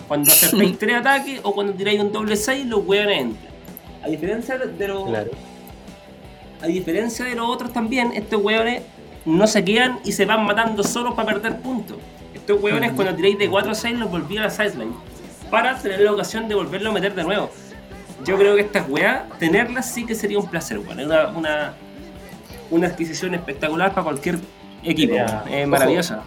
Cuando 0.07 0.31
acertáis 0.33 0.79
tres 0.79 0.97
ataques 0.97 1.41
o 1.43 1.55
cuando 1.55 1.73
tiráis 1.73 2.01
un 2.01 2.13
doble 2.13 2.37
6, 2.37 2.67
los 2.67 2.87
weones 2.87 3.19
entran. 3.23 3.55
A 4.03 4.09
diferencia 4.09 4.59
de 4.59 4.89
los 4.89 5.05
Claro. 5.09 5.31
a 6.61 6.67
diferencia 6.67 7.25
de 7.25 7.35
los 7.35 7.49
otros 7.49 7.73
también, 7.73 8.13
estos 8.15 8.43
hueones 8.43 8.83
no 9.25 9.47
se 9.47 9.65
quedan 9.65 10.01
y 10.05 10.13
se 10.13 10.27
van 10.27 10.45
matando 10.45 10.83
solos 10.83 11.15
para 11.15 11.33
perder 11.33 11.61
puntos. 11.61 11.97
Estos 12.35 12.63
hueones 12.63 12.93
cuando 12.93 13.15
tiráis 13.15 13.39
de 13.39 13.49
4 13.49 13.71
a 13.73 13.75
6 13.75 13.97
los 13.99 14.11
volví 14.11 14.37
a 14.37 14.43
la 14.43 14.51
sideline. 14.51 14.93
Para 15.55 15.79
tener 15.79 16.01
la 16.01 16.13
ocasión 16.13 16.49
de 16.49 16.55
volverlo 16.55 16.91
a 16.91 16.93
meter 16.93 17.15
de 17.15 17.23
nuevo. 17.25 17.51
Yo 18.25 18.37
creo 18.39 18.55
que 18.57 18.63
estas 18.63 18.89
weas, 18.89 19.23
tenerlas 19.39 19.91
sí 19.93 20.05
que 20.07 20.15
sería 20.15 20.39
un 20.39 20.49
placer, 20.49 20.79
weón. 20.79 20.99
Es 21.01 21.07
una, 21.07 21.29
una, 21.29 21.75
una 22.71 22.87
adquisición 22.89 23.35
espectacular 23.35 23.91
para 23.91 24.05
cualquier 24.05 24.39
equipo. 24.83 25.15
Maravillosa. 25.67 26.23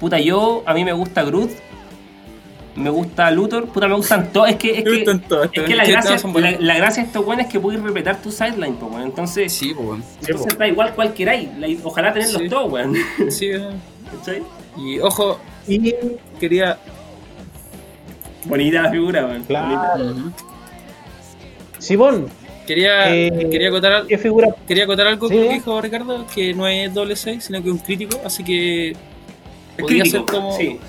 Puta, 0.00 0.18
yo, 0.18 0.62
a 0.66 0.74
mí 0.74 0.84
me 0.84 0.92
gusta 0.92 1.22
Groot. 1.22 1.50
Me 2.76 2.90
gusta 2.90 3.30
Luthor. 3.30 3.66
Puta, 3.68 3.86
me 3.88 3.94
gustan 3.94 4.32
todos. 4.32 4.48
Es 4.50 4.56
que, 4.56 4.78
es 4.78 4.84
que, 4.84 5.02
es 5.04 5.62
que 5.64 5.74
la, 5.76 5.84
gracia, 5.84 6.02
todos 6.10 6.20
son 6.20 6.32
buenos. 6.32 6.52
la, 6.52 6.58
la 6.60 6.76
gracia 6.76 7.02
de 7.04 7.06
estos 7.06 7.24
weones 7.24 7.46
es 7.46 7.52
que 7.52 7.60
puedes 7.60 7.80
respetar 7.80 8.20
tu 8.20 8.32
sideline, 8.32 8.74
po, 8.76 8.86
weón. 8.86 9.04
Entonces, 9.04 9.52
Sí, 9.52 9.72
pues, 9.74 9.86
weón. 9.88 10.04
entonces 10.20 10.58
da 10.58 10.66
igual 10.66 10.92
cual 10.94 11.14
queráis. 11.14 11.48
Ojalá 11.84 12.12
tenerlos 12.12 12.42
Sí. 12.42 12.48
todos, 12.48 12.70
weón. 12.72 12.94
Sí. 13.30 13.52
¿Cachai? 14.18 14.42
Y 14.76 14.98
ojo, 14.98 15.38
Y 15.68 15.94
quería. 16.40 16.78
Bonita 18.46 18.82
la 18.82 18.90
figura, 18.90 19.26
weón. 19.26 19.42
Claro. 19.44 20.14
Simón, 21.78 22.28
Quería, 22.66 23.14
Eh, 23.14 23.48
quería, 23.50 23.68
acotar, 23.68 24.06
¿qué 24.06 24.16
figura? 24.16 24.48
quería 24.66 24.84
acotar 24.84 25.06
algo 25.06 25.28
Sí. 25.28 25.34
que 25.34 25.48
dijo 25.50 25.82
Ricardo, 25.82 26.24
que 26.34 26.54
no 26.54 26.66
es 26.66 26.94
doble 26.94 27.14
6, 27.14 27.44
sino 27.44 27.62
que 27.62 27.68
es 27.68 27.72
un 27.74 27.78
crítico, 27.78 28.18
así 28.24 28.42
que 28.42 28.92
Es 28.92 28.96
podría 29.78 30.00
crítico, 30.04 30.24
ser 30.26 30.34
como... 30.34 30.56
Sí. 30.56 30.80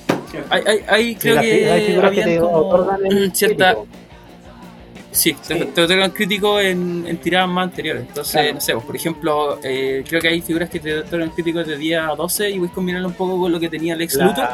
Hay, 0.50 0.62
hay, 0.66 0.80
hay- 0.88 1.16
creo 1.16 1.42
fi- 1.42 1.48
hay 1.50 1.82
que 1.82 1.86
figuras 1.88 2.12
que 2.14 2.22
te 2.24 2.40
como 2.40 2.92
el 3.04 3.36
cierta... 3.36 3.74
crítico. 3.74 3.88
Sí, 5.12 5.34
te, 5.48 5.60
Sí. 5.60 5.66
te 5.76 5.82
otorgan 5.82 6.12
crítico 6.12 6.60
en, 6.62 7.06
en 7.08 7.18
tiradas 7.18 7.50
más 7.50 7.66
anteriores. 7.66 8.04
Entonces, 8.08 8.32
Claro. 8.34 8.54
no 8.54 8.62
sé, 8.62 8.74
pues, 8.74 8.86
por 8.86 8.96
ejemplo, 8.96 9.60
eh, 9.62 10.04
creo 10.08 10.22
que 10.22 10.28
hay 10.30 10.40
figuras 10.42 10.70
que 10.70 10.80
te 10.80 11.00
otorgan 11.00 11.30
críticos 11.32 11.68
de 11.68 11.78
10 11.78 12.00
a 12.00 12.16
12 12.16 12.50
y 12.52 12.58
voy 12.60 12.70
a 12.70 12.72
combinarlo 12.72 13.10
un 13.10 13.14
poco 13.16 13.38
con 13.38 13.52
lo 13.52 13.60
que 13.60 13.68
tenía 13.68 13.98
Lex 13.98 14.16
La- 14.16 14.26
Luthor. 14.28 14.48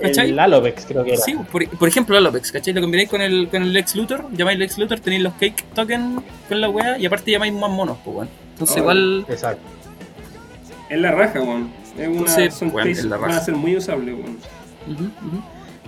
¿Cachai? 0.00 0.30
El 0.30 0.38
Alopex 0.38 0.86
creo 0.86 1.04
que 1.04 1.12
era. 1.14 1.20
Sí, 1.22 1.34
por, 1.50 1.68
por 1.68 1.88
ejemplo, 1.88 2.16
el 2.16 2.24
Alopex, 2.26 2.52
¿cachai? 2.52 2.72
Lo 2.74 2.80
combináis 2.80 3.08
con 3.08 3.20
el, 3.20 3.48
con 3.48 3.62
el 3.62 3.72
Lex 3.72 3.94
Luthor, 3.96 4.26
llamáis 4.32 4.58
Lex 4.58 4.78
Luthor, 4.78 5.00
tenéis 5.00 5.22
los 5.22 5.32
Cake 5.34 5.64
Token 5.74 6.22
con 6.48 6.60
la 6.60 6.68
wea 6.70 6.98
y 6.98 7.06
aparte 7.06 7.30
llamáis 7.30 7.52
más 7.52 7.70
monos, 7.70 7.98
pues 8.04 8.14
bueno. 8.16 8.30
Entonces, 8.52 8.76
Oh. 8.76 8.80
igual. 8.80 9.24
Exacto. 9.28 9.62
Es 10.88 11.00
la 11.00 11.12
raja, 11.12 11.40
weón. 11.40 11.70
Es 11.96 12.06
una, 12.08 12.18
Entonces, 12.18 12.54
son 12.54 12.72
es 12.88 13.04
la 13.04 13.16
van 13.16 13.30
a 13.32 13.40
ser 13.40 13.54
muy 13.54 13.76
usables, 13.76 14.14
weón. 14.14 14.38
Ujú, 14.88 15.04
ujú. 15.04 15.42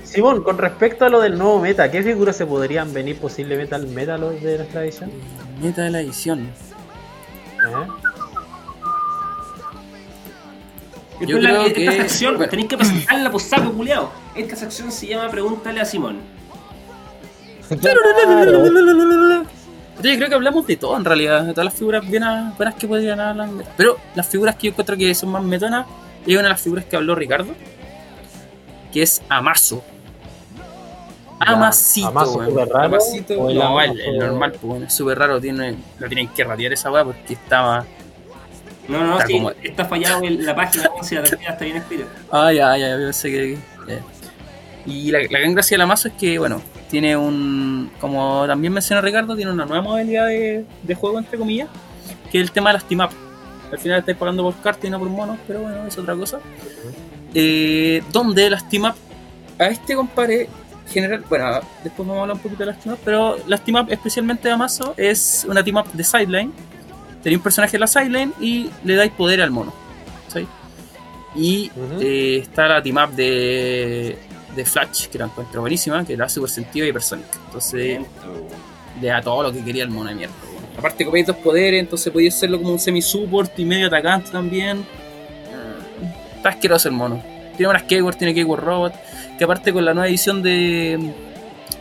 Simón, 0.05 0.43
con 0.43 0.59
respecto 0.59 1.05
a 1.05 1.09
lo 1.09 1.21
del 1.21 1.39
nuevo 1.39 1.61
meta, 1.61 1.91
¿qué 1.91 2.03
figuras 2.03 2.37
se 2.37 2.45
podrían 2.45 2.93
venir 2.93 3.17
posiblemente 3.19 3.75
al 3.75 3.87
meta 3.87 4.19
lo- 4.19 4.31
de 4.31 4.59
nuestra 4.59 4.83
edición? 4.85 5.11
Meta 5.63 5.83
de 5.83 5.91
la 5.91 6.01
edición. 6.01 6.41
¿Eh? 6.41 8.11
Yo 11.27 11.39
la- 11.39 11.49
creo 11.51 11.63
esta 11.67 11.81
que- 11.81 11.93
sección 11.93 12.37
bueno. 12.37 12.51
tenéis 12.51 12.69
que 12.69 12.77
presentarla 12.77 13.31
por 13.31 13.41
saco 13.41 13.73
culiao. 13.73 14.11
Esta 14.35 14.57
sección 14.57 14.91
se 14.93 15.07
llama 15.07 15.31
Pregúntale 15.31 15.81
a 15.81 15.85
Simón. 15.85 16.19
Claro. 17.81 18.01
Yo 20.03 20.17
creo 20.17 20.29
que 20.29 20.35
hablamos 20.35 20.67
de 20.67 20.77
todo 20.77 20.97
en 20.97 21.05
realidad, 21.05 21.43
de 21.45 21.53
todas 21.53 21.67
las 21.67 21.75
figuras 21.75 22.09
bien 22.09 22.25
buenas 22.57 22.75
que 22.75 22.89
podrían 22.89 23.21
hablar. 23.21 23.49
Pero 23.77 23.99
las 24.15 24.27
figuras 24.27 24.57
que 24.57 24.67
yo 24.67 24.71
encuentro 24.73 24.97
que 24.97 25.15
son 25.15 25.31
más 25.31 25.43
metonas, 25.43 25.87
es 26.27 26.33
una 26.35 26.43
de 26.45 26.49
las 26.49 26.61
figuras 26.61 26.85
que 26.87 26.97
habló 26.97 27.15
Ricardo, 27.15 27.53
que 28.93 29.03
es 29.03 29.23
Amazo. 29.29 29.83
Ya, 31.45 31.53
Amasito, 31.55 32.07
Amazo 32.09 32.33
weón. 32.39 32.51
súper 32.51 32.69
raro, 32.69 32.87
Amasito, 32.87 33.41
o 33.41 33.51
el 33.51 33.59
no, 33.59 33.81
el, 33.81 34.01
el 34.01 34.19
normal, 34.19 34.53
pues 34.53 34.63
bueno, 34.63 34.87
es 34.87 34.95
súper 34.95 35.19
raro, 35.19 35.41
tiene, 35.41 35.77
lo 35.99 36.07
tienen 36.09 36.29
que 36.29 36.45
ratear 36.45 36.73
esa 36.73 36.91
weá 36.91 37.05
porque 37.05 37.33
estaba. 37.33 37.85
No, 38.89 39.05
no, 39.05 39.13
Está 39.15 39.27
sí, 39.27 39.33
como- 39.35 39.51
está 39.63 39.85
fallado 39.85 40.25
en 40.25 40.45
la 40.45 40.55
página, 40.57 40.91
si 41.03 41.15
la 41.15 41.23
tercera 41.23 41.53
está 41.53 41.65
bien 41.65 41.77
escrita. 41.77 42.05
Ah, 42.31 42.53
ya, 42.53 42.77
ya, 42.77 42.99
yo 42.99 43.13
sé 43.13 43.31
que. 43.31 43.59
ya. 43.89 43.99
Y 44.85 45.11
la, 45.13 45.21
la 45.31 45.39
gran 45.39 45.55
gracia 45.55 45.75
del 45.77 45.83
Amazo 45.83 46.09
es 46.09 46.15
que, 46.15 46.39
bueno, 46.39 46.61
tiene 46.91 47.17
un. 47.17 47.91
Como 48.01 48.45
también 48.47 48.73
mencionó 48.73 49.01
Ricardo, 49.01 49.37
tiene 49.37 49.53
una 49.53 49.65
nueva 49.65 49.83
modalidad 49.83 50.27
de, 50.27 50.65
de 50.83 50.95
juego, 50.95 51.19
entre 51.19 51.39
comillas, 51.39 51.69
que 52.31 52.39
es 52.39 52.43
el 52.45 52.51
tema 52.51 52.71
de 52.71 52.75
las 52.75 52.85
team 52.89 53.01
up. 53.01 53.11
Al 53.71 53.79
final 53.79 54.01
estáis 54.01 54.19
pagando 54.19 54.43
por 54.43 54.55
cartas 54.61 54.85
y 54.85 54.91
no 54.91 54.99
por 54.99 55.09
monos, 55.09 55.39
pero 55.47 55.61
bueno, 55.61 55.87
es 55.87 55.97
otra 55.97 56.15
cosa. 56.17 56.41
Eh, 57.35 58.03
donde 58.13 58.51
las 58.51 58.69
team 58.69 58.85
up, 58.85 58.95
a 59.59 59.67
este 59.69 59.95
compadre, 59.95 60.49
general, 60.91 61.25
bueno, 61.29 61.61
después 61.83 62.07
vamos 62.07 62.19
a 62.19 62.21
hablar 62.23 62.37
un 62.37 62.43
poquito 62.43 62.61
de 62.65 62.67
las 62.67 62.81
team 62.81 62.95
up, 62.95 63.01
pero 63.05 63.37
las 63.47 63.65
team 63.65 63.81
up, 63.81 63.87
especialmente 63.91 64.49
de 64.49 64.55
Amazo, 64.55 64.95
es 64.97 65.47
una 65.49 65.63
team 65.65 65.77
up 65.77 65.91
de 65.93 66.05
sideline. 66.05 66.53
Tenéis 67.23 67.39
un 67.39 67.43
personaje 67.43 67.77
en 67.77 67.81
la 67.81 67.87
sideline 67.87 68.33
y 68.41 68.71
le 68.85 68.97
dais 68.97 69.13
poder 69.13 69.41
al 69.43 69.51
mono. 69.51 69.73
¿sí? 70.29 70.47
Y 71.35 71.71
eh, 72.01 72.41
está 72.43 72.67
la 72.69 72.83
team 72.83 72.97
up 72.97 73.15
de, 73.15 74.19
de 74.55 74.65
Flash, 74.65 75.07
que 75.07 75.19
la 75.19 75.27
encuentro 75.27 75.61
buenísima, 75.61 76.05
que 76.05 76.17
da 76.17 76.29
super 76.29 76.51
sentido 76.51 76.87
y 76.87 76.91
Hypersonic. 76.91 77.27
Entonces, 77.47 78.01
le 79.01 79.09
da 79.09 79.23
todo 79.23 79.45
lo 79.45 79.53
que 79.53 79.65
quería 79.65 79.85
el 79.85 79.91
mono 79.91 80.11
de 80.11 80.17
mierda. 80.17 80.35
Aparte, 80.77 81.05
copéis 81.05 81.27
dos 81.27 81.37
poderes, 81.37 81.81
entonces 81.81 82.13
podéis 82.13 82.35
hacerlo 82.35 82.59
como 82.59 82.73
un 82.73 82.79
semi-support 82.79 83.59
y 83.59 83.65
medio 83.65 83.87
atacante 83.87 84.31
también. 84.31 84.85
Está 86.37 86.51
asqueroso 86.51 86.89
el 86.89 86.95
mono. 86.95 87.23
Tiene 87.57 87.71
unas 87.71 87.85
Keyword, 87.85 88.17
tiene 88.17 88.35
Keyword 88.35 88.61
Robot. 88.65 88.95
Que 89.39 89.45
aparte 89.45 89.73
con 89.73 89.85
la 89.85 89.95
nueva 89.95 90.09
edición 90.09 90.43
de. 90.43 90.99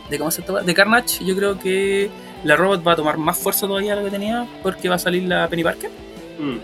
de 0.08 0.18
¿Cómo 0.18 0.30
se 0.30 0.42
llama? 0.42 0.62
De 0.62 0.74
Carnage, 0.74 1.24
yo 1.24 1.34
creo 1.36 1.58
que 1.58 2.10
la 2.44 2.56
robot 2.56 2.86
va 2.86 2.92
a 2.92 2.96
tomar 2.96 3.18
más 3.18 3.38
fuerza 3.38 3.66
todavía 3.66 3.94
de 3.94 4.02
lo 4.02 4.04
que 4.04 4.10
tenía, 4.10 4.46
porque 4.62 4.88
va 4.88 4.96
a 4.96 4.98
salir 4.98 5.22
la 5.24 5.48
Penny 5.48 5.62
Parker. 5.62 5.90
Mm. 6.38 6.56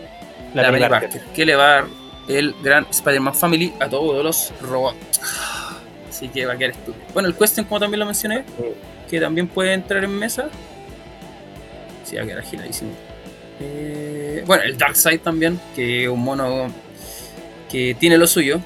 La 0.55 0.63
La, 0.63 0.73
Penny 0.73 0.89
Parker, 0.89 1.21
que 1.35 1.47
le 1.47 1.55
va 1.55 1.65
a 1.65 1.75
dar 1.75 1.85
el 2.29 2.55
gran 2.63 2.87
Spider-Man 2.91 3.35
Family 3.35 3.75
a 3.81 3.89
todos 3.89 4.23
los 4.23 4.53
robots. 4.61 5.21
Así 6.09 6.29
que 6.29 6.47
va 6.47 6.55
a 6.55 6.59
quedar 6.59 6.73
estúpido. 6.73 7.05
Bueno, 7.15 7.29
el 7.29 7.35
Question, 7.37 7.67
como 7.67 7.81
también 7.81 8.01
lo 8.01 8.07
mencioné, 8.07 8.45
que 9.09 9.21
también 9.21 9.47
puede 9.47 9.73
entrar 9.73 10.03
en 10.05 10.11
mesa. 10.11 10.49
Sí, 12.05 12.17
va 12.17 12.23
a 12.23 12.27
quedar 12.27 12.39
agiladísimo. 12.41 12.91
Eh, 13.61 14.43
bueno, 14.47 14.63
el 14.65 14.77
Darkseid 14.77 15.21
también, 15.21 15.61
que 15.75 16.05
es 16.05 16.09
un 16.09 16.21
mono 16.21 16.69
que 17.71 17.95
tiene 17.99 18.19
lo 18.19 18.27
suyo. 18.27 18.61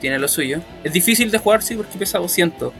Tiene 0.00 0.18
lo 0.18 0.28
suyo. 0.28 0.60
Es 0.84 0.92
difícil 0.92 1.30
de 1.30 1.38
jugar, 1.38 1.62
sí, 1.62 1.74
porque 1.74 1.98
pesa 1.98 2.18
200. 2.18 2.72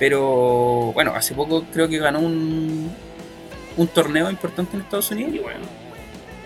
Pero 0.00 0.92
bueno, 0.94 1.12
hace 1.14 1.34
poco 1.34 1.64
creo 1.72 1.88
que 1.88 1.98
ganó 1.98 2.18
un, 2.18 2.90
un 3.76 3.86
torneo 3.86 4.30
importante 4.30 4.74
en 4.74 4.82
Estados 4.82 5.10
Unidos 5.10 5.34
Y 5.34 5.38
bueno, 5.38 5.66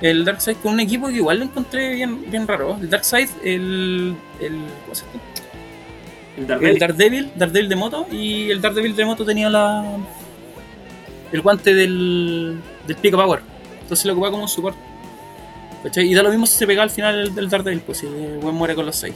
el 0.00 0.24
Darkseid 0.24 0.56
con 0.56 0.74
un 0.74 0.80
equipo 0.80 1.08
que 1.08 1.14
igual 1.14 1.38
lo 1.38 1.44
encontré 1.44 1.94
bien, 1.94 2.30
bien 2.30 2.46
raro. 2.46 2.76
El 2.78 2.90
Darkseid, 2.90 3.28
el. 3.42 4.14
el 4.40 4.58
¿cómo 4.82 4.94
se 4.94 5.06
llama? 5.06 5.20
el 6.36 6.42
El 6.42 6.46
Daredevil. 6.46 6.78
Daredevil, 6.78 7.32
Daredevil 7.36 7.68
de 7.68 7.76
moto. 7.76 8.06
Y 8.10 8.50
el 8.50 8.60
Daredevil 8.60 8.96
de 8.96 9.04
moto 9.04 9.24
tenía 9.24 9.48
la. 9.48 9.96
el 11.32 11.40
guante 11.40 11.72
del. 11.74 12.60
del 12.86 12.96
Pica 12.96 13.16
Power. 13.16 13.40
Entonces 13.80 14.04
lo 14.04 14.12
ocupaba 14.12 14.32
como 14.32 14.42
un 14.42 14.48
support. 14.48 14.76
¿Cachai? 15.84 16.10
Y 16.10 16.14
da 16.14 16.22
lo 16.22 16.30
mismo 16.30 16.46
si 16.46 16.56
se 16.56 16.66
pega 16.66 16.82
al 16.82 16.90
final 16.90 17.20
el, 17.20 17.34
del 17.34 17.48
Daredevil, 17.48 17.80
pues 17.80 17.98
si 17.98 18.06
el 18.06 18.38
weón 18.42 18.56
muere 18.56 18.74
con 18.74 18.86
los 18.86 18.96
6. 18.96 19.14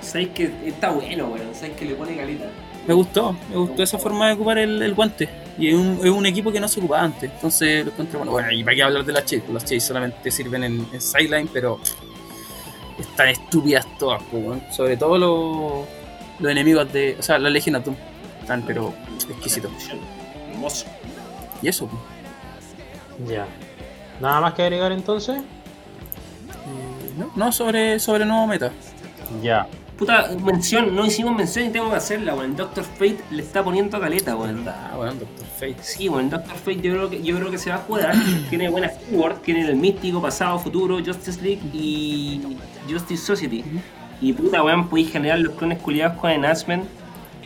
Sabes 0.00 0.28
que 0.28 0.50
está 0.66 0.90
bueno, 0.90 1.28
weón. 1.28 1.54
Sabes 1.54 1.76
que 1.76 1.84
le 1.84 1.94
pone 1.94 2.16
calita. 2.16 2.50
Me 2.88 2.94
gustó, 2.94 3.36
me 3.50 3.56
gustó 3.56 3.82
esa 3.82 3.98
forma 3.98 4.28
de 4.28 4.32
ocupar 4.32 4.56
el, 4.56 4.80
el 4.80 4.94
guante. 4.94 5.28
Y 5.58 5.68
es 5.68 5.74
un, 5.74 6.00
es 6.02 6.10
un 6.10 6.24
equipo 6.24 6.50
que 6.50 6.58
no 6.58 6.66
se 6.68 6.80
ocupaba 6.80 7.02
antes. 7.02 7.30
Entonces 7.30 7.84
lo 7.84 7.92
encontré 7.92 8.16
bueno. 8.16 8.32
Bueno, 8.32 8.50
y 8.50 8.64
para 8.64 8.74
qué 8.74 8.82
hablar 8.82 9.04
de 9.04 9.12
las 9.12 9.24
Chase, 9.26 9.44
las 9.52 9.62
Chase 9.62 9.80
solamente 9.80 10.30
sirven 10.30 10.64
en, 10.64 10.88
en 10.90 11.00
sideline, 11.00 11.50
pero 11.52 11.78
están 12.98 13.28
estúpidas 13.28 13.86
todas, 13.98 14.22
pues, 14.30 14.42
weón. 14.42 14.62
sobre 14.72 14.96
todo 14.96 15.18
los, 15.18 15.86
los 16.38 16.50
enemigos 16.50 16.90
de. 16.90 17.16
O 17.18 17.22
sea, 17.22 17.38
la 17.38 17.50
Legion 17.50 17.82
Doom. 17.82 17.94
Están, 18.40 18.62
pero 18.62 18.94
exquisitos. 19.28 19.70
Hermoso. 20.50 20.86
Y 21.60 21.68
eso, 21.68 21.88
pues. 21.88 23.28
Ya. 23.30 23.46
Nada 24.18 24.40
más 24.40 24.54
que 24.54 24.62
agregar 24.62 24.92
entonces. 24.92 25.36
Eh, 25.36 27.12
no, 27.18 27.30
no, 27.36 27.52
sobre, 27.52 28.00
sobre 28.00 28.24
nuevo 28.24 28.46
meta. 28.46 28.72
Ya. 29.42 29.66
Puta, 29.98 30.28
mención, 30.44 30.94
no 30.94 31.04
hicimos 31.04 31.34
mención 31.36 31.66
y 31.66 31.70
tengo 31.70 31.90
que 31.90 31.96
hacerla, 31.96 32.34
weón. 32.34 32.54
Doctor 32.54 32.84
Fate 32.84 33.18
le 33.32 33.42
está 33.42 33.64
poniendo 33.64 33.98
caleta, 34.00 34.36
weón. 34.36 34.64
Ah, 34.68 34.92
bueno, 34.96 35.14
Doctor 35.14 35.46
Fate. 35.58 35.76
Sí, 35.80 36.06
bueno, 36.06 36.30
Doctor 36.30 36.54
Fate 36.54 36.76
yo 36.80 36.92
creo 36.94 37.10
que, 37.10 37.20
yo 37.22 37.36
creo 37.36 37.50
que 37.50 37.58
se 37.58 37.70
va 37.70 37.76
a 37.76 37.80
jugar. 37.80 38.14
tiene 38.48 38.68
buenas 38.68 38.92
keywords, 38.92 39.42
tiene 39.42 39.62
el 39.66 39.74
místico, 39.74 40.22
pasado, 40.22 40.56
futuro, 40.60 40.98
Justice 41.04 41.42
League 41.42 41.60
y 41.74 42.40
Justice 42.88 43.24
Society. 43.24 43.64
Y 44.20 44.32
puta, 44.32 44.62
weón, 44.62 44.88
podéis 44.88 45.10
generar 45.10 45.40
los 45.40 45.54
clones 45.54 45.78
culiados 45.78 46.16
con 46.18 46.30
Enhancement 46.30 46.84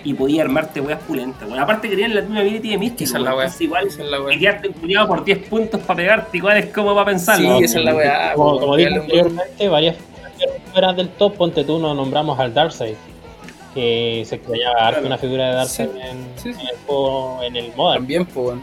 y 0.04 0.12
podéis 0.14 0.40
armarte 0.40 0.80
weas 0.82 1.00
pulentas, 1.04 1.48
weón. 1.48 1.58
Aparte 1.58 1.88
que 1.88 1.96
tienen 1.96 2.14
la 2.14 2.20
durability 2.20 2.68
de 2.68 2.76
místico. 2.76 3.04
Esa 3.04 3.16
es 3.16 3.24
la 3.24 3.34
weón. 3.34 3.46
wea. 3.48 3.56
Igual, 3.60 3.86
Esa 3.86 4.02
es 4.02 4.10
la 4.10 4.20
wea. 4.20 4.36
y 4.36 4.38
quedarte 4.40 4.68
culiado 4.68 5.08
por 5.08 5.24
10 5.24 5.38
puntos 5.48 5.80
para 5.80 5.96
pegarte, 5.96 6.36
igual 6.36 6.58
es 6.58 6.66
como 6.66 6.94
para 6.94 7.06
Sí, 7.12 7.14
pensarlo. 7.14 7.60
esa 7.60 7.78
es 7.78 7.84
la 7.86 7.94
weá. 7.94 8.34
Como, 8.34 8.60
como 8.60 8.76
dije 8.76 8.94
anteriormente, 8.94 9.68
varias 9.70 9.96
fueras 10.72 10.96
del 10.96 11.08
top, 11.10 11.34
ponte 11.36 11.64
tú, 11.64 11.78
nos 11.78 11.94
nombramos 11.94 12.38
al 12.38 12.52
Darkseid. 12.52 12.96
Que 13.74 14.22
se 14.26 14.34
extrañaba 14.34 14.74
harto 14.80 14.90
Claro. 15.00 15.06
una 15.06 15.16
figura 15.16 15.48
de 15.48 15.54
Darkseid 15.54 15.88
Sí, 15.88 15.98
en, 16.02 16.26
sí, 16.36 16.52
sí. 16.52 16.60
en 16.60 16.68
el 16.68 16.76
juego, 16.86 17.40
en 17.42 17.56
el 17.56 17.72
Modern. 17.74 18.00
También, 18.02 18.26
pues, 18.26 18.54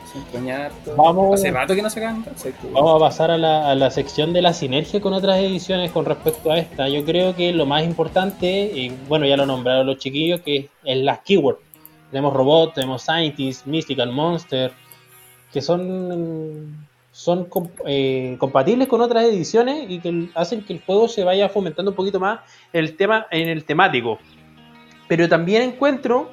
todo. 0.85 0.95
Vamos- 0.97 1.33
Hace 1.39 1.49
rato 1.49 1.73
que 1.73 1.81
no 1.81 1.89
sacan 1.89 2.23
Darkseid, 2.23 2.53
pues, 2.61 2.73
Vamos 2.73 2.95
a 2.95 2.99
pasar 2.99 3.31
a 3.31 3.37
la, 3.39 3.71
a 3.71 3.73
la 3.75 3.89
sección 3.89 4.33
de 4.33 4.43
la 4.43 4.53
sinergia 4.53 5.01
con 5.01 5.13
otras 5.13 5.39
ediciones 5.39 5.89
con 5.91 6.05
respecto 6.05 6.51
a 6.51 6.59
esta. 6.59 6.87
Yo 6.89 7.03
creo 7.05 7.35
que 7.35 7.51
lo 7.53 7.65
más 7.65 7.83
importante, 7.85 8.71
y 8.71 8.89
bueno, 9.07 9.25
ya 9.25 9.35
lo 9.35 9.47
nombraron 9.47 9.87
los 9.87 9.97
chiquillos, 9.97 10.41
que 10.41 10.69
es 10.85 10.97
las 10.99 11.19
keywords. 11.21 11.59
Tenemos 12.11 12.31
robots, 12.31 12.75
tenemos 12.75 13.01
scientists, 13.01 13.65
mystical 13.65 14.11
monster, 14.11 14.71
que 15.51 15.59
son, 15.61 16.87
son 17.19 17.49
eh, 17.85 18.37
compatibles 18.39 18.87
con 18.87 19.01
otras 19.01 19.25
ediciones 19.25 19.89
y 19.89 19.99
que 19.99 20.29
hacen 20.35 20.63
que 20.63 20.71
el 20.71 20.81
juego 20.81 21.09
se 21.09 21.25
vaya 21.25 21.49
fomentando 21.49 21.91
un 21.91 21.95
poquito 21.97 22.17
más 22.17 22.39
el 22.71 22.95
tema 22.95 23.27
en 23.29 23.49
el 23.49 23.65
temático. 23.65 24.19
Pero 25.09 25.27
también 25.27 25.63
encuentro, 25.63 26.31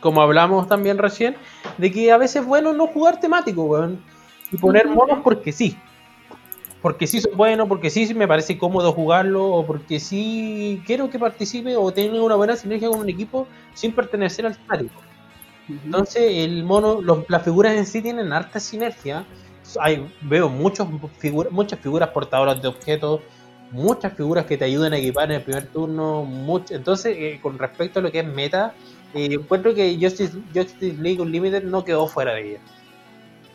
como 0.00 0.20
hablamos 0.20 0.68
también 0.68 0.98
recién, 0.98 1.36
de 1.78 1.90
que 1.90 2.12
a 2.12 2.18
veces 2.18 2.42
es 2.42 2.46
bueno 2.46 2.74
no 2.74 2.86
jugar 2.88 3.18
temático, 3.18 3.62
weón. 3.62 3.98
Y 4.52 4.58
poner 4.58 4.88
monos 4.88 5.20
porque 5.24 5.52
sí. 5.52 5.74
Porque 6.82 7.06
sí 7.06 7.22
son 7.22 7.34
buenos, 7.34 7.66
porque 7.66 7.88
sí 7.88 8.12
me 8.14 8.28
parece 8.28 8.58
cómodo 8.58 8.92
jugarlo, 8.92 9.46
o 9.46 9.64
porque 9.66 9.98
sí 10.00 10.82
quiero 10.84 11.08
que 11.08 11.18
participe 11.18 11.76
o 11.76 11.90
tenga 11.92 12.22
una 12.22 12.34
buena 12.34 12.56
sinergia 12.56 12.90
con 12.90 13.00
un 13.00 13.08
equipo 13.08 13.46
sin 13.72 13.92
pertenecer 13.92 14.44
al 14.44 14.58
temático. 14.58 15.00
Entonces, 15.84 16.22
el 16.36 16.62
mono, 16.64 17.00
los- 17.00 17.24
las 17.28 17.42
figuras 17.42 17.74
en 17.74 17.86
sí 17.86 18.02
tienen 18.02 18.34
harta 18.34 18.60
sinergia. 18.60 19.24
Hay, 19.80 20.10
veo 20.22 20.48
muchos 20.48 20.88
figura- 21.18 21.50
muchas 21.50 21.78
figuras 21.80 22.08
portadoras 22.10 22.60
de 22.62 22.68
objetos, 22.68 23.20
muchas 23.70 24.12
figuras 24.14 24.46
que 24.46 24.56
te 24.56 24.64
ayudan 24.64 24.92
a 24.92 24.98
equipar 24.98 25.30
en 25.30 25.36
el 25.36 25.42
primer 25.42 25.66
turno. 25.68 26.24
much- 26.24 26.70
entonces, 26.72 27.16
eh, 27.18 27.38
con 27.42 27.58
respecto 27.58 27.98
a 28.00 28.02
lo 28.02 28.10
que 28.10 28.20
es 28.20 28.26
meta, 28.26 28.74
eh, 29.14 29.28
encuentro 29.32 29.74
que 29.74 29.96
Justice, 30.00 30.32
Justice 30.54 30.96
League 31.00 31.20
Unlimited 31.20 31.64
no 31.64 31.84
quedó 31.84 32.06
fuera 32.06 32.34
de 32.34 32.50
ella. 32.50 32.60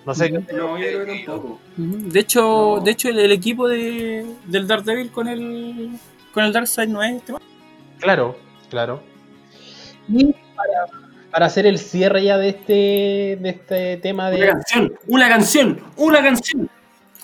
No 0.06 0.14
sé 0.14 0.32
qué 0.32 0.40
No, 0.54 0.78
yo 0.78 0.86
creo 0.86 1.06
que 1.06 1.24
tampoco. 1.26 1.60
De 1.76 2.20
hecho, 2.20 2.76
No. 2.78 2.84
de 2.84 2.92
hecho 2.92 3.10
el, 3.10 3.18
el 3.20 3.32
equipo 3.32 3.68
de, 3.68 4.24
del 4.46 4.68
Daredevil 4.68 5.10
con 5.12 5.28
el 5.28 5.92
con 6.32 6.44
el 6.44 6.52
Darkseid 6.54 6.90
no 6.90 7.02
es 7.02 7.16
este 7.16 7.34
Claro, 8.00 8.36
claro. 8.70 9.02
Y 10.10 10.26
para, 10.56 11.05
para 11.36 11.48
hacer 11.48 11.66
el 11.66 11.80
cierre 11.80 12.24
ya 12.24 12.38
de 12.38 12.48
este, 12.48 13.38
de 13.42 13.50
este 13.50 13.98
tema 13.98 14.30
Una 14.30 14.38
de... 14.38 14.48
canción, 14.48 14.94
una 15.06 15.28
canción, 15.28 15.82
una 15.98 16.24
canción. 16.24 16.70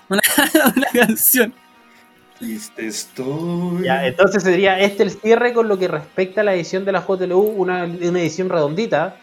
Una, 0.09 0.21
una 0.75 0.87
canción. 0.87 1.53
Triste 2.37 2.87
estoy. 2.87 3.85
Ya, 3.85 4.05
entonces 4.05 4.43
sería 4.43 4.77
este 4.81 5.03
el 5.03 5.11
cierre 5.11 5.53
con 5.53 5.69
lo 5.69 5.79
que 5.79 5.87
respecta 5.87 6.41
a 6.41 6.43
la 6.43 6.53
edición 6.53 6.83
de 6.83 6.91
la 6.91 7.05
JLU, 7.07 7.39
una, 7.39 7.85
una 7.85 8.19
edición 8.19 8.49
redondita, 8.49 9.15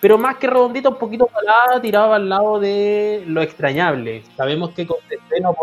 pero 0.00 0.18
más 0.18 0.38
que 0.38 0.48
redondita, 0.48 0.88
un 0.88 0.98
poquito 0.98 1.28
palada, 1.28 1.80
tirada 1.80 2.16
al 2.16 2.28
lado 2.28 2.58
de 2.58 3.22
lo 3.28 3.42
extrañable. 3.42 4.24
Sabemos 4.36 4.70
que 4.70 4.88
con 4.88 4.96
DC 5.08 5.40
no 5.40 5.54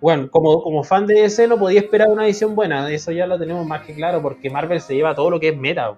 bueno, 0.00 0.30
como, 0.30 0.62
como 0.62 0.82
fan 0.82 1.06
de 1.06 1.20
DC 1.20 1.46
no 1.46 1.58
podía 1.58 1.80
esperar 1.80 2.08
una 2.08 2.24
edición 2.24 2.54
buena, 2.54 2.90
eso 2.90 3.12
ya 3.12 3.26
lo 3.26 3.38
tenemos 3.38 3.66
más 3.66 3.82
que 3.84 3.94
claro, 3.94 4.22
porque 4.22 4.48
Marvel 4.48 4.80
se 4.80 4.94
lleva 4.94 5.14
todo 5.14 5.28
lo 5.28 5.38
que 5.38 5.48
es 5.48 5.58
meta. 5.58 5.94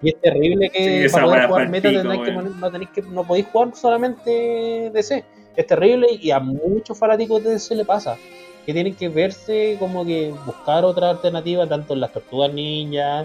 Y 0.00 0.10
es 0.10 0.20
terrible 0.20 0.70
que 0.70 1.08
Sí, 1.08 1.12
para 1.12 1.24
poder 1.24 1.46
jugar 1.48 1.68
meta 1.68 1.88
pico, 1.88 2.00
tendráis 2.00 2.22
que 2.22 2.32
poner- 2.32 2.52
no, 2.56 2.70
tenéis 2.70 2.90
que, 2.90 3.02
no 3.02 3.24
podéis 3.24 3.46
jugar 3.52 3.74
solamente 3.74 4.90
DC. 4.92 5.24
Es 5.56 5.66
terrible 5.66 6.06
y 6.20 6.30
a 6.30 6.38
muchos 6.38 6.96
fanáticos 6.98 7.42
de 7.42 7.50
DC 7.50 7.74
le 7.74 7.84
pasa 7.84 8.16
que 8.64 8.72
tienen 8.72 8.94
que 8.94 9.08
verse 9.08 9.76
como 9.80 10.04
que 10.04 10.32
buscar 10.46 10.84
otra 10.84 11.10
alternativa 11.10 11.66
tanto 11.66 11.94
en 11.94 12.00
las 12.00 12.12
tortugas 12.12 12.52
ninja 12.52 13.24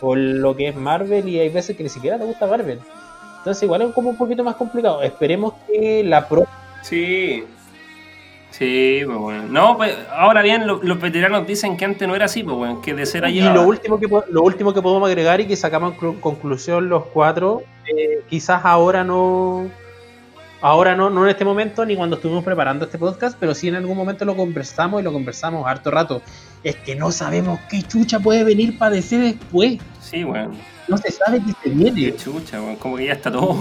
por 0.00 0.18
lo 0.18 0.56
que 0.56 0.68
es 0.68 0.74
Marvel 0.76 1.28
y 1.28 1.38
hay 1.38 1.48
veces 1.48 1.76
que 1.76 1.82
ni 1.84 1.88
siquiera 1.88 2.18
te 2.18 2.24
gusta 2.24 2.46
Marvel 2.48 2.80
entonces 3.38 3.62
igual 3.62 3.82
es 3.82 3.92
como 3.94 4.10
un 4.10 4.16
poquito 4.16 4.42
más 4.42 4.56
complicado 4.56 5.00
esperemos 5.02 5.54
que 5.68 6.02
la 6.04 6.26
pro 6.28 6.44
Sí. 6.82 7.44
Sí, 8.50 9.00
pues 9.06 9.16
bueno. 9.18 9.44
No, 9.48 9.76
pues 9.76 9.96
ahora 10.12 10.42
bien, 10.42 10.66
lo- 10.66 10.82
los 10.82 11.00
veteranos 11.00 11.46
dicen 11.46 11.76
que 11.76 11.84
antes 11.84 12.06
no 12.06 12.14
era 12.16 12.24
así, 12.26 12.42
pues 12.42 12.56
bueno, 12.56 12.80
que 12.82 12.94
de 12.94 13.06
ser 13.06 13.22
y 13.28 13.40
allá. 13.40 13.54
lo 13.54 13.62
último 13.62 13.98
que 13.98 14.06
lo 14.30 14.42
último 14.42 14.74
que 14.74 14.82
podemos 14.82 15.08
agregar 15.08 15.40
y 15.40 15.46
que 15.46 15.56
sacamos 15.56 15.94
conclusión 16.20 16.88
los 16.88 17.04
cuatro 17.06 17.62
eh, 17.86 18.22
quizás 18.28 18.62
ahora 18.64 19.04
no 19.04 19.68
ahora 20.62 20.94
no 20.94 21.08
no 21.10 21.24
en 21.24 21.30
este 21.30 21.44
momento 21.44 21.86
ni 21.86 21.96
cuando 21.96 22.16
estuvimos 22.16 22.44
preparando 22.44 22.84
este 22.84 22.98
podcast 22.98 23.36
pero 23.40 23.54
sí 23.54 23.68
en 23.68 23.76
algún 23.76 23.96
momento 23.96 24.24
lo 24.26 24.36
conversamos 24.36 25.00
y 25.00 25.04
lo 25.04 25.12
conversamos 25.12 25.66
harto 25.66 25.90
rato 25.90 26.20
es 26.62 26.76
que 26.76 26.94
no 26.96 27.10
sabemos 27.12 27.58
qué 27.70 27.82
chucha 27.82 28.18
puede 28.20 28.44
venir 28.44 28.76
para 28.76 28.90
DC 28.96 29.16
después 29.16 29.78
Sí, 30.00 30.22
bueno. 30.24 30.50
no 30.88 30.98
se 30.98 31.10
sabe 31.12 31.40
qué 31.46 31.52
se 31.62 31.70
viene 31.74 32.00
Qué 32.12 32.16
chucha, 32.16 32.60
weón. 32.60 32.76
Como 32.76 32.96
que 32.96 33.06
ya 33.06 33.12
está 33.14 33.30
todo. 33.32 33.56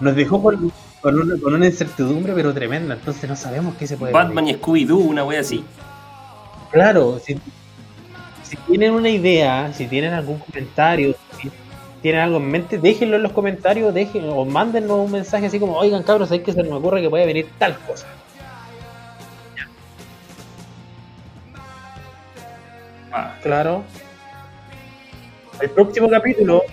nos 0.00 0.14
dejó 0.16 0.42
con, 0.42 0.70
con 1.06 1.20
una, 1.20 1.40
con 1.40 1.54
una 1.54 1.66
incertidumbre 1.66 2.32
pero 2.34 2.52
tremenda, 2.52 2.94
entonces 2.94 3.30
no 3.30 3.36
sabemos 3.36 3.76
qué 3.76 3.86
se 3.86 3.96
puede 3.96 4.12
Batman 4.12 4.48
y 4.48 4.54
Scooby-Doo, 4.54 4.98
una 4.98 5.22
wea 5.22 5.38
así. 5.38 5.64
Claro, 6.72 7.20
si, 7.20 7.38
si 8.42 8.56
tienen 8.66 8.90
una 8.90 9.08
idea, 9.08 9.72
si 9.72 9.86
tienen 9.86 10.14
algún 10.14 10.40
comentario, 10.40 11.14
si 11.40 11.52
tienen 12.02 12.22
algo 12.22 12.38
en 12.38 12.50
mente, 12.50 12.78
déjenlo 12.78 13.14
en 13.14 13.22
los 13.22 13.30
comentarios, 13.30 13.94
dejen, 13.94 14.28
o 14.28 14.44
mándennos 14.44 14.98
un 14.98 15.12
mensaje 15.12 15.46
así 15.46 15.60
como, 15.60 15.76
oigan 15.78 16.02
cabros, 16.02 16.32
hay 16.32 16.40
que 16.40 16.52
se 16.52 16.64
me 16.64 16.72
ocurre 16.72 17.00
que 17.00 17.08
puede 17.08 17.24
venir 17.24 17.50
tal 17.56 17.78
cosa. 17.86 18.08
Ah, 23.12 23.36
Claro. 23.44 23.84
El 25.60 25.70
próximo 25.70 26.10
capítulo 26.10 26.64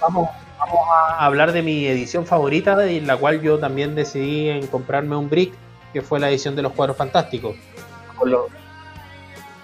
vamos, 0.00 0.28
vamos 0.66 0.86
a 0.90 1.24
hablar 1.24 1.52
de 1.52 1.62
mi 1.62 1.86
edición 1.86 2.26
favorita, 2.26 2.76
de 2.76 3.00
la 3.00 3.16
cual 3.16 3.40
yo 3.40 3.58
también 3.58 3.94
decidí 3.94 4.48
en 4.48 4.66
comprarme 4.66 5.16
un 5.16 5.28
brick, 5.30 5.52
que 5.92 6.02
fue 6.02 6.20
la 6.20 6.28
edición 6.28 6.54
de 6.56 6.62
los 6.62 6.72
cuadros 6.72 6.96
fantásticos. 6.96 7.56
Con 8.16 8.30
lo- 8.30 8.48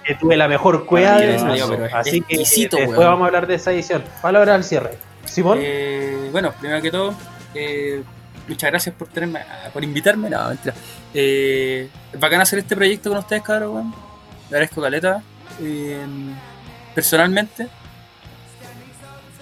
que 0.05 0.17
tuve 0.17 0.37
la 0.37 0.49
mejor 0.49 0.85
cueva 0.85 1.17
de 1.17 1.39
pero 1.41 1.85
es 1.87 1.95
Así 1.95 2.21
que 2.23 2.35
exquisito, 2.35 2.77
después 2.77 2.99
weón. 2.99 3.11
vamos 3.13 3.23
a 3.25 3.27
hablar 3.29 3.47
de 3.47 3.55
esa 3.55 3.71
edición. 3.73 4.03
Palabra 4.21 4.55
al 4.57 4.65
cierre. 4.65 4.99
Simón, 5.25 5.59
Eh, 5.63 6.29
bueno, 6.33 6.53
primero 6.59 6.83
que 6.83 6.91
todo, 6.91 7.15
eh, 7.55 8.03
muchas 8.49 8.71
gracias 8.71 8.97
por 8.97 9.07
tenerme, 9.07 9.41
por 9.73 9.85
invitarme. 9.85 10.29
No, 10.29 10.49
mentira. 10.49 10.75
Eh, 11.15 11.89
bacán 12.19 12.41
hacer 12.41 12.59
este 12.59 12.75
proyecto 12.75 13.11
con 13.11 13.19
ustedes, 13.21 13.43
cabrón, 13.43 13.71
weón. 13.75 13.91
Le 14.51 14.57
agradezco 14.57 14.83
caleta. 14.83 15.23
Eh, 15.61 16.05
personalmente, 16.97 17.69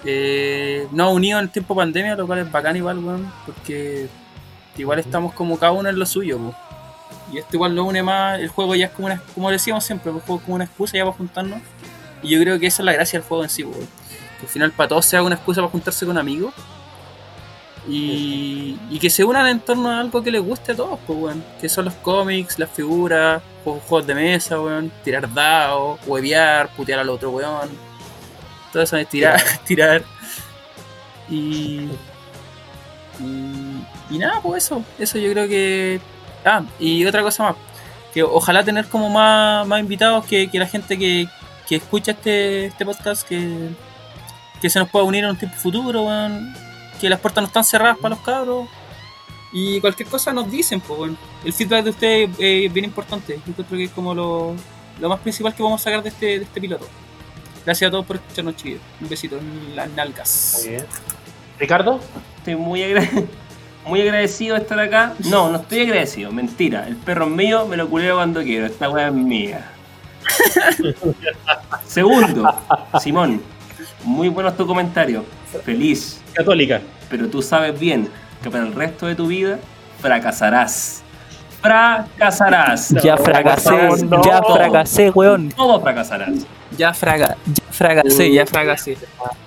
eh, 0.03 0.87
nos 0.91 1.13
unido 1.13 1.39
en 1.39 1.45
el 1.45 1.51
tiempo 1.51 1.75
pandemia, 1.75 2.15
lo 2.15 2.25
cual 2.25 2.39
es 2.39 2.51
bacán 2.51 2.75
igual, 2.75 2.99
weón, 2.99 3.31
porque 3.45 4.07
igual 4.77 4.99
estamos 4.99 5.33
como 5.33 5.59
cada 5.59 5.71
uno 5.73 5.89
en 5.89 5.99
lo 5.99 6.05
suyo, 6.05 6.37
po. 6.37 6.55
Y 7.31 7.37
esto 7.37 7.55
igual 7.55 7.75
lo 7.75 7.85
une 7.85 8.03
más, 8.03 8.39
el 8.39 8.49
juego 8.49 8.75
ya 8.75 8.87
es 8.87 8.91
como 8.91 9.05
una, 9.07 9.21
como 9.33 9.49
decíamos 9.51 9.85
siempre, 9.85 10.11
el 10.11 10.19
juego 10.19 10.39
es 10.39 10.43
como 10.43 10.55
una 10.55 10.65
excusa 10.65 10.97
ya 10.97 11.05
para 11.05 11.15
juntarnos. 11.15 11.61
Y 12.23 12.29
yo 12.29 12.39
creo 12.41 12.59
que 12.59 12.67
esa 12.67 12.81
es 12.81 12.85
la 12.85 12.93
gracia 12.93 13.19
del 13.19 13.27
juego 13.27 13.43
en 13.43 13.49
sí, 13.49 13.63
weón. 13.63 13.87
Que 14.39 14.47
al 14.47 14.51
final 14.51 14.71
para 14.71 14.89
todos 14.89 15.05
sea 15.05 15.23
una 15.23 15.35
excusa 15.35 15.61
para 15.61 15.71
juntarse 15.71 16.05
con 16.05 16.17
amigos. 16.17 16.53
Y, 17.87 18.77
y 18.91 18.99
que 18.99 19.09
se 19.09 19.23
unan 19.23 19.47
en 19.47 19.59
torno 19.59 19.89
a 19.89 19.99
algo 19.99 20.21
que 20.21 20.29
les 20.29 20.41
guste 20.41 20.73
a 20.73 20.75
todos, 20.75 20.99
pues, 21.07 21.17
weón. 21.19 21.43
Que 21.59 21.69
son 21.69 21.85
los 21.85 21.93
cómics, 21.95 22.59
las 22.59 22.69
figuras, 22.69 23.41
juegos, 23.63 23.83
juegos 23.87 24.07
de 24.07 24.15
mesa, 24.15 24.59
weón. 24.59 24.91
Tirar 25.03 25.31
dados, 25.33 25.99
huevear, 26.05 26.69
putear 26.75 26.99
al 26.99 27.09
otro 27.09 27.31
weón. 27.31 27.90
Todo 28.71 28.83
eso 28.83 28.97
es 28.97 29.07
tirar, 29.07 29.41
tirar. 29.65 30.03
Y, 31.29 31.89
y. 33.19 33.83
y 34.09 34.17
nada, 34.17 34.41
pues 34.41 34.65
eso. 34.65 34.83
Eso 34.99 35.17
yo 35.17 35.31
creo 35.31 35.47
que. 35.47 35.99
Ah, 36.45 36.63
y 36.79 37.05
otra 37.05 37.21
cosa 37.21 37.43
más. 37.43 37.55
Que 38.13 38.23
ojalá 38.23 38.63
tener 38.63 38.87
como 38.87 39.09
más, 39.09 39.65
más 39.67 39.79
invitados 39.79 40.25
que, 40.25 40.49
que 40.49 40.59
la 40.59 40.67
gente 40.67 40.97
que, 40.97 41.27
que 41.67 41.75
escucha 41.77 42.11
este, 42.11 42.65
este 42.65 42.85
podcast 42.85 43.27
que, 43.27 43.69
que 44.61 44.69
se 44.69 44.79
nos 44.79 44.89
pueda 44.89 45.05
unir 45.05 45.23
en 45.23 45.31
un 45.31 45.37
tiempo 45.37 45.57
futuro, 45.57 46.03
weón. 46.03 46.53
Que 46.99 47.09
las 47.09 47.19
puertas 47.19 47.41
no 47.41 47.47
están 47.47 47.63
cerradas 47.63 47.97
para 47.97 48.15
los 48.15 48.23
cabros. 48.23 48.67
Y 49.53 49.81
cualquier 49.81 50.07
cosa 50.07 50.31
nos 50.33 50.49
dicen, 50.49 50.81
pues, 50.81 50.99
weón. 50.99 51.17
El 51.43 51.53
feedback 51.53 51.83
de 51.83 51.89
ustedes 51.89 52.29
es 52.39 52.73
bien 52.73 52.85
importante. 52.85 53.39
Yo 53.45 53.53
creo 53.53 53.67
que 53.69 53.83
es 53.85 53.91
como 53.91 54.13
lo, 54.13 54.55
lo 54.99 55.09
más 55.09 55.19
principal 55.19 55.53
que 55.53 55.63
vamos 55.63 55.81
a 55.81 55.83
sacar 55.85 56.03
de 56.03 56.09
este, 56.09 56.25
de 56.39 56.43
este 56.43 56.61
piloto. 56.61 56.87
Gracias 57.65 57.87
a 57.87 57.91
todos 57.91 58.05
por 58.05 58.15
escucharnos, 58.17 58.55
chiquillos. 58.55 58.81
Un 58.99 59.09
besito 59.09 59.37
en 59.37 59.75
las 59.75 59.89
nalgas. 59.91 60.59
Muy 60.61 60.69
bien. 60.71 60.85
Ricardo, 61.59 61.99
estoy 62.37 62.55
muy, 62.55 62.81
agra- 62.83 63.07
muy 63.85 64.01
agradecido 64.01 64.55
de 64.55 64.61
estar 64.61 64.79
acá. 64.79 65.13
No, 65.25 65.49
no 65.51 65.57
estoy 65.57 65.81
agradecido, 65.81 66.31
mentira. 66.31 66.87
El 66.87 66.95
perro 66.95 67.25
es 67.25 67.31
mío, 67.31 67.65
me 67.67 67.77
lo 67.77 67.87
culeo 67.89 68.15
cuando 68.15 68.41
quiero. 68.41 68.65
Esta 68.65 68.89
weá 68.89 69.07
es 69.07 69.13
mía. 69.13 69.71
Segundo, 71.87 72.53
Simón, 72.99 73.41
muy 74.03 74.29
buenos 74.29 74.55
tu 74.57 74.65
comentario. 74.65 75.25
Feliz. 75.65 76.21
católica. 76.33 76.81
pero 77.09 77.27
tú 77.27 77.41
sabes 77.41 77.77
bien 77.77 78.07
que 78.41 78.49
para 78.49 78.63
el 78.65 78.73
resto 78.73 79.05
de 79.07 79.15
tu 79.15 79.27
vida 79.27 79.59
fracasarás. 80.01 81.00
Fracasarás. 81.61 82.89
Ya 83.03 83.17
fracasé, 83.17 83.89
no. 84.05 84.21
ya 84.23 84.41
fracasé, 84.41 85.09
weón. 85.11 85.49
Todo 85.49 85.79
fracasarás. 85.79 86.45
Ya, 86.77 86.93
fraga, 86.93 87.35
ya 87.45 87.63
fracasé, 87.69 88.33
ya 88.33 88.45
fracasé. 88.45 88.97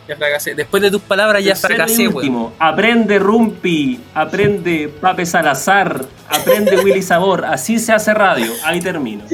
Ya 0.07 0.17
fracasé. 0.17 0.55
Después 0.55 0.83
de 0.83 0.91
tus 0.91 1.01
palabras, 1.01 1.43
ya 1.43 1.55
Tercero 1.55 1.75
fracasé, 1.75 2.09
weón. 2.09 2.53
aprende 2.59 3.19
Rumpi, 3.19 4.01
aprende 4.15 4.93
Pape 5.01 5.27
Salazar, 5.27 6.05
aprende 6.29 6.79
Willy 6.79 7.03
Sabor. 7.03 7.45
Así 7.45 7.79
se 7.79 7.93
hace 7.93 8.15
radio. 8.15 8.53
Ahí 8.65 8.81
termino. 8.81 9.25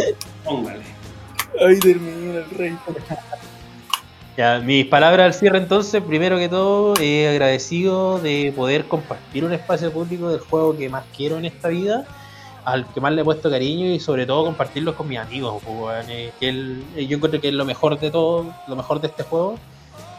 Póngale. 0.44 0.82
Ay, 1.60 1.78
terminé 1.78 2.38
el 2.38 2.50
rey. 2.50 2.78
Ya, 4.36 4.58
mis 4.60 4.86
palabras 4.86 5.26
al 5.26 5.34
cierre 5.34 5.58
entonces, 5.58 6.02
primero 6.02 6.38
que 6.38 6.48
todo, 6.48 6.94
eh, 6.98 7.28
agradecido 7.28 8.18
de 8.20 8.54
poder 8.56 8.86
compartir 8.86 9.44
un 9.44 9.52
espacio 9.52 9.92
público 9.92 10.30
del 10.30 10.40
juego 10.40 10.74
que 10.76 10.88
más 10.88 11.04
quiero 11.14 11.36
en 11.36 11.44
esta 11.44 11.68
vida, 11.68 12.06
al 12.64 12.86
que 12.92 13.00
más 13.00 13.12
le 13.12 13.22
he 13.22 13.24
puesto 13.24 13.50
cariño 13.50 13.86
y 13.86 14.00
sobre 14.00 14.26
todo 14.26 14.44
compartirlo 14.44 14.94
con 14.94 15.08
mis 15.08 15.18
amigos, 15.18 15.62
pues, 15.64 16.06
eh, 16.08 16.32
que 16.38 16.48
eh, 16.48 17.06
yo 17.06 17.16
encuentro 17.16 17.40
que 17.40 17.48
es 17.48 17.54
lo 17.54 17.64
mejor 17.64 17.98
de 17.98 18.10
todo, 18.10 18.54
lo 18.68 18.76
mejor 18.76 19.00
de 19.00 19.08
este 19.08 19.22
juego. 19.22 19.56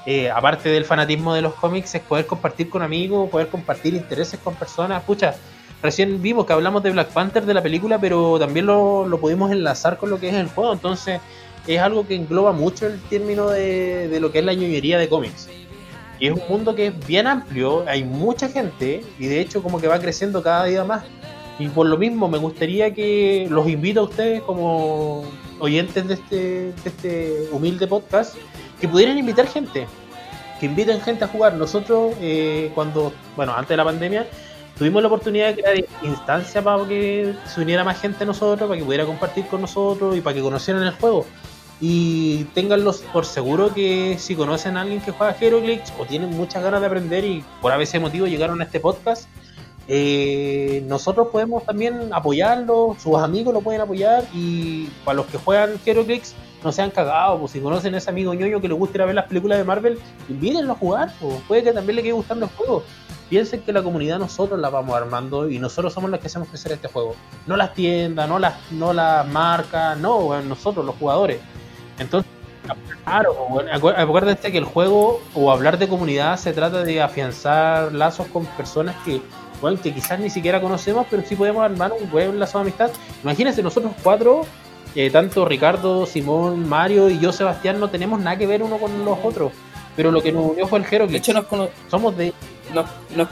Eh, 0.05 0.31
aparte 0.31 0.69
del 0.69 0.85
fanatismo 0.85 1.33
de 1.33 1.41
los 1.41 1.53
cómics, 1.53 1.93
es 1.95 2.01
poder 2.01 2.25
compartir 2.25 2.69
con 2.69 2.81
amigos, 2.81 3.29
poder 3.29 3.47
compartir 3.47 3.93
intereses 3.93 4.39
con 4.43 4.55
personas. 4.55 5.03
Pucha, 5.03 5.35
recién 5.83 6.21
vimos 6.21 6.45
que 6.45 6.53
hablamos 6.53 6.81
de 6.81 6.91
Black 6.91 7.09
Panther 7.09 7.45
de 7.45 7.53
la 7.53 7.61
película, 7.61 7.99
pero 7.99 8.39
también 8.39 8.65
lo, 8.65 9.07
lo 9.07 9.19
pudimos 9.19 9.51
enlazar 9.51 9.97
con 9.97 10.09
lo 10.09 10.19
que 10.19 10.29
es 10.29 10.35
el 10.35 10.47
juego, 10.47 10.73
entonces 10.73 11.21
es 11.67 11.79
algo 11.79 12.07
que 12.07 12.15
engloba 12.15 12.51
mucho 12.51 12.87
el 12.87 12.99
término 13.01 13.49
de, 13.49 14.07
de 14.07 14.19
lo 14.19 14.31
que 14.31 14.39
es 14.39 14.45
la 14.45 14.53
ñoñería 14.53 14.97
de 14.97 15.07
cómics. 15.07 15.47
Y 16.19 16.27
es 16.27 16.33
un 16.33 16.41
mundo 16.47 16.75
que 16.75 16.87
es 16.87 17.07
bien 17.07 17.25
amplio, 17.25 17.83
hay 17.87 18.03
mucha 18.03 18.47
gente 18.47 19.03
y 19.17 19.25
de 19.25 19.41
hecho 19.41 19.63
como 19.63 19.81
que 19.81 19.87
va 19.87 19.99
creciendo 19.99 20.43
cada 20.43 20.65
día 20.65 20.83
más. 20.83 21.03
Y 21.61 21.69
por 21.69 21.85
lo 21.85 21.95
mismo 21.95 22.27
me 22.27 22.39
gustaría 22.39 22.91
que 22.91 23.45
los 23.51 23.67
invito 23.67 23.99
a 23.99 24.03
ustedes 24.03 24.41
como 24.41 25.23
oyentes 25.59 26.07
de 26.07 26.15
este, 26.15 26.73
este 26.83 27.49
humilde 27.51 27.85
podcast, 27.85 28.35
que 28.79 28.87
pudieran 28.87 29.15
invitar 29.15 29.45
gente, 29.45 29.85
que 30.59 30.65
inviten 30.65 30.99
gente 31.01 31.23
a 31.23 31.27
jugar. 31.27 31.53
Nosotros 31.53 32.15
eh, 32.19 32.71
cuando, 32.73 33.13
bueno, 33.35 33.53
antes 33.53 33.69
de 33.69 33.77
la 33.77 33.85
pandemia, 33.85 34.25
tuvimos 34.75 35.03
la 35.03 35.07
oportunidad 35.07 35.49
de 35.49 35.61
crear 35.61 35.85
instancias 36.01 36.63
para 36.63 36.83
que 36.87 37.35
se 37.45 37.61
uniera 37.61 37.83
más 37.83 38.01
gente 38.01 38.23
a 38.23 38.27
nosotros, 38.27 38.67
para 38.67 38.79
que 38.79 38.83
pudiera 38.83 39.05
compartir 39.05 39.45
con 39.45 39.61
nosotros 39.61 40.17
y 40.17 40.21
para 40.21 40.33
que 40.33 40.41
conocieran 40.41 40.81
el 40.81 40.93
juego. 40.93 41.27
y 41.79 42.43
ténganlos 42.55 43.03
por 43.13 43.25
seguro 43.25 43.73
que 43.73 44.15
si 44.19 44.35
conocen 44.35 44.77
a 44.77 44.81
alguien 44.81 45.01
que 45.01 45.11
juega 45.11 45.35
Heroclix 45.39 45.91
o 45.99 46.05
tienen 46.05 46.29
muchas 46.29 46.63
ganas 46.63 46.79
de 46.79 46.87
aprender 46.87 47.23
y 47.23 47.43
por 47.61 47.71
a 47.71 47.77
veces 47.77 47.99
motivo 48.01 48.25
llegaron 48.25 48.61
a 48.61 48.65
este 48.65 48.79
podcast, 48.79 49.27
eh, 49.93 50.85
nosotros 50.87 51.27
podemos 51.33 51.65
también 51.65 52.13
apoyarlo, 52.13 52.95
sus 52.97 53.17
amigos 53.17 53.53
lo 53.53 53.59
pueden 53.59 53.81
apoyar 53.81 54.23
y 54.33 54.85
para 55.03 55.17
los 55.17 55.25
que 55.25 55.37
juegan 55.37 55.71
Heroclix 55.85 56.33
no 56.63 56.71
sean 56.71 56.91
cagados, 56.91 57.41
pues 57.41 57.51
si 57.51 57.59
conocen 57.59 57.93
a 57.95 57.97
ese 57.97 58.09
amigo 58.09 58.33
ñoño 58.33 58.61
que 58.61 58.69
le 58.69 58.73
gusta 58.73 58.99
ir 58.99 59.01
a 59.01 59.05
ver 59.07 59.15
las 59.15 59.25
películas 59.25 59.57
de 59.57 59.65
Marvel, 59.65 59.99
invítenlo 60.29 60.71
a 60.71 60.75
jugar, 60.77 61.13
pues 61.19 61.41
puede 61.45 61.63
que 61.63 61.73
también 61.73 61.97
le 61.97 62.03
quede 62.03 62.13
gustando 62.13 62.45
el 62.45 62.51
juego. 62.53 62.85
Piensen 63.27 63.63
que 63.63 63.73
la 63.73 63.83
comunidad 63.83 64.17
nosotros 64.17 64.57
la 64.61 64.69
vamos 64.69 64.95
armando 64.95 65.49
y 65.49 65.59
nosotros 65.59 65.91
somos 65.91 66.09
los 66.09 66.21
que 66.21 66.27
hacemos 66.27 66.47
crecer 66.47 66.71
este 66.71 66.87
juego. 66.87 67.13
No 67.45 67.57
las 67.57 67.73
tiendas, 67.73 68.29
no 68.29 68.39
las, 68.39 68.71
no 68.71 68.93
las 68.93 69.27
marcas, 69.27 69.97
no, 69.97 70.41
nosotros 70.41 70.85
los 70.85 70.95
jugadores. 70.95 71.41
Entonces, 71.99 72.31
claro, 73.03 73.35
acuérdense 73.97 74.53
que 74.53 74.57
el 74.57 74.63
juego 74.63 75.19
o 75.35 75.51
hablar 75.51 75.77
de 75.77 75.89
comunidad 75.89 76.37
se 76.37 76.53
trata 76.53 76.81
de 76.81 77.01
afianzar 77.01 77.91
lazos 77.93 78.27
con 78.27 78.45
personas 78.45 78.95
que, 79.03 79.21
bueno, 79.61 79.79
que 79.81 79.93
quizás 79.93 80.19
ni 80.19 80.29
siquiera 80.29 80.59
conocemos, 80.59 81.05
pero 81.09 81.23
sí 81.25 81.35
podemos 81.35 81.63
armar 81.63 81.93
un 81.93 82.09
buen 82.09 82.39
lazo 82.39 82.57
de 82.57 82.63
amistad. 82.63 82.91
Imagínense, 83.23 83.61
nosotros 83.61 83.93
cuatro, 84.03 84.41
eh, 84.95 85.09
tanto 85.09 85.45
Ricardo, 85.45 86.05
Simón, 86.05 86.67
Mario 86.67 87.09
y 87.09 87.19
yo, 87.19 87.31
Sebastián, 87.31 87.79
no 87.79 87.89
tenemos 87.89 88.19
nada 88.19 88.37
que 88.37 88.47
ver 88.47 88.63
uno 88.63 88.77
con 88.77 89.05
los 89.05 89.17
otros. 89.23 89.51
Pero 89.95 90.11
lo 90.11 90.21
que 90.21 90.31
nos 90.31 90.51
unió 90.51 90.67
fue 90.67 90.79
el 90.79 90.85
Hero. 90.89 91.07
De 91.07 91.17
hecho, 91.17 91.33
nos 91.33 91.45
somos 91.89 92.17
de. 92.17 92.33
Nos, 92.73 92.85
nos, 93.15 93.27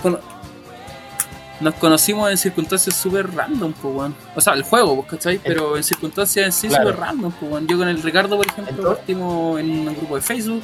nos 1.61 1.73
conocimos 1.75 2.29
en 2.29 2.37
circunstancias 2.37 2.95
súper 2.95 3.33
random, 3.33 3.73
pues. 3.73 4.11
O 4.35 4.41
sea, 4.41 4.53
el 4.53 4.63
juego, 4.63 5.05
¿cachai? 5.05 5.39
Pero 5.39 5.77
en 5.77 5.83
circunstancias 5.83 6.45
en 6.45 6.51
sí 6.51 6.69
súper 6.69 6.97
random, 6.97 7.31
pues. 7.31 7.63
Yo 7.67 7.77
con 7.77 7.87
el 7.87 8.01
Ricardo, 8.03 8.37
por 8.37 8.45
ejemplo, 8.45 8.95
partimos 8.95 9.59
en 9.59 9.87
un 9.87 9.95
grupo 9.95 10.15
de 10.15 10.21
Facebook. 10.21 10.61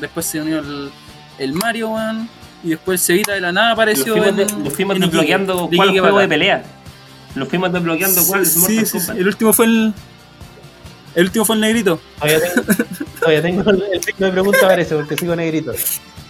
Después 0.00 0.26
se 0.26 0.40
unió 0.40 0.60
el, 0.60 0.90
el 1.38 1.52
Mario, 1.52 1.90
weón. 1.90 2.28
Y 2.62 2.70
después 2.70 3.00
seguida 3.00 3.34
de 3.34 3.40
la 3.40 3.52
nada 3.52 3.72
apareció. 3.72 4.16
Lo 4.16 4.22
fuimos, 4.22 4.52
en, 4.52 4.64
lo 4.64 4.70
fuimos 4.70 5.00
desbloqueando 5.00 5.70
cuál 5.74 5.90
juego 5.90 6.18
de 6.18 6.28
pelea. 6.28 6.64
Lo 7.34 7.46
fuimos 7.46 7.72
desbloqueando 7.72 8.26
cuál 8.26 8.42
es 8.42 8.52
sí, 8.52 8.84
sí, 8.84 9.00
sí, 9.00 9.12
El 9.12 9.26
último 9.26 9.52
fue 9.52 9.66
el. 9.66 9.94
El 11.14 11.24
último 11.24 11.44
fue 11.44 11.56
el 11.56 11.60
negrito. 11.60 12.00
Todavía 12.18 12.40
tengo, 12.40 12.62
todavía 13.20 13.42
tengo 13.42 13.70
el 13.70 14.02
signo 14.02 14.26
de 14.26 14.32
pregunta 14.32 14.58
parece, 14.62 14.94
porque 14.94 15.16
sigo 15.16 15.34
negrito. 15.34 15.72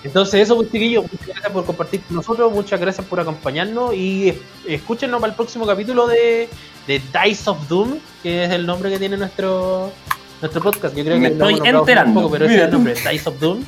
Entonces 0.05 0.43
eso, 0.43 0.57
pues 0.57 0.71
chiquillos, 0.71 1.05
muchas 1.11 1.27
gracias 1.27 1.53
por 1.53 1.65
compartir 1.65 2.01
con 2.03 2.17
nosotros, 2.17 2.53
muchas 2.53 2.81
gracias 2.81 3.07
por 3.07 3.19
acompañarnos 3.19 3.95
y 3.95 4.33
escúchenos 4.67 5.21
para 5.21 5.33
el 5.33 5.37
próximo 5.37 5.67
capítulo 5.67 6.07
de, 6.07 6.49
de 6.87 7.03
Dice 7.25 7.51
of 7.51 7.69
Doom, 7.69 7.99
que 8.23 8.45
es 8.45 8.51
el 8.53 8.65
nombre 8.65 8.91
que 8.91 8.99
tiene 8.99 9.17
nuestro 9.17 9.93
nuestro 10.41 10.63
podcast. 10.63 10.95
Yo 10.97 11.05
creo 11.05 11.19
me 11.19 11.29
que 11.29 11.33
estoy 11.35 11.61
enterando. 11.65 12.11
Un 12.11 12.15
poco, 12.15 12.31
pero 12.31 12.45
ese 12.45 12.55
es 12.55 12.63
el 12.63 12.71
nombre, 12.71 12.95
Dice 12.95 13.29
of 13.29 13.41
Doom. 13.41 13.65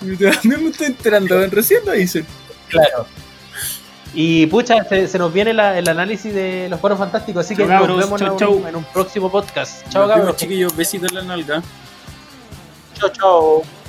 También 0.42 0.64
me 0.64 0.70
estoy 0.70 0.86
enterando, 0.86 1.46
recién 1.48 1.84
lo 1.84 1.92
dicen. 1.92 2.26
Claro. 2.68 3.06
Y 4.12 4.46
pucha, 4.46 4.82
se, 4.84 5.06
se 5.06 5.18
nos 5.18 5.32
viene 5.32 5.52
la, 5.52 5.78
el 5.78 5.88
análisis 5.88 6.34
de 6.34 6.68
los 6.68 6.80
cuadros 6.80 6.98
fantásticos, 6.98 7.44
así 7.44 7.54
que 7.54 7.66
chau, 7.66 7.86
nos 7.86 7.98
vemos 7.98 8.20
chau, 8.20 8.32
en, 8.32 8.38
chau. 8.38 8.52
Un, 8.54 8.66
en 8.66 8.76
un 8.76 8.84
próximo 8.84 9.30
podcast. 9.30 9.88
Chao, 9.88 10.08
cabros. 10.08 10.36
Chiquillos, 10.36 10.74
besitos 10.74 11.10
en 11.10 11.16
la 11.16 11.22
nalga. 11.22 11.62
Chao, 12.94 13.08
chao. 13.10 13.79